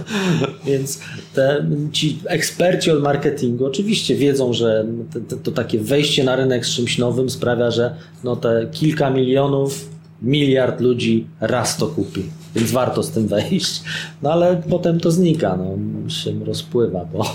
Więc 0.66 1.00
te, 1.34 1.66
ci 1.92 2.18
eksperci 2.26 2.90
od 2.90 3.02
marketingu 3.02 3.66
oczywiście 3.66 4.16
wiedzą, 4.16 4.52
że 4.52 4.86
te, 5.12 5.20
te, 5.20 5.36
to 5.36 5.50
takie 5.50 5.78
wejście 5.78 6.24
na 6.24 6.36
rynek 6.36 6.66
z 6.66 6.70
czymś 6.70 6.98
nowym 6.98 7.30
sprawia, 7.30 7.70
że 7.70 7.94
no 8.24 8.36
te 8.36 8.68
kilka 8.72 9.10
milionów, 9.10 9.88
miliard 10.22 10.80
ludzi 10.80 11.26
raz 11.40 11.76
to 11.76 11.86
kupi. 11.86 12.22
Więc 12.54 12.70
warto 12.70 13.02
z 13.02 13.10
tym 13.10 13.26
wejść. 13.26 13.82
No 14.22 14.32
ale 14.32 14.62
potem 14.70 15.00
to 15.00 15.10
znika, 15.10 15.56
no, 15.56 16.10
się 16.10 16.44
rozpływa, 16.44 17.04
bo 17.04 17.24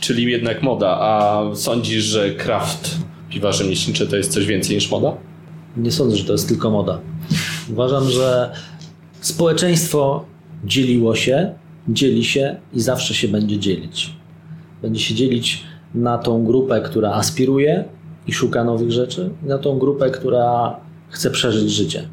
Czyli 0.00 0.32
jednak 0.32 0.62
moda. 0.62 0.98
A 1.00 1.42
sądzisz, 1.54 2.04
że 2.04 2.30
kraft 2.30 2.96
piwa 3.30 3.52
rzemieślnicze 3.52 4.06
to 4.06 4.16
jest 4.16 4.32
coś 4.32 4.46
więcej 4.46 4.74
niż 4.74 4.90
moda? 4.90 5.16
Nie 5.76 5.92
sądzę, 5.92 6.16
że 6.16 6.24
to 6.24 6.32
jest 6.32 6.48
tylko 6.48 6.70
moda. 6.70 7.00
Uważam, 7.70 8.10
że 8.10 8.52
społeczeństwo 9.20 10.24
dzieliło 10.64 11.14
się, 11.14 11.54
dzieli 11.88 12.24
się 12.24 12.56
i 12.72 12.80
zawsze 12.80 13.14
się 13.14 13.28
będzie 13.28 13.58
dzielić. 13.58 14.16
Będzie 14.82 15.00
się 15.00 15.14
dzielić 15.14 15.64
na 15.94 16.18
tą 16.18 16.44
grupę, 16.44 16.80
która 16.80 17.12
aspiruje 17.12 17.84
i 18.26 18.32
szuka 18.32 18.64
nowych 18.64 18.92
rzeczy, 18.92 19.30
i 19.44 19.46
na 19.46 19.58
tą 19.58 19.78
grupę, 19.78 20.10
która 20.10 20.76
chce 21.08 21.30
przeżyć 21.30 21.70
życie. 21.70 22.08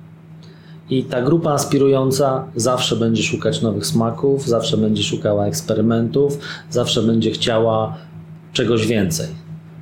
I 0.89 1.03
ta 1.03 1.21
grupa 1.21 1.51
aspirująca 1.51 2.47
zawsze 2.55 2.95
będzie 2.95 3.23
szukać 3.23 3.61
nowych 3.61 3.85
smaków, 3.85 4.47
zawsze 4.47 4.77
będzie 4.77 5.03
szukała 5.03 5.45
eksperymentów, 5.45 6.39
zawsze 6.69 7.03
będzie 7.03 7.31
chciała 7.31 7.97
czegoś 8.53 8.87
więcej. 8.87 9.27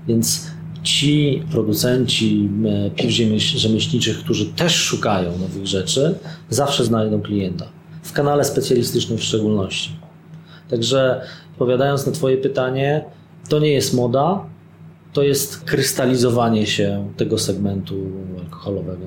Więc 0.07 0.47
ci 0.83 1.43
producenci 1.51 2.49
e, 2.65 2.91
piw 2.91 3.11
rzemieślniczych, 3.55 4.19
którzy 4.19 4.45
też 4.45 4.75
szukają 4.75 5.37
nowych 5.37 5.67
rzeczy, 5.67 6.15
zawsze 6.49 6.85
znajdą 6.85 7.21
klienta. 7.21 7.65
W 8.03 8.13
kanale 8.13 8.45
specjalistycznym 8.45 9.17
w 9.17 9.23
szczególności. 9.23 9.91
Także 10.69 11.21
odpowiadając 11.51 12.05
na 12.05 12.11
Twoje 12.11 12.37
pytanie, 12.37 13.05
to 13.49 13.59
nie 13.59 13.71
jest 13.71 13.93
moda, 13.93 14.45
to 15.13 15.23
jest 15.23 15.63
krystalizowanie 15.63 16.67
się 16.67 17.13
tego 17.17 17.37
segmentu 17.37 17.95
alkoholowego. 18.39 19.05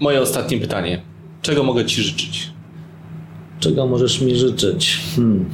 Moje 0.00 0.20
ostatnie 0.20 0.58
pytanie. 0.58 1.02
Czego 1.42 1.62
mogę 1.62 1.84
Ci 1.84 2.02
życzyć? 2.02 2.50
Czego 3.60 3.86
możesz 3.86 4.20
mi 4.20 4.36
życzyć? 4.36 5.00
Hmm. 5.16 5.50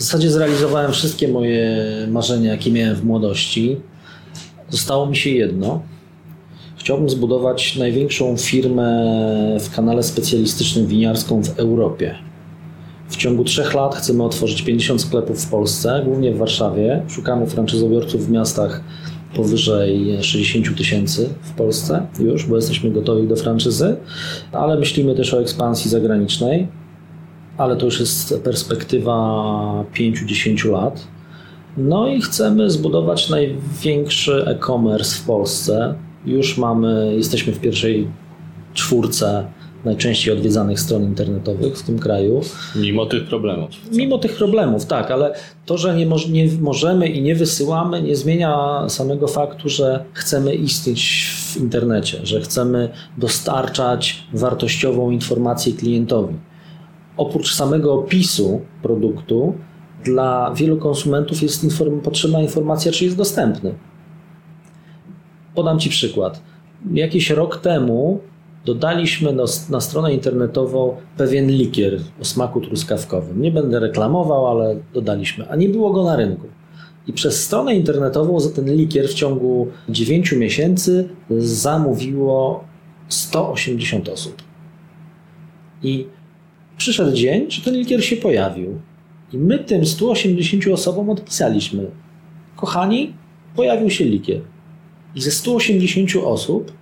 W 0.00 0.02
zasadzie 0.02 0.30
zrealizowałem 0.30 0.92
wszystkie 0.92 1.28
moje 1.28 1.86
marzenia, 2.08 2.50
jakie 2.50 2.72
miałem 2.72 2.96
w 2.96 3.04
młodości. 3.04 3.76
Zostało 4.70 5.06
mi 5.06 5.16
się 5.16 5.30
jedno. 5.30 5.82
Chciałbym 6.76 7.10
zbudować 7.10 7.76
największą 7.76 8.36
firmę 8.36 9.06
w 9.60 9.74
kanale 9.74 10.02
specjalistycznym 10.02 10.86
winiarską 10.86 11.42
w 11.42 11.58
Europie. 11.58 12.14
W 13.08 13.16
ciągu 13.16 13.44
trzech 13.44 13.74
lat 13.74 13.94
chcemy 13.94 14.24
otworzyć 14.24 14.62
50 14.62 15.02
sklepów 15.02 15.44
w 15.44 15.50
Polsce, 15.50 16.02
głównie 16.04 16.32
w 16.32 16.38
Warszawie. 16.38 17.02
Szukamy 17.08 17.46
franczyzobiorców 17.46 18.26
w 18.26 18.30
miastach 18.30 18.82
powyżej 19.34 20.22
60 20.22 20.78
tysięcy 20.78 21.28
w 21.42 21.52
Polsce 21.52 22.06
już, 22.20 22.46
bo 22.46 22.56
jesteśmy 22.56 22.90
gotowi 22.90 23.28
do 23.28 23.36
franczyzy, 23.36 23.96
ale 24.52 24.78
myślimy 24.78 25.14
też 25.14 25.34
o 25.34 25.40
ekspansji 25.40 25.90
zagranicznej, 25.90 26.68
ale 27.60 27.76
to 27.76 27.84
już 27.84 28.00
jest 28.00 28.40
perspektywa 28.44 29.14
5-10 29.94 30.70
lat. 30.70 31.06
No 31.76 32.08
i 32.08 32.20
chcemy 32.20 32.70
zbudować 32.70 33.30
największy 33.30 34.44
e-commerce 34.46 35.16
w 35.16 35.24
Polsce. 35.24 35.94
Już 36.26 36.58
mamy, 36.58 37.14
jesteśmy 37.16 37.52
w 37.52 37.60
pierwszej 37.60 38.08
czwórce 38.74 39.44
najczęściej 39.84 40.34
odwiedzanych 40.34 40.80
stron 40.80 41.02
internetowych 41.02 41.78
w 41.78 41.82
tym 41.82 41.98
kraju. 41.98 42.40
Mimo 42.76 43.06
tych 43.06 43.24
problemów. 43.24 43.70
Mimo 43.92 44.18
tych 44.18 44.36
problemów, 44.36 44.86
tak, 44.86 45.10
ale 45.10 45.34
to, 45.66 45.78
że 45.78 45.96
nie, 45.96 46.06
moż, 46.06 46.28
nie 46.28 46.48
możemy 46.60 47.08
i 47.08 47.22
nie 47.22 47.34
wysyłamy, 47.34 48.02
nie 48.02 48.16
zmienia 48.16 48.84
samego 48.88 49.28
faktu, 49.28 49.68
że 49.68 50.04
chcemy 50.12 50.54
istnieć 50.54 51.30
w 51.34 51.56
internecie, 51.56 52.18
że 52.22 52.40
chcemy 52.40 52.88
dostarczać 53.18 54.22
wartościową 54.32 55.10
informację 55.10 55.72
klientowi. 55.72 56.34
Oprócz 57.20 57.54
samego 57.54 57.94
opisu 57.94 58.60
produktu, 58.82 59.54
dla 60.04 60.54
wielu 60.54 60.76
konsumentów 60.76 61.42
jest 61.42 61.64
inform 61.64 62.00
potrzebna 62.00 62.42
informacja, 62.42 62.92
czy 62.92 63.04
jest 63.04 63.16
dostępny. 63.16 63.74
Podam 65.54 65.78
Ci 65.78 65.90
przykład. 65.90 66.42
Jakiś 66.92 67.30
rok 67.30 67.56
temu 67.56 68.20
dodaliśmy 68.64 69.32
na, 69.70 69.80
stronę 69.80 70.14
internetową 70.14 70.96
pewien 71.16 71.50
likier 71.50 72.00
o 72.20 72.24
smaku 72.24 72.60
truskawkowym. 72.60 73.42
Nie 73.42 73.52
będę 73.52 73.80
reklamował, 73.80 74.46
ale 74.46 74.76
dodaliśmy, 74.94 75.48
a 75.48 75.56
nie 75.56 75.68
było 75.68 75.90
go 75.90 76.04
na 76.04 76.16
rynku. 76.16 76.46
I 77.06 77.12
przez 77.12 77.44
stronę 77.44 77.74
internetową 77.74 78.40
za 78.40 78.50
ten 78.50 78.76
likier 78.76 79.08
w 79.08 79.14
ciągu 79.14 79.66
9 79.88 80.32
miesięcy 80.32 81.08
zamówiło 81.38 82.64
180 83.08 84.08
osób. 84.08 84.42
I 85.82 86.06
przyszedł 86.80 87.12
dzień, 87.12 87.50
że 87.50 87.62
ten 87.62 87.74
likier 87.74 88.04
się 88.04 88.16
pojawił. 88.16 88.80
I 89.32 89.38
my 89.38 89.58
tym 89.58 89.86
180 89.86 90.66
osobom 90.66 91.10
odpisaliśmy: 91.10 91.86
Kochani, 92.56 93.12
pojawił 93.56 93.90
się 93.90 94.04
likier. 94.04 94.40
I 95.14 95.20
ze 95.20 95.30
180 95.30 96.10
osób 96.24 96.72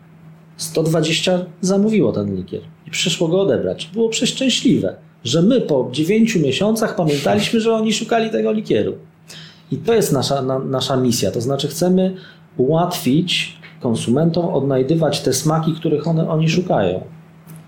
120 0.56 1.46
zamówiło 1.60 2.12
ten 2.12 2.36
likier 2.36 2.60
i 2.86 2.90
przyszło 2.90 3.28
go 3.28 3.40
odebrać. 3.40 3.90
Było 3.92 4.08
przeszczęśliwe, 4.08 4.96
że 5.24 5.42
my 5.42 5.60
po 5.60 5.88
9 5.92 6.36
miesiącach 6.36 6.96
pamiętaliśmy, 6.96 7.60
że 7.60 7.74
oni 7.74 7.92
szukali 7.92 8.30
tego 8.30 8.52
likieru. 8.52 8.92
I 9.72 9.76
to 9.76 9.94
jest 9.94 10.12
nasza, 10.12 10.42
na, 10.42 10.58
nasza 10.58 10.96
misja. 10.96 11.30
To 11.30 11.40
znaczy, 11.40 11.68
chcemy 11.68 12.14
ułatwić 12.56 13.58
konsumentom 13.80 14.46
odnajdywać 14.46 15.20
te 15.20 15.32
smaki, 15.32 15.72
których 15.72 16.06
one, 16.06 16.30
oni 16.30 16.48
szukają. 16.48 17.17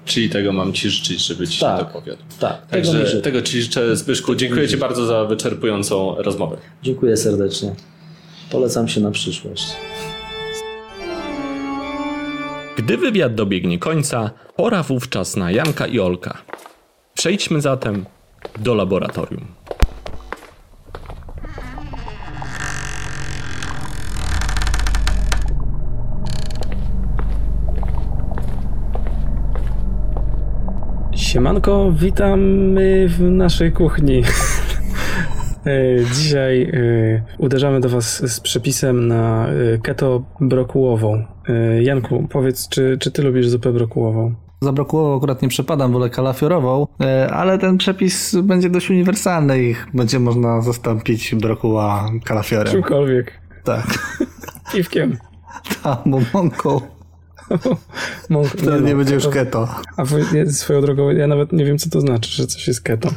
Czyli 0.04 0.30
tego 0.30 0.52
mam 0.52 0.72
Ci 0.72 0.90
życzyć, 0.90 1.26
żeby 1.26 1.48
Ci 1.48 1.60
Tak. 1.60 1.78
się 1.78 1.84
to 1.84 1.90
powiodło. 1.92 2.24
Tak, 2.40 2.66
tego 2.66 2.66
mi 2.66 2.70
Także 2.94 3.06
życzę. 3.06 3.20
tego 3.22 3.42
Ci 3.42 3.62
życzę, 3.62 3.96
Zbyszku. 3.96 4.34
Dziękuję 4.34 4.68
Ci 4.68 4.76
bardzo 4.76 5.06
za 5.06 5.24
wyczerpującą 5.24 6.14
rozmowę. 6.18 6.56
Dziękuję 6.82 7.16
serdecznie. 7.16 7.74
Polecam 8.50 8.88
się 8.88 9.00
na 9.00 9.10
przyszłość. 9.10 9.64
Gdy 12.76 12.96
wywiad 12.96 13.34
dobiegnie 13.34 13.78
końca, 13.78 14.30
pora 14.56 14.82
wówczas 14.82 15.36
na 15.36 15.50
Janka 15.50 15.86
i 15.86 16.00
Olka. 16.00 16.38
Przejdźmy 17.14 17.60
zatem 17.60 18.04
do 18.58 18.74
laboratorium. 18.74 19.46
Siemanko, 31.30 31.92
witamy 31.92 33.08
w 33.08 33.20
naszej 33.20 33.72
kuchni. 33.72 34.22
E, 35.66 36.04
Dzisiaj 36.14 36.62
e, 36.62 37.22
uderzamy 37.38 37.80
do 37.80 37.88
Was 37.88 38.32
z 38.32 38.40
przepisem 38.40 39.08
na 39.08 39.46
e, 39.48 39.78
keto 39.78 40.22
brokułową. 40.40 41.24
Janku, 41.80 42.28
powiedz, 42.30 42.68
czy, 42.68 42.96
czy 43.00 43.10
Ty 43.10 43.22
lubisz 43.22 43.48
zupę 43.48 43.72
brokułową? 43.72 44.34
Za 44.60 44.72
brokułową 44.72 45.16
akurat 45.16 45.42
nie 45.42 45.48
przepadam, 45.48 45.92
wolę 45.92 46.10
kalafiorową, 46.10 46.86
ale 47.30 47.58
ten 47.58 47.78
przepis 47.78 48.36
będzie 48.42 48.70
dość 48.70 48.90
uniwersalny 48.90 49.62
i 49.62 49.74
będzie 49.94 50.18
można 50.18 50.60
zastąpić 50.60 51.34
brokuła 51.34 52.10
kalafiorem. 52.24 52.72
Czymkolwiek. 52.72 53.40
Tak, 53.64 54.18
Piwkiem. 54.72 55.18
albo 55.82 56.20
mąką. 56.34 56.99
Mąk, 58.28 58.48
Wtedy 58.48 58.80
nie 58.80 58.90
no, 58.92 58.98
będzie 58.98 59.14
już 59.14 59.24
to- 59.24 59.30
keto. 59.30 59.68
A 59.96 60.04
swoją 60.52 60.80
drogą, 60.80 61.10
ja 61.10 61.26
nawet 61.26 61.52
nie 61.52 61.64
wiem, 61.64 61.78
co 61.78 61.90
to 61.90 62.00
znaczy, 62.00 62.30
że 62.32 62.46
coś 62.46 62.68
jest 62.68 62.80
keto. 62.80 63.10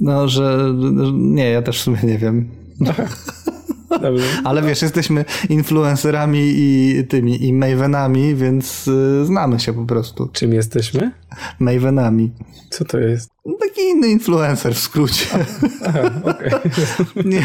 No, 0.00 0.28
że 0.28 0.74
nie, 1.14 1.50
ja 1.50 1.62
też 1.62 1.78
w 1.78 1.82
sumie 1.82 1.98
nie 2.02 2.18
wiem. 2.18 2.48
Dobrze. 3.90 4.24
Ale 4.44 4.62
wiesz, 4.62 4.82
jesteśmy 4.82 5.24
influencerami 5.48 6.40
i 6.44 7.04
tymi, 7.08 7.44
i 7.44 7.52
mavenami, 7.52 8.34
więc 8.34 8.88
y, 8.88 9.24
znamy 9.24 9.60
się 9.60 9.72
po 9.72 9.84
prostu. 9.84 10.28
Czym 10.32 10.52
jesteśmy? 10.52 11.12
Mavenami. 11.58 12.32
Co 12.70 12.84
to 12.84 12.98
jest? 12.98 13.30
Taki 13.60 13.80
inny 13.80 14.08
influencer 14.08 14.74
w 14.74 14.78
skrócie. 14.78 15.26
Aha, 15.86 16.10
okej. 16.24 16.50
Nie, 17.32 17.42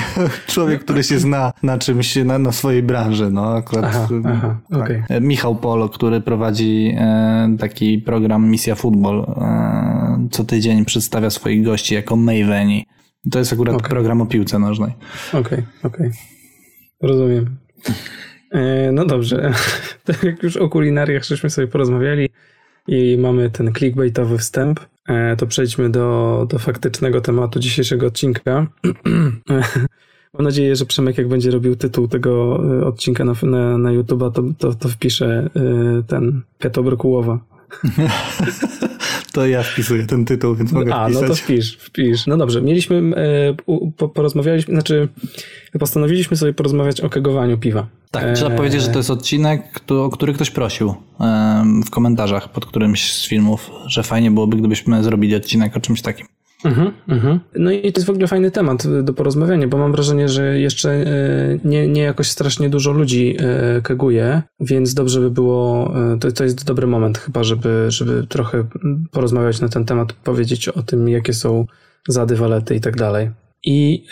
człowiek, 0.48 0.84
który 0.84 1.04
się 1.04 1.20
zna 1.20 1.54
na 1.64 1.78
czymś, 1.78 2.16
na, 2.16 2.40
na 2.40 2.52
swojej 2.52 2.84
branży, 2.84 3.32
no 3.32 3.56
akurat. 3.56 3.86
Aha, 3.86 4.08
y, 4.12 4.22
aha, 4.26 4.60
tak. 4.72 4.82
okej. 4.82 5.04
E, 5.10 5.22
Michał 5.22 5.56
Polo, 5.56 5.90
który 5.90 6.22
prowadzi 6.22 6.96
e, 6.98 7.56
taki 7.60 7.98
program 7.98 8.50
Misja 8.50 8.76
Football, 8.76 9.20
e, 9.20 10.28
co 10.32 10.44
tydzień 10.44 10.86
przedstawia 10.86 11.30
swoich 11.30 11.64
gości 11.64 11.96
jako 11.96 12.16
Maveni. 12.16 12.86
To 13.32 13.40
jest 13.40 13.54
akurat 13.54 13.76
Okej. 13.76 13.90
program 13.90 14.22
o 14.22 14.26
piłce 14.26 14.60
nożnej. 14.60 14.92
Okej, 15.34 15.64
okej. 15.84 16.12
Rozumiem. 17.02 17.58
E, 18.52 18.92
no 18.92 19.06
dobrze. 19.06 19.54
Tak 20.04 20.24
jak 20.24 20.44
już 20.44 20.58
o 20.58 20.70
kulinariach 20.70 21.24
żeśmy 21.24 21.50
sobie 21.50 21.68
porozmawiali 21.68 22.30
i 22.88 23.18
mamy 23.20 23.50
ten 23.50 23.74
clickbaitowy 23.74 24.38
wstęp, 24.38 24.80
e, 25.08 25.36
to 25.36 25.48
przejdźmy 25.48 25.90
do, 25.90 26.48
do 26.50 26.60
faktycznego 26.60 27.22
tematu 27.22 27.60
dzisiejszego 27.60 28.08
odcinka. 28.08 28.68
Mam 30.34 30.44
nadzieję, 30.44 30.76
że 30.76 30.86
Przemek 30.86 31.18
jak 31.18 31.28
będzie 31.28 31.52
robił 31.52 31.76
tytuł 31.76 32.08
tego 32.08 32.62
e, 32.80 32.86
odcinka 32.86 33.26
na, 33.26 33.34
na, 33.44 33.78
na 33.78 33.90
YouTube'a, 33.90 34.32
to, 34.32 34.44
to, 34.58 34.74
to 34.74 34.90
wpisze 34.90 35.50
ten 36.08 36.42
keto 36.60 36.84
brokułowa. 36.84 37.40
To 39.34 39.48
ja 39.48 39.64
wpisuję 39.64 40.06
ten 40.06 40.26
tytuł, 40.26 40.56
więc 40.56 40.72
mogę 40.72 40.96
A, 40.96 41.10
no 41.10 41.20
wpisać. 41.20 41.28
to 41.30 41.36
wpisz, 41.36 41.78
wpisz. 41.78 42.28
No 42.28 42.38
dobrze, 42.38 42.62
mieliśmy, 42.62 43.02
e, 43.98 44.08
porozmawialiśmy, 44.08 44.74
znaczy 44.74 45.08
postanowiliśmy 45.80 46.38
sobie 46.38 46.54
porozmawiać 46.54 47.02
o 47.02 47.10
kegowaniu 47.10 47.58
piwa. 47.58 47.88
Tak, 48.12 48.36
trzeba 48.36 48.52
E, 48.52 48.58
powiedzieć, 48.58 48.82
że 48.82 48.88
to 48.88 49.00
jest 49.00 49.10
odcinek, 49.10 49.82
o 49.90 50.10
który 50.10 50.34
ktoś 50.34 50.52
prosił 50.52 50.94
w 51.86 51.90
komentarzach 51.90 52.52
pod 52.52 52.66
którymś 52.66 53.14
z 53.14 53.28
filmów, 53.28 53.72
że 53.86 54.04
fajnie 54.04 54.32
byłoby, 54.32 54.58
gdybyśmy 54.58 55.04
zrobili 55.04 55.36
odcinek 55.36 55.78
o 55.78 55.80
czymś 55.80 56.02
takim. 56.02 56.28
Mhm, 56.66 56.92
mhm. 57.08 57.40
No 57.56 57.72
i 57.72 57.92
to 57.92 58.00
jest 58.00 58.06
w 58.06 58.10
ogóle 58.10 58.28
fajny 58.28 58.52
temat 58.52 59.04
do 59.04 59.14
porozmawiania, 59.14 59.68
bo 59.68 59.78
mam 59.78 59.92
wrażenie, 59.92 60.30
że 60.30 60.60
jeszcze 60.60 60.92
e, 60.92 61.06
nie, 61.64 61.88
nie 61.88 62.02
jakoś 62.02 62.28
strasznie 62.28 62.70
dużo 62.70 62.92
ludzi 62.92 63.38
e, 63.40 63.82
keguje, 63.82 64.42
więc 64.60 64.94
dobrze 64.94 65.20
by 65.20 65.32
było, 65.32 65.94
e, 66.14 66.20
to, 66.20 66.32
to 66.32 66.44
jest 66.44 66.66
dobry 66.66 66.88
moment 66.88 67.18
chyba, 67.18 67.44
żeby, 67.44 67.86
żeby 67.90 68.28
trochę 68.28 68.64
porozmawiać 69.12 69.62
na 69.62 69.70
ten 69.70 69.86
temat, 69.86 70.14
powiedzieć 70.14 70.70
o 70.70 70.84
tym, 70.84 71.10
jakie 71.10 71.34
są 71.34 71.66
zady, 72.08 72.36
walety 72.36 72.76
i 72.76 72.82
tak 72.82 72.96
dalej. 72.96 73.32
I 73.66 74.06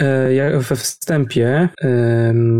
we 0.70 0.76
wstępie 0.76 1.70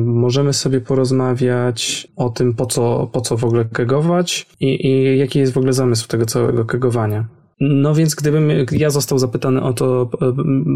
możemy 0.06 0.54
sobie 0.54 0.82
porozmawiać 0.82 2.08
o 2.16 2.30
tym, 2.30 2.54
po 2.54 2.66
co, 2.66 3.10
po 3.14 3.22
co 3.22 3.38
w 3.38 3.46
ogóle 3.46 3.66
kegować 3.66 4.48
i, 4.60 4.88
i 4.88 5.18
jaki 5.18 5.40
jest 5.40 5.54
w 5.54 5.58
ogóle 5.58 5.74
zamysł 5.74 6.08
tego 6.08 6.26
całego 6.26 6.66
kegowania. 6.66 7.26
No 7.60 7.96
więc 7.96 8.16
gdybym 8.16 8.50
ja 8.72 8.90
został 8.90 9.20
zapytany 9.20 9.62
o 9.62 9.74
to, 9.74 10.10
e, 10.22 10.34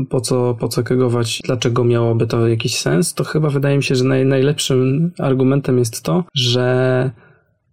po 0.09 0.21
co, 0.21 0.57
po 0.59 0.67
co 0.67 0.83
kegować, 0.83 1.41
dlaczego 1.45 1.83
miałoby 1.83 2.27
to 2.27 2.47
jakiś 2.47 2.77
sens, 2.77 3.13
to 3.13 3.23
chyba 3.23 3.49
wydaje 3.49 3.77
mi 3.77 3.83
się, 3.83 3.95
że 3.95 4.03
naj, 4.03 4.25
najlepszym 4.25 5.11
argumentem 5.19 5.79
jest 5.79 6.03
to, 6.03 6.23
że 6.33 7.11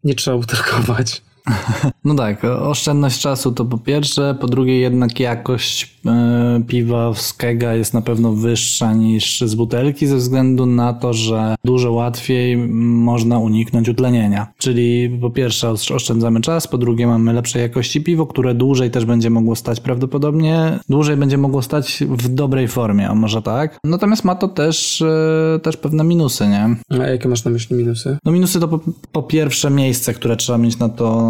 nie 0.04 0.14
trzeba 0.14 0.36
butelkować. 0.38 1.22
No 2.04 2.14
tak, 2.14 2.44
oszczędność 2.44 3.20
czasu 3.20 3.52
to 3.52 3.64
po 3.64 3.78
pierwsze, 3.78 4.36
po 4.40 4.46
drugie 4.46 4.78
jednak 4.78 5.20
jakość 5.20 5.98
e, 6.06 6.62
piwa 6.66 7.14
z 7.14 7.32
kega 7.32 7.74
jest 7.74 7.94
na 7.94 8.02
pewno 8.02 8.32
wyższa 8.32 8.92
niż 8.92 9.40
z 9.40 9.54
butelki 9.54 10.06
ze 10.06 10.16
względu 10.16 10.66
na 10.66 10.92
to, 10.92 11.12
że 11.12 11.54
dużo 11.64 11.92
łatwiej 11.92 12.56
można 12.78 13.38
uniknąć 13.38 13.88
utlenienia. 13.88 14.46
Czyli 14.58 15.18
po 15.20 15.30
pierwsze 15.30 15.68
osz- 15.70 15.94
oszczędzamy 15.94 16.40
czas, 16.40 16.68
po 16.68 16.78
drugie 16.78 17.06
mamy 17.06 17.32
lepszej 17.32 17.62
jakości 17.62 18.00
piwo, 18.00 18.26
które 18.26 18.54
dłużej 18.54 18.90
też 18.90 19.04
będzie 19.04 19.30
mogło 19.30 19.56
stać 19.56 19.80
prawdopodobnie, 19.80 20.78
dłużej 20.88 21.16
będzie 21.16 21.38
mogło 21.38 21.62
stać 21.62 22.04
w 22.08 22.28
dobrej 22.28 22.68
formie, 22.68 23.08
a 23.08 23.14
może 23.14 23.42
tak. 23.42 23.78
Natomiast 23.84 24.24
ma 24.24 24.34
to 24.34 24.48
też, 24.48 25.02
e, 25.02 25.60
też 25.62 25.76
pewne 25.76 26.04
minusy, 26.04 26.48
nie? 26.48 26.76
A 27.00 27.06
jakie 27.06 27.28
masz 27.28 27.44
na 27.44 27.50
myśli 27.50 27.76
minusy? 27.76 28.18
No 28.24 28.32
minusy 28.32 28.60
to 28.60 28.68
po, 28.68 28.80
po 29.12 29.22
pierwsze 29.22 29.70
miejsce, 29.70 30.14
które 30.14 30.36
trzeba 30.36 30.58
mieć 30.58 30.78
na 30.78 30.88
to 30.88 31.29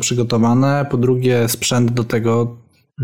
przygotowane, 0.00 0.86
po 0.90 0.96
drugie 0.96 1.48
sprzęt 1.48 1.90
do 1.90 2.04
tego 2.04 2.56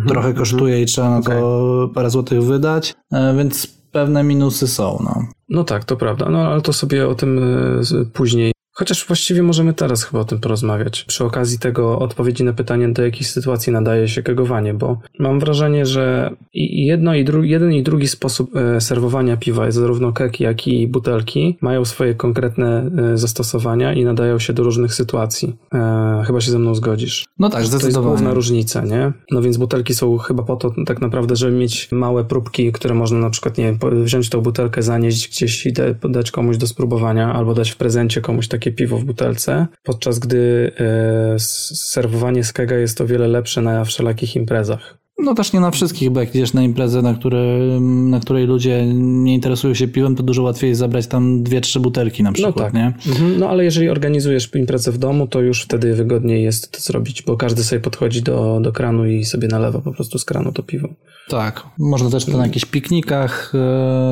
trochę 0.08 0.34
kosztuje 0.34 0.82
i 0.82 0.86
trzeba 0.86 1.10
na 1.10 1.22
to 1.22 1.90
parę 1.94 2.10
złotych 2.10 2.42
wydać, 2.42 2.94
e, 3.12 3.34
więc 3.36 3.66
pewne 3.92 4.24
minusy 4.24 4.68
są. 4.68 4.98
No. 5.04 5.26
No 5.48 5.64
tak, 5.64 5.84
to 5.84 5.96
prawda, 5.96 6.28
no 6.28 6.38
ale 6.38 6.60
to 6.60 6.72
sobie 6.72 7.08
o 7.08 7.14
tym 7.14 7.38
e, 7.38 8.04
później. 8.12 8.52
Chociaż 8.74 9.06
właściwie 9.06 9.42
możemy 9.42 9.74
teraz 9.74 10.04
chyba 10.04 10.20
o 10.20 10.24
tym 10.24 10.38
porozmawiać. 10.40 11.04
Przy 11.04 11.24
okazji 11.24 11.58
tego 11.58 11.98
odpowiedzi 11.98 12.44
na 12.44 12.52
pytanie, 12.52 12.88
do 12.88 13.02
jakiej 13.04 13.24
sytuacji 13.24 13.72
nadaje 13.72 14.08
się 14.08 14.22
kegowanie, 14.22 14.74
bo 14.74 14.98
mam 15.18 15.40
wrażenie, 15.40 15.86
że 15.86 16.30
jedno 16.54 17.14
i 17.14 17.24
dru- 17.24 17.42
jeden 17.44 17.72
i 17.72 17.82
drugi 17.82 18.08
sposób 18.08 18.56
e, 18.56 18.80
serwowania 18.80 19.36
piwa, 19.36 19.70
zarówno 19.70 20.12
kek, 20.12 20.40
jak 20.40 20.66
i 20.68 20.86
butelki, 20.88 21.58
mają 21.60 21.84
swoje 21.84 22.14
konkretne 22.14 22.90
e, 23.12 23.18
zastosowania 23.18 23.92
i 23.94 24.04
nadają 24.04 24.38
się 24.38 24.52
do 24.52 24.62
różnych 24.62 24.94
sytuacji. 24.94 25.56
E, 25.74 26.22
chyba 26.26 26.40
się 26.40 26.50
ze 26.50 26.58
mną 26.58 26.74
zgodzisz. 26.74 27.24
No 27.38 27.48
tak, 27.48 27.52
To 27.54 27.58
jest 27.60 27.72
zdecydowanie. 27.72 28.06
główna 28.06 28.34
różnica, 28.34 28.84
nie? 28.84 29.12
No 29.30 29.42
więc 29.42 29.56
butelki 29.56 29.94
są 29.94 30.18
chyba 30.18 30.42
po 30.42 30.56
to 30.56 30.74
tak 30.86 31.00
naprawdę, 31.00 31.36
żeby 31.36 31.56
mieć 31.56 31.88
małe 31.92 32.24
próbki, 32.24 32.72
które 32.72 32.94
można 32.94 33.18
na 33.18 33.30
przykład, 33.30 33.58
nie 33.58 33.64
wiem, 33.64 34.04
wziąć 34.04 34.28
tą 34.28 34.40
butelkę, 34.40 34.82
zanieść 34.82 35.28
gdzieś 35.28 35.66
i 35.66 35.72
da, 35.72 35.82
dać 36.08 36.30
komuś 36.30 36.56
do 36.56 36.66
spróbowania, 36.66 37.32
albo 37.32 37.54
dać 37.54 37.70
w 37.70 37.76
prezencie 37.76 38.20
komuś 38.20 38.48
takie 38.62 38.72
piwo 38.72 38.98
w 38.98 39.04
butelce, 39.04 39.66
podczas 39.82 40.18
gdy 40.18 40.72
e, 40.78 41.38
serwowanie 41.38 42.44
z 42.44 42.52
kega 42.52 42.76
jest 42.76 43.00
o 43.00 43.06
wiele 43.06 43.28
lepsze 43.28 43.62
na 43.62 43.84
wszelakich 43.84 44.36
imprezach. 44.36 45.01
No 45.18 45.34
też 45.34 45.52
nie 45.52 45.60
na 45.60 45.70
wszystkich, 45.70 46.10
bo 46.10 46.20
jak 46.20 46.34
idziesz 46.34 46.52
na 46.52 46.62
imprezę, 46.62 47.02
na, 47.02 47.14
które, 47.14 47.58
na 47.80 48.20
której 48.20 48.46
ludzie 48.46 48.86
nie 48.96 49.34
interesują 49.34 49.74
się 49.74 49.88
piwem, 49.88 50.16
to 50.16 50.22
dużo 50.22 50.42
łatwiej 50.42 50.68
jest 50.68 50.78
zabrać 50.78 51.06
tam 51.06 51.42
dwie, 51.42 51.60
trzy 51.60 51.80
butelki 51.80 52.22
na 52.22 52.32
przykład, 52.32 52.56
no 52.56 52.62
tak. 52.62 52.74
nie? 52.74 53.12
Mhm. 53.12 53.38
No 53.38 53.48
ale 53.48 53.64
jeżeli 53.64 53.88
organizujesz 53.88 54.50
imprezę 54.54 54.92
w 54.92 54.98
domu, 54.98 55.26
to 55.26 55.40
już 55.40 55.62
wtedy 55.62 55.94
wygodniej 55.94 56.44
jest 56.44 56.72
to 56.72 56.80
zrobić, 56.80 57.22
bo 57.22 57.36
każdy 57.36 57.64
sobie 57.64 57.80
podchodzi 57.80 58.22
do, 58.22 58.60
do 58.62 58.72
kranu 58.72 59.06
i 59.06 59.24
sobie 59.24 59.48
nalewa 59.48 59.80
po 59.80 59.92
prostu 59.92 60.18
z 60.18 60.24
kranu 60.24 60.52
to 60.52 60.62
piwo. 60.62 60.88
Tak. 61.28 61.66
Można 61.78 62.10
też 62.10 62.24
to 62.24 62.36
na 62.36 62.46
jakichś 62.46 62.64
piknikach 62.64 63.52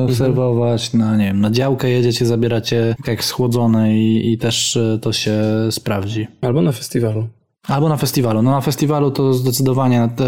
e, 0.09 0.13
serwować, 0.13 0.93
na, 0.93 1.17
nie 1.17 1.25
wiem, 1.25 1.41
na 1.41 1.51
działkę 1.51 1.89
jedziecie, 1.89 2.25
zabieracie 2.25 2.95
jak 3.07 3.23
schłodzone 3.23 3.97
i, 3.97 4.33
i 4.33 4.37
też 4.37 4.77
e, 4.77 4.99
to 5.01 5.13
się 5.13 5.41
sprawdzi. 5.71 6.27
Albo 6.41 6.61
na 6.61 6.71
festiwalu. 6.71 7.27
Albo 7.71 7.89
na 7.89 7.97
festiwalu. 7.97 8.41
No 8.41 8.51
na 8.51 8.61
festiwalu 8.61 9.11
to 9.11 9.33
zdecydowanie, 9.33 10.09
te, 10.15 10.25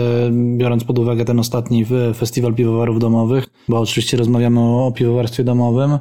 biorąc 0.57 0.83
pod 0.83 0.99
uwagę 0.99 1.25
ten 1.25 1.39
ostatni 1.39 1.85
w- 1.85 2.13
festiwal 2.15 2.53
piwowarów 2.53 2.99
domowych, 2.99 3.45
bo 3.69 3.79
oczywiście 3.79 4.17
rozmawiamy 4.17 4.59
o, 4.59 4.87
o 4.87 4.91
piwowarstwie 4.91 5.43
domowym, 5.43 5.97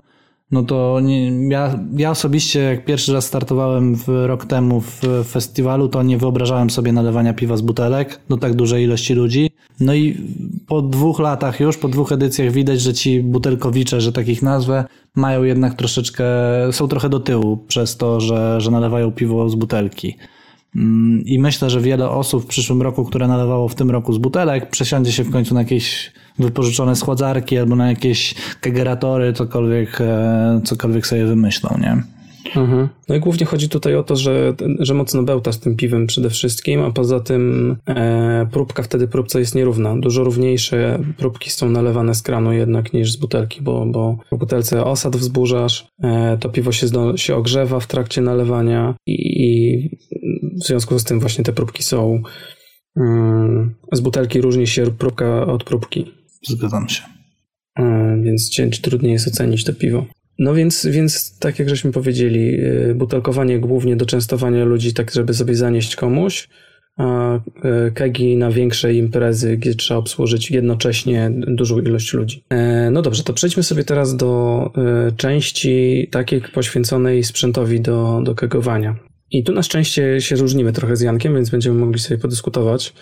no 0.50 0.62
to 0.62 1.00
nie, 1.02 1.48
ja, 1.48 1.78
ja 1.96 2.10
osobiście 2.10 2.60
jak 2.60 2.84
pierwszy 2.84 3.12
raz 3.12 3.24
startowałem 3.26 3.96
w, 3.96 4.08
rok 4.08 4.44
temu 4.44 4.80
w 4.80 5.00
festiwalu, 5.28 5.88
to 5.88 6.02
nie 6.02 6.18
wyobrażałem 6.18 6.70
sobie 6.70 6.92
nalewania 6.92 7.34
piwa 7.34 7.56
z 7.56 7.60
butelek 7.60 8.20
do 8.28 8.36
tak 8.36 8.54
dużej 8.54 8.84
ilości 8.84 9.14
ludzi. 9.14 9.50
No 9.80 9.94
i 9.94 10.16
po 10.68 10.82
dwóch 10.82 11.18
latach 11.18 11.60
już, 11.60 11.76
po 11.76 11.88
dwóch 11.88 12.12
edycjach 12.12 12.52
widać, 12.52 12.80
że 12.80 12.94
ci 12.94 13.20
butelkowicze, 13.22 14.00
że 14.00 14.12
takich 14.12 14.42
nazwę, 14.42 14.84
mają 15.16 15.42
jednak 15.42 15.74
troszeczkę, 15.74 16.24
są 16.70 16.88
trochę 16.88 17.08
do 17.08 17.20
tyłu 17.20 17.56
przez 17.56 17.96
to, 17.96 18.20
że, 18.20 18.60
że 18.60 18.70
nalewają 18.70 19.12
piwo 19.12 19.48
z 19.48 19.54
butelki. 19.54 20.16
Mm, 20.76 21.22
I 21.24 21.38
myślę, 21.38 21.70
że 21.70 21.80
wiele 21.80 22.10
osób 22.10 22.44
w 22.44 22.46
przyszłym 22.46 22.82
roku, 22.82 23.04
które 23.04 23.28
nalewało 23.28 23.68
w 23.68 23.74
tym 23.74 23.90
roku 23.90 24.12
z 24.12 24.18
butelek, 24.18 24.70
przesiądzie 24.70 25.12
się 25.12 25.24
w 25.24 25.30
końcu 25.30 25.54
na 25.54 25.60
jakieś 25.60 26.12
wypożyczone 26.38 26.96
schładzarki 26.96 27.58
albo 27.58 27.76
na 27.76 27.88
jakieś 27.88 28.34
kegeratory, 28.60 29.32
cokolwiek, 29.32 30.00
e, 30.00 30.60
cokolwiek 30.64 31.06
sobie 31.06 31.26
wymyślą, 31.26 31.78
nie? 31.80 32.02
Mhm. 32.56 32.88
No 33.08 33.14
i 33.14 33.20
głównie 33.20 33.46
chodzi 33.46 33.68
tutaj 33.68 33.96
o 33.96 34.02
to, 34.02 34.16
że, 34.16 34.54
że 34.78 34.94
mocno 34.94 35.22
bełta 35.22 35.52
z 35.52 35.60
tym 35.60 35.76
piwem 35.76 36.06
przede 36.06 36.30
wszystkim, 36.30 36.82
a 36.82 36.90
poza 36.90 37.20
tym 37.20 37.76
e, 37.88 38.46
próbka 38.52 38.82
wtedy 38.82 39.08
próbce 39.08 39.40
jest 39.40 39.54
nierówna. 39.54 39.96
Dużo 39.96 40.24
równiejsze 40.24 40.98
próbki 41.16 41.50
są 41.50 41.70
nalewane 41.70 42.14
z 42.14 42.22
kranu 42.22 42.52
jednak 42.52 42.92
niż 42.92 43.12
z 43.12 43.16
butelki, 43.16 43.62
bo, 43.62 43.86
bo 43.86 44.16
w 44.32 44.38
butelce 44.38 44.84
osad 44.84 45.16
wzburzasz, 45.16 45.86
e, 46.02 46.38
to 46.40 46.48
piwo 46.48 46.72
się, 46.72 46.86
się 47.16 47.36
ogrzewa 47.36 47.80
w 47.80 47.86
trakcie 47.86 48.20
nalewania 48.20 48.94
i, 49.06 49.42
i 49.44 49.90
w 50.60 50.66
związku 50.66 50.98
z 50.98 51.04
tym 51.04 51.20
właśnie 51.20 51.44
te 51.44 51.52
próbki 51.52 51.82
są 51.82 52.22
mm, 52.96 53.74
z 53.92 54.00
butelki 54.00 54.40
różni 54.40 54.66
się 54.66 54.90
próbka 54.90 55.46
od 55.46 55.64
próbki. 55.64 56.12
Zgadzam 56.48 56.88
się. 56.88 57.02
E, 57.78 58.16
więc 58.22 58.50
trudniej 58.82 59.12
jest 59.12 59.28
ocenić 59.28 59.64
to 59.64 59.72
piwo. 59.72 60.06
No 60.38 60.54
więc, 60.54 60.86
więc 60.86 61.38
tak 61.38 61.58
jak 61.58 61.68
żeśmy 61.68 61.92
powiedzieli, 61.92 62.60
y, 62.60 62.94
butelkowanie 62.94 63.58
głównie 63.58 63.96
do 63.96 64.06
częstowania 64.06 64.64
ludzi, 64.64 64.94
tak 64.94 65.10
żeby 65.10 65.34
sobie 65.34 65.54
zanieść 65.54 65.96
komuś, 65.96 66.48
a 66.96 67.38
kegi 67.94 68.36
na 68.36 68.50
większe 68.50 68.94
imprezy, 68.94 69.56
gdzie 69.56 69.74
trzeba 69.74 70.00
obsłużyć 70.00 70.50
jednocześnie 70.50 71.30
dużą 71.34 71.80
ilość 71.80 72.12
ludzi. 72.12 72.44
No 72.90 73.02
dobrze, 73.02 73.24
to 73.24 73.32
przejdźmy 73.32 73.62
sobie 73.62 73.84
teraz 73.84 74.16
do 74.16 74.70
części 75.16 76.08
takiej 76.10 76.40
poświęconej 76.40 77.24
sprzętowi 77.24 77.80
do, 77.80 78.20
do 78.24 78.34
kegowania. 78.34 78.96
I 79.32 79.44
tu 79.44 79.52
na 79.52 79.62
szczęście 79.62 80.20
się 80.20 80.36
różnimy 80.36 80.72
trochę 80.72 80.96
z 80.96 81.00
Jankiem, 81.00 81.34
więc 81.34 81.50
będziemy 81.50 81.80
mogli 81.80 82.00
sobie 82.00 82.18
podyskutować. 82.18 82.94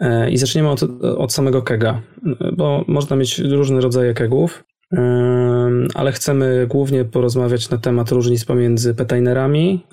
E, 0.00 0.30
I 0.30 0.38
zaczniemy 0.38 0.70
od, 0.70 0.82
od 1.02 1.32
samego 1.32 1.62
kega, 1.62 2.02
bo 2.56 2.84
można 2.88 3.16
mieć 3.16 3.38
różne 3.38 3.80
rodzaje 3.80 4.14
kegów, 4.14 4.64
ale 5.94 6.12
chcemy 6.12 6.66
głównie 6.66 7.04
porozmawiać 7.04 7.70
na 7.70 7.78
temat 7.78 8.10
różnic 8.10 8.44
pomiędzy 8.44 8.94
petainerami 8.94 9.86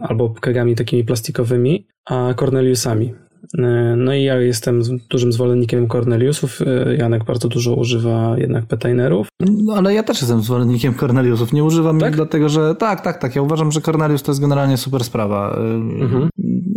albo 0.00 0.30
kegami 0.30 0.74
takimi 0.74 1.04
plastikowymi, 1.04 1.86
a 2.04 2.34
Corneliusami. 2.34 3.14
E, 3.58 3.94
No 3.96 4.14
i 4.14 4.22
ja 4.22 4.36
jestem 4.40 4.82
dużym 5.10 5.32
zwolennikiem 5.32 5.88
Corneliusów. 5.88 6.58
e, 6.86 6.96
Janek 6.96 7.24
bardzo 7.24 7.48
dużo 7.48 7.74
używa 7.74 8.34
jednak 8.38 8.66
petainerów. 8.66 9.28
No, 9.40 9.74
ale 9.74 9.94
ja 9.94 10.02
też 10.02 10.20
jestem 10.20 10.42
zwolennikiem 10.42 10.94
Corneliusów. 10.94 11.52
Nie 11.52 11.64
używam 11.64 11.98
Tak? 12.00 12.10
ich 12.10 12.16
dlatego, 12.16 12.48
że 12.48 12.74
tak, 12.74 13.00
tak, 13.00 13.18
tak. 13.18 13.36
Ja 13.36 13.42
uważam, 13.42 13.72
że 13.72 13.80
Cornelius 13.80 14.22
to 14.22 14.30
jest 14.32 14.40
generalnie 14.40 14.76
super 14.76 15.04
sprawa. 15.04 15.56
Mhm. 16.00 16.28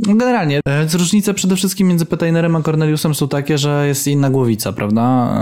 No, 0.08 0.16
Generalnie. 0.16 0.60
E, 0.68 0.88
Różnice 0.98 1.34
przede 1.34 1.56
wszystkim 1.56 1.88
między 1.88 2.06
Petainerem 2.06 2.56
a 2.56 2.62
Corneliusem 2.62 3.16
są 3.16 3.28
takie, 3.28 3.58
że 3.58 3.88
jest 3.88 4.08
inna 4.08 4.30
głowica, 4.30 4.74
prawda? 4.74 5.36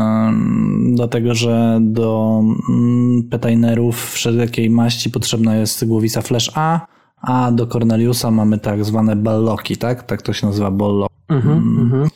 Dlatego, 0.94 1.36
że 1.36 1.80
do 1.82 2.42
mm, 2.70 3.24
Petainerów 3.30 4.12
wszelkiej 4.12 4.70
maści 4.70 5.10
potrzebna 5.10 5.56
jest 5.56 5.86
głowica 5.88 6.22
Flash 6.22 6.52
A, 6.56 6.86
a 7.24 7.52
do 7.52 7.68
Corneliusa 7.68 8.32
mamy 8.32 8.60
tak 8.60 8.86
zwane 8.86 9.16
balloki, 9.16 9.78
tak? 9.78 10.04
Tak 10.04 10.22
to 10.22 10.34
się 10.34 10.48
nazywa 10.48 10.72
bollo. 10.72 11.08
Mhm. 11.30 12.04
E, 12.04 12.08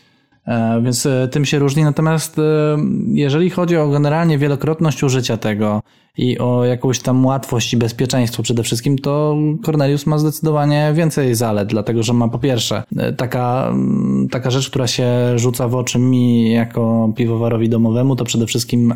Więc 0.81 1.05
e, 1.05 1.27
tym 1.27 1.45
się 1.45 1.59
różni. 1.59 1.83
Natomiast 1.83 2.39
e, 2.39 2.41
jeżeli 3.07 3.49
chodzi 3.49 3.77
o 3.77 3.89
generalnie 3.89 4.37
wielokrotność 4.37 5.03
użycia 5.03 5.37
tego 5.37 5.81
i 6.17 6.39
o 6.39 6.65
jakąś 6.65 6.99
tam 6.99 7.25
łatwość 7.25 7.73
i 7.73 7.77
bezpieczeństwo 7.77 8.43
przede 8.43 8.63
wszystkim, 8.63 8.97
to 8.97 9.37
Cornelius 9.65 10.05
ma 10.05 10.17
zdecydowanie 10.17 10.91
więcej 10.95 11.35
zalet, 11.35 11.67
dlatego 11.67 12.03
że 12.03 12.13
ma 12.13 12.27
po 12.27 12.39
pierwsze 12.39 12.83
e, 12.97 13.13
taka, 13.13 13.67
mm, 13.69 14.27
taka 14.29 14.51
rzecz, 14.51 14.69
która 14.69 14.87
się 14.87 15.07
rzuca 15.35 15.67
w 15.67 15.75
oczy 15.75 15.99
mi 15.99 16.51
jako 16.51 17.13
piwowarowi 17.15 17.69
domowemu, 17.69 18.15
to 18.15 18.25
przede 18.25 18.45
wszystkim 18.45 18.93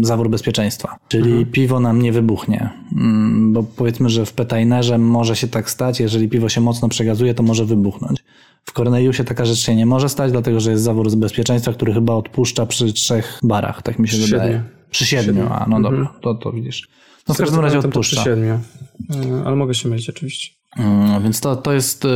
zawór 0.00 0.30
bezpieczeństwa. 0.30 0.96
Czyli 1.08 1.46
piwo 1.46 1.80
nam 1.80 2.02
nie 2.02 2.12
wybuchnie. 2.12 2.70
Mm, 2.96 3.52
Bo 3.52 3.62
powiedzmy, 3.62 4.08
że 4.08 4.26
w 4.26 4.32
petainerze 4.32 4.98
może 4.98 5.36
się 5.36 5.48
tak 5.48 5.70
stać, 5.70 6.00
jeżeli 6.00 6.28
piwo 6.28 6.48
się 6.48 6.60
mocno 6.60 6.88
przegazuje, 6.88 7.34
to 7.34 7.42
może 7.42 7.64
wybuchnąć. 7.64 8.24
W 8.64 8.72
Corneliusie 8.72 9.24
taka 9.24 9.44
rzecz 9.44 9.58
się 9.58 9.76
nie 9.76 9.86
może 9.86 10.08
stać, 10.08 10.32
dlatego 10.32 10.60
że 10.60 10.70
jest 10.70 10.82
zawór 10.82 11.10
z 11.10 11.14
bezpieczeństwa, 11.14 11.72
który 11.72 11.94
chyba 11.94 12.14
odpuszcza 12.14 12.66
przy 12.66 12.92
trzech 12.92 13.38
barach, 13.42 13.82
tak 13.82 13.98
mi 13.98 14.08
się 14.08 14.16
Przy 14.18 14.26
wydaje. 14.30 14.52
siedmiu. 14.52 14.68
Przy 14.90 15.06
siedmiu, 15.06 15.46
a 15.50 15.66
no 15.68 15.80
dobra, 15.80 16.12
to, 16.20 16.34
to 16.34 16.52
widzisz. 16.52 16.88
No 17.28 17.34
w 17.34 17.38
każdym 17.38 17.60
razie 17.60 17.74
to 17.76 17.80
przy 17.80 17.88
odpuszcza. 17.88 18.24
siedmiu. 18.24 18.52
E, 18.54 19.46
Ale 19.46 19.56
mogę 19.56 19.74
się 19.74 19.88
mylić 19.88 20.10
oczywiście. 20.10 20.52
Mm, 20.76 21.22
Więc 21.22 21.40
to, 21.40 21.56
to 21.56 21.72
jest 21.72 22.04
y, 22.04 22.08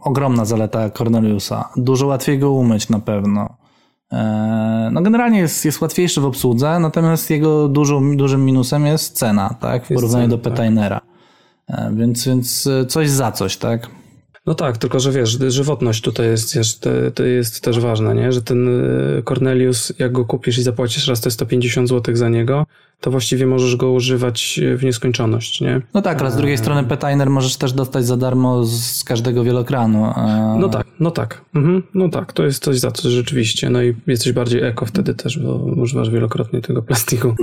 ogromna 0.00 0.44
zaleta 0.44 0.90
Corneliusa. 0.90 1.68
Dużo 1.76 2.06
łatwiej 2.06 2.38
go 2.38 2.52
umyć 2.52 2.88
na 2.88 2.98
pewno. 3.00 3.56
E, 4.12 4.88
No 4.92 5.02
generalnie 5.02 5.38
jest, 5.38 5.64
jest 5.64 5.80
łatwiejszy 5.80 6.20
w 6.20 6.24
obsłudze, 6.24 6.78
natomiast 6.78 7.30
jego 7.30 7.68
dużą, 7.68 8.16
dużym 8.16 8.44
minusem 8.44 8.86
jest 8.86 9.16
cena, 9.16 9.54
tak? 9.60 9.86
W 9.86 9.90
Jest 9.90 10.00
porównaniu 10.00 10.24
cena, 10.28 10.36
do 10.36 10.50
Petainera. 10.50 11.00
E, 11.68 11.90
Więc, 11.96 12.26
więc 12.26 12.66
y, 12.66 12.86
coś 12.88 13.10
za 13.10 13.32
coś, 13.32 13.56
tak? 13.56 13.90
No 14.46 14.54
tak, 14.54 14.78
tylko 14.78 15.00
że 15.00 15.12
wiesz, 15.12 15.38
żywotność 15.48 16.02
tutaj 16.02 16.26
jest, 16.26 16.54
jest, 16.54 16.88
to 17.14 17.24
jest 17.24 17.60
też 17.60 17.80
ważna, 17.80 18.14
nie? 18.14 18.32
Że 18.32 18.42
ten 18.42 18.68
y, 19.18 19.22
Cornelius, 19.22 19.92
jak 19.98 20.12
go 20.12 20.24
kupisz 20.24 20.58
i 20.58 20.62
zapłacisz 20.62 21.08
raz 21.08 21.20
te 21.20 21.30
150 21.30 21.88
zł 21.88 22.16
za 22.16 22.28
niego, 22.28 22.66
to 23.04 23.10
właściwie 23.10 23.46
możesz 23.46 23.76
go 23.76 23.90
używać 23.92 24.60
w 24.76 24.84
nieskończoność, 24.84 25.60
nie? 25.60 25.80
No 25.94 26.02
tak, 26.02 26.20
ale 26.20 26.30
z 26.30 26.36
drugiej 26.36 26.58
strony 26.58 26.84
Petainer 26.84 27.30
możesz 27.30 27.56
też 27.56 27.72
dostać 27.72 28.06
za 28.06 28.16
darmo 28.16 28.64
z 28.64 29.04
każdego 29.04 29.44
wielokranu. 29.44 30.06
e, 30.06 30.56
No 30.60 30.68
tak, 30.68 30.86
no 31.00 31.10
tak. 31.10 31.40
Mhm, 31.54 31.82
no 31.94 32.08
tak, 32.08 32.32
to 32.32 32.44
jest 32.44 32.64
coś 32.64 32.78
za 32.78 32.90
coś 32.90 33.12
rzeczywiście. 33.12 33.70
No 33.70 33.82
i 33.82 33.94
jesteś 34.06 34.32
bardziej 34.32 34.62
eko 34.62 34.86
wtedy 34.86 35.14
też, 35.14 35.38
bo 35.38 35.54
używasz 35.54 36.10
wielokrotnie 36.10 36.60
tego 36.60 36.82
plastiku. 36.82 37.34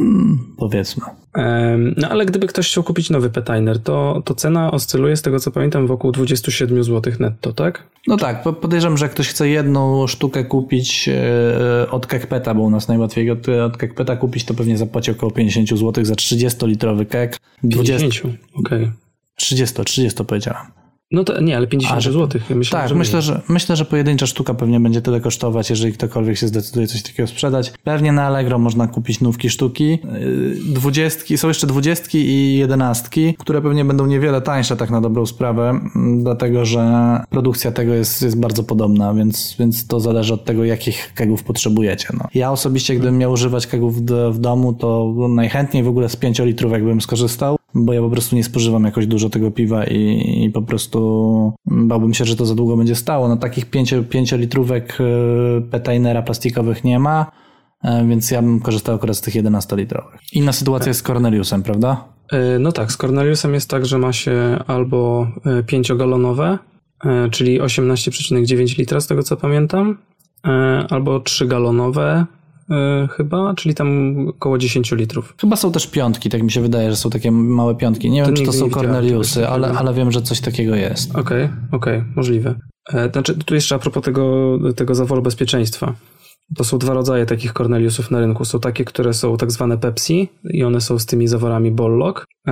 Powiedzmy. 0.58 1.04
Em, 1.34 1.94
No 1.98 2.10
ale 2.10 2.26
gdyby 2.26 2.48
ktoś 2.48 2.68
chciał 2.68 2.84
kupić 2.84 3.10
nowy 3.10 3.30
Petainer, 3.30 3.80
to, 3.80 4.22
to 4.26 4.36
cena 4.36 4.72
oscyluje 4.72 5.18
z 5.18 5.22
tego 5.22 5.40
co 5.40 5.52
pamiętam 5.52 5.88
wokół 5.88 6.12
27 6.12 6.84
zł 6.84 7.14
netto, 7.20 7.54
tak? 7.54 7.84
No 8.08 8.18
tak, 8.18 8.44
po- 8.44 8.54
podejrzewam, 8.54 8.98
że 8.98 9.06
jak 9.06 9.12
ktoś 9.12 9.28
chce 9.28 9.50
jedną 9.50 10.08
sztukę 10.08 10.44
kupić 10.44 11.10
e, 11.14 11.92
od 11.92 12.08
Kekpeta, 12.08 12.54
bo 12.54 12.62
u 12.62 12.70
nas 12.70 12.88
najłatwiej 12.88 13.32
od, 13.32 13.50
od 13.50 13.78
Kekpeta 13.78 14.16
kupić, 14.16 14.44
to 14.46 14.54
pewnie 14.54 14.78
zapłaci 14.78 15.12
około 15.12 15.32
50 15.32 15.51
zł 15.78 16.06
za 16.06 16.14
30-litrowy 16.14 17.06
kek. 17.06 17.40
20, 17.64 18.08
50, 18.10 18.38
okej. 18.54 18.92
30, 19.36 19.84
30 19.84 20.26
powiedziałem. 20.26 20.81
No 21.12 21.24
to 21.24 21.42
nie, 21.42 21.58
ale 21.58 21.68
50 21.68 21.98
A, 21.98 22.02
że- 22.02 22.12
zł. 22.12 22.42
Myślę, 22.56 22.80
tak, 22.80 22.90
że 22.90 22.96
myślę 22.96 23.22
że, 23.22 23.42
myślę, 23.50 23.76
że 23.76 23.86
pojedyncza 23.86 24.26
sztuka 24.26 24.54
pewnie 24.54 24.80
będzie 24.80 25.02
tyle 25.02 25.22
kosztować, 25.22 25.70
jeżeli 25.70 25.94
ktokolwiek 25.94 26.38
się 26.38 26.48
zdecyduje 26.48 26.88
coś 26.88 27.04
takiego 27.04 27.28
sprzedać. 27.28 27.74
Pewnie 27.84 28.12
na 28.12 28.24
Allegro 28.24 28.60
można 28.60 28.88
kupić 28.88 29.22
nówki 29.22 29.50
sztuki. 29.50 29.90
Yy, 29.90 30.56
Dwudziestki, 30.74 31.38
są 31.38 31.48
jeszcze 31.48 31.68
dwudziestki 31.68 32.18
i 32.18 32.58
jedenastki, 32.58 33.36
które 33.40 33.62
pewnie 33.62 33.86
będą 33.86 34.06
niewiele 34.06 34.42
tańsze 34.42 34.78
tak 34.78 34.90
na 34.90 35.02
dobrą 35.02 35.26
sprawę, 35.26 35.70
mm, 35.70 36.24
dlatego 36.24 36.66
że 36.66 37.20
produkcja 37.30 37.72
tego 37.72 37.94
jest, 37.94 38.22
jest 38.22 38.40
bardzo 38.40 38.64
podobna, 38.64 39.14
więc, 39.14 39.56
więc 39.60 39.88
to 39.88 40.00
zależy 40.00 40.34
od 40.34 40.46
tego, 40.46 40.64
jakich 40.64 41.14
kegów 41.16 41.44
potrzebujecie. 41.44 42.08
No. 42.14 42.28
Ja 42.36 42.52
osobiście, 42.52 42.96
gdybym 42.96 43.18
miał 43.18 43.32
używać 43.32 43.68
kegów 43.68 44.06
w, 44.06 44.32
w 44.32 44.40
domu, 44.40 44.74
to 44.74 45.14
najchętniej 45.30 45.84
w 45.84 45.88
ogóle 45.88 46.10
z 46.10 46.16
5 46.16 46.40
litrówek 46.40 46.84
bym 46.84 47.02
skorzystał, 47.02 47.58
bo 47.74 47.94
ja 47.94 48.02
po 48.02 48.10
prostu 48.10 48.36
nie 48.36 48.44
spożywam 48.44 48.84
jakoś 48.84 49.08
dużo 49.08 49.30
tego 49.30 49.52
piwa 49.52 49.86
i, 49.86 50.44
i 50.44 50.50
po 50.50 50.62
prostu 50.62 51.54
bałbym 51.66 52.14
się, 52.14 52.26
że 52.26 52.36
to 52.36 52.46
za 52.46 52.56
długo 52.56 52.78
będzie 52.78 52.96
stało. 52.96 53.28
No 53.28 53.38
takich 53.38 53.66
5, 53.66 53.94
5 54.10 54.32
litrówek 54.32 54.98
e, 55.00 55.62
petainera 55.62 56.22
plastikowych 56.22 56.84
nie 56.84 57.00
ma, 57.00 57.32
e, 57.84 58.08
więc 58.08 58.32
ja 58.32 58.42
bym 58.42 58.60
korzystał 58.60 58.96
akurat 58.96 59.18
z 59.18 59.22
tych 59.22 59.36
11 59.36 59.76
litrowych. 59.76 60.20
Inna 60.34 60.52
sytuacja 60.52 60.90
jest 60.90 61.00
z 61.00 61.04
Corneliusem, 61.04 61.64
prawda? 61.64 62.04
E, 62.32 62.60
No 62.60 62.72
tak, 62.72 62.92
z 62.92 62.98
Corneliusem 62.98 63.54
jest 63.54 63.70
tak, 63.70 63.86
że 63.86 63.98
ma 63.98 64.14
się 64.14 64.60
albo 64.68 65.28
5-galonowe, 65.46 66.58
czyli 67.32 67.62
18,9 67.62 68.78
litra 68.78 69.00
z 69.00 69.08
tego 69.08 69.24
co 69.24 69.38
pamiętam, 69.38 69.98
e, 70.48 70.50
albo 70.90 71.20
3-galonowe 71.20 72.02
e, 72.02 72.41
chyba, 73.18 73.54
czyli 73.56 73.76
tam 73.76 74.16
około 74.28 74.58
10 74.58 74.92
litrów. 74.92 75.36
Chyba 75.42 75.56
są 75.56 75.72
też 75.72 75.88
piątki, 75.88 76.30
tak 76.30 76.44
mi 76.44 76.52
się 76.52 76.62
wydaje, 76.62 76.90
że 76.90 76.96
są 76.96 77.10
takie 77.10 77.32
małe 77.32 77.76
piątki. 77.76 78.12
Nie 78.12 78.24
wiem, 78.24 78.34
czy 78.34 78.44
to 78.44 78.54
są 78.54 78.70
Corneliusy, 78.70 79.48
ale, 79.48 79.68
ale 79.68 79.94
wiem, 79.94 80.12
że 80.12 80.22
coś 80.22 80.42
takiego 80.42 80.76
jest. 80.76 81.16
Okej, 81.16 81.50
okej, 81.72 82.04
możliwe. 82.16 82.56
E, 82.94 83.12
Znaczy, 83.12 83.36
tu 83.46 83.56
jeszcze 83.56 83.76
a 83.76 83.80
propos 83.80 84.04
tego, 84.04 84.58
tego 84.76 84.96
zaworu 84.96 85.22
bezpieczeństwa. 85.22 85.94
To 86.56 86.64
są 86.64 86.78
dwa 86.78 86.94
rodzaje 86.94 87.26
takich 87.26 87.54
Corneliusów 87.54 88.12
na 88.12 88.20
rynku. 88.20 88.46
Są 88.46 88.60
takie, 88.60 88.86
które 88.86 89.14
są 89.14 89.38
tak 89.38 89.52
zwane 89.52 89.78
Pepsi 89.78 90.30
i 90.44 90.64
one 90.64 90.82
są 90.82 91.00
z 91.00 91.06
tymi 91.06 91.28
zaworami 91.28 91.72
Bollock, 91.72 92.26
e, 92.48 92.52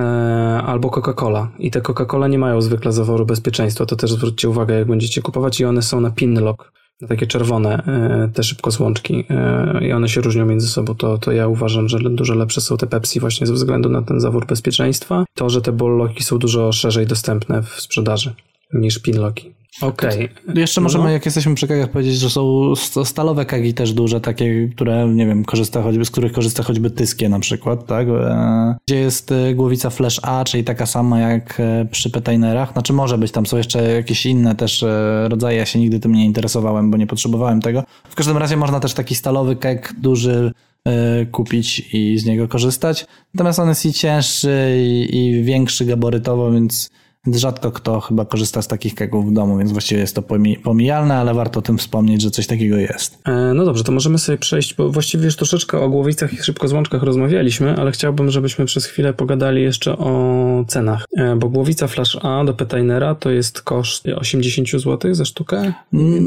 albo 0.66 0.88
Coca-Cola. 0.88 1.48
I 1.58 1.70
te 1.70 1.80
Coca-Cola 1.80 2.30
nie 2.30 2.38
mają 2.38 2.60
zwykle 2.60 2.92
zaworu 2.92 3.26
bezpieczeństwa. 3.26 3.86
To 3.86 3.96
też 3.96 4.12
zwróćcie 4.12 4.48
uwagę, 4.48 4.78
jak 4.78 4.88
będziecie 4.88 5.22
kupować 5.22 5.60
i 5.60 5.64
one 5.64 5.82
są 5.82 6.00
na 6.00 6.10
pinlock. 6.10 6.72
Takie 7.08 7.26
czerwone, 7.26 7.82
e, 7.86 8.30
te 8.34 8.42
szybkozłączki 8.42 9.24
e, 9.30 9.86
i 9.86 9.92
one 9.92 10.08
się 10.08 10.20
różnią 10.20 10.46
między 10.46 10.68
sobą, 10.68 10.94
to, 10.94 11.18
to 11.18 11.32
ja 11.32 11.48
uważam, 11.48 11.88
że 11.88 11.98
dużo 11.98 12.34
lepsze 12.34 12.60
są 12.60 12.76
te 12.76 12.86
Pepsi 12.86 13.20
właśnie 13.20 13.46
ze 13.46 13.52
względu 13.52 13.88
na 13.88 14.02
ten 14.02 14.20
zawór 14.20 14.46
bezpieczeństwa. 14.46 15.24
To, 15.34 15.50
że 15.50 15.62
te 15.62 15.72
Bollocki 15.72 16.24
są 16.24 16.38
dużo 16.38 16.72
szerzej 16.72 17.06
dostępne 17.06 17.62
w 17.62 17.68
sprzedaży 17.68 18.34
niż 18.72 18.98
pinlocki. 18.98 19.59
Okej. 19.82 20.28
Jeszcze 20.54 20.80
No. 20.80 20.82
możemy, 20.82 21.12
jak 21.12 21.24
jesteśmy 21.24 21.54
przy 21.54 21.68
kegach, 21.68 21.90
powiedzieć, 21.90 22.14
że 22.14 22.30
są 22.30 22.72
st- 22.76 23.04
stalowe 23.08 23.46
kegi 23.46 23.74
też 23.74 23.92
duże, 23.92 24.20
takie, 24.20 24.68
które, 24.68 25.08
nie 25.08 25.26
wiem, 25.26 25.44
korzysta 25.44 25.82
choćby, 25.82 26.04
z 26.04 26.10
których 26.10 26.32
korzysta 26.32 26.62
choćby 26.62 26.90
Tyskie 26.90 27.28
na 27.28 27.40
przykład, 27.40 27.86
tak? 27.86 28.08
E, 28.08 28.76
Gdzie 28.88 28.96
jest 28.96 29.32
e, 29.32 29.54
głowica 29.54 29.90
Flash 29.90 30.20
A, 30.22 30.44
czyli 30.44 30.64
taka 30.64 30.86
sama 30.86 31.20
jak 31.20 31.60
e, 31.60 31.86
przy 31.90 32.10
petainerach. 32.10 32.72
Znaczy 32.72 32.92
może 32.92 33.18
być, 33.18 33.32
tam 33.32 33.46
są 33.46 33.56
jeszcze 33.56 33.82
jakieś 33.92 34.26
inne 34.26 34.54
też 34.54 34.84
rodzaje, 35.28 35.58
ja 35.58 35.66
się 35.66 35.78
nigdy 35.78 36.00
tym 36.00 36.12
nie 36.14 36.24
interesowałem, 36.24 36.90
bo 36.90 36.96
nie 36.96 37.06
potrzebowałem 37.06 37.60
tego. 37.60 37.84
W 38.10 38.14
każdym 38.14 38.36
razie 38.36 38.56
można 38.56 38.80
też 38.80 38.94
taki 38.94 39.14
stalowy 39.14 39.56
keg 39.56 39.94
duży 39.98 40.52
kupić 41.30 41.94
i 41.94 42.18
z 42.18 42.24
niego 42.24 42.48
korzystać. 42.48 43.06
Natomiast 43.34 43.58
on 43.58 43.68
jest 43.68 43.86
i 43.86 43.92
cięższy 43.92 44.76
i, 44.78 45.16
i 45.16 45.42
większy 45.42 45.84
gabarytowo, 45.84 46.50
więc 46.52 46.60
więc 46.60 46.90
rzadko 47.26 47.70
kto 47.72 48.00
chyba 48.00 48.24
korzysta 48.24 48.62
z 48.62 48.68
takich 48.68 48.94
kegów 48.94 49.30
w 49.30 49.32
domu, 49.32 49.58
więc 49.58 49.72
właściwie 49.72 50.00
jest 50.00 50.14
to 50.14 50.22
pomi- 50.22 50.58
pomijalne, 50.62 51.16
ale 51.16 51.34
warto 51.34 51.58
o 51.58 51.62
tym 51.62 51.78
wspomnieć, 51.78 52.22
że 52.22 52.30
coś 52.30 52.46
takiego 52.46 52.76
jest. 52.76 53.18
E, 53.26 53.54
No 53.54 53.64
dobrze, 53.64 53.84
to 53.84 53.92
możemy 53.92 54.18
sobie 54.18 54.38
przejść, 54.38 54.74
bo 54.74 54.90
właściwie 54.90 55.24
już 55.24 55.36
troszeczkę 55.36 55.78
o 55.80 55.88
głowicach 55.88 56.32
i 56.32 56.36
szybkozłączkach 56.36 57.02
rozmawialiśmy, 57.02 57.76
ale 57.76 57.92
chciałbym, 57.92 58.30
żebyśmy 58.30 58.64
przez 58.64 58.86
chwilę 58.86 59.12
pogadali 59.14 59.62
jeszcze 59.62 59.98
o 59.98 60.64
cenach. 60.68 61.04
E, 61.16 61.36
Bo 61.36 61.48
głowica 61.48 61.86
Flash 61.86 62.18
A 62.22 62.44
do 62.44 62.54
Petainera 62.54 63.14
to 63.14 63.30
jest 63.30 63.62
koszt 63.62 64.04
80 64.16 64.68
zł 64.82 65.14
za 65.14 65.24
sztukę. 65.24 65.72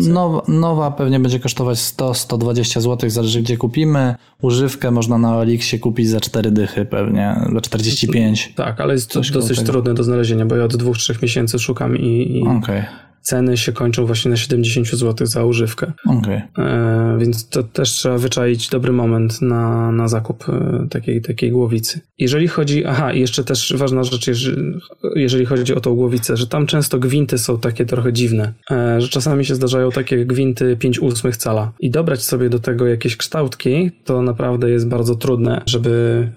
Nowa, 0.10 0.42
nowa 0.48 0.92
pewnie 0.92 1.20
będzie 1.20 1.40
kosztować 1.40 1.78
100-120 1.78 2.82
zł, 2.82 3.10
zależy 3.10 3.42
gdzie 3.42 3.58
kupimy. 3.58 4.16
Używkę 4.42 4.92
można 4.92 5.18
na 5.18 5.42
Elixie 5.42 5.80
kupić 5.80 6.10
za 6.10 6.20
4 6.22 6.52
dychy 6.52 6.86
pewnie, 6.86 7.36
za 7.54 7.62
45. 7.62 8.54
Tak, 8.56 8.82
ale 8.82 8.94
jest 8.94 9.12
to 9.12 9.22
dosyć 9.34 9.64
trudne 9.64 9.94
do 9.94 10.04
znalezienia, 10.04 10.46
bo 10.46 10.56
ja 10.56 10.64
od 10.64 10.76
dwóch, 10.84 10.98
trzech 10.98 11.22
miesięcy 11.22 11.60
szukam 11.60 11.98
i, 11.98 12.38
i 12.38 12.48
Okej, 12.48 12.84
ceny 13.24 13.58
się 13.58 13.72
kończą 13.72 14.06
właśnie 14.06 14.32
na 14.32 14.38
70 14.38 14.88
zł 14.88 15.28
za 15.28 15.46
używkę. 15.46 15.92
okej. 16.06 16.42
E, 16.58 17.18
więc 17.20 17.50
to 17.50 17.64
też 17.64 17.90
trzeba 17.90 18.18
wyczaić 18.18 18.70
dobry 18.70 18.92
moment 18.92 19.42
na, 19.42 19.92
na 19.92 20.08
zakup 20.08 20.50
e, 20.50 20.88
takiej, 20.90 21.22
takiej 21.22 21.52
głowicy. 21.52 22.00
Jeżeli 22.20 22.48
chodzi, 22.48 22.86
aha, 22.86 23.14
i 23.14 23.20
jeszcze 23.20 23.44
też 23.44 23.74
ważna 23.78 24.04
rzecz, 24.04 24.28
jeżeli, 24.28 24.80
jeżeli 25.16 25.46
chodzi 25.46 25.76
o 25.76 25.80
tą 25.80 25.96
głowicę, 25.96 26.38
że 26.38 26.48
tam 26.48 26.66
często 26.68 27.00
gwinty 27.00 27.38
są 27.38 27.60
takie 27.60 27.86
trochę 27.86 28.14
dziwne, 28.14 28.54
e, 28.72 29.02
że 29.02 29.08
czasami 29.08 29.46
się 29.46 29.56
zdarzają 29.56 29.92
takie 29.92 30.26
gwinty 30.26 30.78
5 30.78 31.00
ósmych 31.00 31.38
cala 31.38 31.72
i 31.80 31.92
dobrać 31.92 32.24
sobie 32.24 32.50
do 32.50 32.60
tego 32.60 32.88
jakieś 32.88 33.18
kształtki, 33.18 33.92
to 34.04 34.22
naprawdę 34.22 34.70
jest 34.70 34.88
bardzo 34.88 35.16
trudne, 35.16 35.62
żeby, 35.66 36.28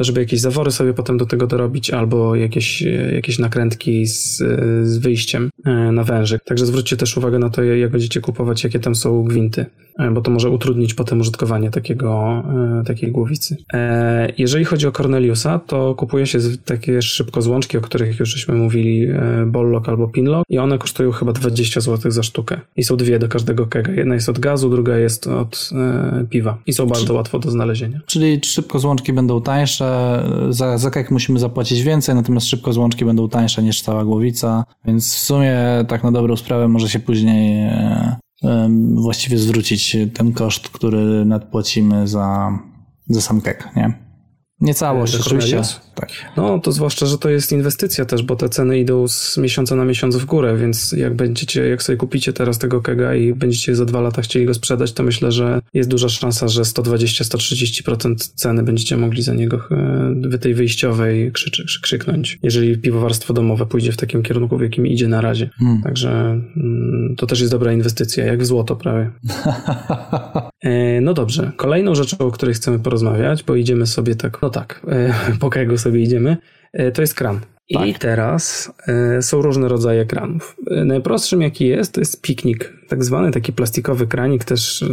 żeby 0.00 0.20
jakieś 0.20 0.40
zawory 0.40 0.70
sobie 0.70 0.94
potem 0.94 1.18
do 1.18 1.26
tego 1.26 1.46
dorobić, 1.46 1.90
albo 1.90 2.34
jakieś, 2.34 2.82
e, 2.82 3.14
jakieś 3.14 3.38
nakrętki 3.38 4.06
z, 4.06 4.40
e, 4.40 4.46
z 4.86 4.98
wyjściem 4.98 5.50
e, 5.64 5.70
na 5.92 6.04
wężyk. 6.04 6.44
Także 6.44 6.66
zwróćcie 6.66 6.96
też 6.96 7.16
uwagę 7.16 7.38
na 7.38 7.50
to, 7.50 7.62
jak 7.62 7.90
będziecie 7.90 8.20
kupować, 8.20 8.64
jakie 8.64 8.78
tam 8.78 8.94
są 8.94 9.24
gwinty, 9.24 9.66
bo 10.12 10.20
to 10.20 10.30
może 10.30 10.50
utrudnić 10.50 10.94
potem 10.94 11.20
użytkowanie 11.20 11.70
takiego, 11.70 12.42
takiej 12.86 13.12
głowicy. 13.12 13.56
Jeżeli 14.38 14.64
chodzi 14.64 14.86
o 14.86 14.92
Corneliusa, 14.92 15.58
to 15.58 15.94
kupuje 15.94 16.26
się 16.26 16.38
takie 16.64 17.02
szybkozłączki, 17.02 17.78
o 17.78 17.80
których 17.80 18.18
już 18.18 18.28
żeśmy 18.28 18.54
mówili, 18.54 19.06
Bollock 19.46 19.88
albo 19.88 20.08
Pinlock 20.08 20.44
i 20.50 20.58
one 20.58 20.78
kosztują 20.78 21.10
chyba 21.10 21.32
20 21.32 21.80
zł 21.80 22.10
za 22.10 22.22
sztukę. 22.22 22.60
I 22.76 22.84
są 22.84 22.96
dwie 22.96 23.18
do 23.18 23.28
każdego 23.28 23.66
kega. 23.66 23.92
Jedna 23.92 24.14
jest 24.14 24.28
od 24.28 24.38
gazu, 24.38 24.70
druga 24.70 24.96
jest 24.96 25.26
od 25.26 25.70
piwa. 26.30 26.58
I 26.66 26.72
są 26.72 26.86
bardzo 26.86 27.14
łatwo 27.14 27.38
do 27.38 27.50
znalezienia. 27.50 28.00
Czyli 28.06 28.40
szybko 28.44 28.78
złączki 28.78 29.12
będą 29.12 29.42
tańsze, 29.42 29.57
za, 30.50 30.78
za 30.78 30.90
keg 30.90 31.10
musimy 31.10 31.38
zapłacić 31.38 31.82
więcej, 31.82 32.14
natomiast 32.14 32.46
szybko 32.46 32.72
złączki 32.72 33.04
będą 33.04 33.28
tańsze 33.28 33.62
niż 33.62 33.82
cała 33.82 34.04
głowica, 34.04 34.64
więc 34.84 35.14
w 35.14 35.18
sumie 35.18 35.56
tak 35.88 36.04
na 36.04 36.12
dobrą 36.12 36.36
sprawę 36.36 36.68
może 36.68 36.88
się 36.88 36.98
później 36.98 37.62
e, 37.62 38.16
właściwie 38.94 39.38
zwrócić 39.38 39.96
ten 40.14 40.32
koszt, 40.32 40.68
który 40.68 41.24
nadpłacimy 41.24 42.08
za, 42.08 42.58
za 43.08 43.20
sam 43.20 43.40
keg, 43.40 43.68
nie? 43.76 44.07
Nie 44.60 44.74
całość, 44.74 45.12
Za 45.12 45.18
oczywiście. 45.18 45.62
Tak. 45.94 46.08
No, 46.36 46.58
to 46.58 46.72
zwłaszcza, 46.72 47.06
że 47.06 47.18
to 47.18 47.28
jest 47.28 47.52
inwestycja 47.52 48.04
też, 48.04 48.22
bo 48.22 48.36
te 48.36 48.48
ceny 48.48 48.78
idą 48.78 49.08
z 49.08 49.36
miesiąca 49.36 49.76
na 49.76 49.84
miesiąc 49.84 50.16
w 50.16 50.24
górę, 50.24 50.56
więc 50.56 50.92
jak 50.92 51.14
będziecie, 51.14 51.68
jak 51.68 51.82
sobie 51.82 51.96
kupicie 51.96 52.32
teraz 52.32 52.58
tego 52.58 52.82
kega 52.82 53.14
i 53.14 53.34
będziecie 53.34 53.76
za 53.76 53.84
dwa 53.84 54.00
lata 54.00 54.22
chcieli 54.22 54.46
go 54.46 54.54
sprzedać, 54.54 54.92
to 54.92 55.02
myślę, 55.02 55.32
że 55.32 55.60
jest 55.74 55.88
duża 55.88 56.08
szansa, 56.08 56.48
że 56.48 56.62
120-130% 56.62 58.14
ceny 58.34 58.62
będziecie 58.62 58.96
mogli 58.96 59.22
za 59.22 59.34
niego 59.34 59.56
e, 59.56 60.14
w 60.14 60.38
tej 60.38 60.54
wyjściowej 60.54 61.32
krzyczy, 61.32 61.64
krzyknąć, 61.82 62.38
jeżeli 62.42 62.78
piwowarstwo 62.78 63.34
domowe 63.34 63.66
pójdzie 63.66 63.92
w 63.92 63.96
takim 63.96 64.22
kierunku, 64.22 64.58
w 64.58 64.62
jakim 64.62 64.86
idzie 64.86 65.08
na 65.08 65.20
razie. 65.20 65.50
Hmm. 65.58 65.82
Także 65.82 66.10
mm, 66.56 67.14
to 67.16 67.26
też 67.26 67.40
jest 67.40 67.52
dobra 67.52 67.72
inwestycja, 67.72 68.24
jak 68.24 68.42
w 68.42 68.46
złoto 68.46 68.76
prawie. 68.76 69.10
E, 70.62 71.00
No 71.00 71.14
dobrze, 71.14 71.52
kolejną 71.56 71.94
rzeczą, 71.94 72.18
o 72.18 72.30
której 72.30 72.54
chcemy 72.54 72.78
porozmawiać, 72.78 73.42
bo 73.42 73.54
idziemy 73.56 73.86
sobie 73.86 74.14
tak, 74.14 74.42
no 74.42 74.50
tak, 74.50 74.80
e, 74.88 75.14
po 75.40 75.50
kegu 75.50 75.78
sobie 75.78 76.02
idziemy, 76.02 76.36
e, 76.72 76.92
to 76.92 77.00
jest 77.00 77.14
kran. 77.14 77.40
I 77.70 77.74
Tak. 77.74 77.98
teraz 77.98 78.72
e, 78.86 79.22
są 79.22 79.42
różne 79.42 79.68
rodzaje 79.68 80.06
kranów. 80.06 80.56
Najprostszym 80.84 81.42
jaki 81.42 81.66
jest, 81.66 81.92
to 81.92 82.00
jest 82.00 82.22
piknik, 82.22 82.72
tak 82.88 83.04
zwany 83.04 83.30
taki 83.30 83.52
plastikowy 83.52 84.06
kranik 84.06 84.44
też 84.44 84.84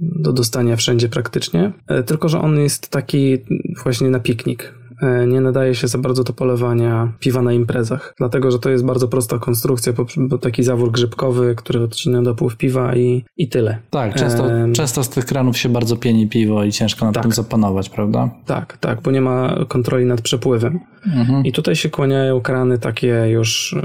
do 0.00 0.32
dostania 0.32 0.76
wszędzie 0.76 1.08
praktycznie, 1.08 1.72
tylko 2.06 2.28
że 2.28 2.40
on 2.40 2.58
jest 2.58 2.88
taki 2.88 3.38
właśnie 3.82 4.10
na 4.10 4.20
piknik. 4.20 4.74
E, 5.02 5.26
Nie 5.26 5.40
nadaje 5.40 5.74
się 5.74 5.88
za 5.88 5.98
bardzo 5.98 6.24
do 6.24 6.32
polewania 6.32 7.12
piwa 7.20 7.42
na 7.42 7.52
imprezach, 7.52 8.14
dlatego 8.18 8.50
że 8.50 8.58
to 8.58 8.70
jest 8.70 8.84
bardzo 8.84 9.08
prosta 9.08 9.38
konstrukcja, 9.38 9.92
bo- 10.18 10.38
taki 10.38 10.62
zawór 10.62 10.92
grzybkowy, 10.92 11.54
który 11.54 11.82
odcina 11.82 12.22
dopływ 12.22 12.56
piwa 12.56 12.94
i, 12.96 13.24
i 13.36 13.48
tyle. 13.48 13.78
Tak, 13.90 14.14
często, 14.14 14.44
często 14.72 15.04
z 15.04 15.08
tych 15.08 15.24
kranów 15.24 15.58
się 15.58 15.68
bardzo 15.68 15.96
pieni 15.96 16.28
piwo 16.28 16.64
i 16.64 16.72
ciężko 16.72 17.04
nad 17.06 17.14
Tak. 17.14 17.22
tym 17.22 17.32
zapanować, 17.32 17.88
prawda? 17.88 18.30
Tak, 18.46 18.76
tak, 18.76 19.00
bo 19.02 19.10
nie 19.10 19.20
ma 19.20 19.54
kontroli 19.68 20.04
nad 20.04 20.20
przepływem. 20.20 20.80
Mhm. 21.06 21.44
I 21.44 21.52
tutaj 21.52 21.76
się 21.76 21.90
kłaniają 21.90 22.40
krany 22.40 22.78
takie 22.78 23.26
już, 23.28 23.76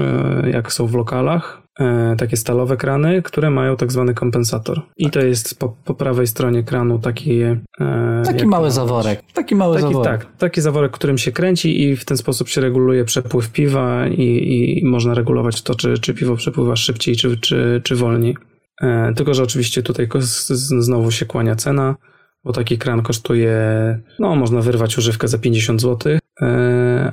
e, 0.44 0.50
jak 0.50 0.72
są 0.72 0.86
w 0.86 0.94
lokalach, 0.94 1.63
takie 2.18 2.36
stalowe 2.36 2.76
krany, 2.76 3.22
które 3.22 3.50
mają 3.50 3.76
tak 3.76 3.92
zwany 3.92 4.14
kompensator. 4.14 4.82
I 4.96 5.10
to 5.10 5.20
jest 5.20 5.58
po, 5.58 5.76
po 5.84 5.94
prawej 5.94 6.26
stronie 6.26 6.62
kranu 6.62 6.98
taki... 6.98 7.40
E, 7.42 8.22
taki 8.24 8.46
mały 8.46 8.70
zaworek. 8.70 9.22
Taki 9.34 9.54
mały 9.54 9.76
taki, 9.76 9.92
zaworek. 9.92 10.24
Tak, 10.24 10.36
taki 10.36 10.60
zaworek, 10.60 10.92
którym 10.92 11.18
się 11.18 11.32
kręci 11.32 11.82
i 11.82 11.96
w 11.96 12.04
ten 12.04 12.16
sposób 12.16 12.48
się 12.48 12.60
reguluje 12.60 13.04
przepływ 13.04 13.52
piwa 13.52 14.08
i, 14.08 14.78
i 14.82 14.84
można 14.84 15.14
regulować 15.14 15.62
to, 15.62 15.74
czy, 15.74 15.98
czy 15.98 16.14
piwo 16.14 16.36
przepływa 16.36 16.76
szybciej, 16.76 17.16
czy, 17.16 17.36
czy, 17.36 17.80
czy 17.84 17.96
wolniej. 17.96 18.36
E, 18.82 19.12
tylko, 19.16 19.34
że 19.34 19.42
oczywiście 19.42 19.82
tutaj 19.82 20.08
znowu 20.50 21.10
się 21.10 21.26
kłania 21.26 21.56
cena, 21.56 21.96
bo 22.44 22.52
taki 22.52 22.78
kran 22.78 23.02
kosztuje, 23.02 23.58
no 24.18 24.36
można 24.36 24.60
wyrwać 24.60 24.98
używkę 24.98 25.28
za 25.28 25.38
50 25.38 25.80
zł, 25.80 26.12
e, 26.12 26.18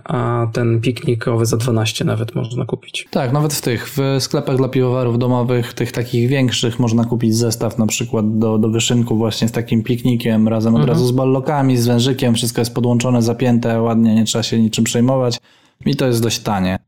a 0.04 0.48
ten 0.54 0.82
piknikowy 0.82 1.46
za 1.46 1.58
12 1.58 2.06
nawet 2.06 2.36
można 2.36 2.66
kupić. 2.66 3.08
Tak, 3.12 3.34
nawet 3.34 3.54
w 3.54 3.62
tych, 3.62 3.90
w 3.90 4.00
sklepach 4.20 4.58
dla 4.58 4.70
piwowarów 4.70 5.20
domowych, 5.20 5.74
tych 5.74 5.92
takich 5.92 6.30
większych 6.30 6.80
można 6.80 7.06
kupić 7.06 7.36
zestaw 7.36 7.78
na 7.78 7.88
przykład 7.88 8.38
do, 8.40 8.58
do 8.58 8.70
wyszynku 8.70 9.18
właśnie 9.18 9.48
z 9.48 9.52
takim 9.52 9.84
piknikiem, 9.84 10.48
razem 10.48 10.76
od 10.76 10.82
mhm. 10.82 10.98
razu 10.98 11.08
z 11.08 11.12
ballokami, 11.12 11.78
z 11.78 11.88
wężykiem, 11.88 12.36
wszystko 12.36 12.62
jest 12.62 12.74
podłączone, 12.74 13.22
zapięte, 13.22 13.82
ładnie, 13.82 14.16
nie 14.16 14.26
trzeba 14.26 14.44
się 14.44 14.62
niczym 14.62 14.84
przejmować. 14.84 15.40
I 15.86 15.96
to 15.96 16.08
jest 16.08 16.24
dość 16.24 16.40
tanie. 16.40 16.80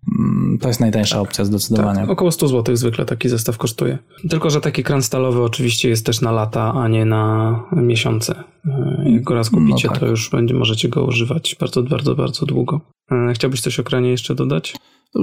To 0.62 0.68
jest 0.68 0.80
najtańsza 0.80 1.16
tak, 1.16 1.24
opcja 1.24 1.46
zdecydowanie. 1.46 2.00
Tak, 2.00 2.10
około 2.10 2.32
100 2.32 2.48
zł 2.48 2.76
zwykle 2.76 3.06
taki 3.06 3.30
zestaw 3.30 3.58
kosztuje. 3.58 3.98
Tylko, 4.30 4.50
że 4.50 4.62
taki 4.62 4.84
kran 4.84 5.02
stalowy 5.02 5.44
oczywiście 5.44 5.90
jest 5.90 6.06
też 6.06 6.22
na 6.22 6.32
lata, 6.32 6.74
a 6.74 6.88
nie 6.88 7.06
na 7.06 7.60
miesiące. 7.72 8.44
E, 8.66 9.04
jak 9.06 9.24
go 9.24 9.34
raz 9.34 9.50
kupicie, 9.50 9.88
no 9.88 9.94
tak. 9.94 10.00
to 10.00 10.08
już 10.08 10.30
będzie, 10.30 10.54
możecie 10.54 10.90
go 10.90 11.06
używać 11.06 11.56
bardzo, 11.60 11.84
bardzo, 11.84 12.16
bardzo 12.16 12.46
długo. 12.46 12.82
E, 13.12 13.34
chciałbyś 13.34 13.62
coś 13.62 13.80
o 13.80 13.84
kranie 13.84 14.10
jeszcze 14.10 14.36
dodać? 14.36 14.76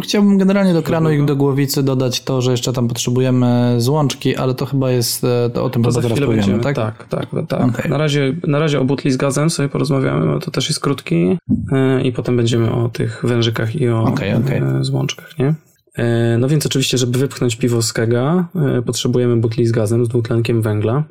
Chciałbym 0.03 0.39
generalnie 0.39 0.75
do 0.75 0.83
kranu 0.83 1.11
i 1.11 1.27
do 1.27 1.37
głowicy 1.37 1.83
dodać 1.83 2.21
to, 2.21 2.43
że 2.43 2.51
jeszcze 2.51 2.73
tam 2.73 2.89
potrzebujemy 2.89 3.75
złączki, 3.79 4.37
ale 4.37 4.55
to 4.55 4.67
chyba 4.67 4.91
jest, 4.91 5.25
e, 5.25 5.51
to 5.55 5.65
o 5.65 5.71
tym 5.71 5.83
to 5.83 5.91
chyba 5.91 6.03
zaraz 6.03 6.21
powiemy, 6.21 6.59
tak? 6.59 6.77
Tak, 6.77 7.09
tak, 7.09 7.29
tak. 7.49 7.69
Okay. 7.69 7.91
Na, 7.91 7.99
razie, 7.99 8.37
na 8.47 8.59
razie 8.59 8.81
o 8.81 8.85
butli 8.85 9.12
z 9.12 9.17
gazem 9.17 9.51
sobie 9.51 9.69
porozmawiamy, 9.69 10.27
bo 10.27 10.41
to 10.41 10.51
też 10.51 10.69
jest 10.69 10.81
krótki 10.81 11.39
e, 11.73 12.03
i 12.03 12.12
potem 12.12 12.37
będziemy 12.37 12.73
o 12.73 12.89
tych 12.89 13.21
wężykach 13.25 13.77
i 13.77 13.89
o 13.89 14.03
okay, 14.03 14.37
okay. 14.37 14.85
złączkach, 14.85 15.39
nie? 15.39 15.55
E, 15.95 16.39
no 16.39 16.49
więc 16.49 16.67
oczywiście, 16.67 16.99
żeby 16.99 17.19
wypchnąć 17.19 17.57
piwo 17.57 17.83
z 17.83 17.93
kega, 17.93 18.49
potrzebujemy 18.87 19.37
butli 19.37 19.67
z 19.67 19.73
gazem, 19.73 20.05
z 20.05 20.09
dwutlenkiem 20.09 20.62
węgla 20.62 21.05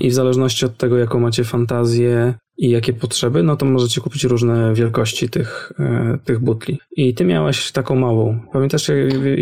i 0.00 0.10
w 0.10 0.14
zależności 0.14 0.66
od 0.66 0.76
tego, 0.76 0.98
jaką 0.98 1.20
macie 1.20 1.44
fantazję 1.44 2.34
i 2.58 2.70
jakie 2.70 2.92
potrzeby, 2.92 3.42
no 3.42 3.56
to 3.56 3.66
możecie 3.66 4.00
kupić 4.00 4.24
różne 4.24 4.74
wielkości 4.74 5.28
tych, 5.28 5.72
e, 5.78 6.18
tych 6.24 6.40
butli. 6.40 6.78
I 6.96 7.14
ty 7.14 7.24
miałeś 7.24 7.72
taką 7.72 7.94
małą. 7.94 8.38
Pamiętasz, 8.52 8.88
jak, 8.88 8.98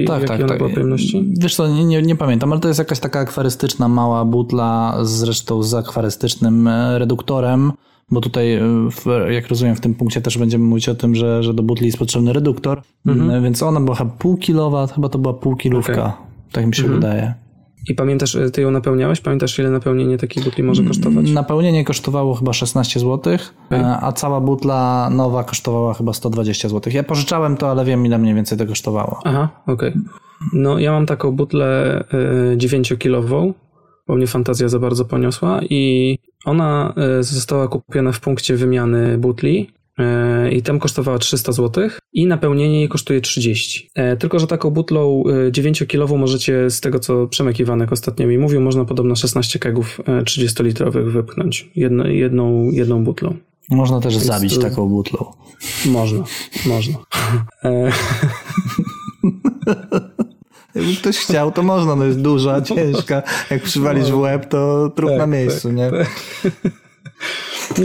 tak, 0.06 0.22
jakie 0.22 0.26
tak, 0.26 0.40
ona 0.40 0.48
tak. 0.48 0.58
była 0.58 0.70
pojemności? 0.70 1.32
Wiesz 1.38 1.54
co, 1.54 1.68
nie, 1.68 1.84
nie, 1.84 2.02
nie, 2.02 2.16
pamiętam, 2.16 2.52
ale 2.52 2.60
to 2.60 2.68
jest 2.68 2.78
jakaś 2.78 3.00
taka 3.00 3.20
akwarystyczna 3.20 3.88
mała 3.88 4.24
butla, 4.24 4.98
zresztą 5.02 5.62
z 5.62 5.74
akwarystycznym 5.74 6.68
e, 6.68 6.98
reduktorem, 6.98 7.72
bo 8.10 8.20
tutaj, 8.20 8.54
e, 8.54 9.32
jak 9.32 9.48
rozumiem, 9.48 9.76
w 9.76 9.80
tym 9.80 9.94
punkcie 9.94 10.20
też 10.20 10.38
będziemy 10.38 10.64
mówić 10.64 10.88
o 10.88 10.94
tym, 10.94 11.14
że, 11.14 11.42
że 11.42 11.54
do 11.54 11.62
butli 11.62 11.86
jest 11.86 11.98
potrzebny 11.98 12.32
reduktor, 12.32 12.82
mhm. 13.06 13.42
więc 13.42 13.62
ona 13.62 13.80
była 13.80 13.96
chyba 13.96 14.10
pół 14.10 14.36
kilowat, 14.36 14.92
chyba 14.92 15.08
to 15.08 15.18
była 15.18 15.34
pół 15.34 15.56
kilówka. 15.56 15.92
Okay. 15.92 16.12
Tak 16.52 16.66
mi 16.66 16.74
się 16.74 16.82
mhm. 16.82 17.00
wydaje. 17.00 17.41
I 17.88 17.94
pamiętasz, 17.94 18.36
ty 18.52 18.62
ją 18.62 18.70
napełniałeś? 18.70 19.20
Pamiętasz, 19.20 19.58
ile 19.58 19.70
napełnienie 19.70 20.18
takiej 20.18 20.44
butli 20.44 20.64
może 20.64 20.84
kosztować? 20.84 21.30
Napełnienie 21.30 21.84
kosztowało 21.84 22.34
chyba 22.34 22.52
16 22.52 23.00
zł, 23.00 23.18
okay. 23.66 23.96
a 24.00 24.12
cała 24.12 24.40
butla 24.40 25.10
nowa 25.10 25.44
kosztowała 25.44 25.94
chyba 25.94 26.12
120 26.12 26.68
zł. 26.68 26.92
Ja 26.92 27.02
pożyczałem 27.02 27.56
to, 27.56 27.70
ale 27.70 27.84
wiem, 27.84 28.06
ile 28.06 28.18
mniej 28.18 28.34
więcej 28.34 28.58
to 28.58 28.66
kosztowało. 28.66 29.20
Aha, 29.24 29.48
okej. 29.66 29.88
Okay. 29.88 30.02
No, 30.52 30.78
ja 30.78 30.92
mam 30.92 31.06
taką 31.06 31.30
butlę 31.30 32.04
9-kilową, 32.56 33.50
y, 33.50 33.54
bo 34.06 34.14
mnie 34.14 34.26
fantazja 34.26 34.68
za 34.68 34.78
bardzo 34.78 35.04
poniosła 35.04 35.60
i 35.62 36.18
ona 36.44 36.94
została 37.20 37.68
kupiona 37.68 38.12
w 38.12 38.20
punkcie 38.20 38.56
wymiany 38.56 39.18
butli 39.18 39.68
E, 39.70 39.81
i 40.52 40.62
tam 40.62 40.78
kosztowała 40.78 41.18
300 41.18 41.52
zł 41.52 41.88
i 42.12 42.26
napełnienie 42.26 42.78
jej 42.78 42.88
kosztuje 42.88 43.20
30. 43.20 43.90
E, 43.94 44.16
tylko, 44.16 44.38
że 44.38 44.46
taką 44.46 44.70
butlą 44.70 45.22
9-kilową 45.50 46.14
e, 46.14 46.18
możecie, 46.18 46.70
z 46.70 46.80
tego 46.80 46.98
co 46.98 47.26
Przemek 47.26 47.60
Iwanek 47.60 47.92
ostatnio 47.92 48.26
mi 48.26 48.38
mówił, 48.38 48.60
można 48.60 48.84
podobno 48.84 49.16
16 49.16 49.58
kegów 49.58 50.00
30-litrowych 50.06 51.10
wypchnąć 51.10 51.70
jedno, 51.76 52.06
jedną, 52.06 52.70
jedną 52.70 53.04
butlą. 53.04 53.36
Można 53.70 54.00
też 54.00 54.14
Jest, 54.14 54.26
zabić 54.26 54.58
taką 54.58 54.88
butlą. 54.88 55.32
Można, 55.86 56.24
można. 56.66 56.98
Jakby 60.74 60.96
ktoś 60.96 61.18
chciał, 61.18 61.52
to 61.52 61.62
można, 61.62 61.96
no 61.96 62.04
jest 62.04 62.20
duża, 62.20 62.60
ciężka. 62.74 63.22
Jak 63.50 63.62
przywalisz 63.62 64.10
w 64.10 64.18
łeb, 64.18 64.48
to 64.48 64.90
trup 64.96 65.10
tak, 65.10 65.18
na 65.18 65.26
miejscu, 65.26 65.68
tak, 65.68 65.76
nie? 65.76 65.90
Tak. 65.90 66.10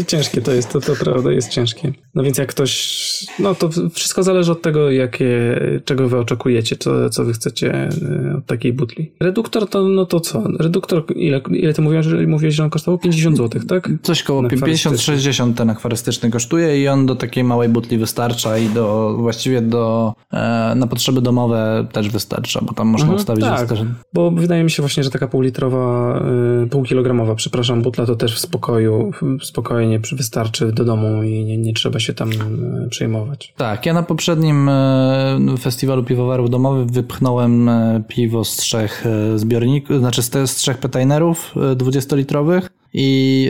Ciężkie 0.08 0.42
to 0.42 0.52
jest, 0.52 0.70
to, 0.70 0.82
to 0.82 0.96
prawda, 0.96 1.32
jest 1.32 1.50
ciężkie. 1.50 1.94
No 2.16 2.24
więc 2.24 2.38
jak 2.38 2.50
ktoś, 2.50 3.26
no 3.40 3.56
to 3.56 3.70
wszystko 3.94 4.24
zależy 4.24 4.52
od 4.52 4.62
tego, 4.62 4.92
jakie, 4.92 5.60
czego 5.86 6.10
wy 6.10 6.18
oczekujecie, 6.18 6.76
co, 6.76 7.10
co 7.10 7.26
wy 7.26 7.34
chcecie 7.34 7.74
e, 7.74 8.38
od 8.38 8.46
takiej 8.46 8.74
butli. 8.74 9.12
Reduktor 9.20 9.70
to, 9.70 9.84
no 9.84 10.06
to 10.06 10.20
co? 10.20 10.44
Reduktor, 10.60 11.04
ile, 11.16 11.42
ile 11.50 11.74
ty 11.74 11.82
mówiłeś, 11.82 12.06
że, 12.06 12.28
mówiłeś, 12.28 12.56
że 12.56 12.64
on 12.64 12.70
kosztował? 12.70 12.98
50 12.98 13.38
zł, 13.38 13.62
tak? 13.68 13.90
Coś 14.02 14.24
koło 14.24 14.44
50-60 14.44 15.54
ten 15.54 15.70
akwarystyczny 15.70 16.32
kosztuje 16.32 16.82
i 16.82 16.88
on 16.88 17.06
do 17.06 17.16
takiej 17.16 17.44
małej 17.44 17.70
butli 17.70 17.98
wystarcza 17.98 18.58
i 18.58 18.70
do, 18.70 19.16
właściwie 19.18 19.62
do, 19.62 20.14
e, 20.34 20.74
na 20.76 20.88
potrzeby 20.88 21.22
domowe 21.22 21.88
też 21.92 22.10
wystarcza, 22.10 22.62
bo 22.62 22.74
tam 22.74 22.88
można 22.88 23.06
mhm, 23.06 23.20
ustawić... 23.20 23.46
Tak, 23.46 23.68
bo 24.14 24.32
wydaje 24.32 24.64
mi 24.64 24.72
się 24.72 24.84
właśnie, 24.84 25.04
że 25.04 25.10
taka 25.10 25.28
półlitrowa, 25.28 26.16
e, 26.64 26.68
półkilogramowa, 26.70 27.36
przepraszam, 27.36 27.82
butla 27.82 28.06
to 28.06 28.16
też 28.16 28.36
w 28.36 28.40
spokoju 28.40 29.12
spokojnie 29.44 30.00
wystarczy 30.12 30.72
do 30.72 30.86
domu 30.86 31.24
i 31.24 31.46
nie, 31.46 31.58
nie 31.58 31.74
trzeba 31.74 32.00
się 32.00 32.14
tam 32.14 32.30
e, 32.32 32.90
przejmować. 32.90 33.54
Tak, 33.58 33.86
ja 33.86 33.94
na 33.94 34.04
poprzednim 34.04 34.70
e, 34.70 35.58
festiwalu 35.60 36.04
piwowarów 36.04 36.50
domowych 36.50 36.88
wypchnąłem 36.88 37.70
e, 37.70 38.04
piwo 38.08 38.46
z 38.46 38.56
trzech 38.56 39.06
zbiorników, 39.36 40.00
znaczy 40.00 40.22
z, 40.24 40.56
trzech 40.56 40.78
petainerów 40.78 41.54
20-litrowych 41.56 42.70
i 42.94 43.50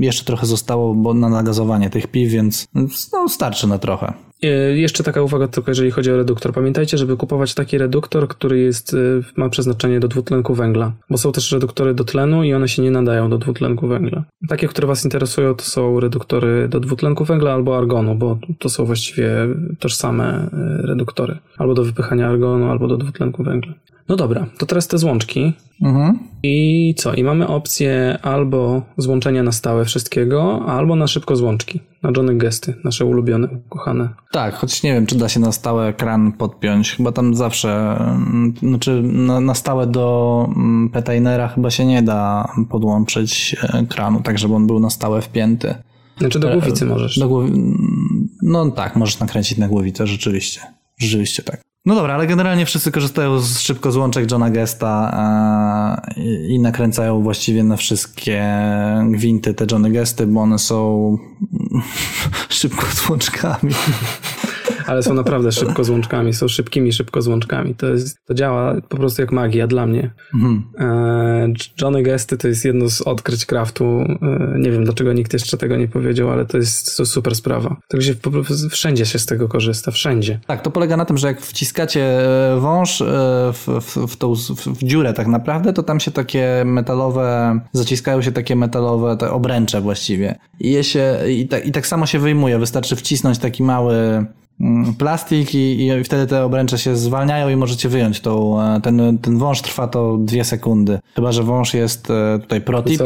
jeszcze 0.00 0.24
trochę 0.24 0.46
zostało 0.46 0.94
bo 0.94 1.14
na 1.14 1.28
nagazowanie 1.28 1.90
tych 1.90 2.06
piw, 2.06 2.32
więc 2.32 2.66
no, 3.12 3.28
starczy 3.28 3.66
na 3.66 3.78
trochę. 3.78 4.12
E, 4.42 4.48
jeszcze 4.78 5.04
taka 5.04 5.22
uwaga 5.22 5.48
tylko, 5.48 5.70
jeżeli 5.70 5.90
chodzi 5.90 6.10
o 6.10 6.16
reduktor. 6.16 6.52
Pamiętajcie, 6.52 6.98
żeby 6.98 7.16
kupować 7.16 7.54
taki 7.54 7.78
reduktor, 7.78 8.28
który 8.28 8.58
jest, 8.58 8.94
e, 8.94 8.96
ma 9.36 9.48
przeznaczenie 9.48 10.00
do 10.00 10.08
dwutlenku 10.08 10.54
węgla, 10.54 10.92
bo 11.10 11.18
są 11.18 11.32
też 11.32 11.52
reduktory 11.52 11.94
do 11.94 12.04
tlenu 12.04 12.44
i 12.44 12.54
one 12.54 12.68
się 12.68 12.82
nie 12.82 12.90
nadają 12.90 13.30
do 13.30 13.38
dwutlenku 13.38 13.88
węgla. 13.88 14.24
Takie, 14.48 14.68
które 14.68 14.88
Was 14.88 15.04
interesują, 15.04 15.54
to 15.54 15.64
są 15.64 16.00
reduktory 16.00 16.68
do 16.68 16.80
dwutlenku 16.80 17.24
węgla 17.24 17.52
albo 17.52 17.78
argonu, 17.78 18.14
bo 18.14 18.38
to 18.58 18.68
są 18.68 18.84
właściwie 18.84 19.30
tożsame 19.78 20.50
reduktory. 20.82 21.38
Albo 21.58 21.74
do 21.74 21.84
wypychania 21.84 22.28
argonu, 22.28 22.70
albo 22.70 22.88
do 22.88 22.96
dwutlenku 22.96 23.44
węgla. 23.44 23.74
No 24.08 24.16
dobra, 24.16 24.46
to 24.58 24.66
teraz 24.66 24.88
te 24.88 24.98
złączki. 24.98 25.52
Mhm. 25.82 26.18
I 26.42 26.94
co? 26.96 27.14
I 27.14 27.24
mamy 27.24 27.46
opcję 27.48 28.18
albo 28.22 28.55
złączenia 28.96 29.42
na 29.42 29.52
stałe 29.52 29.84
wszystkiego, 29.84 30.66
albo 30.66 30.96
na 30.96 31.06
szybko 31.06 31.36
złączki. 31.36 31.80
Na 32.02 32.10
Johnny 32.16 32.34
Gesty, 32.38 32.74
nasze 32.84 33.04
ulubione, 33.04 33.48
kochane. 33.68 34.08
Tak, 34.32 34.54
choć 34.54 34.82
nie 34.82 34.92
wiem, 34.92 35.06
czy 35.06 35.18
da 35.18 35.28
się 35.28 35.40
na 35.40 35.52
stałe 35.52 35.88
ekran 35.88 36.32
podpiąć. 36.32 36.96
Chyba 36.96 37.12
tam 37.12 37.34
zawsze, 37.34 37.96
mm, 37.98 38.54
znaczy 38.62 39.02
na, 39.02 39.40
na 39.40 39.54
stałe 39.54 39.86
do 39.86 40.46
mm, 40.56 40.88
petainera 40.88 41.48
chyba 41.48 41.70
się 41.70 41.84
nie 41.84 42.02
da 42.02 42.48
podłączyć 42.70 43.56
ekranu, 43.72 44.20
tak 44.20 44.38
żeby 44.38 44.54
on 44.54 44.66
był 44.66 44.80
na 44.80 44.90
stałe 44.90 45.22
wpięty. 45.22 45.74
Znaczy 46.18 46.40
do 46.40 46.48
głowicy 46.48 46.84
e, 46.84 46.88
możesz. 46.88 47.18
Do 47.18 47.28
głowi... 47.28 47.52
No 48.42 48.70
tak, 48.70 48.96
możesz 48.96 49.18
nakręcić 49.18 49.58
na 49.58 49.68
głowicę, 49.68 50.06
rzeczywiście. 50.06 50.60
Rzeczywiście 50.98 51.42
tak. 51.42 51.60
No 51.86 51.94
dobra, 51.94 52.14
ale 52.14 52.26
generalnie 52.26 52.66
wszyscy 52.66 52.92
korzystają 52.92 53.38
z 53.38 53.58
szybko 53.58 53.92
złączek 53.92 54.30
Johna 54.30 54.50
Gesta 54.50 55.10
e, 56.16 56.20
i 56.48 56.58
nakręcają 56.58 57.22
właściwie 57.22 57.64
na 57.64 57.76
wszystkie 57.76 58.44
gwinty 59.10 59.54
te 59.54 59.66
Johnny 59.70 59.90
Gesty, 59.90 60.26
bo 60.26 60.40
one 60.40 60.58
są 60.58 61.18
szybko 62.48 62.86
złączkami 62.86 63.74
ale 64.86 65.02
są 65.02 65.14
naprawdę 65.14 65.52
szybko 65.52 65.84
złączkami, 65.84 66.34
są 66.34 66.48
szybkimi 66.48 66.92
szybko 66.92 67.22
złączkami. 67.22 67.74
To, 67.74 67.86
jest, 67.86 68.18
to 68.26 68.34
działa 68.34 68.74
po 68.88 68.96
prostu 68.96 69.22
jak 69.22 69.32
magia 69.32 69.66
dla 69.66 69.86
mnie. 69.86 70.10
Mhm. 70.34 70.62
E, 70.78 71.52
Johnny 71.82 72.02
Gesty 72.02 72.36
to 72.36 72.48
jest 72.48 72.64
jedno 72.64 72.90
z 72.90 73.00
odkryć 73.00 73.46
craftu. 73.46 73.84
E, 73.84 74.58
nie 74.58 74.70
wiem, 74.70 74.84
dlaczego 74.84 75.12
nikt 75.12 75.32
jeszcze 75.32 75.56
tego 75.56 75.76
nie 75.76 75.88
powiedział, 75.88 76.30
ale 76.30 76.46
to 76.46 76.58
jest 76.58 76.96
to 76.96 77.06
super 77.06 77.34
sprawa. 77.34 77.76
Także 77.88 78.14
po 78.14 78.30
prostu 78.30 78.68
wszędzie 78.68 79.06
się 79.06 79.18
z 79.18 79.26
tego 79.26 79.48
korzysta, 79.48 79.90
wszędzie. 79.90 80.40
Tak, 80.46 80.62
to 80.62 80.70
polega 80.70 80.96
na 80.96 81.04
tym, 81.04 81.18
że 81.18 81.26
jak 81.26 81.40
wciskacie 81.40 82.02
e, 82.54 82.60
wąż 82.60 83.02
w, 83.52 83.80
w, 83.80 84.06
w 84.06 84.16
tą 84.16 84.34
w 84.66 84.84
dziurę 84.84 85.12
tak 85.12 85.26
naprawdę, 85.26 85.72
to 85.72 85.82
tam 85.82 86.00
się 86.00 86.10
takie 86.10 86.62
metalowe, 86.66 87.60
zaciskają 87.72 88.22
się 88.22 88.32
takie 88.32 88.56
metalowe 88.56 89.16
te 89.16 89.30
obręcze 89.30 89.80
właściwie. 89.80 90.38
I, 90.60 90.72
je 90.72 90.84
się, 90.84 91.18
i, 91.28 91.48
ta, 91.48 91.58
I 91.58 91.72
tak 91.72 91.86
samo 91.86 92.06
się 92.06 92.18
wyjmuje. 92.18 92.58
Wystarczy 92.58 92.96
wcisnąć 92.96 93.38
taki 93.38 93.62
mały 93.62 94.26
plastik 94.98 95.54
i, 95.54 95.86
i 95.86 96.04
wtedy 96.04 96.26
te 96.26 96.44
obręcze 96.44 96.78
się 96.78 96.96
zwalniają 96.96 97.48
i 97.48 97.56
możecie 97.56 97.88
wyjąć 97.88 98.20
tą, 98.20 98.62
e, 98.62 98.80
ten, 98.80 99.18
ten 99.18 99.38
wąż 99.38 99.62
trwa 99.62 99.88
to 99.88 100.16
dwie 100.16 100.44
sekundy. 100.44 100.98
Chyba, 101.14 101.32
że 101.32 101.42
wąż 101.42 101.74
jest 101.74 102.10
e, 102.10 102.38
tutaj 102.38 102.60
protip. 102.60 103.00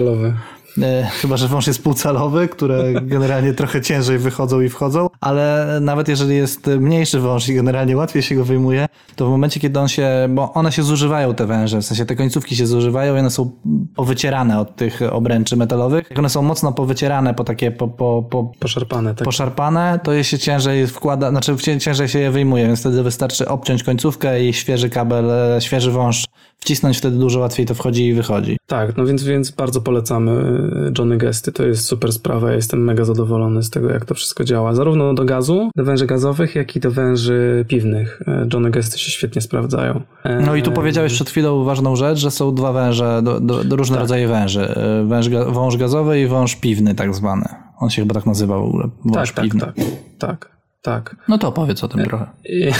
E, 0.82 1.10
Chyba, 1.20 1.36
że 1.36 1.48
wąż 1.48 1.66
jest 1.66 1.82
półcalowy, 1.82 2.48
które 2.48 2.92
generalnie 3.02 3.54
trochę 3.54 3.80
ciężej 3.80 4.18
wychodzą 4.18 4.60
i 4.60 4.68
wchodzą, 4.68 5.08
ale 5.20 5.78
nawet 5.80 6.08
jeżeli 6.08 6.36
jest 6.36 6.66
mniejszy 6.66 7.20
wąż 7.20 7.48
i 7.48 7.54
generalnie 7.54 7.96
łatwiej 7.96 8.22
się 8.22 8.34
go 8.34 8.44
wyjmuje, 8.44 8.86
to 9.16 9.26
w 9.26 9.30
momencie, 9.30 9.60
kiedy 9.60 9.80
on 9.80 9.88
się, 9.88 10.08
bo 10.30 10.52
one 10.52 10.72
się 10.72 10.82
zużywają, 10.82 11.34
te 11.34 11.46
węże, 11.46 11.78
w 11.80 11.84
sensie 11.84 12.04
te 12.06 12.16
końcówki 12.16 12.56
się 12.56 12.66
zużywają 12.66 13.16
i 13.16 13.18
one 13.18 13.30
są 13.30 13.50
powycierane 13.96 14.60
od 14.60 14.76
tych 14.76 15.00
obręczy 15.10 15.56
metalowych. 15.56 16.06
Jak 16.10 16.18
one 16.18 16.28
są 16.30 16.42
mocno 16.42 16.72
powycierane, 16.72 17.34
po 17.34 17.44
takie, 17.44 17.70
po, 17.70 17.88
po, 17.88 18.22
po, 18.30 18.52
Poszarpane, 18.58 19.14
tak. 19.14 19.24
poszarpane, 19.24 20.00
to 20.04 20.12
je 20.12 20.24
się 20.24 20.38
ciężej 20.38 20.86
wkłada, 20.86 21.30
znaczy 21.30 21.56
cię- 21.56 21.78
ciężej 21.80 22.08
się 22.08 22.18
je 22.18 22.30
wyjmuje, 22.30 22.66
więc 22.66 22.80
wtedy 22.80 23.02
wystarczy 23.02 23.48
obciąć 23.48 23.82
końcówkę 23.82 24.44
i 24.44 24.52
świeży 24.52 24.90
kabel, 24.90 25.30
e, 25.30 25.60
świeży 25.60 25.90
wąż 25.90 26.24
wcisnąć, 26.58 26.98
wtedy 26.98 27.16
dużo 27.18 27.40
łatwiej 27.40 27.66
to 27.66 27.74
wchodzi 27.74 28.06
i 28.06 28.14
wychodzi. 28.14 28.56
Tak, 28.66 28.96
no 28.96 29.06
więc, 29.06 29.22
więc 29.24 29.50
bardzo 29.50 29.80
polecamy 29.80 30.59
Johnny 30.98 31.16
Gesty. 31.18 31.52
To 31.52 31.66
jest 31.66 31.84
super 31.84 32.12
sprawa. 32.12 32.48
Ja 32.50 32.56
jestem 32.56 32.84
mega 32.84 33.04
zadowolony 33.04 33.62
z 33.62 33.70
tego, 33.70 33.90
jak 33.90 34.04
to 34.04 34.14
wszystko 34.14 34.44
działa. 34.44 34.74
Zarówno 34.74 35.14
do 35.14 35.24
gazu, 35.24 35.70
do 35.76 35.84
węży 35.84 36.06
gazowych, 36.06 36.54
jak 36.54 36.76
i 36.76 36.80
do 36.80 36.90
węży 36.90 37.64
piwnych. 37.68 38.22
Y, 38.22 38.48
Johnny 38.52 38.70
Gesty 38.70 38.98
się 38.98 39.10
świetnie 39.10 39.42
sprawdzają. 39.42 40.00
E, 40.24 40.40
No 40.40 40.56
i 40.56 40.62
tu 40.62 40.72
powiedziałeś 40.72 41.12
przed 41.14 41.30
chwilą 41.30 41.64
ważną 41.64 41.96
rzecz, 41.96 42.18
że 42.18 42.30
są 42.30 42.54
dwa 42.54 42.72
węże, 42.72 43.20
do, 43.22 43.40
do, 43.40 43.64
do 43.64 43.76
różne 43.76 43.98
rodzaje 43.98 44.28
węży. 44.28 44.68
E, 44.76 45.04
Węż, 45.04 45.28
wąż 45.28 45.76
gazowy 45.76 46.20
i 46.20 46.26
wąż 46.26 46.56
piwny 46.56 46.94
tak 46.94 47.14
zwany. 47.14 47.44
On 47.78 47.90
się 47.90 48.02
chyba 48.02 48.14
tak 48.14 48.26
nazywa 48.26 48.58
w 48.58 48.62
ogóle. 48.62 48.88
Wąż 49.04 49.28
Tak, 49.28 49.36
tak, 49.36 49.44
piwny. 49.44 49.60
tak, 49.60 49.74
tak, 50.18 50.50
tak. 50.82 51.16
No 51.28 51.38
to 51.38 51.48
opowiedz 51.48 51.84
o 51.84 51.88
tym 51.88 52.04
trochę. 52.04 52.26
I- 52.44 52.70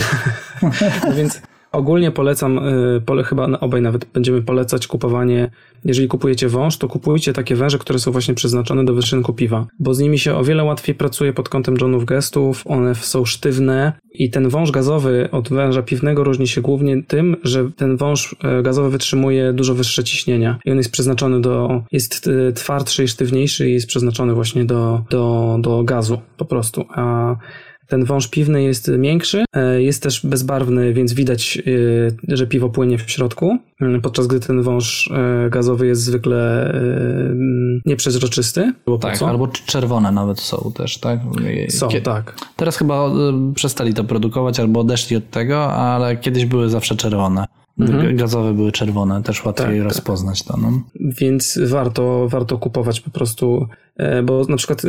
no 1.07 1.12
więc 1.16 1.43
ogólnie 1.73 2.11
polecam, 2.11 2.59
y, 2.59 3.01
pole, 3.07 3.25
chyba 3.25 3.59
obaj 3.61 3.83
nawet 3.83 4.05
będziemy 4.05 4.43
polecać 4.43 4.87
kupowanie, 4.87 5.51
jeżeli 5.85 6.09
kupujecie 6.09 6.49
wąż, 6.49 6.77
to 6.77 6.89
kupujcie 6.89 7.33
takie 7.33 7.57
węże, 7.57 7.79
które 7.79 7.99
są 7.99 8.13
właśnie 8.13 8.35
przeznaczone 8.35 8.85
do 8.85 8.95
wyszynku 8.95 9.33
piwa, 9.33 9.67
bo 9.79 9.95
z 9.95 9.99
nimi 9.99 10.19
się 10.19 10.35
o 10.35 10.45
wiele 10.45 10.65
łatwiej 10.65 10.95
pracuje 10.95 11.33
pod 11.33 11.49
kątem 11.49 11.77
Johnów 11.81 12.05
Gestów, 12.05 12.63
one 12.67 12.95
są 12.95 13.25
sztywne 13.25 13.93
i 14.13 14.31
ten 14.31 14.49
wąż 14.49 14.71
gazowy 14.71 15.29
od 15.33 15.49
węża 15.49 15.83
piwnego 15.83 16.25
różni 16.25 16.49
się 16.49 16.61
głównie 16.61 17.03
tym, 17.03 17.37
że 17.45 17.71
ten 17.77 17.97
wąż 17.97 18.37
e, 18.45 18.63
gazowy 18.63 18.91
wytrzymuje 18.91 19.53
dużo 19.53 19.75
wyższe 19.75 20.05
ciśnienia 20.05 20.59
i 20.65 20.71
on 20.71 20.77
jest 20.77 20.93
przeznaczony 20.93 21.41
do, 21.41 21.83
jest 21.93 22.29
e, 22.49 22.53
twardszy 22.53 23.05
i 23.05 23.09
sztywniejszy 23.09 23.71
i 23.71 23.73
jest 23.73 23.87
przeznaczony 23.87 24.35
właśnie 24.35 24.65
do, 24.65 25.05
do, 25.11 25.57
do 25.61 25.85
gazu 25.85 26.21
po 26.37 26.45
prostu, 26.45 26.85
a 26.95 27.37
ten 27.91 28.05
wąż 28.05 28.29
piwny 28.29 28.62
jest 28.62 28.91
miększy, 28.99 29.45
e, 29.57 29.83
jest 29.83 30.03
też 30.03 30.27
bezbarwny, 30.27 30.93
więc 30.93 31.12
widać, 31.12 31.59
e, 32.29 32.37
że 32.37 32.47
piwo 32.47 32.69
płynie 32.69 32.99
w 32.99 33.11
środku, 33.11 33.59
m, 33.81 34.01
podczas 34.01 34.27
gdy 34.27 34.41
ten 34.41 34.62
wąż 34.62 35.11
e, 35.47 35.51
gazowy 35.51 35.87
jest 35.87 36.03
zwykle 36.03 36.65
e, 36.75 36.75
m, 37.31 37.81
nieprzezroczysty. 37.87 38.73
Tak, 39.01 39.19
co? 39.19 39.29
albo 39.29 39.45
cz- 39.47 39.65
czerwone 39.67 40.12
nawet 40.12 40.41
są 40.41 40.73
też, 40.75 40.99
tak? 40.99 41.21
Są, 41.71 41.89
Kie- 41.89 42.01
tak. 42.03 42.35
Teraz 42.57 42.77
chyba 42.77 43.11
przestali 43.55 43.95
to 43.95 44.05
produkować 44.05 44.61
albo 44.61 44.81
odeszli 44.81 45.17
od 45.17 45.31
tego, 45.31 45.73
ale 45.73 46.17
kiedyś 46.17 46.45
były 46.47 46.69
zawsze 46.71 46.97
czerwone. 46.97 47.45
G- 47.86 48.15
Gazowe 48.15 48.52
były 48.55 48.73
czerwone, 48.73 49.23
też 49.23 49.44
łatwiej 49.44 49.66
Mhm. 49.66 49.82
Tak, 49.85 49.89
tak. 49.89 49.97
rozpoznać 49.97 50.43
to. 50.43 50.57
No. 50.57 50.82
Więc 51.01 51.59
warto, 51.66 52.28
warto 52.28 52.59
kupować 52.59 53.01
po 53.01 53.11
prostu, 53.11 53.66
e, 53.97 54.23
bo 54.23 54.44
na 54.48 54.57
przykład 54.57 54.82
e, 54.85 54.89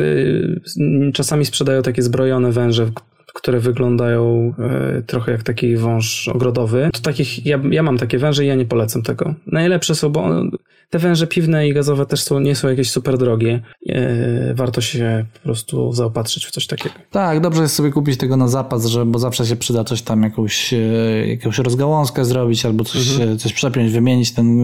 czasami 1.12 1.44
sprzedają 1.44 1.82
takie 1.82 2.02
zbrojone 2.02 2.52
węże, 2.52 2.90
które 3.34 3.60
wyglądają 3.60 4.54
e, 4.98 5.02
trochę 5.02 5.32
jak 5.32 5.42
taki 5.42 5.76
wąż 5.76 6.28
ogrodowy. 6.28 6.90
To 6.92 7.00
takich, 7.00 7.46
ja, 7.46 7.60
ja 7.70 7.82
mam 7.82 7.98
takie 7.98 8.18
węże 8.18 8.44
i 8.44 8.46
ja 8.48 8.54
nie 8.54 8.64
polecam 8.66 9.02
tego. 9.02 9.34
Najlepsze 9.46 9.94
są, 9.94 10.10
bo 10.10 10.22
one- 10.24 10.50
te 10.90 10.98
węże 10.98 11.26
piwne 11.26 11.68
i 11.68 11.74
gazowe 11.74 12.06
też 12.06 12.22
są, 12.22 12.40
nie 12.40 12.54
są 12.54 12.68
jakieś 12.68 12.90
super 12.90 13.18
drogie. 13.18 13.62
E, 13.88 14.54
warto 14.54 14.80
się 14.80 15.24
po 15.34 15.38
prostu 15.40 15.92
zaopatrzyć 15.92 16.46
w 16.46 16.50
coś 16.50 16.66
takiego. 16.66 16.94
Tak, 17.10 17.40
dobrze 17.40 17.62
jest 17.62 17.74
sobie 17.74 17.90
kupić 17.90 18.16
tego 18.18 18.36
na 18.36 18.48
zapas, 18.48 18.86
że, 18.86 19.06
bo 19.06 19.18
zawsze 19.18 19.46
się 19.46 19.56
przyda 19.56 19.84
coś 19.84 20.02
tam, 20.02 20.22
jakąś, 20.22 20.72
e, 20.72 20.78
jakąś 21.28 21.58
rozgałązkę 21.58 22.24
zrobić 22.24 22.66
albo 22.66 22.84
coś, 22.84 23.10
Mhm. 23.12 23.38
coś 23.38 23.52
przepiąć, 23.52 23.92
wymienić 23.92 24.32
ten, 24.32 24.58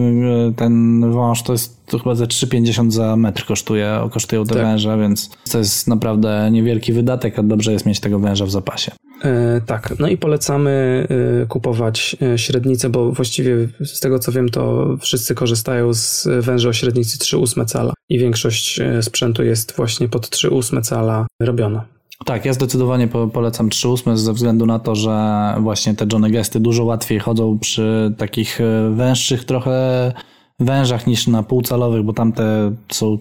ten 0.55 1.01
wąż. 1.11 1.43
To 1.43 1.51
jest 1.51 1.85
to 1.87 1.99
chyba 1.99 2.15
ze 2.15 2.25
3,50 2.27 2.91
za 2.91 3.15
metr 3.15 3.45
kosztuje, 3.45 4.09
kosztują 4.11 4.43
te 4.45 4.53
Tak. 4.53 4.63
węże, 4.63 4.97
więc 4.97 5.29
to 5.51 5.57
jest 5.57 5.87
naprawdę 5.87 6.49
niewielki 6.51 6.93
wydatek, 6.93 7.39
a 7.39 7.43
dobrze 7.43 7.71
jest 7.73 7.85
mieć 7.85 7.99
tego 7.99 8.19
węża 8.19 8.45
w 8.45 8.49
zapasie. 8.59 8.91
E, 9.23 9.61
tak, 9.65 9.93
no 9.99 10.07
i 10.07 10.17
polecamy 10.17 11.07
e, 11.43 11.45
kupować 11.45 12.15
e, 12.21 12.37
średnicę, 12.37 12.89
bo 12.89 13.11
właściwie 13.11 13.67
z 13.83 13.99
tego 13.99 14.19
co 14.19 14.31
wiem, 14.31 14.49
to 14.49 14.87
wszyscy 15.01 15.35
korzystają 15.35 15.93
z 15.93 16.27
węży 16.39 16.69
o 16.69 16.73
średnicy 16.73 17.17
3,8 17.17 17.65
cala 17.65 17.93
i 18.09 18.19
większość 18.19 18.79
sprzętu 19.01 19.43
jest 19.43 19.75
właśnie 19.75 20.09
pod 20.09 20.29
3,8 20.29 20.81
cala 20.81 21.27
robiona. 21.39 21.85
Tak, 22.25 22.45
ja 22.45 22.53
zdecydowanie 22.53 23.07
po, 23.07 23.27
polecam 23.27 23.69
3.8 23.69 24.17
ze 24.17 24.33
względu 24.33 24.65
na 24.65 24.79
to, 24.79 24.95
że 24.95 25.55
właśnie 25.59 25.95
te 25.95 26.05
Johnny 26.13 26.29
Gesty 26.31 26.59
dużo 26.59 26.83
łatwiej 26.83 27.19
chodzą 27.19 27.59
przy 27.59 28.13
takich 28.17 28.59
węższych 28.91 29.43
trochę 29.43 30.11
wężach 30.59 31.07
niż 31.07 31.27
na 31.27 31.43
półcalowych, 31.43 32.03
bo 32.03 32.13
tamte 32.13 32.71
są 32.91 33.17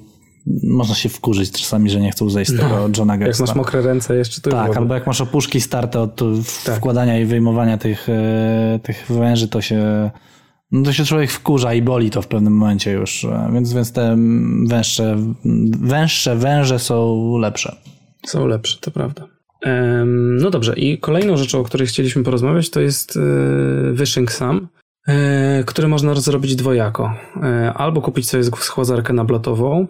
można 0.64 0.94
się 0.94 1.08
wkurzyć 1.08 1.52
czasami, 1.52 1.90
że 1.90 2.00
nie 2.00 2.10
chcą 2.10 2.30
zejść 2.30 2.50
z 2.50 2.56
tego 2.60 2.88
Johna 2.98 3.12
Jak 3.14 3.24
Gesta. 3.24 3.44
masz 3.44 3.54
mokre 3.54 3.82
ręce 3.82 4.16
jeszcze 4.16 4.40
to 4.40 4.50
Tak, 4.50 4.76
albo 4.76 4.94
jak 4.94 5.06
masz 5.06 5.20
opuszki 5.20 5.60
starte 5.60 6.00
od 6.00 6.20
Tak. 6.64 6.76
wkładania 6.76 7.18
i 7.18 7.24
wyjmowania 7.24 7.78
tych, 7.78 8.08
e, 8.08 8.80
tych 8.82 9.06
węży, 9.10 9.48
to 9.48 9.60
się, 9.60 10.10
no 10.72 10.82
to 10.82 10.92
się 10.92 11.04
człowiek 11.04 11.30
wkurza 11.30 11.74
i 11.74 11.82
boli 11.82 12.10
to 12.10 12.22
w 12.22 12.26
pewnym 12.26 12.52
momencie 12.56 12.92
już. 12.92 13.24
e, 13.24 13.50
Więc, 13.52 13.72
więc 13.72 13.92
te 13.92 14.16
węższe, 14.66 15.16
węższe 15.80 16.36
węże 16.36 16.78
są 16.78 17.16
lepsze. 17.38 17.76
Są 18.26 18.46
lepsze, 18.46 18.78
to 18.80 18.90
prawda. 18.90 19.26
No 20.14 20.50
dobrze, 20.50 20.74
i 20.76 20.98
kolejną 20.98 21.36
rzeczą, 21.36 21.60
o 21.60 21.64
której 21.64 21.86
chcieliśmy 21.86 22.22
porozmawiać, 22.24 22.70
to 22.70 22.80
jest 22.80 23.16
e, 23.16 23.20
wyszynk 23.92 24.32
sam, 24.32 24.68
który 25.66 25.88
można 25.88 26.14
zrobić 26.14 26.56
dwojako. 26.56 27.14
Albo 27.74 28.00
kupić 28.02 28.28
sobie 28.28 28.44
schładzarkę 28.44 29.12
nablotową, 29.12 29.86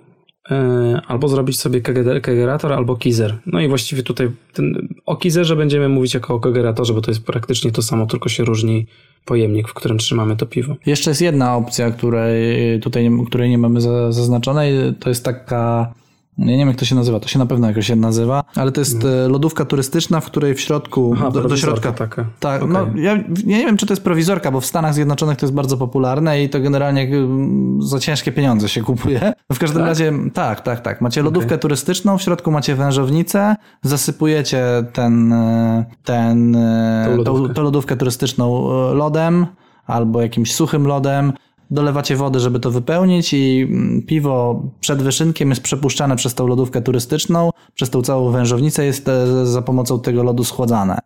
albo 1.07 1.29
zrobić 1.29 1.61
sobie 1.61 1.81
kege- 1.81 2.21
kegerator, 2.21 2.73
albo 2.73 2.97
kizer. 2.97 3.39
No 3.47 3.61
i 3.61 3.69
właściwie 3.69 4.03
tutaj 4.03 4.31
ten, 4.53 4.89
o 5.07 5.17
kizerze 5.17 5.57
będziemy 5.57 5.89
mówić 5.89 6.15
jako 6.15 6.35
o 6.35 6.41
kegeratorze, 6.41 6.95
bo 6.95 7.01
to 7.01 7.11
jest 7.11 7.25
praktycznie 7.25 7.73
to 7.73 7.83
samo, 7.83 8.07
tylko 8.07 8.29
się 8.29 8.45
różni 8.45 8.87
pojemnik, 9.25 9.69
w 9.69 9.75
którym 9.75 9.99
trzymamy 9.99 10.37
to 10.37 10.47
piwo. 10.47 10.77
Jeszcze 10.87 11.11
jest 11.11 11.23
jedna 11.23 11.57
opcja, 11.57 11.91
której 11.91 12.81
tutaj 12.81 13.11
której 13.27 13.51
nie 13.51 13.59
mamy 13.59 13.81
za- 13.81 14.13
zaznaczonej. 14.13 14.73
To 15.01 15.09
jest 15.09 15.25
taka. 15.25 15.93
Ja 16.39 16.45
nie 16.47 16.57
wiem, 16.57 16.69
jak 16.69 16.77
to 16.77 16.85
się 16.85 16.95
nazywa. 16.95 17.21
To 17.21 17.29
się 17.29 17.39
na 17.39 17.47
pewno 17.47 17.67
jakoś 17.69 17.87
się 17.87 17.97
nazywa, 17.97 18.45
ale 18.57 18.73
to 18.73 18.81
jest 18.81 19.05
e, 19.05 19.29
lodówka 19.29 19.65
turystyczna, 19.65 20.21
w 20.21 20.27
której 20.27 20.55
w 20.55 20.61
środku, 20.61 21.13
Aha, 21.17 21.31
do, 21.31 21.49
do 21.49 21.57
środka. 21.57 21.93
taka. 21.93 22.25
Tak, 22.41 22.63
Okej. 22.63 22.73
no 22.73 22.87
ja, 22.97 23.13
ja 23.47 23.59
nie 23.59 23.67
wiem, 23.67 23.77
czy 23.77 23.87
to 23.87 23.93
jest 23.93 24.05
prowizorka, 24.05 24.51
bo 24.51 24.61
w 24.61 24.67
Stanach 24.67 24.95
Zjednoczonych 24.95 25.37
to 25.39 25.47
jest 25.47 25.55
bardzo 25.55 25.77
popularne 25.77 26.43
i 26.43 26.49
to 26.49 26.61
generalnie 26.61 27.03
mm, 27.03 27.83
za 27.83 27.99
ciężkie 27.99 28.33
pieniądze 28.33 28.69
się 28.69 28.83
kupuje. 28.83 29.33
W 29.53 29.59
każdym 29.59 29.83
razie, 29.85 30.13
tak, 30.35 30.61
tak, 30.61 30.81
tak. 30.81 31.01
Macie 31.01 31.23
lodówkę 31.23 31.59
turystyczną, 31.59 32.19
w 32.19 32.23
środku 32.23 32.51
macie 32.51 32.75
wężownicę, 32.75 33.57
zasypujecie 33.83 34.65
ten, 34.93 35.33
e, 35.33 35.85
ten, 36.05 36.57
e, 36.57 37.05
Tą 37.17 37.25
tą, 37.25 37.33
lodówkę. 37.33 37.55
tą 37.55 37.63
lodówkę 37.63 37.97
turystyczną 37.97 38.69
lodem 38.95 39.47
albo 39.87 40.23
jakimś 40.23 40.55
suchym 40.55 40.87
lodem. 40.87 41.33
Dolewacie 41.71 42.17
wody, 42.17 42.41
żeby 42.41 42.61
to 42.61 42.71
wypełnić 42.71 43.33
i 43.33 43.67
mm, 43.71 44.03
piwo 44.03 44.63
przed 44.81 45.03
wyszynkiem 45.03 45.51
jest 45.51 45.63
przepuszczane 45.63 46.17
przez 46.17 46.35
tą 46.35 46.47
lodówkę 46.47 46.83
turystyczną, 46.83 47.51
przez 47.75 47.91
tą 47.91 48.03
całą 48.03 48.31
wężownicę 48.31 48.85
jest 48.85 49.09
e, 49.09 49.47
za 49.47 49.63
pomocą 49.63 50.01
tego 50.01 50.23
lodu 50.23 50.45
schładzane. 50.45 50.99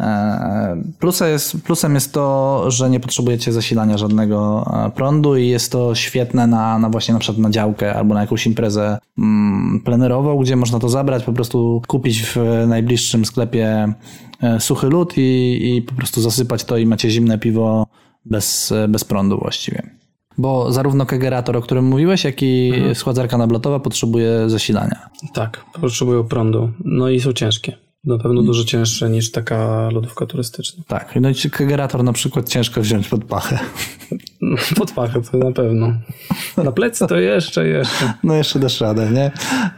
E, 0.00 0.82
Plusem 0.98 1.28
jest, 1.28 1.62
plusem 1.62 1.94
jest 1.94 2.12
to, 2.12 2.64
że 2.70 2.90
nie 2.90 3.00
potrzebujecie 3.00 3.52
zasilania 3.52 3.98
żadnego 3.98 4.70
e, 4.86 4.90
prądu 4.90 5.36
i 5.36 5.48
jest 5.48 5.72
to 5.72 5.94
świetne 5.94 6.46
na, 6.46 6.78
na 6.78 6.90
właśnie 6.90 7.14
na 7.14 7.20
przykład 7.20 7.42
na 7.42 7.50
działkę 7.50 7.94
albo 7.94 8.14
na 8.14 8.20
jakąś 8.20 8.46
imprezę 8.46 8.98
mm, 9.18 9.80
plenerową, 9.84 10.38
gdzie 10.38 10.56
można 10.56 10.78
to 10.78 10.88
zabrać, 10.88 11.24
po 11.24 11.32
prostu 11.32 11.82
kupić 11.86 12.22
w 12.22 12.36
najbliższym 12.66 13.24
sklepie 13.24 13.94
suchy 14.58 14.86
lód 14.86 15.14
i, 15.16 15.60
i 15.76 15.82
po 15.82 15.94
prostu 15.94 16.20
zasypać 16.20 16.64
to 16.64 16.76
i 16.76 16.86
macie 16.86 17.10
zimne 17.10 17.38
piwo 17.38 17.86
bez, 18.24 18.74
bez 18.88 19.04
prądu 19.04 19.38
właściwie. 19.38 19.96
Bo 20.38 20.72
zarówno 20.72 21.06
kegerator, 21.06 21.56
o 21.56 21.62
którym 21.62 21.84
mówiłeś, 21.84 22.24
jak 22.24 22.42
i 22.42 22.72
schładzarka 22.94 23.38
nablotowa 23.38 23.80
potrzebuje 23.80 24.50
zasilania. 24.50 25.08
Tak, 25.34 25.64
potrzebują 25.80 26.24
prądu. 26.24 26.70
No 26.84 27.08
i 27.08 27.20
są 27.20 27.32
ciężkie. 27.32 27.85
Na 28.06 28.18
pewno 28.18 28.42
dużo 28.42 28.64
cięższe 28.64 29.10
niż 29.10 29.30
taka 29.30 29.88
lodówka 29.90 30.26
turystyczna. 30.26 30.84
Tak, 30.86 31.14
no 31.20 31.30
i 31.30 31.50
kegerator 31.50 32.04
na 32.04 32.12
przykład 32.12 32.48
ciężko 32.48 32.80
wziąć 32.80 33.08
pod 33.08 33.24
pachę. 33.24 33.58
pod 34.78 34.92
pachę 34.92 35.22
to 35.22 35.38
na 35.38 35.52
pewno. 35.52 35.92
Na 36.64 36.72
plecy 36.72 37.06
to 37.06 37.16
jeszcze, 37.16 37.68
jeszcze. 37.68 38.12
No 38.24 38.34
jeszcze 38.34 38.58
dasz 38.58 38.80
radę, 38.80 39.10
nie? 39.10 39.30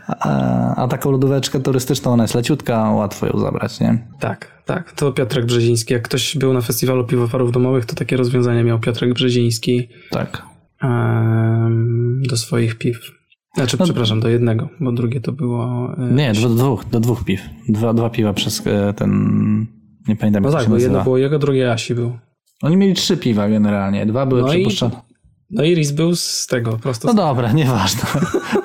A, 0.07 0.75
a 0.75 0.89
taką 0.89 1.11
lodóweczkę 1.11 1.61
turystyczną, 1.61 2.13
ona 2.13 2.25
jest 2.25 2.35
leciutka, 2.35 2.91
łatwo 2.91 3.27
ją 3.27 3.39
zabrać, 3.39 3.81
nie? 3.81 4.07
Tak, 4.21 4.63
tak. 4.67 4.93
To 4.93 5.13
Piotrek 5.13 5.47
Brzeziński. 5.47 5.95
Jak 5.95 6.03
ktoś 6.03 6.37
był 6.37 6.53
na 6.53 6.61
festiwalu 6.61 7.05
piwowarów 7.05 7.53
domowych, 7.53 7.85
to 7.85 7.95
takie 7.95 8.17
rozwiązanie 8.17 8.65
miał 8.65 8.79
Piotrek 8.79 9.15
Brzeziński. 9.15 9.89
Tak. 10.11 10.43
Um, 10.83 12.23
do 12.29 12.37
swoich 12.37 12.79
piw. 12.79 13.19
Znaczy, 13.55 13.77
no, 13.81 13.85
przepraszam, 13.85 14.21
do 14.21 14.29
jednego, 14.29 14.69
bo 14.81 14.93
drugie 14.93 15.21
to 15.21 15.33
było... 15.33 15.93
E, 15.99 16.13
nie, 16.13 16.33
do 16.33 16.49
dwóch, 16.49 16.85
do 16.85 17.01
dwóch 17.01 17.25
piw. 17.25 17.41
Dwa, 17.69 17.95
dwa 17.95 18.11
piwa 18.11 18.33
przez 18.33 18.67
e, 18.67 18.93
ten... 18.93 19.67
Nie 20.09 20.17
pamiętam, 20.17 20.43
no 20.43 20.51
jak 20.51 20.59
tak, 20.59 20.69
bo 20.69 20.79
jedno 20.79 21.03
było 21.03 21.19
jego, 21.19 21.39
drugie 21.39 21.73
Asi 21.73 21.95
był. 21.95 22.19
Oni 22.63 22.77
mieli 22.77 22.95
trzy 22.95 23.17
piwa 23.17 23.49
generalnie. 23.49 24.07
Dwa 24.07 24.27
były 24.27 24.43
no 24.43 24.49
przypuszczone. 24.49 24.95
I, 24.95 25.15
no 25.51 25.65
i 25.65 25.75
Riz 25.75 25.93
był 25.93 26.17
z 26.17 26.47
tego, 26.47 26.73
prosto. 26.73 27.09
No 27.09 27.15
dobra, 27.15 27.53
nieważne. 27.53 28.03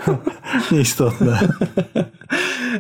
Nieistotne. 0.71 1.39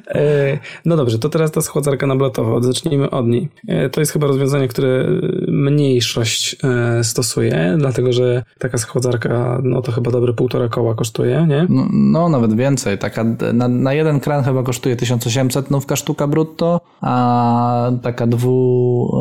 E, 0.07 0.59
no 0.85 0.95
dobrze, 0.97 1.19
to 1.19 1.29
teraz 1.29 1.51
ta 1.51 1.61
schładzarka 1.61 2.07
nablatowa. 2.07 2.61
Zacznijmy 2.61 3.09
od 3.09 3.27
niej. 3.27 3.49
E, 3.67 3.89
to 3.89 3.99
jest 3.99 4.11
chyba 4.11 4.27
rozwiązanie, 4.27 4.67
które 4.67 5.07
mniejszość 5.47 6.55
e, 6.63 7.03
stosuje, 7.03 7.75
dlatego 7.77 8.13
że 8.13 8.43
taka 8.59 8.77
schładzarka, 8.77 9.61
no 9.63 9.81
to 9.81 9.91
chyba 9.91 10.11
dobre 10.11 10.33
półtora 10.33 10.69
koła 10.69 10.95
kosztuje, 10.95 11.45
nie? 11.49 11.65
No, 11.69 11.87
no 11.91 12.29
nawet 12.29 12.55
więcej. 12.55 12.97
Taka, 12.97 13.23
na, 13.53 13.67
na, 13.67 13.93
jeden 13.93 14.19
kran 14.19 14.43
chyba 14.43 14.63
kosztuje 14.63 14.95
1800 14.95 15.71
nówka 15.71 15.95
sztuka 15.95 16.27
brutto, 16.27 16.81
a 17.01 17.91
taka 18.01 18.27
dwu, 18.27 19.17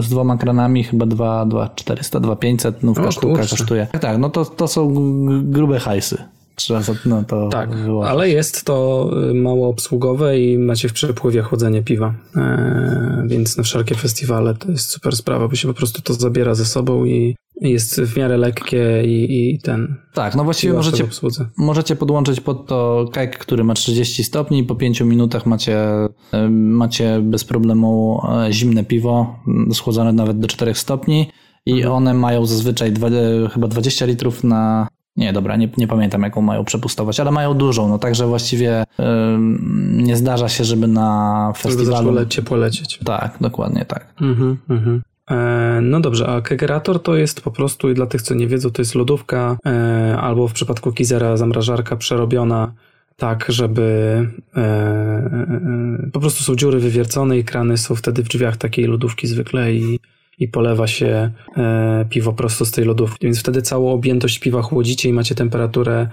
z 0.00 0.08
dwoma 0.08 0.36
kranami 0.36 0.84
chyba 0.84 1.06
2, 1.06 1.46
2 1.46 1.68
400, 1.74 2.20
2 2.20 2.36
500 2.36 2.82
nówka 2.82 3.06
o, 3.06 3.12
sztuka 3.12 3.34
kurczę. 3.34 3.50
kosztuje. 3.50 3.86
Tak, 4.00 4.18
no 4.18 4.30
to, 4.30 4.44
to 4.44 4.68
są 4.68 4.94
grube 5.42 5.78
hajsy. 5.78 6.37
Trzeba 6.58 6.80
no 7.06 7.24
to 7.24 7.48
Tak, 7.48 7.76
wyłożyć. 7.76 8.10
ale 8.10 8.30
jest 8.30 8.64
to 8.64 9.10
y, 9.30 9.34
mało 9.34 9.68
obsługowe 9.68 10.40
i 10.40 10.58
macie 10.58 10.88
w 10.88 10.92
przepływie 10.92 11.42
chłodzenie 11.42 11.82
piwa. 11.82 12.14
Eee, 12.36 13.28
więc 13.28 13.56
na 13.56 13.62
wszelkie 13.62 13.94
festiwale 13.94 14.54
to 14.54 14.70
jest 14.70 14.90
super 14.90 15.16
sprawa, 15.16 15.48
bo 15.48 15.54
się 15.54 15.68
po 15.68 15.74
prostu 15.74 16.02
to 16.02 16.14
zabiera 16.14 16.54
ze 16.54 16.64
sobą 16.64 17.04
i 17.04 17.36
jest 17.60 18.00
w 18.00 18.16
miarę 18.16 18.36
lekkie 18.36 19.02
i, 19.04 19.52
i 19.54 19.60
ten. 19.60 19.96
Tak, 20.14 20.34
no 20.34 20.44
właściwie 20.44 20.72
możecie, 20.72 21.04
możecie 21.56 21.96
podłączyć 21.96 22.40
pod 22.40 22.66
to 22.66 23.06
kek, 23.12 23.38
który 23.38 23.64
ma 23.64 23.74
30 23.74 24.24
stopni. 24.24 24.64
Po 24.64 24.74
5 24.74 25.00
minutach 25.00 25.46
macie, 25.46 25.78
macie 26.50 27.20
bez 27.22 27.44
problemu 27.44 28.20
e, 28.46 28.52
zimne 28.52 28.84
piwo, 28.84 29.36
schłodzone 29.72 30.12
nawet 30.12 30.38
do 30.38 30.48
4 30.48 30.74
stopni. 30.74 31.30
I 31.66 31.72
mhm. 31.72 31.92
one 31.92 32.14
mają 32.14 32.46
zazwyczaj 32.46 32.92
dwa, 32.92 33.08
e, 33.08 33.48
chyba 33.48 33.68
20 33.68 34.06
litrów 34.06 34.44
na 34.44 34.88
nie, 35.18 35.32
dobra, 35.32 35.56
nie, 35.56 35.68
nie 35.76 35.88
pamiętam 35.88 36.22
jaką 36.22 36.42
mają 36.42 36.64
przepustować, 36.64 37.20
ale 37.20 37.30
mają 37.30 37.54
dużą, 37.54 37.88
no 37.88 37.98
także 37.98 38.26
właściwie 38.26 38.84
yy, 38.98 39.04
nie 40.02 40.16
zdarza 40.16 40.48
się, 40.48 40.64
żeby 40.64 40.86
na 40.86 41.52
festiwalu... 41.56 42.14
Żeby 42.14 42.26
ciepło 42.26 42.56
lecieć. 42.56 43.00
Tak, 43.04 43.36
dokładnie 43.40 43.84
tak. 43.84 44.06
Mhm, 44.20 44.56
mhm. 44.70 45.02
E, 45.30 45.80
no 45.82 46.00
dobrze, 46.00 46.26
a 46.28 46.40
kegerator 46.40 47.02
to 47.02 47.16
jest 47.16 47.40
po 47.40 47.50
prostu, 47.50 47.90
i 47.90 47.94
dla 47.94 48.06
tych, 48.06 48.22
co 48.22 48.34
nie 48.34 48.46
wiedzą, 48.46 48.70
to 48.70 48.82
jest 48.82 48.94
lodówka 48.94 49.56
e, 49.66 50.18
albo 50.20 50.48
w 50.48 50.52
przypadku 50.52 50.92
Kizera 50.92 51.36
zamrażarka 51.36 51.96
przerobiona 51.96 52.72
tak, 53.16 53.46
żeby 53.48 54.26
e, 54.56 56.08
po 56.12 56.20
prostu 56.20 56.44
są 56.44 56.56
dziury 56.56 56.80
wywiercone 56.80 57.38
i 57.38 57.44
krany 57.44 57.78
są 57.78 57.94
wtedy 57.94 58.22
w 58.22 58.28
drzwiach 58.28 58.56
takiej 58.56 58.84
lodówki 58.84 59.26
zwykle 59.26 59.72
i 59.72 59.98
i 60.38 60.48
polewa 60.48 60.86
się 60.86 61.30
e, 61.56 62.06
piwo 62.10 62.32
prosto 62.32 62.64
z 62.64 62.70
tej 62.70 62.84
lodówki. 62.84 63.26
Więc 63.26 63.40
wtedy 63.40 63.62
całą 63.62 63.92
objętość 63.92 64.38
piwa 64.38 64.62
chłodzicie 64.62 65.08
i 65.08 65.12
macie 65.12 65.34
temperaturę 65.34 66.08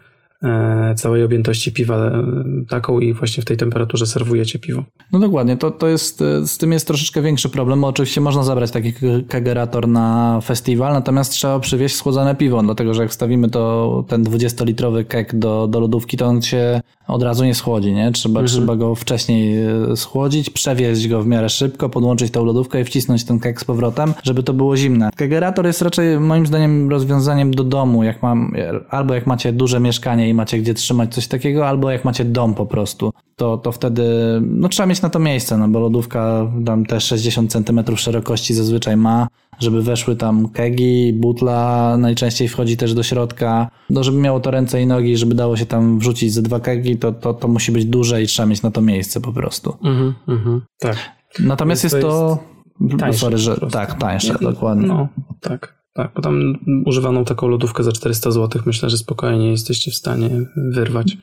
całej 0.95 1.23
objętości 1.23 1.71
piwa 1.71 1.95
e, 1.95 2.23
taką 2.69 2.99
i 2.99 3.13
właśnie 3.13 3.43
w 3.43 3.45
tej 3.45 3.57
temperaturze 3.57 4.05
serwujecie 4.05 4.59
piwo. 4.59 4.83
No 5.11 5.19
dokładnie, 5.19 5.57
to, 5.57 5.71
to 5.71 5.87
jest, 5.87 6.21
e, 6.21 6.47
z 6.47 6.57
tym 6.57 6.71
jest 6.71 6.87
troszeczkę 6.87 7.21
większy 7.21 7.49
problem, 7.49 7.81
bo 7.81 7.87
oczywiście 7.87 8.21
można 8.21 8.43
zabrać 8.43 8.71
taki 8.71 8.93
kegerator 9.27 9.87
na 9.87 10.39
festiwal, 10.43 10.93
natomiast 10.93 11.31
trzeba 11.31 11.59
przywieźć 11.59 11.95
schłodzone 11.95 12.35
piwo, 12.35 12.63
dlatego 12.63 12.93
że 12.93 13.01
jak 13.01 13.11
wstawimy 13.11 13.49
to 13.49 14.03
ten 14.07 14.23
20-litrowy 14.23 15.05
keg 15.05 15.35
do, 15.35 15.67
do 15.67 15.79
lodówki, 15.79 16.17
to 16.17 16.25
on 16.25 16.41
się 16.41 16.81
od 17.07 17.23
razu 17.23 17.45
nie 17.45 17.55
schłodzi, 17.55 17.93
nie? 17.93 18.11
Trzeba, 18.11 18.39
mhm. 18.39 18.47
trzeba 18.47 18.75
go 18.75 18.95
wcześniej 18.95 19.57
schłodzić, 19.95 20.49
przewieźć 20.49 21.07
go 21.07 21.23
w 21.23 21.27
miarę 21.27 21.49
szybko, 21.49 21.89
podłączyć 21.89 22.31
tą 22.31 22.45
lodówkę 22.45 22.81
i 22.81 22.83
wcisnąć 22.83 23.23
ten 23.23 23.39
keg 23.39 23.61
z 23.61 23.63
powrotem, 23.63 24.13
żeby 24.23 24.43
to 24.43 24.53
było 24.53 24.77
zimne. 24.77 25.09
Kegerator 25.15 25.65
jest 25.65 25.81
raczej 25.81 26.19
moim 26.19 26.47
zdaniem 26.47 26.89
rozwiązaniem 26.89 27.51
do 27.51 27.63
domu, 27.63 28.03
jak 28.03 28.23
mam, 28.23 28.53
albo 28.89 29.13
jak 29.13 29.27
macie 29.27 29.53
duże 29.53 29.79
mieszkanie 29.79 30.24
i 30.29 30.33
macie 30.33 30.59
gdzie 30.59 30.73
trzymać 30.73 31.13
coś 31.13 31.27
takiego, 31.27 31.67
albo 31.67 31.91
jak 31.91 32.05
macie 32.05 32.25
dom 32.25 32.53
po 32.53 32.65
prostu, 32.65 33.13
to, 33.35 33.57
to 33.57 33.71
wtedy 33.71 34.03
no, 34.41 34.69
trzeba 34.69 34.87
mieć 34.87 35.01
na 35.01 35.09
to 35.09 35.19
miejsce, 35.19 35.57
no 35.57 35.67
bo 35.67 35.79
lodówka 35.79 36.51
tam 36.65 36.85
te 36.85 37.01
60 37.01 37.51
cm 37.51 37.97
szerokości 37.97 38.53
zazwyczaj 38.53 38.97
ma, 38.97 39.27
żeby 39.59 39.81
weszły 39.81 40.15
tam 40.15 40.49
kegi, 40.49 41.13
butla 41.13 41.95
najczęściej 41.97 42.47
wchodzi 42.47 42.77
też 42.77 42.93
do 42.93 43.03
środka. 43.03 43.69
No, 43.89 44.03
żeby 44.03 44.17
miało 44.17 44.39
to 44.39 44.51
ręce 44.51 44.81
i 44.81 44.87
nogi, 44.87 45.17
żeby 45.17 45.35
dało 45.35 45.57
się 45.57 45.65
tam 45.65 45.99
wrzucić 45.99 46.33
ze 46.33 46.41
dwa 46.41 46.59
kegi, 46.59 46.97
to, 46.97 47.11
to, 47.11 47.33
to 47.33 47.47
musi 47.47 47.71
być 47.71 47.85
duże 47.85 48.23
i 48.23 48.27
trzeba 48.27 48.45
mieć 48.45 48.61
na 48.61 48.71
to 48.71 48.81
miejsce 48.81 49.21
po 49.21 49.33
prostu. 49.33 49.77
Mhm, 49.83 50.13
mhm, 50.27 50.61
tak. 50.79 50.97
Natomiast 51.39 51.83
jest 51.83 52.01
to... 52.01 52.37
Jest... 52.81 52.99
Tańsze, 52.99 53.19
sorry, 53.19 53.37
że 53.37 53.57
tak, 53.71 53.93
tańsze, 53.93 54.37
dokładnie. 54.41 54.87
No, 54.87 55.07
tak. 55.41 55.84
Tak, 55.95 56.11
bo 56.15 56.21
tam 56.21 56.53
używaną 56.85 57.25
taką 57.25 57.47
lodówkę 57.47 57.83
za 57.83 57.91
400 57.91 58.31
zł 58.31 58.61
myślę, 58.65 58.89
że 58.89 58.97
spokojnie 58.97 59.51
jesteście 59.51 59.91
w 59.91 59.95
stanie 59.95 60.29
wyrwać. 60.55 61.17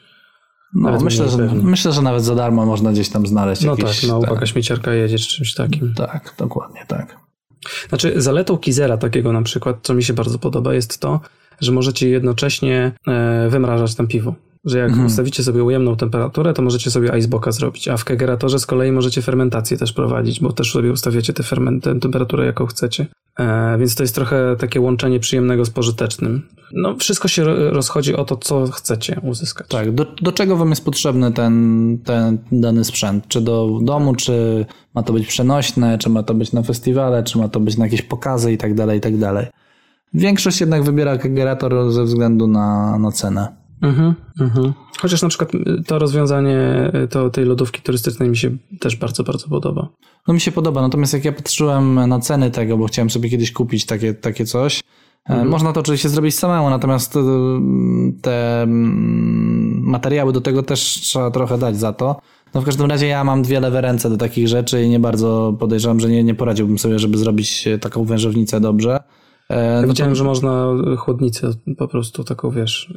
No, 0.74 1.00
myślę, 1.00 1.28
że, 1.28 1.36
myślę, 1.54 1.92
że 1.92 2.02
nawet 2.02 2.24
za 2.24 2.34
darmo 2.34 2.66
można 2.66 2.92
gdzieś 2.92 3.08
tam 3.08 3.26
znaleźć 3.26 3.64
No 3.64 3.76
jakieś, 3.76 4.00
tak, 4.00 4.08
no 4.08 4.20
tak. 4.20 4.48
śmieciarka 4.48 4.92
jedzie 4.94 5.18
czy 5.18 5.28
czymś 5.28 5.54
takim. 5.54 5.94
Tak, 5.94 6.34
dokładnie 6.38 6.84
tak. 6.88 7.16
Znaczy 7.88 8.12
zaletą 8.16 8.58
Kizera 8.58 8.96
takiego 8.96 9.32
na 9.32 9.42
przykład, 9.42 9.76
co 9.82 9.94
mi 9.94 10.02
się 10.04 10.12
bardzo 10.12 10.38
podoba, 10.38 10.74
jest 10.74 11.00
to, 11.00 11.20
że 11.60 11.72
możecie 11.72 12.08
jednocześnie 12.08 12.92
e, 13.06 13.48
wymrażać 13.50 13.94
tam 13.94 14.06
piwo. 14.06 14.34
Że 14.64 14.78
jak 14.78 14.88
mhm. 14.88 15.06
ustawicie 15.06 15.42
sobie 15.42 15.64
ujemną 15.64 15.96
temperaturę, 15.96 16.52
to 16.52 16.62
możecie 16.62 16.90
sobie 16.90 17.18
iceboxa 17.18 17.52
zrobić, 17.52 17.88
a 17.88 17.96
w 17.96 18.04
kegeratorze 18.04 18.58
z 18.58 18.66
kolei 18.66 18.92
możecie 18.92 19.22
fermentację 19.22 19.76
też 19.76 19.92
prowadzić, 19.92 20.40
bo 20.40 20.52
też 20.52 20.72
sobie 20.72 20.92
ustawiacie 20.92 21.32
tę 21.32 21.42
temperaturę, 22.00 22.46
jaką 22.46 22.66
chcecie. 22.66 23.06
E, 23.38 23.78
więc 23.78 23.94
to 23.94 24.02
jest 24.02 24.14
trochę 24.14 24.56
takie 24.58 24.80
łączenie 24.80 25.20
przyjemnego 25.20 25.64
z 25.64 25.70
pożytecznym. 25.70 26.48
No, 26.72 26.96
wszystko 26.96 27.28
się 27.28 27.44
rozchodzi 27.70 28.16
o 28.16 28.24
to, 28.24 28.36
co 28.36 28.66
chcecie 28.66 29.20
uzyskać. 29.22 29.68
Tak, 29.68 29.94
do, 29.94 30.06
do 30.22 30.32
czego 30.32 30.56
wam 30.56 30.70
jest 30.70 30.84
potrzebny 30.84 31.32
ten, 31.32 31.98
ten 32.04 32.38
dany 32.52 32.84
sprzęt? 32.84 33.28
Czy 33.28 33.40
do 33.40 33.78
domu, 33.82 34.14
czy 34.14 34.66
ma 34.94 35.02
to 35.02 35.12
być 35.12 35.26
przenośne, 35.26 35.98
czy 35.98 36.10
ma 36.10 36.22
to 36.22 36.34
być 36.34 36.52
na 36.52 36.62
festiwale, 36.62 37.22
czy 37.22 37.38
ma 37.38 37.48
to 37.48 37.60
być 37.60 37.76
na 37.76 37.84
jakieś 37.84 38.02
pokazy 38.02 38.52
i 38.52 38.58
tak 38.58 38.74
dalej, 38.74 38.98
i 38.98 39.00
tak 39.00 39.18
dalej. 39.18 39.46
Większość 40.14 40.60
jednak 40.60 40.82
wybiera 40.82 41.18
kegerator 41.18 41.92
ze 41.92 42.04
względu 42.04 42.46
na, 42.46 42.98
na 42.98 43.12
cenę. 43.12 43.61
Mhm, 43.82 44.14
mhm. 44.40 44.72
Chociaż 45.00 45.22
na 45.22 45.28
przykład 45.28 45.54
y, 45.54 45.82
to 45.86 45.98
rozwiązanie 45.98 46.58
y, 47.04 47.08
to, 47.08 47.30
tej 47.30 47.44
lodówki 47.44 47.82
turystycznej 47.82 48.28
mi 48.28 48.36
się 48.36 48.50
też 48.80 48.96
bardzo, 48.96 49.24
bardzo 49.24 49.48
podoba. 49.48 49.88
No 50.28 50.34
mi 50.34 50.40
się 50.40 50.52
podoba, 50.52 50.82
natomiast 50.82 51.12
jak 51.12 51.24
ja 51.24 51.32
patrzyłem 51.32 52.08
na 52.08 52.20
ceny 52.20 52.50
tego, 52.50 52.76
bo 52.76 52.86
chciałem 52.86 53.10
sobie 53.10 53.30
kiedyś 53.30 53.52
kupić 53.52 53.86
takie, 53.86 54.14
takie 54.14 54.44
coś, 54.44 54.80
e, 54.80 55.30
mhm. 55.30 55.48
można 55.48 55.72
to 55.72 55.80
oczywiście 55.80 56.08
zrobić 56.08 56.34
samemu, 56.34 56.70
natomiast 56.70 57.16
y, 57.16 57.20
te 58.22 58.62
mm, 58.62 59.82
materiały 59.82 60.32
do 60.32 60.40
tego 60.40 60.62
też 60.62 60.80
trzeba 60.80 61.30
trochę 61.30 61.58
dać 61.58 61.76
za 61.76 61.92
to. 61.92 62.20
No 62.54 62.60
w 62.60 62.64
każdym 62.64 62.86
razie 62.86 63.06
ja 63.06 63.24
mam 63.24 63.42
dwie 63.42 63.60
lewe 63.60 63.80
ręce 63.80 64.10
do 64.10 64.16
takich 64.16 64.48
rzeczy 64.48 64.82
i 64.82 64.88
nie 64.88 65.00
bardzo 65.00 65.56
podejrzewam, 65.58 66.00
że 66.00 66.08
nie, 66.08 66.24
nie 66.24 66.34
poradziłbym 66.34 66.78
sobie, 66.78 66.98
żeby 66.98 67.18
zrobić 67.18 67.68
taką 67.80 68.04
wężownicę 68.04 68.60
dobrze. 68.60 69.00
E, 69.52 69.82
no 69.82 69.88
widziałem, 69.88 70.12
to... 70.12 70.16
że 70.16 70.24
można 70.24 70.66
chłodnicę 70.98 71.50
po 71.78 71.88
prostu 71.88 72.24
taką, 72.24 72.50
wiesz... 72.50 72.94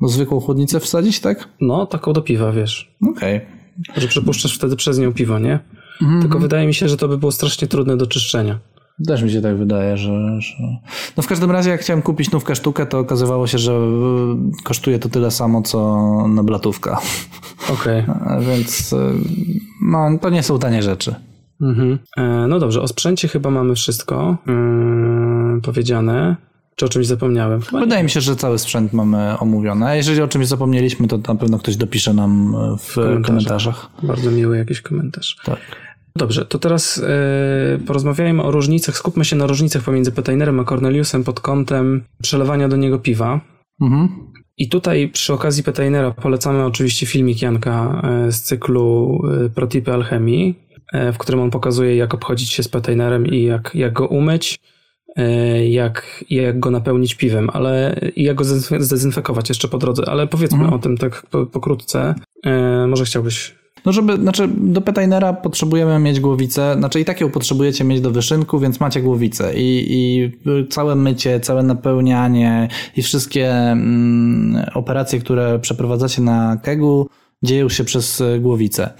No 0.00 0.08
zwykłą 0.08 0.40
chłodnicę 0.40 0.80
wsadzić, 0.80 1.20
tak? 1.20 1.48
No, 1.60 1.86
taką 1.86 2.12
do 2.12 2.22
piwa, 2.22 2.52
wiesz. 2.52 2.96
Okej. 3.10 3.36
Okay. 3.36 4.00
Że 4.00 4.08
przepuszczasz 4.08 4.56
wtedy 4.56 4.76
przez 4.76 4.98
nią 4.98 5.12
piwo, 5.12 5.38
nie? 5.38 5.60
Mm 6.02 6.18
-hmm. 6.18 6.22
Tylko 6.22 6.38
wydaje 6.38 6.66
mi 6.66 6.74
się, 6.74 6.88
że 6.88 6.96
to 6.96 7.08
by 7.08 7.18
było 7.18 7.32
strasznie 7.32 7.68
trudne 7.68 7.96
do 7.96 8.06
czyszczenia. 8.06 8.58
Też 9.06 9.22
mi 9.22 9.30
się 9.30 9.40
tak 9.40 9.56
wydaje, 9.56 9.96
że, 9.96 10.40
że, 10.40 10.54
No 11.16 11.22
w 11.22 11.26
każdym 11.26 11.50
razie 11.50 11.70
jak 11.70 11.80
chciałem 11.80 12.02
kupić 12.02 12.30
nówkę 12.30 12.54
sztukę, 12.54 12.86
to 12.86 12.98
okazywało 12.98 13.46
się, 13.46 13.58
że 13.58 13.80
kosztuje 14.64 14.98
to 14.98 15.08
tyle 15.08 15.30
samo, 15.30 15.62
co 15.62 16.08
na 16.28 16.42
blatówka. 16.42 17.00
Okej. 17.72 18.04
Okay. 18.22 18.44
Więc 18.44 18.94
no, 19.82 20.18
to 20.20 20.30
nie 20.30 20.42
są 20.42 20.58
tanie 20.58 20.82
rzeczy. 20.82 21.14
Mhm. 21.60 21.98
E, 22.16 22.46
no 22.48 22.58
dobrze, 22.58 22.82
o 22.82 22.88
sprzęcie 22.88 23.28
chyba 23.28 23.50
mamy 23.50 23.74
wszystko 23.74 24.36
yy, 24.46 24.54
powiedziane. 25.60 26.36
Czy 26.76 26.86
o 26.86 26.88
czymś 26.88 27.06
zapomniałem? 27.06 27.60
Chyba 27.60 27.80
Wydaje 27.80 28.00
nie. 28.00 28.04
mi 28.04 28.10
się, 28.10 28.20
że 28.20 28.36
cały 28.36 28.58
sprzęt 28.58 28.92
mamy 28.92 29.38
omówiony. 29.38 29.86
A 29.86 29.94
jeżeli 29.94 30.22
o 30.22 30.28
czymś 30.28 30.46
zapomnieliśmy, 30.46 31.08
to 31.08 31.18
na 31.28 31.34
pewno 31.34 31.58
ktoś 31.58 31.76
dopisze 31.76 32.14
nam 32.14 32.54
w 32.78 32.94
komentarzach. 32.94 33.26
komentarzach. 33.26 33.90
Bardzo 34.02 34.30
miły 34.30 34.56
jakiś 34.56 34.80
komentarz. 34.80 35.36
Tak. 35.44 35.58
Dobrze, 36.16 36.44
to 36.46 36.58
teraz 36.58 36.96
yy, 36.96 37.86
porozmawiajmy 37.86 38.42
o 38.42 38.50
różnicach. 38.50 38.96
Skupmy 38.96 39.24
się 39.24 39.36
na 39.36 39.46
różnicach 39.46 39.82
pomiędzy 39.82 40.12
Petainerem 40.12 40.60
a 40.60 40.64
Corneliusem 40.64 41.24
pod 41.24 41.40
kątem 41.40 42.04
przelewania 42.22 42.68
do 42.68 42.76
niego 42.76 42.98
piwa. 42.98 43.40
Mhm. 43.80 44.08
I 44.58 44.68
tutaj 44.68 45.08
przy 45.08 45.32
okazji 45.32 45.62
Petainera 45.62 46.10
polecamy 46.10 46.64
oczywiście 46.64 47.06
filmik 47.06 47.42
Janka 47.42 48.02
e, 48.04 48.32
z 48.32 48.42
cyklu 48.42 49.20
e, 49.46 49.48
Protipy 49.48 49.92
Alchemii, 49.92 50.58
w 51.12 51.18
którym 51.18 51.40
on 51.40 51.50
pokazuje, 51.50 51.96
jak 51.96 52.14
obchodzić 52.14 52.52
się 52.52 52.62
z 52.62 52.68
Petainerem 52.68 53.26
i 53.26 53.42
jak, 53.42 53.70
jak 53.74 53.92
go 53.92 54.06
umyć 54.06 54.58
E, 54.58 54.81
jak, 55.70 56.24
jak 56.30 56.60
go 56.60 56.70
napełnić 56.70 57.14
piwem, 57.14 57.50
ale 57.52 58.00
jak 58.16 58.36
go 58.36 58.44
zdezynfekować 58.78 59.48
jeszcze 59.48 59.68
po 59.68 59.78
drodze, 59.78 60.02
ale 60.06 60.26
powiedzmy 60.26 60.58
mhm. 60.58 60.74
o 60.74 60.78
tym 60.78 60.98
tak 60.98 61.26
pokrótce. 61.52 62.14
E, 62.44 62.86
może 62.86 63.04
chciałbyś 63.04 63.54
no 63.84 63.92
żeby, 63.92 64.16
znaczy 64.16 64.48
do 64.48 64.80
petainera 64.80 65.32
potrzebujemy 65.32 65.98
mieć 65.98 66.20
głowicę, 66.20 66.74
znaczy 66.78 67.00
i 67.00 67.04
tak 67.04 67.20
ją 67.20 67.30
potrzebujecie 67.30 67.84
mieć 67.84 68.00
do 68.00 68.10
wyszynku, 68.10 68.58
więc 68.58 68.80
macie 68.80 69.02
głowicę 69.02 69.52
i, 69.56 69.86
i 69.90 70.30
całe 70.68 70.94
mycie, 70.94 71.40
całe 71.40 71.62
napełnianie 71.62 72.68
i 72.96 73.02
wszystkie 73.02 73.50
mm, 73.52 74.64
operacje, 74.74 75.18
które 75.18 75.58
przeprowadzacie 75.58 76.22
na 76.22 76.56
kegu 76.62 77.08
dzieją 77.42 77.68
się 77.68 77.84
przez 77.84 78.22
głowicę. 78.40 78.90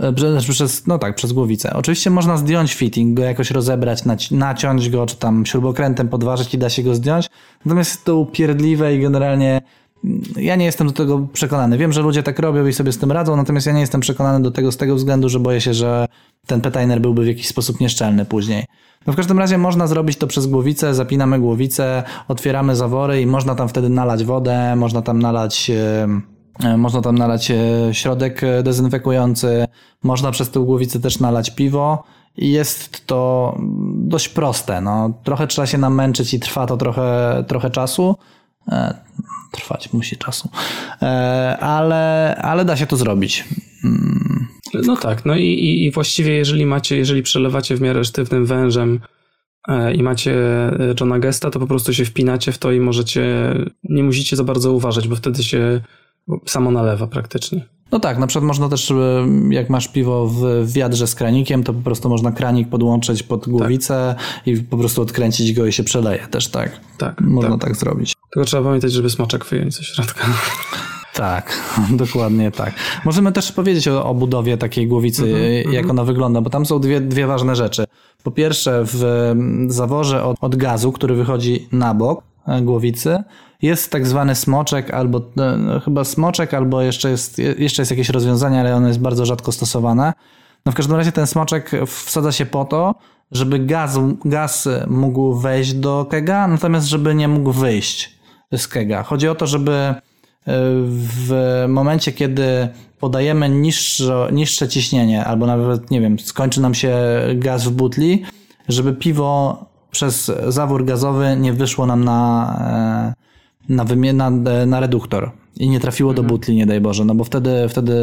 E, 0.00 0.12
przez, 0.40 0.86
no 0.86 0.98
tak, 0.98 1.14
przez 1.14 1.32
głowicę. 1.32 1.72
Oczywiście 1.72 2.10
można 2.10 2.36
zdjąć 2.36 2.74
fitting, 2.74 3.16
go 3.16 3.22
jakoś 3.22 3.50
rozebrać, 3.50 4.02
naciąć 4.30 4.90
go, 4.90 5.06
czy 5.06 5.16
tam 5.16 5.46
śrubokrętem 5.46 6.08
podważyć 6.08 6.54
i 6.54 6.58
da 6.58 6.70
się 6.70 6.82
go 6.82 6.94
zdjąć. 6.94 7.30
Natomiast 7.64 7.90
jest 7.90 8.04
to 8.04 8.16
upierdliwe 8.16 8.94
i 8.94 9.00
generalnie 9.00 9.60
mm, 10.04 10.22
ja 10.36 10.56
nie 10.56 10.64
jestem 10.64 10.86
do 10.86 10.92
tego 10.92 11.28
przekonany. 11.32 11.78
Wiem, 11.78 11.92
że 11.92 12.02
ludzie 12.02 12.22
tak 12.22 12.38
robią 12.38 12.66
i 12.66 12.72
sobie 12.72 12.92
z 12.92 12.98
tym 12.98 13.12
radzą, 13.12 13.36
natomiast 13.36 13.66
ja 13.66 13.72
nie 13.72 13.80
jestem 13.80 14.00
przekonany 14.00 14.42
do 14.42 14.50
tego 14.50 14.72
z 14.72 14.76
tego 14.76 14.94
względu, 14.94 15.28
że 15.28 15.40
boję 15.40 15.60
się, 15.60 15.74
że 15.74 16.06
ten 16.46 16.60
petainer 16.60 17.00
byłby 17.00 17.24
w 17.24 17.26
jakiś 17.26 17.48
sposób 17.48 17.80
nieszczelny 17.80 18.24
później. 18.24 18.64
No 19.06 19.12
w 19.12 19.16
każdym 19.16 19.38
razie 19.38 19.58
można 19.58 19.86
zrobić 19.86 20.16
to 20.16 20.26
przez 20.26 20.46
głowicę, 20.46 20.94
zapinamy 20.94 21.38
głowicę, 21.40 22.02
otwieramy 22.28 22.76
zawory 22.76 23.20
i 23.20 23.26
można 23.26 23.54
tam 23.54 23.68
wtedy 23.68 23.88
nalać 23.88 24.24
wodę, 24.24 24.76
można 24.76 25.02
tam 25.02 25.22
nalać... 25.22 25.68
Yy 25.68 26.39
można 26.78 27.02
tam 27.02 27.18
nalać 27.18 27.50
e, 27.50 27.56
środek 27.92 28.44
e, 28.44 28.62
dezynfekujący, 28.62 29.66
można 30.02 30.30
przez 30.30 30.50
tę 30.50 30.60
głowicę 30.60 31.00
też 31.00 31.20
nalać 31.20 31.50
piwo 31.50 32.04
i 32.36 32.50
jest 32.52 33.06
to 33.06 33.54
dość 33.94 34.28
proste. 34.28 34.80
No, 34.80 35.12
trochę 35.24 35.46
trzeba 35.46 35.66
się 35.66 35.78
namęczyć 35.78 36.34
i 36.34 36.40
trwa 36.40 36.66
to 36.66 36.76
trochę, 36.76 37.44
trochę 37.48 37.70
czasu. 37.70 38.16
Trwać 39.52 39.92
musi 39.92 40.16
czasu, 40.16 40.48
ale, 41.60 42.36
ale 42.42 42.64
da 42.64 42.76
się 42.76 42.86
to 42.86 42.96
zrobić. 42.96 43.44
Mm. 43.84 44.46
No 44.74 44.96
tak, 44.96 45.24
no 45.24 45.36
i, 45.36 45.84
i 45.84 45.90
właściwie 45.90 46.32
jeżeli 46.32 46.66
macie, 46.66 46.96
jeżeli 46.96 47.22
przelewacie 47.22 47.76
w 47.76 47.80
miarę 47.80 48.04
sztywnym 48.04 48.46
wężem 48.46 49.00
i 49.94 50.02
macie 50.02 50.34
Johna 51.00 51.18
Gesta, 51.18 51.50
to 51.50 51.60
po 51.60 51.66
prostu 51.66 51.94
się 51.94 52.04
wpinacie 52.04 52.52
w 52.52 52.58
to 52.58 52.72
i 52.72 52.80
możecie, 52.80 53.54
nie 53.84 54.02
musicie 54.02 54.36
za 54.36 54.44
bardzo 54.44 54.72
uważać, 54.72 55.08
bo 55.08 55.16
wtedy 55.16 55.42
się 55.44 55.80
samo 56.46 56.70
nalewa 56.70 57.06
praktycznie. 57.06 57.66
No 57.92 58.00
tak, 58.00 58.18
na 58.18 58.26
przykład 58.26 58.46
można 58.46 58.68
też, 58.68 58.92
jak 59.50 59.70
masz 59.70 59.88
piwo 59.88 60.26
w 60.26 60.72
wiadrze 60.72 61.06
z 61.06 61.14
kranikiem, 61.14 61.64
to 61.64 61.72
po 61.72 61.80
prostu 61.80 62.08
można 62.08 62.32
kranik 62.32 62.68
podłączyć 62.68 63.22
pod 63.22 63.48
głowicę 63.48 64.14
tak. 64.18 64.46
i 64.46 64.56
po 64.56 64.76
prostu 64.76 65.02
odkręcić 65.02 65.52
go 65.52 65.66
i 65.66 65.72
się 65.72 65.84
przeleje 65.84 66.26
też, 66.30 66.48
tak? 66.48 66.80
Tak. 66.98 67.20
Można 67.20 67.50
tak, 67.58 67.60
tak 67.60 67.76
zrobić. 67.76 68.14
Tylko 68.32 68.46
trzeba 68.46 68.62
pamiętać, 68.62 68.92
żeby 68.92 69.10
smoczek 69.10 69.44
wyjąć 69.44 69.74
ze 69.74 69.84
środka. 69.84 70.26
Tak, 71.14 71.60
dokładnie 71.90 72.50
tak. 72.50 72.74
Możemy 73.04 73.32
też 73.32 73.52
powiedzieć 73.52 73.88
o, 73.88 74.04
o 74.04 74.14
budowie 74.14 74.56
takiej 74.56 74.86
głowicy, 74.86 75.22
mm-hmm, 75.22 75.72
jak 75.72 75.90
ona 75.90 76.04
wygląda, 76.04 76.40
bo 76.40 76.50
tam 76.50 76.66
są 76.66 76.78
dwie, 76.78 77.00
dwie 77.00 77.26
ważne 77.26 77.56
rzeczy. 77.56 77.84
Po 78.22 78.30
pierwsze, 78.30 78.82
w 78.84 79.34
zaworze 79.68 80.24
od, 80.24 80.36
od 80.40 80.56
gazu, 80.56 80.92
który 80.92 81.14
wychodzi 81.14 81.68
na 81.72 81.94
bok 81.94 82.18
e, 82.18 82.22
głowicy, 82.62 83.22
jest 83.62 83.90
tak 83.90 84.06
zwany 84.06 84.34
smoczek, 84.34 84.90
albo 84.90 85.20
no, 85.36 85.80
chyba 85.80 86.04
smoczek, 86.04 86.54
albo 86.54 86.82
jeszcze 86.82 87.10
jest, 87.10 87.38
jeszcze 87.38 87.82
jest 87.82 87.90
jakieś 87.90 88.08
rozwiązanie, 88.08 88.60
ale 88.60 88.76
ono 88.76 88.88
jest 88.88 89.00
bardzo 89.00 89.26
rzadko 89.26 89.52
stosowane. 89.52 90.12
No 90.66 90.72
w 90.72 90.74
każdym 90.74 90.96
razie 90.96 91.12
ten 91.12 91.26
smoczek 91.26 91.70
wsadza 91.86 92.32
się 92.32 92.46
po 92.46 92.64
to, 92.64 92.94
żeby 93.32 93.58
gaz, 93.58 93.98
gaz 94.24 94.68
mógł 94.86 95.34
wejść 95.34 95.72
do 95.72 96.06
kega, 96.10 96.48
natomiast 96.48 96.86
żeby 96.86 97.14
nie 97.14 97.28
mógł 97.28 97.52
wyjść 97.52 98.20
z 98.56 98.68
kega. 98.68 99.02
Chodzi 99.02 99.28
o 99.28 99.34
to, 99.34 99.46
żeby 99.46 99.72
e, 99.72 99.94
w 100.86 101.64
momencie, 101.68 102.12
kiedy 102.12 102.68
podajemy 103.00 103.48
niższe, 103.48 104.28
niższe 104.32 104.68
ciśnienie, 104.68 105.24
albo 105.24 105.46
nawet, 105.46 105.90
nie 105.90 106.00
wiem, 106.00 106.18
skończy 106.18 106.60
nam 106.60 106.74
się 106.74 106.98
gaz 107.34 107.64
w 107.64 107.70
butli, 107.70 108.24
żeby 108.68 108.92
piwo 108.92 109.58
przez 109.90 110.32
zawór 110.48 110.84
gazowy 110.84 111.36
nie 111.40 111.52
wyszło 111.52 111.86
nam 111.86 112.04
na, 112.04 113.14
e, 113.68 113.84
na, 114.12 114.30
na, 114.30 114.30
na 114.66 114.80
reduktor 114.80 115.30
i 115.56 115.68
nie 115.68 115.80
trafiło 115.80 116.14
do 116.14 116.22
mhm. 116.22 116.28
butli, 116.28 116.56
nie 116.56 116.66
daj 116.66 116.80
Boże, 116.80 117.04
no 117.04 117.14
bo 117.14 117.24
wtedy, 117.24 117.68
wtedy 117.68 117.94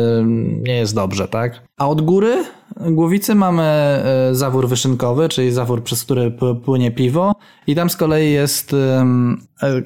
nie 0.61 0.75
jest 0.75 0.95
dobrze, 0.95 1.27
tak? 1.27 1.61
A 1.77 1.87
od 1.87 2.01
góry 2.01 2.43
głowicy 2.79 3.35
mamy 3.35 3.63
e, 3.63 4.29
zawór 4.31 4.67
wyszynkowy, 4.67 5.29
czyli 5.29 5.51
zawór, 5.51 5.83
przez 5.83 6.03
który 6.03 6.31
płynie 6.65 6.91
piwo 6.91 7.35
i 7.67 7.75
tam 7.75 7.89
z 7.89 7.95
kolei 7.95 8.31
jest, 8.31 8.73
e, 8.73 9.05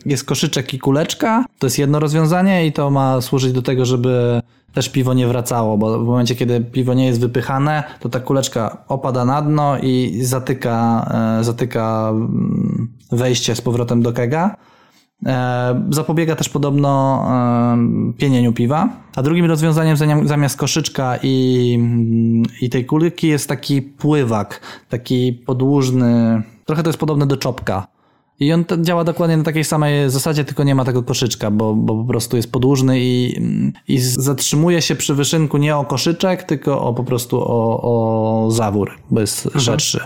jest 0.06 0.24
koszyczek 0.24 0.74
i 0.74 0.80
kuleczka, 0.80 1.46
to 1.60 1.68
jest 1.68 1.80
jedno 1.80 2.00
rozwiązanie 2.00 2.68
i 2.68 2.74
to 2.74 2.92
ma 2.92 3.22
służyć 3.22 3.54
do 3.54 3.62
tego, 3.62 3.86
żeby 3.86 4.42
też 4.74 4.90
piwo 4.90 5.14
nie 5.14 5.28
wracało, 5.28 5.78
bo 5.78 6.00
w 6.00 6.06
momencie, 6.06 6.36
kiedy 6.36 6.62
piwo 6.62 6.94
nie 6.94 7.06
jest 7.06 7.20
wypychane, 7.20 7.84
to 8.00 8.10
ta 8.10 8.20
kuleczka 8.20 8.78
opada 8.88 9.26
na 9.26 9.42
dno 9.42 9.78
i 9.78 10.20
zatyka, 10.22 11.06
e, 11.40 11.44
zatyka 11.44 12.10
mm, 12.12 12.88
wejście 13.12 13.56
z 13.56 13.62
powrotem 13.62 14.02
do 14.02 14.14
kega. 14.14 14.56
E, 15.26 15.88
zapobiega 15.90 16.36
też 16.36 16.50
podobno 16.50 17.24
e, 17.30 18.14
pienieniu 18.18 18.54
piwa. 18.54 18.90
A 19.16 19.22
drugim 19.22 19.46
rozwiązaniem 19.46 19.98
zamiast 20.28 20.58
koszyczka 20.58 21.18
i, 21.24 21.80
i 22.62 22.70
tej 22.70 22.86
kulki 22.86 23.28
jest 23.28 23.50
taki 23.50 23.82
pływak, 23.82 24.62
taki 24.90 25.34
podłużny, 25.34 26.42
trochę 26.66 26.84
to 26.84 26.90
jest 26.90 27.00
podobne 27.00 27.26
do 27.26 27.38
czopka. 27.38 27.88
I 28.42 28.54
on 28.54 28.66
działa 28.82 29.04
dokładnie 29.04 29.38
na 29.38 29.44
takiej 29.44 29.64
samej 29.64 30.10
zasadzie, 30.10 30.46
tylko 30.46 30.64
nie 30.64 30.76
ma 30.76 30.86
tego 30.86 31.04
koszyczka, 31.04 31.52
bo, 31.52 31.74
bo 31.74 31.96
po 31.96 32.04
prostu 32.04 32.38
jest 32.38 32.52
podłużny 32.52 33.00
i, 33.00 33.42
i 33.88 34.00
zatrzymuje 34.00 34.82
się 34.82 34.96
przy 34.96 35.16
wyszynku 35.16 35.58
nie 35.58 35.78
o 35.78 35.86
koszyczek, 35.86 36.44
tylko 36.44 36.82
o 36.82 36.94
po 36.94 37.04
prostu 37.04 37.42
o, 37.42 37.82
o 37.82 38.52
zawór, 38.52 38.92
bo 39.12 39.22
jest 39.22 39.46
mhm. 39.46 39.66
szerszy. 39.66 40.00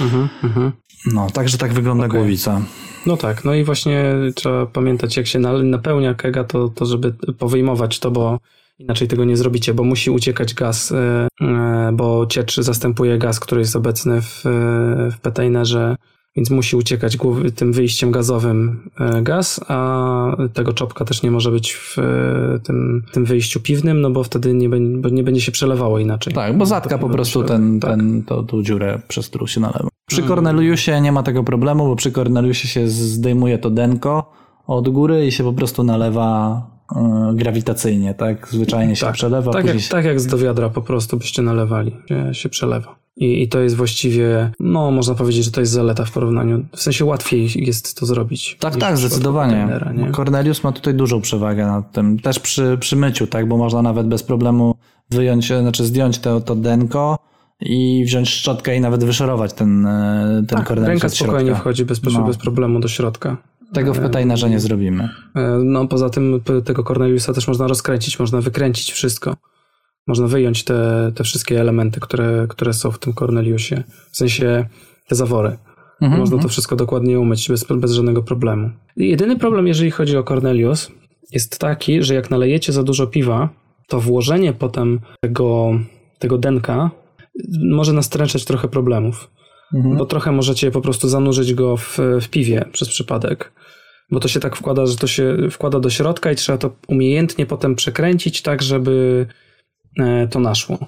Mhm, 0.00 0.28
mhm. 0.44 0.72
No, 1.12 1.30
także 1.30 1.58
tak 1.58 1.72
wygląda 1.72 2.06
okay. 2.06 2.18
głowica. 2.18 2.62
No 3.06 3.16
tak, 3.16 3.44
no 3.44 3.54
i 3.54 3.64
właśnie 3.64 4.04
trzeba 4.34 4.66
pamiętać, 4.66 5.16
jak 5.16 5.26
się 5.26 5.38
napełnia 5.38 6.14
kega, 6.14 6.44
to, 6.44 6.68
to 6.68 6.86
żeby 6.86 7.12
powyjmować 7.38 7.98
to, 7.98 8.10
bo 8.10 8.38
inaczej 8.78 9.08
tego 9.08 9.24
nie 9.24 9.36
zrobicie, 9.36 9.74
bo 9.74 9.84
musi 9.84 10.10
uciekać 10.10 10.54
gaz, 10.54 10.92
e, 10.92 11.28
e, 11.40 11.90
bo 11.92 12.26
ciecz 12.26 12.56
zastępuje 12.56 13.18
gaz, 13.18 13.40
który 13.40 13.60
jest 13.60 13.76
obecny 13.76 14.22
w, 14.22 14.46
e, 14.46 14.50
w 15.10 15.18
petainerze, 15.22 15.96
więc 16.36 16.50
musi 16.50 16.76
uciekać 16.76 17.18
tym 17.56 17.72
wyjściem 17.72 18.10
gazowym 18.10 18.90
gaz, 19.22 19.60
a 19.68 20.36
tego 20.52 20.72
czopka 20.72 21.04
też 21.04 21.22
nie 21.22 21.30
może 21.30 21.50
być 21.50 21.72
w 21.74 21.96
tym, 22.62 23.02
tym 23.12 23.24
wyjściu 23.24 23.60
piwnym, 23.60 24.00
no 24.00 24.10
bo 24.10 24.24
wtedy 24.24 24.54
nie, 24.54 24.68
bo 24.68 25.08
nie 25.08 25.22
będzie 25.22 25.40
się 25.40 25.52
przelewało 25.52 25.98
inaczej. 25.98 26.34
Tak, 26.34 26.58
bo 26.58 26.66
zatka 26.66 26.98
po 26.98 27.08
prostu 27.08 27.42
ten, 27.42 27.80
tak. 27.80 27.90
ten, 27.90 28.22
to, 28.22 28.42
tą 28.42 28.62
dziurę, 28.62 29.00
przez 29.08 29.28
którą 29.28 29.46
się 29.46 29.60
nalewa. 29.60 29.88
Przy 30.06 30.22
Corneliusie 30.22 31.00
nie 31.00 31.12
ma 31.12 31.22
tego 31.22 31.44
problemu, 31.44 31.86
bo 31.86 31.96
przy 31.96 32.12
Corneliusie 32.12 32.68
się 32.68 32.88
zdejmuje 32.88 33.58
to 33.58 33.70
denko 33.70 34.32
od 34.66 34.88
góry 34.88 35.26
i 35.26 35.32
się 35.32 35.44
po 35.44 35.52
prostu 35.52 35.84
nalewa 35.84 36.62
e, 36.96 37.32
grawitacyjnie, 37.34 38.14
tak? 38.14 38.48
Zwyczajnie 38.48 38.96
się 38.96 39.06
tak, 39.06 39.14
przelewa. 39.14 39.52
Tak, 39.52 39.64
jak, 39.64 39.80
się... 39.80 39.88
tak 39.88 40.04
jak 40.04 40.20
z 40.20 40.26
do 40.26 40.38
wiadra 40.38 40.68
po 40.68 40.82
prostu 40.82 41.16
byście 41.16 41.42
nalewali, 41.42 41.96
się, 42.08 42.34
się 42.34 42.48
przelewa. 42.48 43.03
I, 43.16 43.42
I, 43.42 43.48
to 43.48 43.60
jest 43.60 43.76
właściwie, 43.76 44.50
no 44.60 44.90
można 44.90 45.14
powiedzieć, 45.14 45.44
że 45.44 45.50
to 45.50 45.60
jest 45.60 45.72
zaleta 45.72 46.04
w 46.04 46.12
porównaniu, 46.12 46.64
w 46.72 46.82
sensie 46.82 47.04
łatwiej 47.04 47.66
jest 47.66 48.00
to 48.00 48.06
zrobić. 48.06 48.56
Tak, 48.60 48.76
tak, 48.76 48.98
zdecydowanie. 48.98 49.80
Cornelius 50.16 50.64
ma 50.64 50.72
tutaj 50.72 50.94
dużą 50.94 51.20
przewagę 51.20 51.66
nad 51.66 51.92
tym, 51.92 52.18
też 52.18 52.38
przy, 52.38 52.78
przy 52.80 52.96
myciu, 52.96 53.26
tak? 53.26 53.48
Bo 53.48 53.56
można 53.56 53.82
nawet 53.82 54.06
bez 54.06 54.22
problemu 54.22 54.74
wyjąć, 55.10 55.46
znaczy 55.46 55.84
zdjąć 55.84 56.18
to, 56.18 56.40
to 56.40 56.56
denko, 56.56 57.18
i 57.60 58.04
wziąć 58.06 58.28
szczotkę 58.28 58.76
i 58.76 58.80
nawet 58.80 59.04
wyszorować 59.04 59.52
ten, 59.52 59.86
e, 59.86 60.44
ten 60.48 60.58
tak, 60.58 60.68
Cornelius 60.68 61.02
Ręka 61.02 61.08
spokojnie 61.08 61.46
środka. 61.46 61.60
wchodzi 61.60 61.84
bez, 61.84 62.02
no. 62.02 62.26
bez 62.26 62.36
problemu 62.36 62.80
do 62.80 62.88
środka. 62.88 63.36
Tego 63.72 63.94
w 63.94 63.98
Petainerze 63.98 64.50
nie 64.50 64.60
zrobimy. 64.60 65.08
E, 65.34 65.58
no 65.64 65.88
poza 65.88 66.10
tym 66.10 66.40
tego 66.64 66.84
Corneliusa 66.84 67.32
też 67.32 67.48
można 67.48 67.66
rozkręcić, 67.66 68.18
można 68.18 68.40
wykręcić 68.40 68.92
wszystko. 68.92 69.36
Można 70.06 70.26
wyjąć 70.26 70.64
te, 70.64 71.12
te 71.14 71.24
wszystkie 71.24 71.60
elementy, 71.60 72.00
które, 72.00 72.46
które 72.48 72.72
są 72.72 72.90
w 72.90 72.98
tym 72.98 73.12
Corneliusie. 73.12 73.82
W 74.12 74.16
sensie 74.16 74.66
te 75.08 75.14
zawory. 75.14 75.56
Mhm, 76.02 76.20
Można 76.20 76.30
to 76.30 76.36
mhm. 76.36 76.50
wszystko 76.50 76.76
dokładnie 76.76 77.20
umyć 77.20 77.48
bez, 77.48 77.64
bez 77.64 77.92
żadnego 77.92 78.22
problemu. 78.22 78.70
Jedyny 78.96 79.38
problem, 79.38 79.66
jeżeli 79.66 79.90
chodzi 79.90 80.16
o 80.16 80.24
Cornelius, 80.24 80.90
jest 81.32 81.58
taki, 81.58 82.02
że 82.02 82.14
jak 82.14 82.30
nalejecie 82.30 82.72
za 82.72 82.82
dużo 82.82 83.06
piwa, 83.06 83.48
to 83.88 84.00
włożenie 84.00 84.52
potem 84.52 85.00
tego, 85.20 85.72
tego 86.18 86.38
denka 86.38 86.90
może 87.64 87.92
nastręczać 87.92 88.44
trochę 88.44 88.68
problemów. 88.68 89.30
Mhm. 89.74 89.96
Bo 89.96 90.06
trochę 90.06 90.32
możecie 90.32 90.70
po 90.70 90.80
prostu 90.80 91.08
zanurzyć 91.08 91.54
go 91.54 91.76
w, 91.76 91.98
w 92.20 92.28
piwie 92.28 92.64
przez 92.72 92.88
przypadek. 92.88 93.52
Bo 94.10 94.20
to 94.20 94.28
się 94.28 94.40
tak 94.40 94.56
wkłada, 94.56 94.86
że 94.86 94.96
to 94.96 95.06
się 95.06 95.36
wkłada 95.50 95.80
do 95.80 95.90
środka 95.90 96.32
i 96.32 96.36
trzeba 96.36 96.58
to 96.58 96.70
umiejętnie 96.88 97.46
potem 97.46 97.74
przekręcić 97.74 98.42
tak, 98.42 98.62
żeby 98.62 99.26
to 100.30 100.40
naszło. 100.40 100.78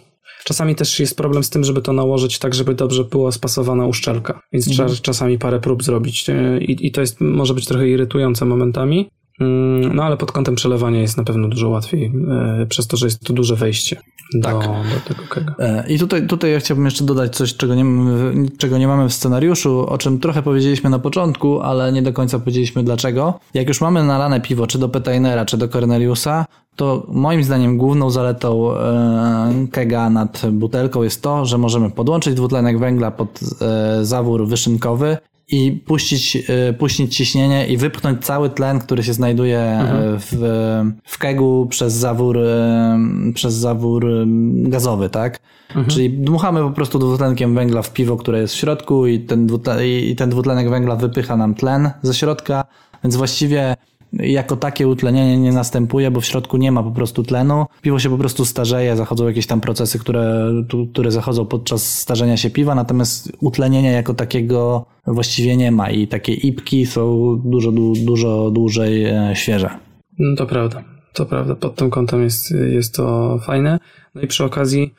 Czasami 0.46 0.74
też 0.74 1.00
jest 1.00 1.16
problem 1.16 1.44
z 1.44 1.50
tym, 1.50 1.64
żeby 1.64 1.82
to 1.82 1.92
nałożyć 1.92 2.38
tak, 2.38 2.54
żeby 2.54 2.74
dobrze 2.74 3.04
była 3.04 3.32
spasowana 3.32 3.86
uszczelka, 3.86 4.40
więc 4.52 4.68
mhm. 4.68 4.88
trzeba 4.88 5.02
czasami 5.02 5.38
parę 5.38 5.60
prób 5.60 5.82
zrobić 5.82 6.30
e, 6.30 6.58
i, 6.58 6.86
i 6.86 6.92
to 6.92 7.00
jest, 7.00 7.20
może 7.20 7.54
być 7.54 7.66
trochę 7.66 7.88
irytujące 7.88 8.44
momentami. 8.44 9.10
Mm, 9.40 9.96
no 9.96 10.04
ale 10.04 10.16
pod 10.16 10.32
kątem 10.32 10.54
przelewania 10.54 11.00
jest 11.00 11.16
na 11.16 11.24
pewno 11.24 11.48
dużo 11.48 11.68
łatwiej, 11.68 12.12
e, 12.30 12.66
przez 12.66 12.86
to, 12.86 12.96
że 12.96 13.06
jest 13.06 13.24
tu 13.24 13.32
duże 13.32 13.56
wejście 13.56 13.96
do, 14.34 14.48
tak. 14.48 14.60
do 14.60 15.14
tego 15.14 15.22
kega. 15.28 15.54
E, 15.58 15.84
I 15.88 15.98
tutaj, 15.98 16.26
tutaj 16.26 16.52
ja 16.52 16.60
chciałbym 16.60 16.84
jeszcze 16.84 17.04
dodać 17.04 17.36
coś, 17.36 17.56
czego 17.56 17.74
nie, 17.74 17.84
mamy, 17.84 18.48
czego 18.58 18.78
nie 18.78 18.88
mamy 18.88 19.08
w 19.08 19.12
scenariuszu, 19.12 19.86
o 19.88 19.98
czym 19.98 20.18
trochę 20.18 20.42
powiedzieliśmy 20.42 20.90
na 20.90 20.98
początku, 20.98 21.60
ale 21.60 21.92
nie 21.92 22.02
do 22.02 22.12
końca 22.12 22.38
powiedzieliśmy 22.38 22.82
dlaczego. 22.82 23.40
Jak 23.54 23.68
już 23.68 23.80
mamy 23.80 24.04
nalane 24.04 24.40
piwo, 24.40 24.66
czy 24.66 24.78
do 24.78 24.88
Petainera, 24.88 25.44
czy 25.44 25.56
do 25.56 25.68
Corneliusa, 25.68 26.46
to 26.76 27.06
moim 27.08 27.44
zdaniem 27.44 27.78
główną 27.78 28.10
zaletą 28.10 28.72
e, 28.72 29.66
kega 29.72 30.10
nad 30.10 30.42
butelką 30.50 31.02
jest 31.02 31.22
to, 31.22 31.44
że 31.46 31.58
możemy 31.58 31.90
podłączyć 31.90 32.34
dwutlenek 32.34 32.78
węgla 32.78 33.10
pod 33.10 33.40
zawór 34.02 34.46
wyszynkowy 34.46 35.16
i 35.48 35.72
puścić, 35.72 36.36
e, 36.48 36.72
puścić 36.72 37.16
ciśnienie 37.16 37.66
i 37.66 37.76
wypchnąć 37.76 38.24
cały 38.24 38.50
tlen, 38.50 38.78
który 38.78 39.02
się 39.02 39.12
znajduje 39.12 39.58
e, 39.58 39.80
mhm. 39.80 40.18
w, 40.20 40.32
w 41.04 41.18
kegu 41.18 41.66
przez 41.70 41.92
zawór, 41.92 42.38
e, 42.38 42.98
przez 43.34 43.54
zawór 43.54 44.06
gazowy, 44.54 45.10
tak? 45.10 45.38
Mhm. 45.68 45.86
Czyli 45.86 46.10
dmuchamy 46.10 46.60
po 46.60 46.70
prostu 46.70 46.98
dwutlenkiem 46.98 47.54
węgla 47.54 47.82
w 47.82 47.92
piwo, 47.92 48.16
które 48.16 48.40
jest 48.40 48.54
w 48.54 48.56
środku 48.56 49.06
i 49.06 49.20
ten, 49.20 49.46
dwutlen, 49.46 49.78
i 49.84 50.16
ten 50.16 50.30
dwutlenek 50.30 50.70
węgla 50.70 50.96
wypycha 50.96 51.36
nam 51.36 51.54
tlen 51.54 51.90
ze 52.02 52.14
środka, 52.14 52.64
więc 53.04 53.16
właściwie 53.16 53.76
jako 54.18 54.56
takie 54.56 54.88
utlenienie 54.88 55.38
nie 55.38 55.52
następuje, 55.52 56.10
bo 56.10 56.20
w 56.20 56.26
środku 56.26 56.56
nie 56.56 56.72
ma 56.72 56.82
po 56.82 56.90
prostu 56.90 57.22
tlenu. 57.22 57.66
Piwo 57.82 57.98
się 57.98 58.10
po 58.10 58.18
prostu 58.18 58.44
starzeje, 58.44 58.96
zachodzą 58.96 59.26
jakieś 59.28 59.46
tam 59.46 59.60
procesy, 59.60 59.98
które, 59.98 60.52
które 60.92 61.10
zachodzą 61.10 61.46
podczas 61.46 61.98
starzenia 61.98 62.36
się 62.36 62.50
piwa, 62.50 62.74
natomiast 62.74 63.32
utlenienia 63.40 63.90
jako 63.90 64.14
takiego 64.14 64.86
właściwie 65.06 65.56
nie 65.56 65.70
ma 65.70 65.90
i 65.90 66.08
takie 66.08 66.32
ipki 66.32 66.86
są 66.86 67.36
dużo, 67.44 67.72
dużo 68.04 68.50
dłużej 68.50 69.04
e, 69.04 69.30
świeże. 69.34 69.70
No 70.18 70.36
to 70.36 70.46
prawda, 70.46 70.84
to 71.12 71.26
prawda. 71.26 71.54
Pod 71.54 71.74
tym 71.74 71.90
kątem 71.90 72.22
jest, 72.22 72.50
jest 72.50 72.94
to 72.94 73.38
fajne. 73.38 73.78
No 74.14 74.22
i 74.22 74.26
przy 74.26 74.44
okazji, 74.44 74.94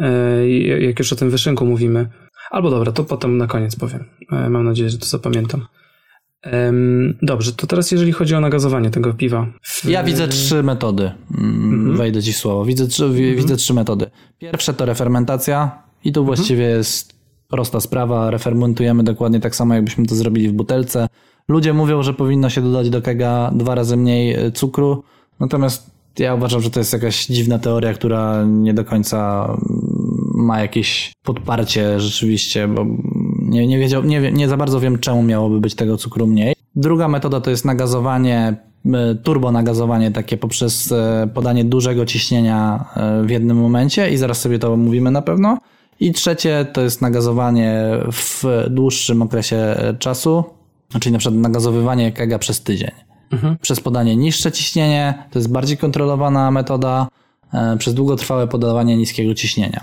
e, 0.00 0.48
jak 0.80 0.98
już 0.98 1.12
o 1.12 1.16
tym 1.16 1.30
wyszynku 1.30 1.66
mówimy, 1.66 2.08
albo 2.50 2.70
dobra, 2.70 2.92
to 2.92 3.04
potem 3.04 3.36
na 3.36 3.46
koniec 3.46 3.76
powiem. 3.76 4.04
E, 4.32 4.50
mam 4.50 4.64
nadzieję, 4.64 4.90
że 4.90 4.98
to 4.98 5.06
zapamiętam. 5.06 5.66
Dobrze, 7.22 7.52
to 7.52 7.66
teraz 7.66 7.90
jeżeli 7.90 8.12
chodzi 8.12 8.34
o 8.34 8.40
nagazowanie 8.40 8.90
tego 8.90 9.14
piwa. 9.14 9.46
W... 9.62 9.84
Ja 9.84 10.04
widzę 10.04 10.28
trzy 10.28 10.62
metody. 10.62 11.10
Mhm. 11.30 11.96
Wejdę 11.96 12.22
ci 12.22 12.32
w 12.32 12.36
słowo. 12.36 12.64
Widzę 12.64 12.86
trzy, 12.86 13.04
mhm. 13.04 13.36
widzę 13.36 13.56
trzy 13.56 13.74
metody. 13.74 14.10
Pierwsze 14.38 14.74
to 14.74 14.84
refermentacja 14.84 15.82
i 16.04 16.12
tu 16.12 16.20
mhm. 16.20 16.36
właściwie 16.36 16.64
jest 16.64 17.18
prosta 17.48 17.80
sprawa. 17.80 18.30
Refermentujemy 18.30 19.04
dokładnie 19.04 19.40
tak 19.40 19.56
samo, 19.56 19.74
jakbyśmy 19.74 20.06
to 20.06 20.14
zrobili 20.14 20.48
w 20.48 20.52
butelce. 20.52 21.08
Ludzie 21.48 21.72
mówią, 21.72 22.02
że 22.02 22.14
powinno 22.14 22.50
się 22.50 22.60
dodać 22.60 22.90
do 22.90 23.02
kega 23.02 23.50
dwa 23.54 23.74
razy 23.74 23.96
mniej 23.96 24.34
e, 24.34 24.50
cukru, 24.50 25.02
natomiast 25.40 25.90
ja 26.18 26.34
uważam, 26.34 26.60
że 26.60 26.70
to 26.70 26.80
jest 26.80 26.92
jakaś 26.92 27.26
dziwna 27.26 27.58
teoria, 27.58 27.94
która 27.94 28.44
nie 28.44 28.74
do 28.74 28.84
końca 28.84 29.44
mm, 29.44 30.46
ma 30.46 30.60
jakieś 30.60 31.12
podparcie 31.22 32.00
rzeczywiście, 32.00 32.68
bo 32.68 32.86
nie, 33.48 33.66
nie, 33.66 33.78
wiedział, 33.78 34.04
nie, 34.04 34.32
nie 34.32 34.48
za 34.48 34.56
bardzo 34.56 34.80
wiem, 34.80 34.98
czemu 34.98 35.22
miałoby 35.22 35.60
być 35.60 35.74
tego 35.74 35.96
cukru 35.96 36.26
mniej. 36.26 36.54
Druga 36.76 37.08
metoda 37.08 37.40
to 37.40 37.50
jest 37.50 37.64
nagazowanie, 37.64 38.56
e, 38.94 39.14
turbo 39.14 39.52
nagazowanie 39.52 40.10
takie 40.10 40.36
poprzez 40.36 40.92
e, 40.92 41.28
podanie 41.34 41.64
dużego 41.64 42.06
ciśnienia 42.06 42.84
e, 42.96 43.22
w 43.22 43.30
jednym 43.30 43.56
momencie 43.56 44.10
i 44.10 44.16
zaraz 44.16 44.40
sobie 44.40 44.58
to 44.58 44.72
omówimy 44.72 45.10
na 45.10 45.22
pewno. 45.22 45.58
I 46.00 46.12
trzecie 46.12 46.66
to 46.72 46.80
jest 46.80 47.02
nagazowanie 47.02 47.82
w 48.12 48.44
dłuższym 48.70 49.22
okresie 49.22 49.76
czasu, 49.98 50.44
czyli 51.00 51.12
na 51.12 51.18
przykład 51.18 51.40
nagazowywanie 51.40 52.12
kega 52.12 52.38
przez 52.38 52.62
tydzień. 52.62 52.90
Mhm. 53.30 53.56
Przez 53.60 53.80
podanie 53.80 54.16
niższe 54.16 54.52
ciśnienie, 54.52 55.14
to 55.30 55.38
jest 55.38 55.52
bardziej 55.52 55.76
kontrolowana 55.76 56.50
metoda, 56.50 57.08
przez 57.78 57.94
długotrwałe 57.94 58.48
podawanie 58.48 58.96
niskiego 58.96 59.34
ciśnienia. 59.34 59.80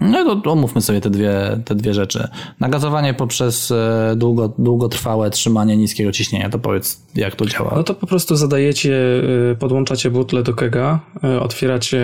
No 0.00 0.36
to 0.36 0.52
omówmy 0.52 0.80
sobie 0.80 1.00
te 1.00 1.10
dwie, 1.10 1.32
te 1.64 1.74
dwie 1.74 1.94
rzeczy. 1.94 2.28
Nagazowanie 2.60 3.14
poprzez 3.14 3.70
e, 3.70 4.14
długo, 4.16 4.54
długotrwałe 4.58 5.30
trzymanie 5.30 5.76
niskiego 5.76 6.12
ciśnienia. 6.12 6.50
To 6.50 6.58
powiedz, 6.58 7.02
jak 7.14 7.36
to 7.36 7.46
działa. 7.46 7.72
No 7.76 7.82
to 7.82 7.94
po 7.94 8.06
prostu 8.06 8.36
zadajecie, 8.36 9.22
e, 9.50 9.54
podłączacie 9.54 10.10
butlę 10.10 10.42
do 10.42 10.54
kega, 10.54 11.00
e, 11.24 11.40
otwieracie 11.40 12.00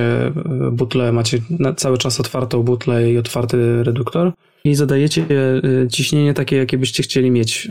butlę, 0.72 1.12
macie 1.12 1.38
cały 1.76 1.98
czas 1.98 2.20
otwartą 2.20 2.62
butlę 2.62 3.12
i 3.12 3.18
otwarty 3.18 3.84
reduktor 3.84 4.32
i 4.64 4.74
zadajecie 4.74 5.26
ciśnienie 5.92 6.34
takie, 6.34 6.56
jakie 6.56 6.78
byście 6.78 7.02
chcieli 7.02 7.30
mieć. 7.30 7.68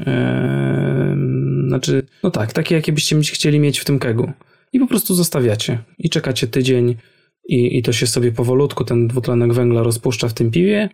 Znaczy, 1.68 2.06
no 2.23 2.31
tak, 2.31 2.53
takie, 2.53 2.76
jakie 2.76 2.91
byście 2.91 3.22
chcieli 3.22 3.60
mieć 3.60 3.80
w 3.80 3.85
tym 3.85 3.99
kegu. 3.99 4.31
I 4.73 4.80
po 4.80 4.88
prostu 4.88 5.15
zostawiacie. 5.15 5.77
I 5.99 6.10
czekacie 6.10 6.48
tydzień, 6.48 6.95
i, 7.47 7.77
i 7.77 7.83
to 7.83 7.93
się 7.93 8.07
sobie 8.07 8.31
powolutku 8.31 8.83
ten 8.83 9.07
dwutlenek 9.07 9.53
węgla 9.53 9.83
rozpuszcza 9.83 10.27
w 10.27 10.33
tym 10.33 10.51
piwie 10.51 10.89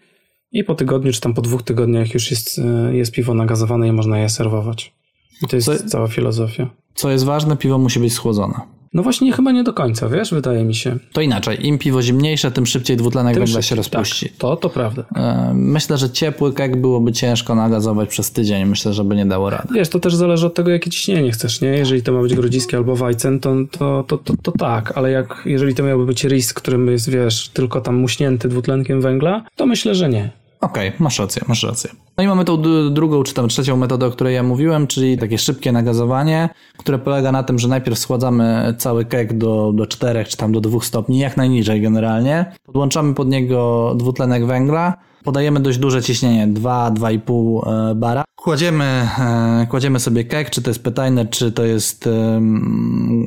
i 0.51 0.63
po 0.63 0.75
tygodniu 0.75 1.11
czy 1.11 1.21
tam 1.21 1.34
po 1.34 1.41
dwóch 1.41 1.63
tygodniach 1.63 2.13
już 2.13 2.31
jest, 2.31 2.59
e, 2.59 2.95
jest 2.95 3.11
piwo 3.11 3.34
nagazowane 3.34 3.88
i 3.88 3.91
można 3.91 4.19
je 4.19 4.30
serwować. 4.30 4.93
I 5.41 5.47
to 5.47 5.55
jest 5.55 5.67
co, 5.67 5.89
cała 5.89 6.07
filozofia. 6.07 6.69
Co 6.95 7.11
jest 7.11 7.25
ważne, 7.25 7.57
piwo 7.57 7.77
musi 7.77 7.99
być 7.99 8.13
schłodzone. 8.13 8.53
No 8.94 9.03
właśnie 9.03 9.34
chyba 9.34 9.52
nie 9.52 9.64
do 9.64 9.74
końca, 9.74 10.10
wiesz, 10.10 10.34
wydaje 10.34 10.64
mi 10.64 10.76
się. 10.76 10.98
To 11.14 11.22
inaczej, 11.22 11.68
im 11.68 11.78
piwo 11.78 12.02
zimniejsze, 12.02 12.52
tym 12.52 12.65
szybciej 12.65 12.98
dwutlenek 12.98 13.34
tym 13.34 13.44
węgla 13.44 13.61
szybciej, 13.61 13.70
się 13.70 13.76
rozpuści. 13.76 14.30
Tak, 14.30 14.38
to, 14.38 14.56
to 14.56 14.70
prawda. 14.70 15.03
E, 15.15 15.52
myślę, 15.53 15.98
że 15.98 16.10
ciepły 16.10 16.53
kek 16.53 16.82
byłoby 16.82 17.11
ciężko 17.11 17.56
nagazować 17.56 18.10
przez 18.10 18.32
tydzień. 18.32 18.65
Myślę, 18.65 18.94
że 18.94 19.03
by 19.03 19.15
nie 19.15 19.26
dało 19.26 19.49
rady. 19.49 19.68
Wiesz, 19.74 19.90
to 19.90 19.99
też 19.99 20.15
zależy 20.15 20.48
od 20.48 20.53
tego, 20.53 20.72
jakie 20.72 20.90
ciśnienie 20.90 21.32
chcesz, 21.32 21.61
nie? 21.61 21.68
Jeżeli 21.70 22.03
to 22.03 22.14
ma 22.14 22.22
być 22.22 22.36
grodziskie 22.36 22.78
albo 22.78 22.95
wajcen, 22.95 23.40
to, 23.40 23.56
to, 23.72 24.03
to, 24.07 24.18
to, 24.18 24.34
to 24.41 24.52
tak, 24.52 24.98
ale 24.98 25.11
jak, 25.11 25.41
jeżeli 25.45 25.76
to 25.76 25.84
miałby 25.84 26.06
być 26.06 26.24
risk, 26.24 26.61
którym 26.61 26.88
jest, 26.88 27.10
wiesz, 27.10 27.49
tylko 27.49 27.82
tam 27.82 27.95
muśnięty 27.95 28.49
dwutlenkiem 28.49 29.02
węgla, 29.02 29.45
to 29.56 29.65
myślę, 29.65 29.95
że 29.95 30.10
nie. 30.10 30.43
Okej, 30.64 30.88
okay, 30.88 30.99
masz 30.99 31.19
rację, 31.19 31.41
masz 31.48 31.64
rację. 31.64 31.90
No 32.18 32.23
i 32.23 32.27
mamy 32.27 32.45
tą 32.45 32.61
drugą, 32.91 33.23
czy 33.23 33.34
tam 33.34 33.48
trzecią 33.48 33.77
metodę, 33.77 34.06
o 34.06 34.11
której 34.11 34.35
ja 34.35 34.44
mówiłem, 34.44 34.88
czyli 34.88 35.18
takie 35.18 35.38
szybkie 35.38 35.72
nagazowanie, 35.72 36.49
które 36.77 36.99
polega 36.99 37.31
na 37.31 37.44
tym, 37.44 37.60
że 37.60 37.68
najpierw 37.68 37.99
schładzamy 37.99 38.76
cały 38.77 39.06
kek 39.06 39.38
do, 39.38 39.72
do 39.76 39.88
4 39.88 40.26
czy 40.26 40.38
tam 40.38 40.52
do 40.52 40.61
2 40.61 40.80
stopni, 40.81 41.19
jak 41.19 41.38
najniżej 41.38 41.81
generalnie. 41.81 42.45
Podłączamy 42.65 43.14
pod 43.14 43.27
niego 43.27 43.94
dwutlenek 43.98 44.45
węgla, 44.45 44.94
podajemy 45.23 45.60
dość 45.60 45.77
duże 45.77 46.02
ciśnienie, 46.02 46.48
2-2,5 46.48 47.91
e, 47.91 47.95
bara. 47.95 48.23
Kładziemy, 48.35 49.07
e, 49.19 49.68
kładziemy 49.69 49.99
sobie 49.99 50.23
kek, 50.23 50.49
czy 50.49 50.61
to 50.61 50.69
jest 50.69 50.84
Petainer, 50.84 51.30
czy 51.30 51.52
to 51.52 51.65
jest 51.65 52.10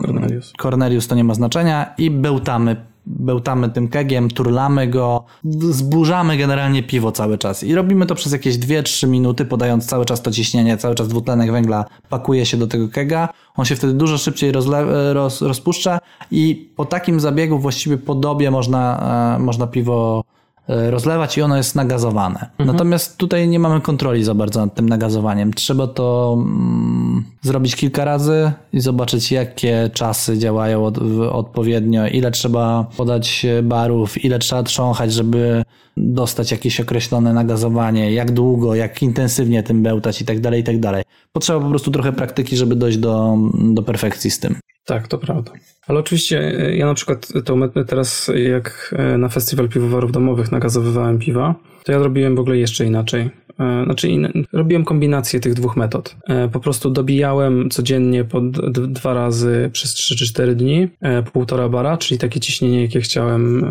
Cornelius. 0.06 0.52
Cornelius, 0.62 1.08
to 1.08 1.14
nie 1.14 1.24
ma 1.24 1.34
znaczenia 1.34 1.94
i 1.98 2.10
bełtamy 2.10 2.76
bełtamy 3.06 3.68
tym 3.70 3.88
kegiem, 3.88 4.30
turlamy 4.30 4.86
go, 4.86 5.24
zburzamy 5.70 6.36
generalnie 6.36 6.82
piwo 6.82 7.12
cały 7.12 7.38
czas. 7.38 7.62
I 7.62 7.74
robimy 7.74 8.06
to 8.06 8.14
przez 8.14 8.32
jakieś 8.32 8.58
2-3 8.58 9.08
minuty, 9.08 9.44
podając 9.44 9.86
cały 9.86 10.04
czas 10.04 10.22
to 10.22 10.30
ciśnienie, 10.30 10.76
cały 10.76 10.94
czas 10.94 11.08
dwutlenek 11.08 11.52
węgla 11.52 11.84
pakuje 12.08 12.46
się 12.46 12.56
do 12.56 12.66
tego 12.66 12.88
kega. 12.88 13.28
On 13.56 13.64
się 13.64 13.76
wtedy 13.76 13.92
dużo 13.92 14.18
szybciej 14.18 14.52
rozle- 14.52 15.12
roz, 15.12 15.42
rozpuszcza 15.42 15.98
i 16.30 16.70
po 16.76 16.84
takim 16.84 17.20
zabiegu 17.20 17.58
właściwie 17.58 17.98
podobie 17.98 18.50
można, 18.50 19.36
e, 19.36 19.38
można 19.38 19.66
piwo 19.66 20.24
E, 20.32 20.35
rozlewać 20.68 21.38
i 21.38 21.43
ono 21.43 21.56
jest 21.56 21.74
nagazowane. 21.74 22.40
Mhm. 22.59 22.66
Natomiast 22.66 23.16
tutaj 23.16 23.48
nie 23.48 23.59
mamy 23.59 23.80
kontroli 23.80 24.24
za 24.24 24.34
bardzo 24.34 24.60
nad 24.60 24.74
tym 24.74 24.88
nagazowaniem. 24.88 25.55
Trzeba 25.55 25.86
to 25.86 26.36
mm, 26.38 27.24
zrobić 27.43 27.76
kilka 27.76 28.05
razy 28.05 28.52
i 28.72 28.80
zobaczyć, 28.80 29.32
jakie 29.32 29.90
czasy 29.94 30.38
działają 30.38 30.84
od, 30.84 30.98
odpowiednio, 31.32 32.06
ile 32.09 32.30
trzeba 32.30 32.86
podać 32.97 33.47
barów, 33.62 34.24
ile 34.24 34.38
trzeba 34.38 34.62
trząchać, 34.62 35.12
żeby 35.12 35.64
dostać 35.97 36.51
jakieś 36.51 36.81
określone 36.81 37.32
nagazowanie, 37.32 38.12
jak 38.12 38.31
długo, 38.31 38.74
jak 38.74 39.02
intensywnie 39.02 39.62
tym 39.62 39.82
bełtać 39.82 40.23
i 40.23 40.24
tak 40.24 40.40
dalej, 40.40 40.60
i 40.60 40.64
tak 40.64 40.81
dalej. 40.81 41.02
Potrzeba 41.32 41.60
po 41.60 41.68
prostu 41.68 41.90
trochę 41.90 42.12
praktyki, 42.12 42.56
żeby 42.56 42.77
dojść 42.77 42.98
do, 42.98 43.36
do 43.55 43.82
perfekcji 43.82 44.31
z 44.31 44.40
tym. 44.40 44.56
Tak, 44.85 45.09
to 45.09 45.18
prawda. 45.18 45.52
Ale 45.86 45.98
oczywiście 45.98 46.39
e, 46.40 46.77
ja 46.77 46.86
na 46.86 46.94
przykład 46.94 47.28
to 47.44 47.56
teraz 47.86 48.31
jak 48.35 48.94
e, 48.98 49.18
na 49.18 49.28
festiwal 49.28 49.68
piwowarów 49.68 50.12
domowych 50.12 50.52
nagazowywałem 50.52 51.18
piwa, 51.18 51.55
to 51.85 51.93
ja 51.93 51.98
zrobiłem 51.98 52.36
w 52.36 52.39
ogóle 52.39 52.56
jeszcze 52.56 52.85
inaczej. 52.85 53.31
E, 53.60 53.84
znaczy, 53.84 54.08
robiłem 54.52 54.84
kombinację 54.84 55.40
tych 55.40 55.54
dwóch 55.54 55.76
metod. 55.76 56.16
E, 56.28 56.48
po 56.48 56.60
prostu 56.60 56.90
dobijałem 56.90 57.70
codziennie 57.70 58.24
po 58.24 58.40
dwa 58.88 59.14
razy 59.14 59.70
przez 59.72 59.94
3 59.94 60.16
czy 60.16 60.26
4 60.26 60.54
dni, 60.54 60.88
półtora 61.32 61.68
bara, 61.68 61.96
czyli 61.96 62.18
takie 62.18 62.40
ciśnienie, 62.40 62.82
jakie 62.82 63.00
chciałem 63.00 63.64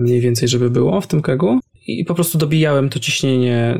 mniej 0.00 0.20
więcej, 0.20 0.48
żeby 0.48 0.70
było 0.70 1.00
w 1.00 1.06
tym 1.06 1.22
kegu. 1.22 1.60
I 1.86 2.04
po 2.04 2.14
prostu 2.14 2.38
dobijałem 2.38 2.88
to 2.88 2.98
ciśnienie 2.98 3.78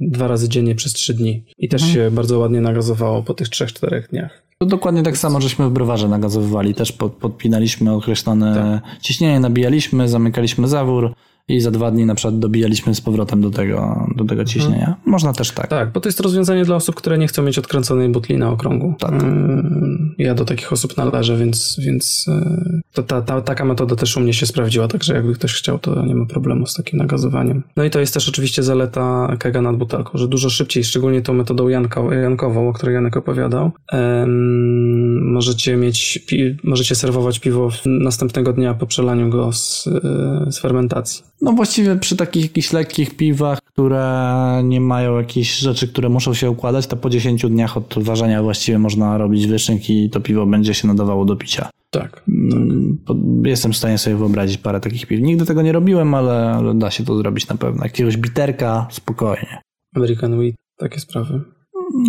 dwa 0.00 0.28
razy 0.28 0.48
dziennie 0.48 0.74
przez 0.74 0.92
3 0.92 1.14
dni. 1.14 1.44
I 1.58 1.68
też 1.68 1.82
mhm. 1.82 1.94
się 1.94 2.10
bardzo 2.10 2.38
ładnie 2.38 2.60
nagazowało 2.60 3.22
po 3.22 3.34
tych 3.34 3.48
3-4 3.48 4.08
dniach. 4.10 4.44
To 4.58 4.66
dokładnie 4.66 5.02
tak 5.02 5.18
samo, 5.18 5.40
żeśmy 5.40 5.68
w 5.68 5.72
browarze 5.72 6.08
nagazowywali. 6.08 6.74
Też 6.74 6.92
pod, 6.92 7.12
podpinaliśmy 7.12 7.92
określone 7.92 8.80
tak. 8.82 9.00
ciśnienie, 9.02 9.40
nabijaliśmy, 9.40 10.08
zamykaliśmy 10.08 10.68
zawór 10.68 11.14
i 11.48 11.60
za 11.60 11.70
dwa 11.70 11.90
dni 11.90 12.06
na 12.06 12.14
przykład 12.14 12.38
dobijaliśmy 12.38 12.94
z 12.94 13.00
powrotem 13.00 13.40
do 13.40 13.50
tego, 13.50 14.06
do 14.16 14.24
tego 14.24 14.44
ciśnienia. 14.44 14.86
Mhm. 14.86 14.96
Można 15.06 15.32
też 15.32 15.50
tak. 15.50 15.68
Tak, 15.68 15.92
bo 15.92 16.00
to 16.00 16.08
jest 16.08 16.20
rozwiązanie 16.20 16.64
dla 16.64 16.76
osób, 16.76 16.94
które 16.94 17.18
nie 17.18 17.26
chcą 17.26 17.42
mieć 17.42 17.58
odkręconej 17.58 18.08
butli 18.08 18.38
na 18.38 18.50
okrągu. 18.50 18.94
Tak. 18.98 19.12
Mm, 19.12 20.14
ja 20.18 20.34
do 20.34 20.44
takich 20.44 20.72
osób 20.72 20.96
należę, 20.96 21.36
więc, 21.36 21.76
więc 21.78 22.26
e, 22.28 22.80
to, 22.92 23.02
ta, 23.02 23.22
ta, 23.22 23.40
taka 23.40 23.64
metoda 23.64 23.96
też 23.96 24.16
u 24.16 24.20
mnie 24.20 24.32
się 24.32 24.46
sprawdziła, 24.46 24.88
także 24.88 25.14
jakby 25.14 25.34
ktoś 25.34 25.54
chciał, 25.54 25.78
to 25.78 26.06
nie 26.06 26.14
ma 26.14 26.26
problemu 26.26 26.66
z 26.66 26.74
takim 26.74 26.98
nagazowaniem. 26.98 27.62
No 27.76 27.84
i 27.84 27.90
to 27.90 28.00
jest 28.00 28.14
też 28.14 28.28
oczywiście 28.28 28.62
zaleta 28.62 29.36
kega 29.38 29.62
nad 29.62 29.76
butelką, 29.76 30.18
że 30.18 30.28
dużo 30.28 30.50
szybciej, 30.50 30.84
szczególnie 30.84 31.22
tą 31.22 31.34
metodą 31.34 31.68
Janko, 31.68 32.12
Jankową, 32.12 32.68
o 32.68 32.72
której 32.72 32.94
Janek 32.94 33.16
opowiadał, 33.16 33.70
em, 33.92 35.32
możecie 35.32 35.76
mieć, 35.76 36.18
pi, 36.26 36.56
możecie 36.64 36.94
serwować 36.94 37.38
piwo 37.38 37.68
następnego 37.86 38.52
dnia 38.52 38.74
po 38.74 38.86
przelaniu 38.86 39.30
go 39.30 39.52
z, 39.52 39.86
e, 39.86 40.52
z 40.52 40.58
fermentacji. 40.58 41.33
No 41.42 41.52
właściwie 41.52 41.96
przy 41.96 42.16
takich 42.16 42.42
jakichś 42.42 42.72
lekkich 42.72 43.16
piwach, 43.16 43.58
które 43.62 44.62
nie 44.64 44.80
mają 44.80 45.18
jakichś 45.18 45.58
rzeczy, 45.58 45.88
które 45.88 46.08
muszą 46.08 46.34
się 46.34 46.50
układać, 46.50 46.86
to 46.86 46.96
po 46.96 47.10
10 47.10 47.42
dniach 47.42 47.76
od 47.76 47.94
ważenia 47.98 48.42
właściwie 48.42 48.78
można 48.78 49.18
robić 49.18 49.46
wyszynk 49.46 49.90
i 49.90 50.10
to 50.10 50.20
piwo 50.20 50.46
będzie 50.46 50.74
się 50.74 50.88
nadawało 50.88 51.24
do 51.24 51.36
picia. 51.36 51.70
Tak. 51.90 52.22
Mm, 52.28 52.98
jestem 53.44 53.72
w 53.72 53.76
stanie 53.76 53.98
sobie 53.98 54.16
wyobrazić 54.16 54.58
parę 54.58 54.80
takich 54.80 55.06
piw. 55.06 55.20
Nigdy 55.20 55.46
tego 55.46 55.62
nie 55.62 55.72
robiłem, 55.72 56.14
ale, 56.14 56.50
ale 56.50 56.74
da 56.74 56.90
się 56.90 57.04
to 57.04 57.16
zrobić 57.16 57.48
na 57.48 57.56
pewno. 57.56 57.84
Jakiegoś 57.84 58.16
biterka, 58.16 58.86
spokojnie. 58.90 59.62
American 59.96 60.38
Wheat, 60.38 60.54
takie 60.76 61.00
sprawy. 61.00 61.40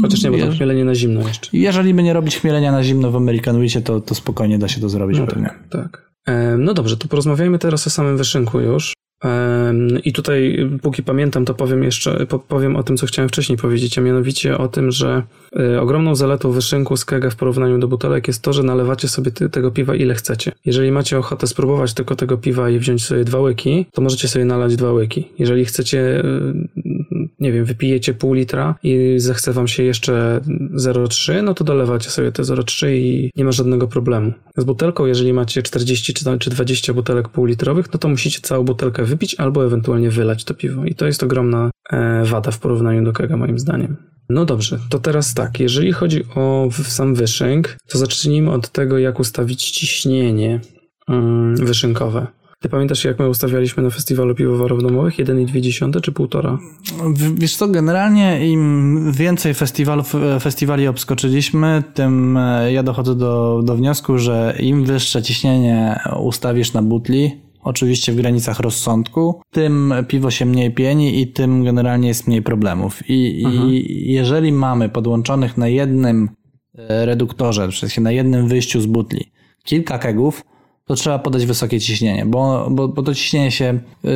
Chociaż 0.02 0.24
nie, 0.24 0.32
bo 0.32 0.38
to 0.38 0.52
chmielenie 0.52 0.86
na 0.86 0.96
zimno 0.96 1.28
jeszcze. 1.28 1.50
Jeżeli 1.54 1.94
by 1.94 2.04
nie 2.04 2.14
robić 2.14 2.38
chmielenia 2.38 2.72
na 2.72 2.84
zimno 2.84 3.12
w 3.12 3.16
American 3.16 3.56
Wheatie, 3.56 3.82
to, 3.82 4.02
to 4.02 4.16
spokojnie 4.16 4.60
da 4.60 4.68
się 4.68 4.82
to 4.82 4.90
zrobić 4.90 5.20
no. 5.20 5.28
Tak, 5.28 5.68
tak. 5.70 6.12
No 6.58 6.74
dobrze, 6.74 6.98
to 6.98 7.08
porozmawiajmy 7.08 7.60
teraz 7.60 7.88
o 7.88 7.90
samym 7.90 8.18
wyszynku 8.18 8.60
już. 8.60 8.94
I 10.04 10.14
tutaj, 10.14 10.70
póki 10.82 11.04
pamiętam, 11.04 11.46
to 11.46 11.54
powiem 11.54 11.84
jeszcze, 11.84 12.26
powiem 12.48 12.76
o 12.76 12.84
tym, 12.84 12.98
co 12.98 13.06
chciałem 13.06 13.30
wcześniej 13.30 13.58
powiedzieć, 13.58 13.98
a 13.98 14.02
mianowicie 14.02 14.58
o 14.58 14.68
tym, 14.68 14.92
że 14.92 15.24
e, 15.60 15.82
ogromną 15.82 16.16
zaletą 16.16 16.52
wyszynku 16.52 16.98
z 16.98 17.06
kega 17.06 17.30
w 17.30 17.36
porównaniu 17.36 17.80
do 17.80 17.88
butelek 17.88 18.28
jest 18.28 18.42
to, 18.42 18.54
że 18.54 18.64
nalewacie 18.64 19.08
sobie 19.08 19.32
tego 19.32 19.72
piwa 19.72 19.96
ile 19.96 20.16
chcecie. 20.16 20.52
Jeżeli 20.66 20.92
macie 20.92 21.18
ochotę 21.18 21.48
spróbować 21.48 21.94
tylko 21.94 22.16
tego 22.16 22.38
piwa 22.38 22.70
i 22.70 22.80
wziąć 22.80 23.06
sobie 23.06 23.24
dwa 23.24 23.40
łyki, 23.40 23.86
to 23.94 24.02
możecie 24.02 24.28
sobie 24.28 24.46
nalać 24.46 24.76
dwa 24.76 24.92
łyki. 24.92 25.28
Jeżeli 25.40 25.66
chcecie, 25.66 26.00
e, 26.20 26.24
nie 27.40 27.52
wiem, 27.52 27.66
wypijecie 27.66 28.14
pół 28.14 28.34
litra 28.34 28.76
i 28.84 29.14
zechce 29.18 29.54
wam 29.54 29.68
się 29.68 29.84
jeszcze 29.84 30.42
0,3, 30.76 31.44
no 31.44 31.54
to 31.54 31.64
dolewacie 31.64 32.10
sobie 32.10 32.32
te 32.32 32.44
0,3 32.44 32.88
i 32.90 33.32
nie 33.36 33.46
ma 33.46 33.52
żadnego 33.52 33.88
problemu. 33.88 34.34
Z 34.58 34.64
butelką, 34.64 35.06
jeżeli 35.06 35.34
macie 35.34 35.64
40 35.64 36.14
czy 36.40 36.50
20 36.50 36.94
butelek 36.94 37.30
półlitrowych, 37.30 37.94
no 37.94 38.00
to 38.00 38.08
musicie 38.08 38.40
całą 38.42 38.64
butelkę 38.64 39.04
wypić 39.04 39.36
albo 39.36 39.66
ewentualnie 39.66 40.10
wylać 40.10 40.44
to 40.44 40.54
piwo. 40.54 40.86
I 40.86 40.96
to 40.96 41.06
jest 41.06 41.24
ogromna 41.24 41.72
e, 41.92 42.24
wada 42.26 42.52
w 42.52 42.60
porównaniu 42.60 43.04
do 43.04 43.14
kega, 43.14 43.38
moim 43.38 43.60
zdaniem. 43.60 43.98
No 44.30 44.46
dobrze, 44.46 44.80
to 44.90 45.00
teraz 45.00 45.34
tak, 45.34 45.60
jeżeli 45.60 45.92
chodzi 45.92 46.24
o 46.36 46.70
sam 46.84 47.16
wyszynk, 47.16 47.78
to 47.88 47.98
zacznijmy 47.98 48.52
od 48.52 48.70
tego, 48.70 48.98
jak 48.98 49.20
ustawić 49.20 49.72
ciśnienie 49.72 50.60
mm, 51.10 51.56
wyszynkowe. 51.56 52.28
Ty 52.66 52.70
pamiętasz, 52.70 53.04
jak 53.06 53.20
my 53.20 53.30
ustawialiśmy 53.30 53.84
na 53.84 53.90
festiwalu 53.90 54.36
piwowarów 54.36 54.84
domowych? 54.84 55.16
1,2 55.16 56.02
czy 56.02 56.12
1,5? 56.12 56.58
Wiesz 57.36 57.56
co, 57.56 57.68
generalnie 57.68 58.52
im 58.52 59.12
więcej 59.12 59.54
festiwalów, 59.54 60.16
e, 60.16 60.40
festiwali 60.40 60.88
obskoczyliśmy, 60.88 61.84
tym 61.94 62.38
e, 62.38 62.74
ja 62.74 62.84
dochodzę 62.84 63.16
do, 63.16 63.62
do 63.66 63.76
wniosku, 63.76 64.18
że 64.18 64.56
im 64.60 64.86
wyższe 64.86 65.24
ciśnienie 65.24 66.00
ustawisz 66.20 66.74
na 66.74 66.82
butli, 66.82 67.32
oczywiście 67.64 68.14
w 68.14 68.16
granicach 68.16 68.60
rozsądku, 68.60 69.42
tym 69.52 69.94
piwo 70.08 70.32
się 70.32 70.46
mniej 70.46 70.74
pieni 70.74 71.22
i 71.22 71.28
tym 71.28 71.64
generalnie 71.64 72.08
jest 72.08 72.28
mniej 72.28 72.42
problemów. 72.42 73.10
I, 73.10 73.44
mhm. 73.46 73.70
i 73.70 74.04
jeżeli 74.08 74.52
mamy 74.52 74.90
podłączonych 74.90 75.58
na 75.58 75.68
jednym 75.68 76.30
e, 76.78 77.06
reduktorze, 77.06 77.70
czyli 77.70 78.04
na 78.04 78.12
jednym 78.12 78.48
wyjściu 78.48 78.82
z 78.82 78.86
butli 78.86 79.32
kilka 79.64 80.00
kegów, 80.00 80.42
to 80.86 80.96
trzeba 80.96 81.20
podać 81.20 81.46
wysokie 81.46 81.80
ciśnienie, 81.80 82.26
bo, 82.26 82.68
bo, 82.72 82.88
bo 82.88 83.04
to 83.04 83.16
ciśnienie 83.16 83.52
się 83.52 83.80
y, 84.06 84.10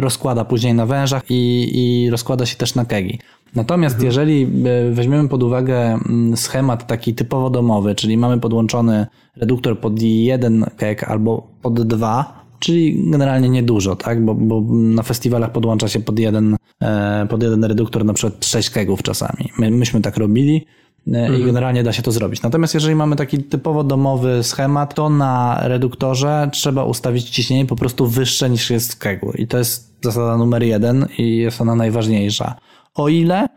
rozkłada 0.00 0.44
później 0.44 0.74
na 0.74 0.86
wężach 0.86 1.22
i, 1.30 1.70
i 1.74 2.10
rozkłada 2.10 2.46
się 2.46 2.56
też 2.56 2.74
na 2.74 2.84
kegi. 2.84 3.18
Natomiast 3.54 3.94
mhm. 3.94 4.06
jeżeli 4.06 4.42
y, 4.90 4.94
weźmiemy 4.94 5.28
pod 5.28 5.42
uwagę 5.42 5.78
mm, 5.78 6.36
schemat 6.36 6.86
taki 6.86 7.14
typowo 7.14 7.50
domowy, 7.50 7.94
czyli 7.94 8.16
mamy 8.16 8.40
podłączony 8.40 9.06
reduktor 9.36 9.80
pod 9.80 10.02
jeden 10.02 10.66
keg 10.76 11.04
albo 11.04 11.46
pod 11.62 11.82
dwa, 11.82 12.44
czyli 12.58 13.10
generalnie 13.10 13.48
niedużo, 13.48 13.96
tak? 13.96 14.24
Bo, 14.24 14.34
bo 14.34 14.62
na 14.70 15.02
festiwalach 15.02 15.52
podłącza 15.52 15.88
się 15.88 16.00
pod 16.00 16.18
jeden, 16.18 16.56
e, 16.82 17.26
pod 17.30 17.42
jeden 17.42 17.64
reduktor 17.64 18.04
na 18.04 18.12
przykład 18.12 18.46
6 18.46 18.70
kegów 18.70 19.02
czasami. 19.02 19.50
My, 19.58 19.70
myśmy 19.70 20.00
tak 20.00 20.16
robili 20.16 20.66
i 21.06 21.16
mhm. 21.16 21.46
generalnie 21.46 21.82
da 21.82 21.92
się 21.92 22.02
to 22.02 22.12
zrobić. 22.12 22.42
Natomiast 22.42 22.74
jeżeli 22.74 22.94
mamy 22.94 23.16
taki 23.16 23.42
typowo 23.42 23.84
domowy 23.84 24.42
schemat, 24.42 24.94
to 24.94 25.10
na 25.10 25.60
reduktorze 25.62 26.50
trzeba 26.52 26.84
ustawić 26.84 27.30
ciśnienie 27.30 27.66
po 27.66 27.76
prostu 27.76 28.06
wyższe 28.06 28.50
niż 28.50 28.70
jest 28.70 28.98
w. 28.98 29.32
I 29.32 29.46
to 29.46 29.58
jest 29.58 29.94
zasada 30.02 30.36
numer 30.36 30.62
jeden 30.62 31.06
i 31.18 31.36
jest 31.36 31.60
ona 31.60 31.74
najważniejsza. 31.74 32.54
O 32.94 33.08
ile 33.08 33.48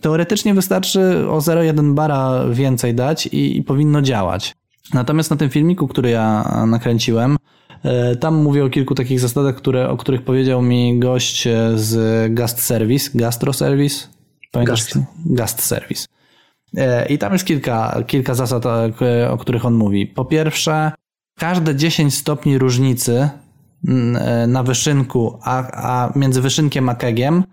teoretycznie 0.00 0.54
wystarczy 0.54 1.28
o 1.28 1.38
0,1 1.38 1.94
bara 1.94 2.46
więcej 2.50 2.94
dać 2.94 3.26
i, 3.26 3.58
i 3.58 3.62
powinno 3.62 4.02
działać. 4.02 4.54
Natomiast 4.94 5.30
na 5.30 5.36
tym 5.36 5.50
filmiku, 5.50 5.88
który 5.88 6.10
ja 6.10 6.44
nakręciłem, 6.66 7.36
E, 7.84 8.16
tam 8.16 8.34
mówię 8.34 8.64
o 8.64 8.70
kilku 8.70 8.94
takich 8.94 9.20
zasadach, 9.20 9.56
które, 9.56 9.88
o 9.88 9.96
których 9.96 10.22
powiedział 10.22 10.62
mi 10.62 10.98
gość 10.98 11.46
e, 11.46 11.72
z 11.74 12.34
Gast 12.34 12.62
Service, 12.62 13.10
Gastro 13.14 13.52
Service. 13.52 14.06
Pamiętasz? 14.52 14.84
Gast. 14.84 14.98
Gast 15.26 15.62
Service. 15.62 16.06
E, 16.76 17.06
I 17.06 17.18
tam 17.18 17.32
jest 17.32 17.44
kilka, 17.44 18.02
kilka 18.06 18.34
zasad, 18.34 18.66
o 19.30 19.38
których 19.38 19.64
on 19.64 19.74
mówi. 19.74 20.06
Po 20.06 20.24
pierwsze, 20.24 20.92
każde 21.38 21.76
10 21.76 22.14
stopni 22.14 22.58
różnicy 22.58 23.28
na 24.48 24.62
wyszynku, 24.62 25.38
a, 25.42 25.62
a 25.72 26.12
między 26.18 26.40
wyszynkiem 26.40 26.88
a 26.88 26.94
kegiem, 26.94 27.44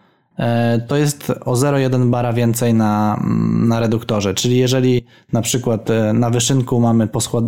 to 0.87 0.97
jest 0.97 1.29
o 1.45 1.53
0,1 1.53 2.09
bara 2.09 2.33
więcej 2.33 2.73
na, 2.73 3.23
na 3.67 3.79
reduktorze. 3.79 4.33
Czyli 4.33 4.57
jeżeli 4.57 5.05
na 5.33 5.41
przykład 5.41 5.87
na 6.13 6.29
wyszynku 6.29 6.79
mamy 6.79 7.07
po, 7.07 7.21
schład, 7.21 7.43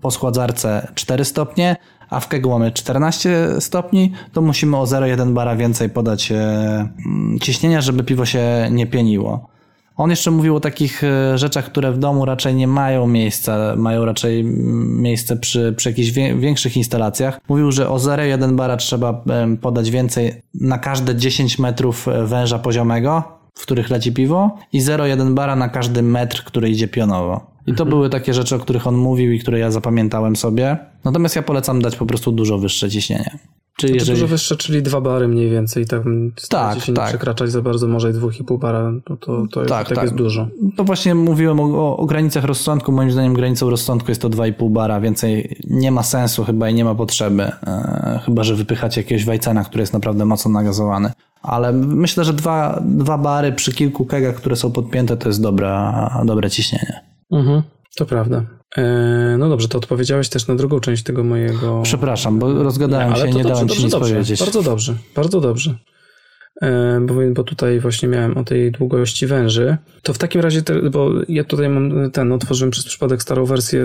po 0.00 0.10
schładzarce 0.10 0.88
4 0.94 1.24
stopnie, 1.24 1.76
a 2.10 2.20
w 2.20 2.28
kegu 2.28 2.50
mamy 2.50 2.72
14 2.72 3.48
stopni, 3.60 4.12
to 4.32 4.42
musimy 4.42 4.76
o 4.76 4.84
0,1 4.84 5.32
bara 5.32 5.56
więcej 5.56 5.90
podać 5.90 6.32
e, 6.32 6.36
mm, 6.36 7.38
ciśnienia, 7.40 7.80
żeby 7.80 8.04
piwo 8.04 8.26
się 8.26 8.68
nie 8.70 8.86
pieniło. 8.86 9.48
On 9.96 10.10
jeszcze 10.10 10.30
mówił 10.30 10.56
o 10.56 10.60
takich 10.60 11.04
e, 11.04 11.38
rzeczach, 11.38 11.64
które 11.64 11.92
w 11.92 11.98
domu 11.98 12.24
raczej 12.24 12.54
nie 12.54 12.66
mają 12.66 13.06
miejsca, 13.06 13.74
mają 13.76 14.04
raczej 14.04 14.44
miejsce 14.84 15.36
przy, 15.36 15.74
przy 15.76 15.88
jakichś 15.88 16.10
większych 16.36 16.76
instalacjach. 16.76 17.40
Mówił, 17.48 17.72
że 17.72 17.88
o 17.88 17.96
0,1 17.96 18.54
bara 18.54 18.76
trzeba 18.76 19.24
podać 19.60 19.90
więcej 19.90 20.42
na 20.54 20.78
każde 20.78 21.16
10 21.16 21.58
metrów 21.58 22.08
e, 22.08 22.26
węża 22.26 22.58
poziomego, 22.58 23.22
w 23.54 23.62
których 23.62 23.90
leci 23.90 24.12
piwo 24.12 24.58
i 24.72 24.80
0,1 24.80 25.34
bara 25.34 25.56
na 25.56 25.68
każdy 25.68 26.02
metr, 26.02 26.44
który 26.44 26.70
idzie 26.70 26.88
pionowo. 26.88 27.56
I 27.66 27.74
to 27.74 27.82
mhm. 27.82 27.88
były 27.88 28.10
takie 28.10 28.34
rzeczy, 28.34 28.56
o 28.56 28.58
których 28.58 28.86
on 28.86 28.96
mówił 28.96 29.32
i 29.32 29.38
które 29.38 29.58
ja 29.58 29.70
zapamiętałem 29.70 30.36
sobie. 30.36 30.76
Natomiast 31.04 31.36
ja 31.36 31.42
polecam 31.42 31.82
dać 31.82 31.96
po 31.96 32.06
prostu 32.06 32.32
dużo 32.32 32.58
wyższe 32.58 32.90
ciśnienie. 32.90 33.38
Czyli 33.76 33.92
znaczy 33.92 34.00
jeżeli... 34.00 34.20
Dużo 34.20 34.28
wyższe, 34.28 34.56
czyli 34.56 34.82
dwa 34.82 35.00
bary 35.00 35.28
mniej 35.28 35.50
więcej. 35.50 35.86
Tak, 35.86 36.02
tak 36.48 36.80
się 36.80 36.94
tak. 36.94 37.04
nie 37.04 37.08
przekraczać 37.08 37.50
za 37.50 37.62
bardzo, 37.62 37.88
może 37.88 38.10
i 38.10 38.12
dwóch 38.12 38.40
i 38.40 38.44
pół 38.44 38.58
bara, 38.58 38.92
to, 39.04 39.16
to, 39.16 39.46
to 39.52 39.60
jest, 39.60 39.72
tak, 39.72 39.88
tak, 39.88 40.02
jest 40.02 40.14
dużo. 40.14 40.48
To 40.76 40.84
właśnie 40.84 41.14
mówiłem 41.14 41.60
o, 41.60 41.96
o, 41.96 42.06
granicach 42.06 42.44
rozsądku. 42.44 42.92
Moim 42.92 43.10
zdaniem 43.10 43.34
granicą 43.34 43.70
rozsądku 43.70 44.10
jest 44.10 44.22
to 44.22 44.30
2,5 44.30 44.70
bara. 44.70 45.00
Więcej 45.00 45.56
nie 45.70 45.92
ma 45.92 46.02
sensu 46.02 46.44
chyba 46.44 46.68
i 46.68 46.74
nie 46.74 46.84
ma 46.84 46.94
potrzeby. 46.94 47.42
E, 47.42 48.20
chyba, 48.24 48.44
że 48.44 48.54
wypychacie 48.54 49.00
jakiegoś 49.00 49.24
wajcena, 49.24 49.64
który 49.64 49.82
jest 49.82 49.92
naprawdę 49.92 50.24
mocno 50.24 50.50
nagazowany. 50.50 51.12
Ale 51.42 51.72
myślę, 51.72 52.24
że 52.24 52.32
dwa, 52.32 52.82
dwa 52.84 53.18
bary 53.18 53.52
przy 53.52 53.72
kilku 53.72 54.04
kegach, 54.04 54.34
które 54.34 54.56
są 54.56 54.72
podpięte, 54.72 55.16
to 55.16 55.28
jest 55.28 55.42
dobra, 55.42 56.10
dobre 56.24 56.50
ciśnienie. 56.50 57.00
Mhm, 57.32 57.62
to 57.96 58.06
prawda. 58.06 58.42
E, 58.76 59.36
no 59.38 59.48
dobrze, 59.48 59.68
to 59.68 59.78
odpowiedziałeś 59.78 60.28
też 60.28 60.46
na 60.46 60.54
drugą 60.54 60.80
część 60.80 61.02
tego 61.02 61.24
mojego. 61.24 61.82
Przepraszam, 61.82 62.38
bo 62.38 62.62
rozgadałem 62.62 63.10
nie, 63.10 63.16
się, 63.16 63.30
nie 63.30 63.42
dałem 63.42 63.66
dobrze, 63.66 63.76
ci 63.76 63.84
nic 63.84 63.92
dobrze, 63.92 64.14
powiedzieć. 64.14 64.40
Bardzo 64.40 64.62
dobrze, 64.62 64.94
bardzo 65.14 65.40
dobrze. 65.40 65.74
e, 66.62 67.00
bo, 67.00 67.14
bo 67.34 67.44
tutaj 67.44 67.80
właśnie 67.80 68.08
miałem 68.08 68.38
o 68.38 68.44
tej 68.44 68.72
długości 68.72 69.26
węży. 69.26 69.76
To 70.02 70.12
w 70.14 70.18
takim 70.18 70.40
razie, 70.40 70.62
te, 70.62 70.90
bo 70.90 71.10
ja 71.28 71.44
tutaj 71.44 71.68
mam 71.68 72.10
ten, 72.10 72.32
otworzyłem 72.32 72.70
przez 72.70 72.84
przypadek 72.84 73.22
starą 73.22 73.44
wersję 73.44 73.82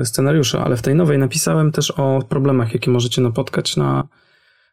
e, 0.00 0.04
scenariusza, 0.04 0.64
ale 0.64 0.76
w 0.76 0.82
tej 0.82 0.94
nowej 0.94 1.18
napisałem 1.18 1.72
też 1.72 1.90
o 1.90 2.22
problemach, 2.28 2.74
jakie 2.74 2.90
możecie 2.90 3.22
napotkać 3.22 3.76
na, 3.76 4.08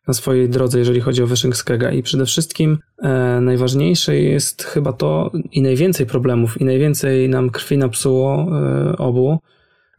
na 0.08 0.14
swojej 0.14 0.50
drodze, 0.50 0.80
jeżeli 0.80 1.02
chodzi 1.02 1.24
o 1.24 1.28
wyszynk 1.28 1.56
Skega. 1.56 1.92
I 1.92 2.04
przede 2.04 2.26
wszystkim 2.26 2.78
e, 3.02 3.42
najważniejsze 3.42 4.16
jest 4.16 4.64
chyba 4.64 4.94
to 4.94 5.32
i 5.52 5.62
najwięcej 5.62 6.06
problemów, 6.06 6.62
i 6.62 6.66
najwięcej 6.66 7.30
nam 7.30 7.50
krwi 7.50 7.78
napsuło 7.78 8.48
e, 8.52 8.98
obu 8.98 9.40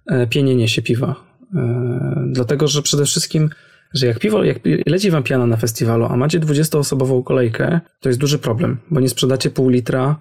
e, 0.07 0.27
pienienie 0.27 0.69
się 0.69 0.83
piwa. 0.83 1.15
E, 1.55 2.25
dlatego, 2.27 2.69
że 2.69 2.83
przede 2.83 3.05
wszystkim 3.05 3.51
że 3.95 4.07
jak 4.07 4.19
piwo, 4.19 4.45
jak 4.45 4.59
leci 4.87 5.11
wam 5.11 5.23
piana 5.23 5.47
na 5.47 5.57
festiwalu, 5.57 6.05
a 6.05 6.17
macie 6.17 6.41
20-osobową 6.41 7.25
kolejkę, 7.25 7.81
to 8.01 8.09
jest 8.09 8.19
duży 8.19 8.39
problem, 8.39 8.79
bo 8.91 9.01
nie 9.01 9.09
sprzedacie 9.09 9.51
pół 9.51 9.69
litra 9.69 10.17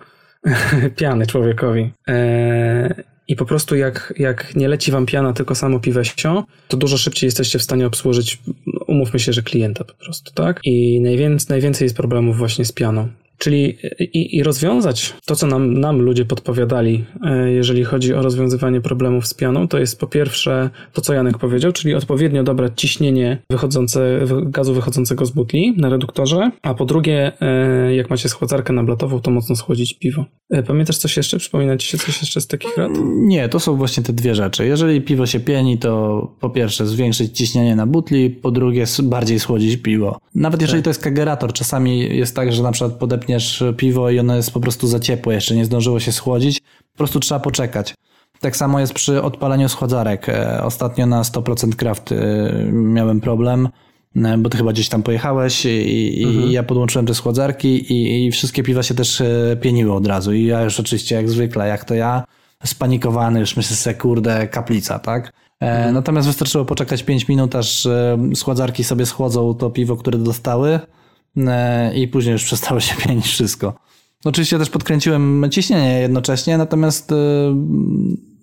piany 0.96 1.28
człowiekowi. 1.28 1.92
Eee, 2.08 2.94
I 3.28 3.36
po 3.36 3.46
prostu 3.46 3.76
jak, 3.76 4.14
jak 4.18 4.56
nie 4.56 4.68
leci 4.68 4.92
wam 4.92 5.06
piana, 5.06 5.34
tylko 5.34 5.56
samo 5.56 5.80
piwesio, 5.80 6.44
to 6.68 6.78
dużo 6.78 6.98
szybciej 6.98 7.28
jesteście 7.28 7.60
w 7.60 7.64
stanie 7.64 7.88
obsłużyć, 7.88 8.40
umówmy 8.88 9.20
się, 9.20 9.34
że 9.34 9.42
klienta 9.42 9.84
po 9.84 9.94
prostu, 9.94 10.34
tak? 10.34 10.60
I 10.64 11.02
najwięcej, 11.02 11.48
najwięcej 11.50 11.86
jest 11.86 11.96
problemów 11.96 12.38
właśnie 12.38 12.66
z 12.66 12.72
pianą. 12.72 13.08
Czyli 13.38 13.78
i, 14.00 14.38
i, 14.38 14.44
rozwiązać 14.44 15.14
to, 15.26 15.36
co 15.36 15.48
nam, 15.48 15.80
nam 15.80 16.02
ludzie 16.02 16.26
podpowiadali, 16.26 17.06
e, 17.24 17.52
jeżeli 17.52 17.84
chodzi 17.84 18.14
o 18.14 18.22
rozwiązywanie 18.22 18.82
problemów 18.82 19.28
z 19.28 19.34
pianą, 19.34 19.68
to 19.68 19.80
jest 19.80 20.00
po 20.00 20.08
pierwsze 20.08 20.70
to, 20.94 21.02
co 21.02 21.14
Janek 21.14 21.38
powiedział, 21.38 21.72
czyli 21.72 21.96
odpowiednio 21.96 22.44
dobrać 22.44 22.72
ciśnienie 22.76 23.38
wychodzące, 23.50 24.20
gazu 24.44 24.74
wychodzącego 24.74 25.26
z 25.26 25.32
butli 25.32 25.74
na 25.78 25.90
reduktorze, 25.90 26.52
a 26.62 26.74
po 26.74 26.86
drugie, 26.86 27.32
e, 27.42 27.96
jak 27.96 28.10
macie 28.10 28.30
schładzarkę 28.30 28.74
nablatową, 28.74 29.20
to 29.20 29.32
mocno 29.32 29.56
schłodzić 29.56 29.94
piwo. 30.00 30.26
E, 30.50 30.64
pamiętasz 30.64 30.98
coś 30.98 31.18
jeszcze? 31.18 31.38
Przypomina 31.38 31.78
ci 31.78 31.88
się 31.88 31.98
coś 31.98 32.22
jeszcze 32.22 32.42
z 32.42 32.48
takich 32.48 32.78
rad? 32.78 32.92
Nie, 33.16 33.50
to 33.50 33.60
są 33.60 33.76
właśnie 33.76 34.04
te 34.04 34.14
dwie 34.14 34.36
rzeczy. 34.36 34.66
Jeżeli 34.66 35.02
piwo 35.02 35.26
się 35.26 35.40
pieni, 35.40 35.78
to 35.78 36.36
po 36.40 36.50
pierwsze 36.50 36.88
zwiększyć 36.88 37.38
ciśnienie 37.38 37.76
na 37.76 37.88
butli, 37.88 38.30
po 38.30 38.52
drugie 38.52 38.86
bardziej 39.04 39.40
schłodzić 39.40 39.78
piwo. 39.78 40.20
Nawet 40.36 40.62
jeżeli 40.62 40.80
tak. 40.80 40.84
to 40.84 40.90
jest 40.90 41.04
kagerator, 41.04 41.54
czasami 41.54 42.18
jest 42.18 42.36
tak, 42.36 42.54
że 42.54 42.64
na 42.64 42.72
przykład 42.72 42.94
podepnie 42.94 43.23
wypchniesz 43.24 43.64
piwo 43.78 44.10
i 44.10 44.20
ono 44.20 44.36
jest 44.36 44.52
po 44.52 44.60
prostu 44.60 44.88
za 44.88 45.00
ciepłe, 45.00 45.34
jeszcze 45.34 45.56
nie 45.56 45.66
zdążyło 45.66 46.00
się 46.00 46.12
schłodzić, 46.12 46.60
po 46.92 46.98
prostu 46.98 47.20
trzeba 47.20 47.40
poczekać. 47.40 47.94
Tak 48.40 48.58
samo 48.58 48.80
jest 48.80 48.94
przy 48.94 49.22
odpalaniu 49.22 49.70
schładzarek. 49.70 50.30
E, 50.30 50.64
ostatnio 50.64 51.06
na 51.06 51.22
100% 51.22 51.76
Craft 51.76 52.12
e, 52.12 52.16
miałem 52.72 53.22
problem, 53.22 53.70
e, 54.16 54.38
bo 54.38 54.50
ty 54.50 54.58
chyba 54.58 54.72
gdzieś 54.72 54.90
tam 54.90 55.04
pojechałeś 55.04 55.66
i, 55.66 56.24
mhm. 56.24 56.50
i 56.50 56.52
ja 56.52 56.64
podłączyłem 56.64 57.06
te 57.06 57.14
schładzarki 57.14 57.94
i, 57.94 58.26
i, 58.26 58.32
wszystkie 58.32 58.64
piwa 58.64 58.84
się 58.84 58.94
też 58.94 59.24
pieniły 59.62 59.94
od 59.94 60.08
razu. 60.08 60.34
I 60.34 60.46
ja 60.46 60.62
już 60.62 60.80
oczywiście 60.80 61.16
jak 61.16 61.30
zwykle, 61.30 61.68
jak 61.68 61.86
to 61.86 61.96
ja, 61.96 62.24
spanikowany, 62.64 63.40
już 63.40 63.58
myślę 63.58 63.76
sobie, 63.76 63.96
kurde, 63.96 64.48
kaplica, 64.48 65.00
tak? 65.00 65.34
Mhm. 65.60 65.94
Natomiast 65.94 66.28
wystarczyło 66.28 66.66
poczekać 66.66 67.04
5 67.04 67.28
minut, 67.28 67.56
aż 67.56 67.88
schładzarki 68.36 68.84
sobie 68.84 69.06
schłodzą 69.06 69.54
to 69.54 69.70
piwo, 69.70 69.96
które 69.96 70.18
dostały 70.18 70.80
i 71.96 72.08
później 72.08 72.34
już 72.34 72.44
przestało 72.50 72.80
się 72.80 72.96
pienić 72.96 73.26
wszystko. 73.26 73.74
Oczywiście 74.26 74.60
też 74.60 74.70
podkręciłem 74.70 75.46
ciśnienie 75.52 76.00
jednocześnie, 76.00 76.58
natomiast 76.58 77.12
e, 77.12 77.16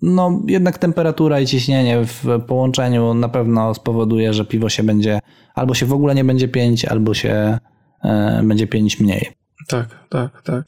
no, 0.01 0.41
jednak 0.47 0.77
temperatura 0.77 1.39
i 1.39 1.47
ciśnienie 1.47 2.05
w 2.05 2.41
połączeniu 2.47 3.13
na 3.13 3.29
pewno 3.29 3.73
spowoduje, 3.73 4.33
że 4.33 4.45
piwo 4.45 4.69
się 4.69 4.83
będzie 4.83 5.19
albo 5.55 5.73
się 5.73 5.85
w 5.85 5.93
ogóle 5.93 6.15
nie 6.15 6.23
będzie 6.23 6.47
pienić, 6.47 6.85
albo 6.85 7.13
się 7.13 7.57
e, 8.03 8.41
będzie 8.43 8.67
pienić 8.67 8.99
mniej. 8.99 9.31
Tak, 9.67 10.07
tak, 10.09 10.41
tak. 10.41 10.63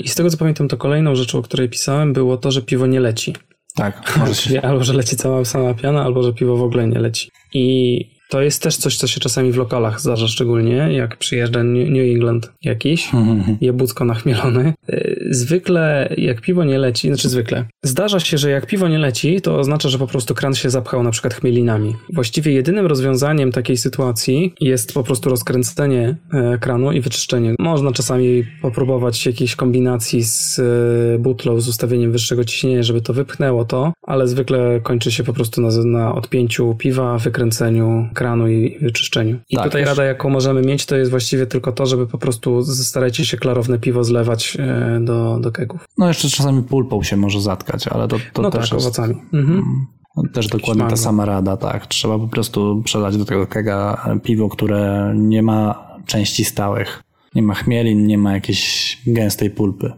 I 0.00 0.08
z 0.08 0.14
tego 0.14 0.30
co 0.30 0.36
pamiętam, 0.36 0.68
to 0.68 0.76
kolejną 0.76 1.14
rzeczą, 1.14 1.38
o 1.38 1.42
której 1.42 1.68
pisałem, 1.68 2.12
było 2.12 2.36
to, 2.36 2.50
że 2.50 2.62
piwo 2.62 2.86
nie 2.86 3.00
leci. 3.00 3.34
Tak, 3.74 4.12
może 4.18 4.34
się. 4.34 4.62
Albo 4.62 4.84
że 4.84 4.92
leci 4.92 5.16
cała 5.16 5.44
sama 5.44 5.74
piana, 5.74 6.02
albo 6.02 6.22
że 6.22 6.32
piwo 6.32 6.56
w 6.56 6.62
ogóle 6.62 6.88
nie 6.88 6.98
leci. 6.98 7.30
I 7.54 8.13
to 8.34 8.42
jest 8.42 8.62
też 8.62 8.76
coś, 8.76 8.96
co 8.96 9.06
się 9.06 9.20
czasami 9.20 9.52
w 9.52 9.56
lokalach 9.56 10.00
zdarza, 10.00 10.28
szczególnie 10.28 10.76
jak 10.92 11.16
przyjeżdża 11.16 11.62
New 11.62 12.14
England 12.14 12.52
jakiś, 12.62 13.10
jebucko 13.60 14.04
nachmielony. 14.04 14.72
Zwykle 15.30 16.14
jak 16.18 16.40
piwo 16.40 16.64
nie 16.64 16.78
leci, 16.78 17.08
znaczy 17.08 17.28
zwykle, 17.28 17.64
zdarza 17.84 18.20
się, 18.20 18.38
że 18.38 18.50
jak 18.50 18.66
piwo 18.66 18.88
nie 18.88 18.98
leci, 18.98 19.40
to 19.40 19.58
oznacza, 19.58 19.88
że 19.88 19.98
po 19.98 20.06
prostu 20.06 20.34
kran 20.34 20.54
się 20.54 20.70
zapchał 20.70 21.02
na 21.02 21.10
przykład 21.10 21.34
chmielinami. 21.34 21.94
Właściwie 22.12 22.52
jedynym 22.52 22.86
rozwiązaniem 22.86 23.52
takiej 23.52 23.76
sytuacji 23.76 24.54
jest 24.60 24.94
po 24.94 25.02
prostu 25.02 25.30
rozkręcenie 25.30 26.16
e, 26.32 26.58
kranu 26.58 26.92
i 26.92 27.00
wyczyszczenie. 27.00 27.54
Można 27.58 27.92
czasami 27.92 28.44
popróbować 28.62 29.26
jakiejś 29.26 29.56
kombinacji 29.56 30.22
z 30.22 30.58
e, 30.58 31.18
butlą, 31.18 31.60
z 31.60 31.68
ustawieniem 31.68 32.12
wyższego 32.12 32.44
ciśnienia, 32.44 32.82
żeby 32.82 33.00
to 33.00 33.12
wypchnęło 33.12 33.64
to, 33.64 33.92
ale 34.02 34.28
zwykle 34.28 34.80
kończy 34.82 35.12
się 35.12 35.24
po 35.24 35.32
prostu 35.32 35.60
na, 35.60 35.68
na 35.84 36.14
odpięciu 36.14 36.74
piwa, 36.78 37.18
wykręceniu 37.18 38.08
kranu 38.14 38.23
i 38.48 38.78
wyczyszczeniu. 38.80 39.36
I 39.50 39.56
tak, 39.56 39.64
tutaj 39.64 39.84
rada, 39.84 40.04
jaką 40.04 40.30
możemy 40.30 40.62
mieć, 40.62 40.86
to 40.86 40.96
jest 40.96 41.10
właściwie 41.10 41.46
tylko 41.46 41.72
to, 41.72 41.86
żeby 41.86 42.06
po 42.06 42.18
prostu 42.18 42.64
starajcie 42.64 43.24
się 43.24 43.36
klarowne 43.36 43.78
piwo 43.78 44.04
zlewać 44.04 44.56
e, 44.60 45.00
do, 45.00 45.38
do 45.40 45.52
kegów. 45.52 45.84
No 45.98 46.08
jeszcze 46.08 46.28
czasami 46.28 46.62
pulpą 46.62 47.02
się 47.02 47.16
może 47.16 47.40
zatkać, 47.40 47.88
ale 47.88 48.08
to, 48.08 48.16
to 48.32 48.42
no 48.42 48.50
też 48.50 48.70
tak, 48.70 48.72
jest... 48.72 48.86
owocami. 48.86 49.14
Mhm. 49.32 49.86
Mm, 50.16 50.32
też 50.32 50.46
dokładnie 50.46 50.84
ta 50.88 50.96
sama 50.96 51.24
rada, 51.24 51.56
tak. 51.56 51.86
Trzeba 51.86 52.18
po 52.18 52.28
prostu 52.28 52.82
przelać 52.84 53.16
do 53.16 53.24
tego 53.24 53.46
kega 53.46 54.06
piwo, 54.22 54.48
które 54.48 55.12
nie 55.16 55.42
ma 55.42 55.88
części 56.06 56.44
stałych. 56.44 57.02
Nie 57.34 57.42
ma 57.42 57.54
chmielin, 57.54 58.06
nie 58.06 58.18
ma 58.18 58.32
jakiejś 58.32 58.98
gęstej 59.06 59.50
pulpy. 59.50 59.92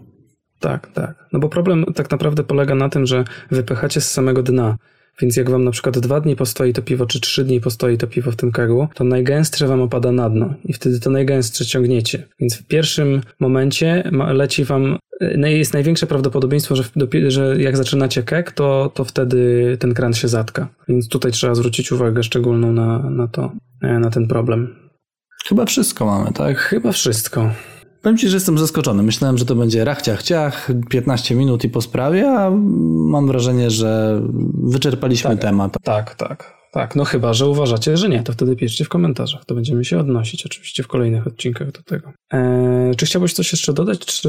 Tak, 0.61 0.93
tak. 0.93 1.28
No 1.32 1.39
bo 1.39 1.48
problem 1.48 1.85
tak 1.94 2.11
naprawdę 2.11 2.44
polega 2.44 2.74
na 2.74 2.89
tym, 2.89 3.07
że 3.07 3.24
wypychacie 3.51 4.01
z 4.01 4.11
samego 4.11 4.43
dna. 4.43 4.77
Więc 5.20 5.36
jak 5.36 5.51
wam 5.51 5.64
na 5.64 5.70
przykład 5.70 5.98
dwa 5.98 6.20
dni 6.20 6.36
postoi 6.36 6.72
to 6.72 6.82
piwo, 6.82 7.06
czy 7.06 7.20
trzy 7.20 7.44
dni 7.44 7.60
postoi 7.60 7.98
to 7.98 8.06
piwo 8.06 8.30
w 8.30 8.36
tym 8.36 8.52
kegu, 8.52 8.88
to 8.94 9.05
najgęstsze 9.05 9.66
wam 9.66 9.82
opada 9.82 10.12
na 10.12 10.30
dno 10.30 10.55
i 10.64 10.72
wtedy 10.72 11.01
to 11.01 11.10
najgęstsze 11.10 11.66
ciągniecie. 11.66 12.28
Więc 12.40 12.56
w 12.56 12.66
pierwszym 12.66 13.20
momencie 13.40 14.10
leci 14.12 14.64
wam 14.64 14.98
e, 15.20 15.52
jest 15.52 15.72
największe 15.72 16.06
prawdopodobieństwo, 16.06 16.76
że, 16.76 16.84
że 17.28 17.56
jak 17.59 17.76
zaczynacie 17.76 18.22
keg, 18.22 18.52
to, 18.52 18.93
to 18.94 19.05
wtedy 19.05 19.76
ten 19.80 19.94
kran 19.94 20.14
się 20.14 20.28
zatka. 20.28 20.68
Więc 20.88 21.09
tutaj 21.09 21.32
trzeba 21.32 21.55
zwrócić 21.55 21.93
uwagę 21.93 22.22
szczególną 22.22 22.72
na, 22.72 23.10
na 23.10 23.28
to, 23.28 23.52
e, 23.82 23.98
na 23.98 24.10
ten 24.10 24.28
problem. 24.28 24.76
Chyba 25.48 25.64
wszystko 25.64 26.06
mamy, 26.06 26.32
tak? 26.32 26.59
Chyba 26.59 26.93
wszystko. 26.93 27.51
Powiem 28.07 28.19
Ci, 28.19 28.28
że 28.28 28.37
jestem 28.37 28.59
zaskoczony. 28.59 29.03
Myślałem, 29.03 29.39
że 29.39 29.45
to 29.45 29.55
będzie 29.55 29.85
rach, 29.85 30.03
ciach, 30.03 30.23
ciach, 30.23 30.70
15 30.91 31.35
minut 31.35 31.65
i 31.65 31.69
po 31.69 31.83
sprawie, 31.83 32.31
a 32.31 32.51
mam 33.11 33.27
wrażenie, 33.27 33.70
że 33.70 34.20
wyczerpaliśmy 34.55 35.31
tak, 35.31 35.41
temat. 35.41 35.77
Tak, 35.83 36.15
tak, 36.15 36.55
tak. 36.73 36.97
No 36.97 37.05
chyba, 37.05 37.35
że 37.35 37.47
uważacie, 37.47 37.97
że 37.97 38.09
nie, 38.09 38.23
to 38.23 38.33
wtedy 38.33 38.57
piszcie 38.57 38.85
w 38.85 38.89
komentarzach. 38.89 39.45
To 39.45 39.55
będziemy 39.55 39.85
się 39.85 39.99
odnosić 39.99 40.47
oczywiście 40.47 40.83
w 40.83 40.89
kolejnych 40.89 41.27
odcinkach 41.27 41.73
do 41.73 41.83
tego. 41.83 42.12
Eee, 42.31 42.97
czy 42.97 43.07
chciałbyś 43.07 43.33
coś 43.33 43.53
jeszcze 43.53 43.73
dodać, 43.73 43.99
czy... 43.99 44.28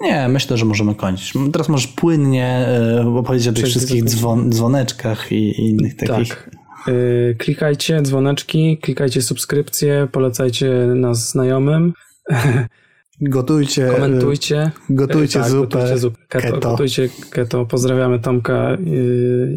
Nie, 0.00 0.28
myślę, 0.28 0.56
że 0.56 0.64
możemy 0.64 0.94
kończyć. 0.94 1.32
Teraz 1.52 1.68
możesz 1.68 1.86
płynnie 1.86 2.46
e, 2.46 3.06
opowiedzieć 3.08 3.48
o 3.48 3.52
tych 3.52 3.64
wszystkich 3.64 4.04
dzwon, 4.04 4.50
dzwoneczkach 4.52 5.32
i, 5.32 5.34
i 5.34 5.68
innych 5.68 5.96
takich. 5.96 6.28
Tak. 6.28 6.56
Yy, 6.86 7.36
klikajcie 7.38 8.02
dzwoneczki, 8.02 8.78
klikajcie 8.78 9.22
subskrypcje, 9.22 10.08
polecajcie 10.12 10.70
nas 10.94 11.30
znajomym. 11.30 11.92
Gotujcie. 13.20 13.86
Komentujcie. 13.86 14.70
Gotujcie 14.90 15.40
tak, 15.40 15.48
zupę. 15.48 15.78
Gotujcie 15.78 15.98
zupę 15.98 16.18
keto, 16.28 16.52
keto. 16.52 16.70
Gotujcie 16.70 17.08
keto. 17.30 17.66
Pozdrawiamy 17.66 18.18
Tomka 18.20 18.76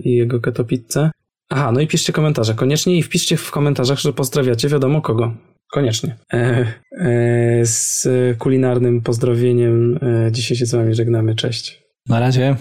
i 0.04 0.16
jego 0.16 0.40
keto 0.40 0.64
pizzę. 0.64 1.12
Aha, 1.50 1.72
no 1.72 1.80
i 1.80 1.88
piszcie 1.88 2.14
komentarze. 2.14 2.54
Koniecznie 2.54 2.98
i 2.98 3.04
wpiszcie 3.04 3.38
w 3.38 3.52
komentarzach, 3.52 4.00
że 4.00 4.14
pozdrawiacie 4.14 4.70
wiadomo 4.70 5.02
kogo. 5.02 5.34
Koniecznie. 5.72 6.16
E, 6.34 6.66
e, 6.92 7.66
z 7.66 8.08
kulinarnym 8.38 9.02
pozdrowieniem 9.02 10.00
e, 10.02 10.32
dzisiaj 10.32 10.58
się 10.58 10.66
z 10.66 10.72
wami 10.72 10.96
żegnamy. 10.96 11.36
Cześć. 11.36 11.84
Na 12.10 12.20
razie. 12.20 12.56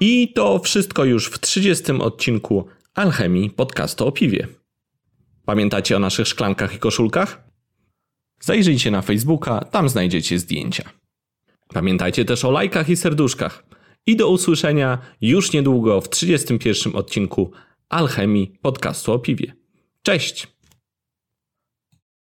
I 0.00 0.32
to 0.32 0.58
wszystko 0.58 1.04
już 1.04 1.26
w 1.26 1.38
30 1.38 1.92
odcinku 1.92 2.66
Alchemii 2.94 3.50
podcastu 3.50 4.06
o 4.06 4.12
piwie. 4.12 4.46
Pamiętacie 5.46 5.96
o 5.96 5.98
naszych 5.98 6.28
szklankach 6.28 6.74
i 6.74 6.78
koszulkach? 6.78 7.44
Zajrzyjcie 8.40 8.90
na 8.90 9.02
Facebooka, 9.02 9.64
tam 9.64 9.88
znajdziecie 9.88 10.38
zdjęcia. 10.38 10.90
Pamiętajcie 11.68 12.24
też 12.24 12.44
o 12.44 12.50
lajkach 12.50 12.88
i 12.88 12.96
serduszkach. 12.96 13.64
I 14.06 14.16
do 14.16 14.28
usłyszenia 14.28 14.98
już 15.20 15.52
niedługo 15.52 16.00
w 16.00 16.08
31 16.08 16.96
odcinku 16.96 17.50
Alchemii 17.88 18.58
podcastu 18.62 19.12
o 19.12 19.18
piwie. 19.18 19.52
Cześć! 20.02 20.55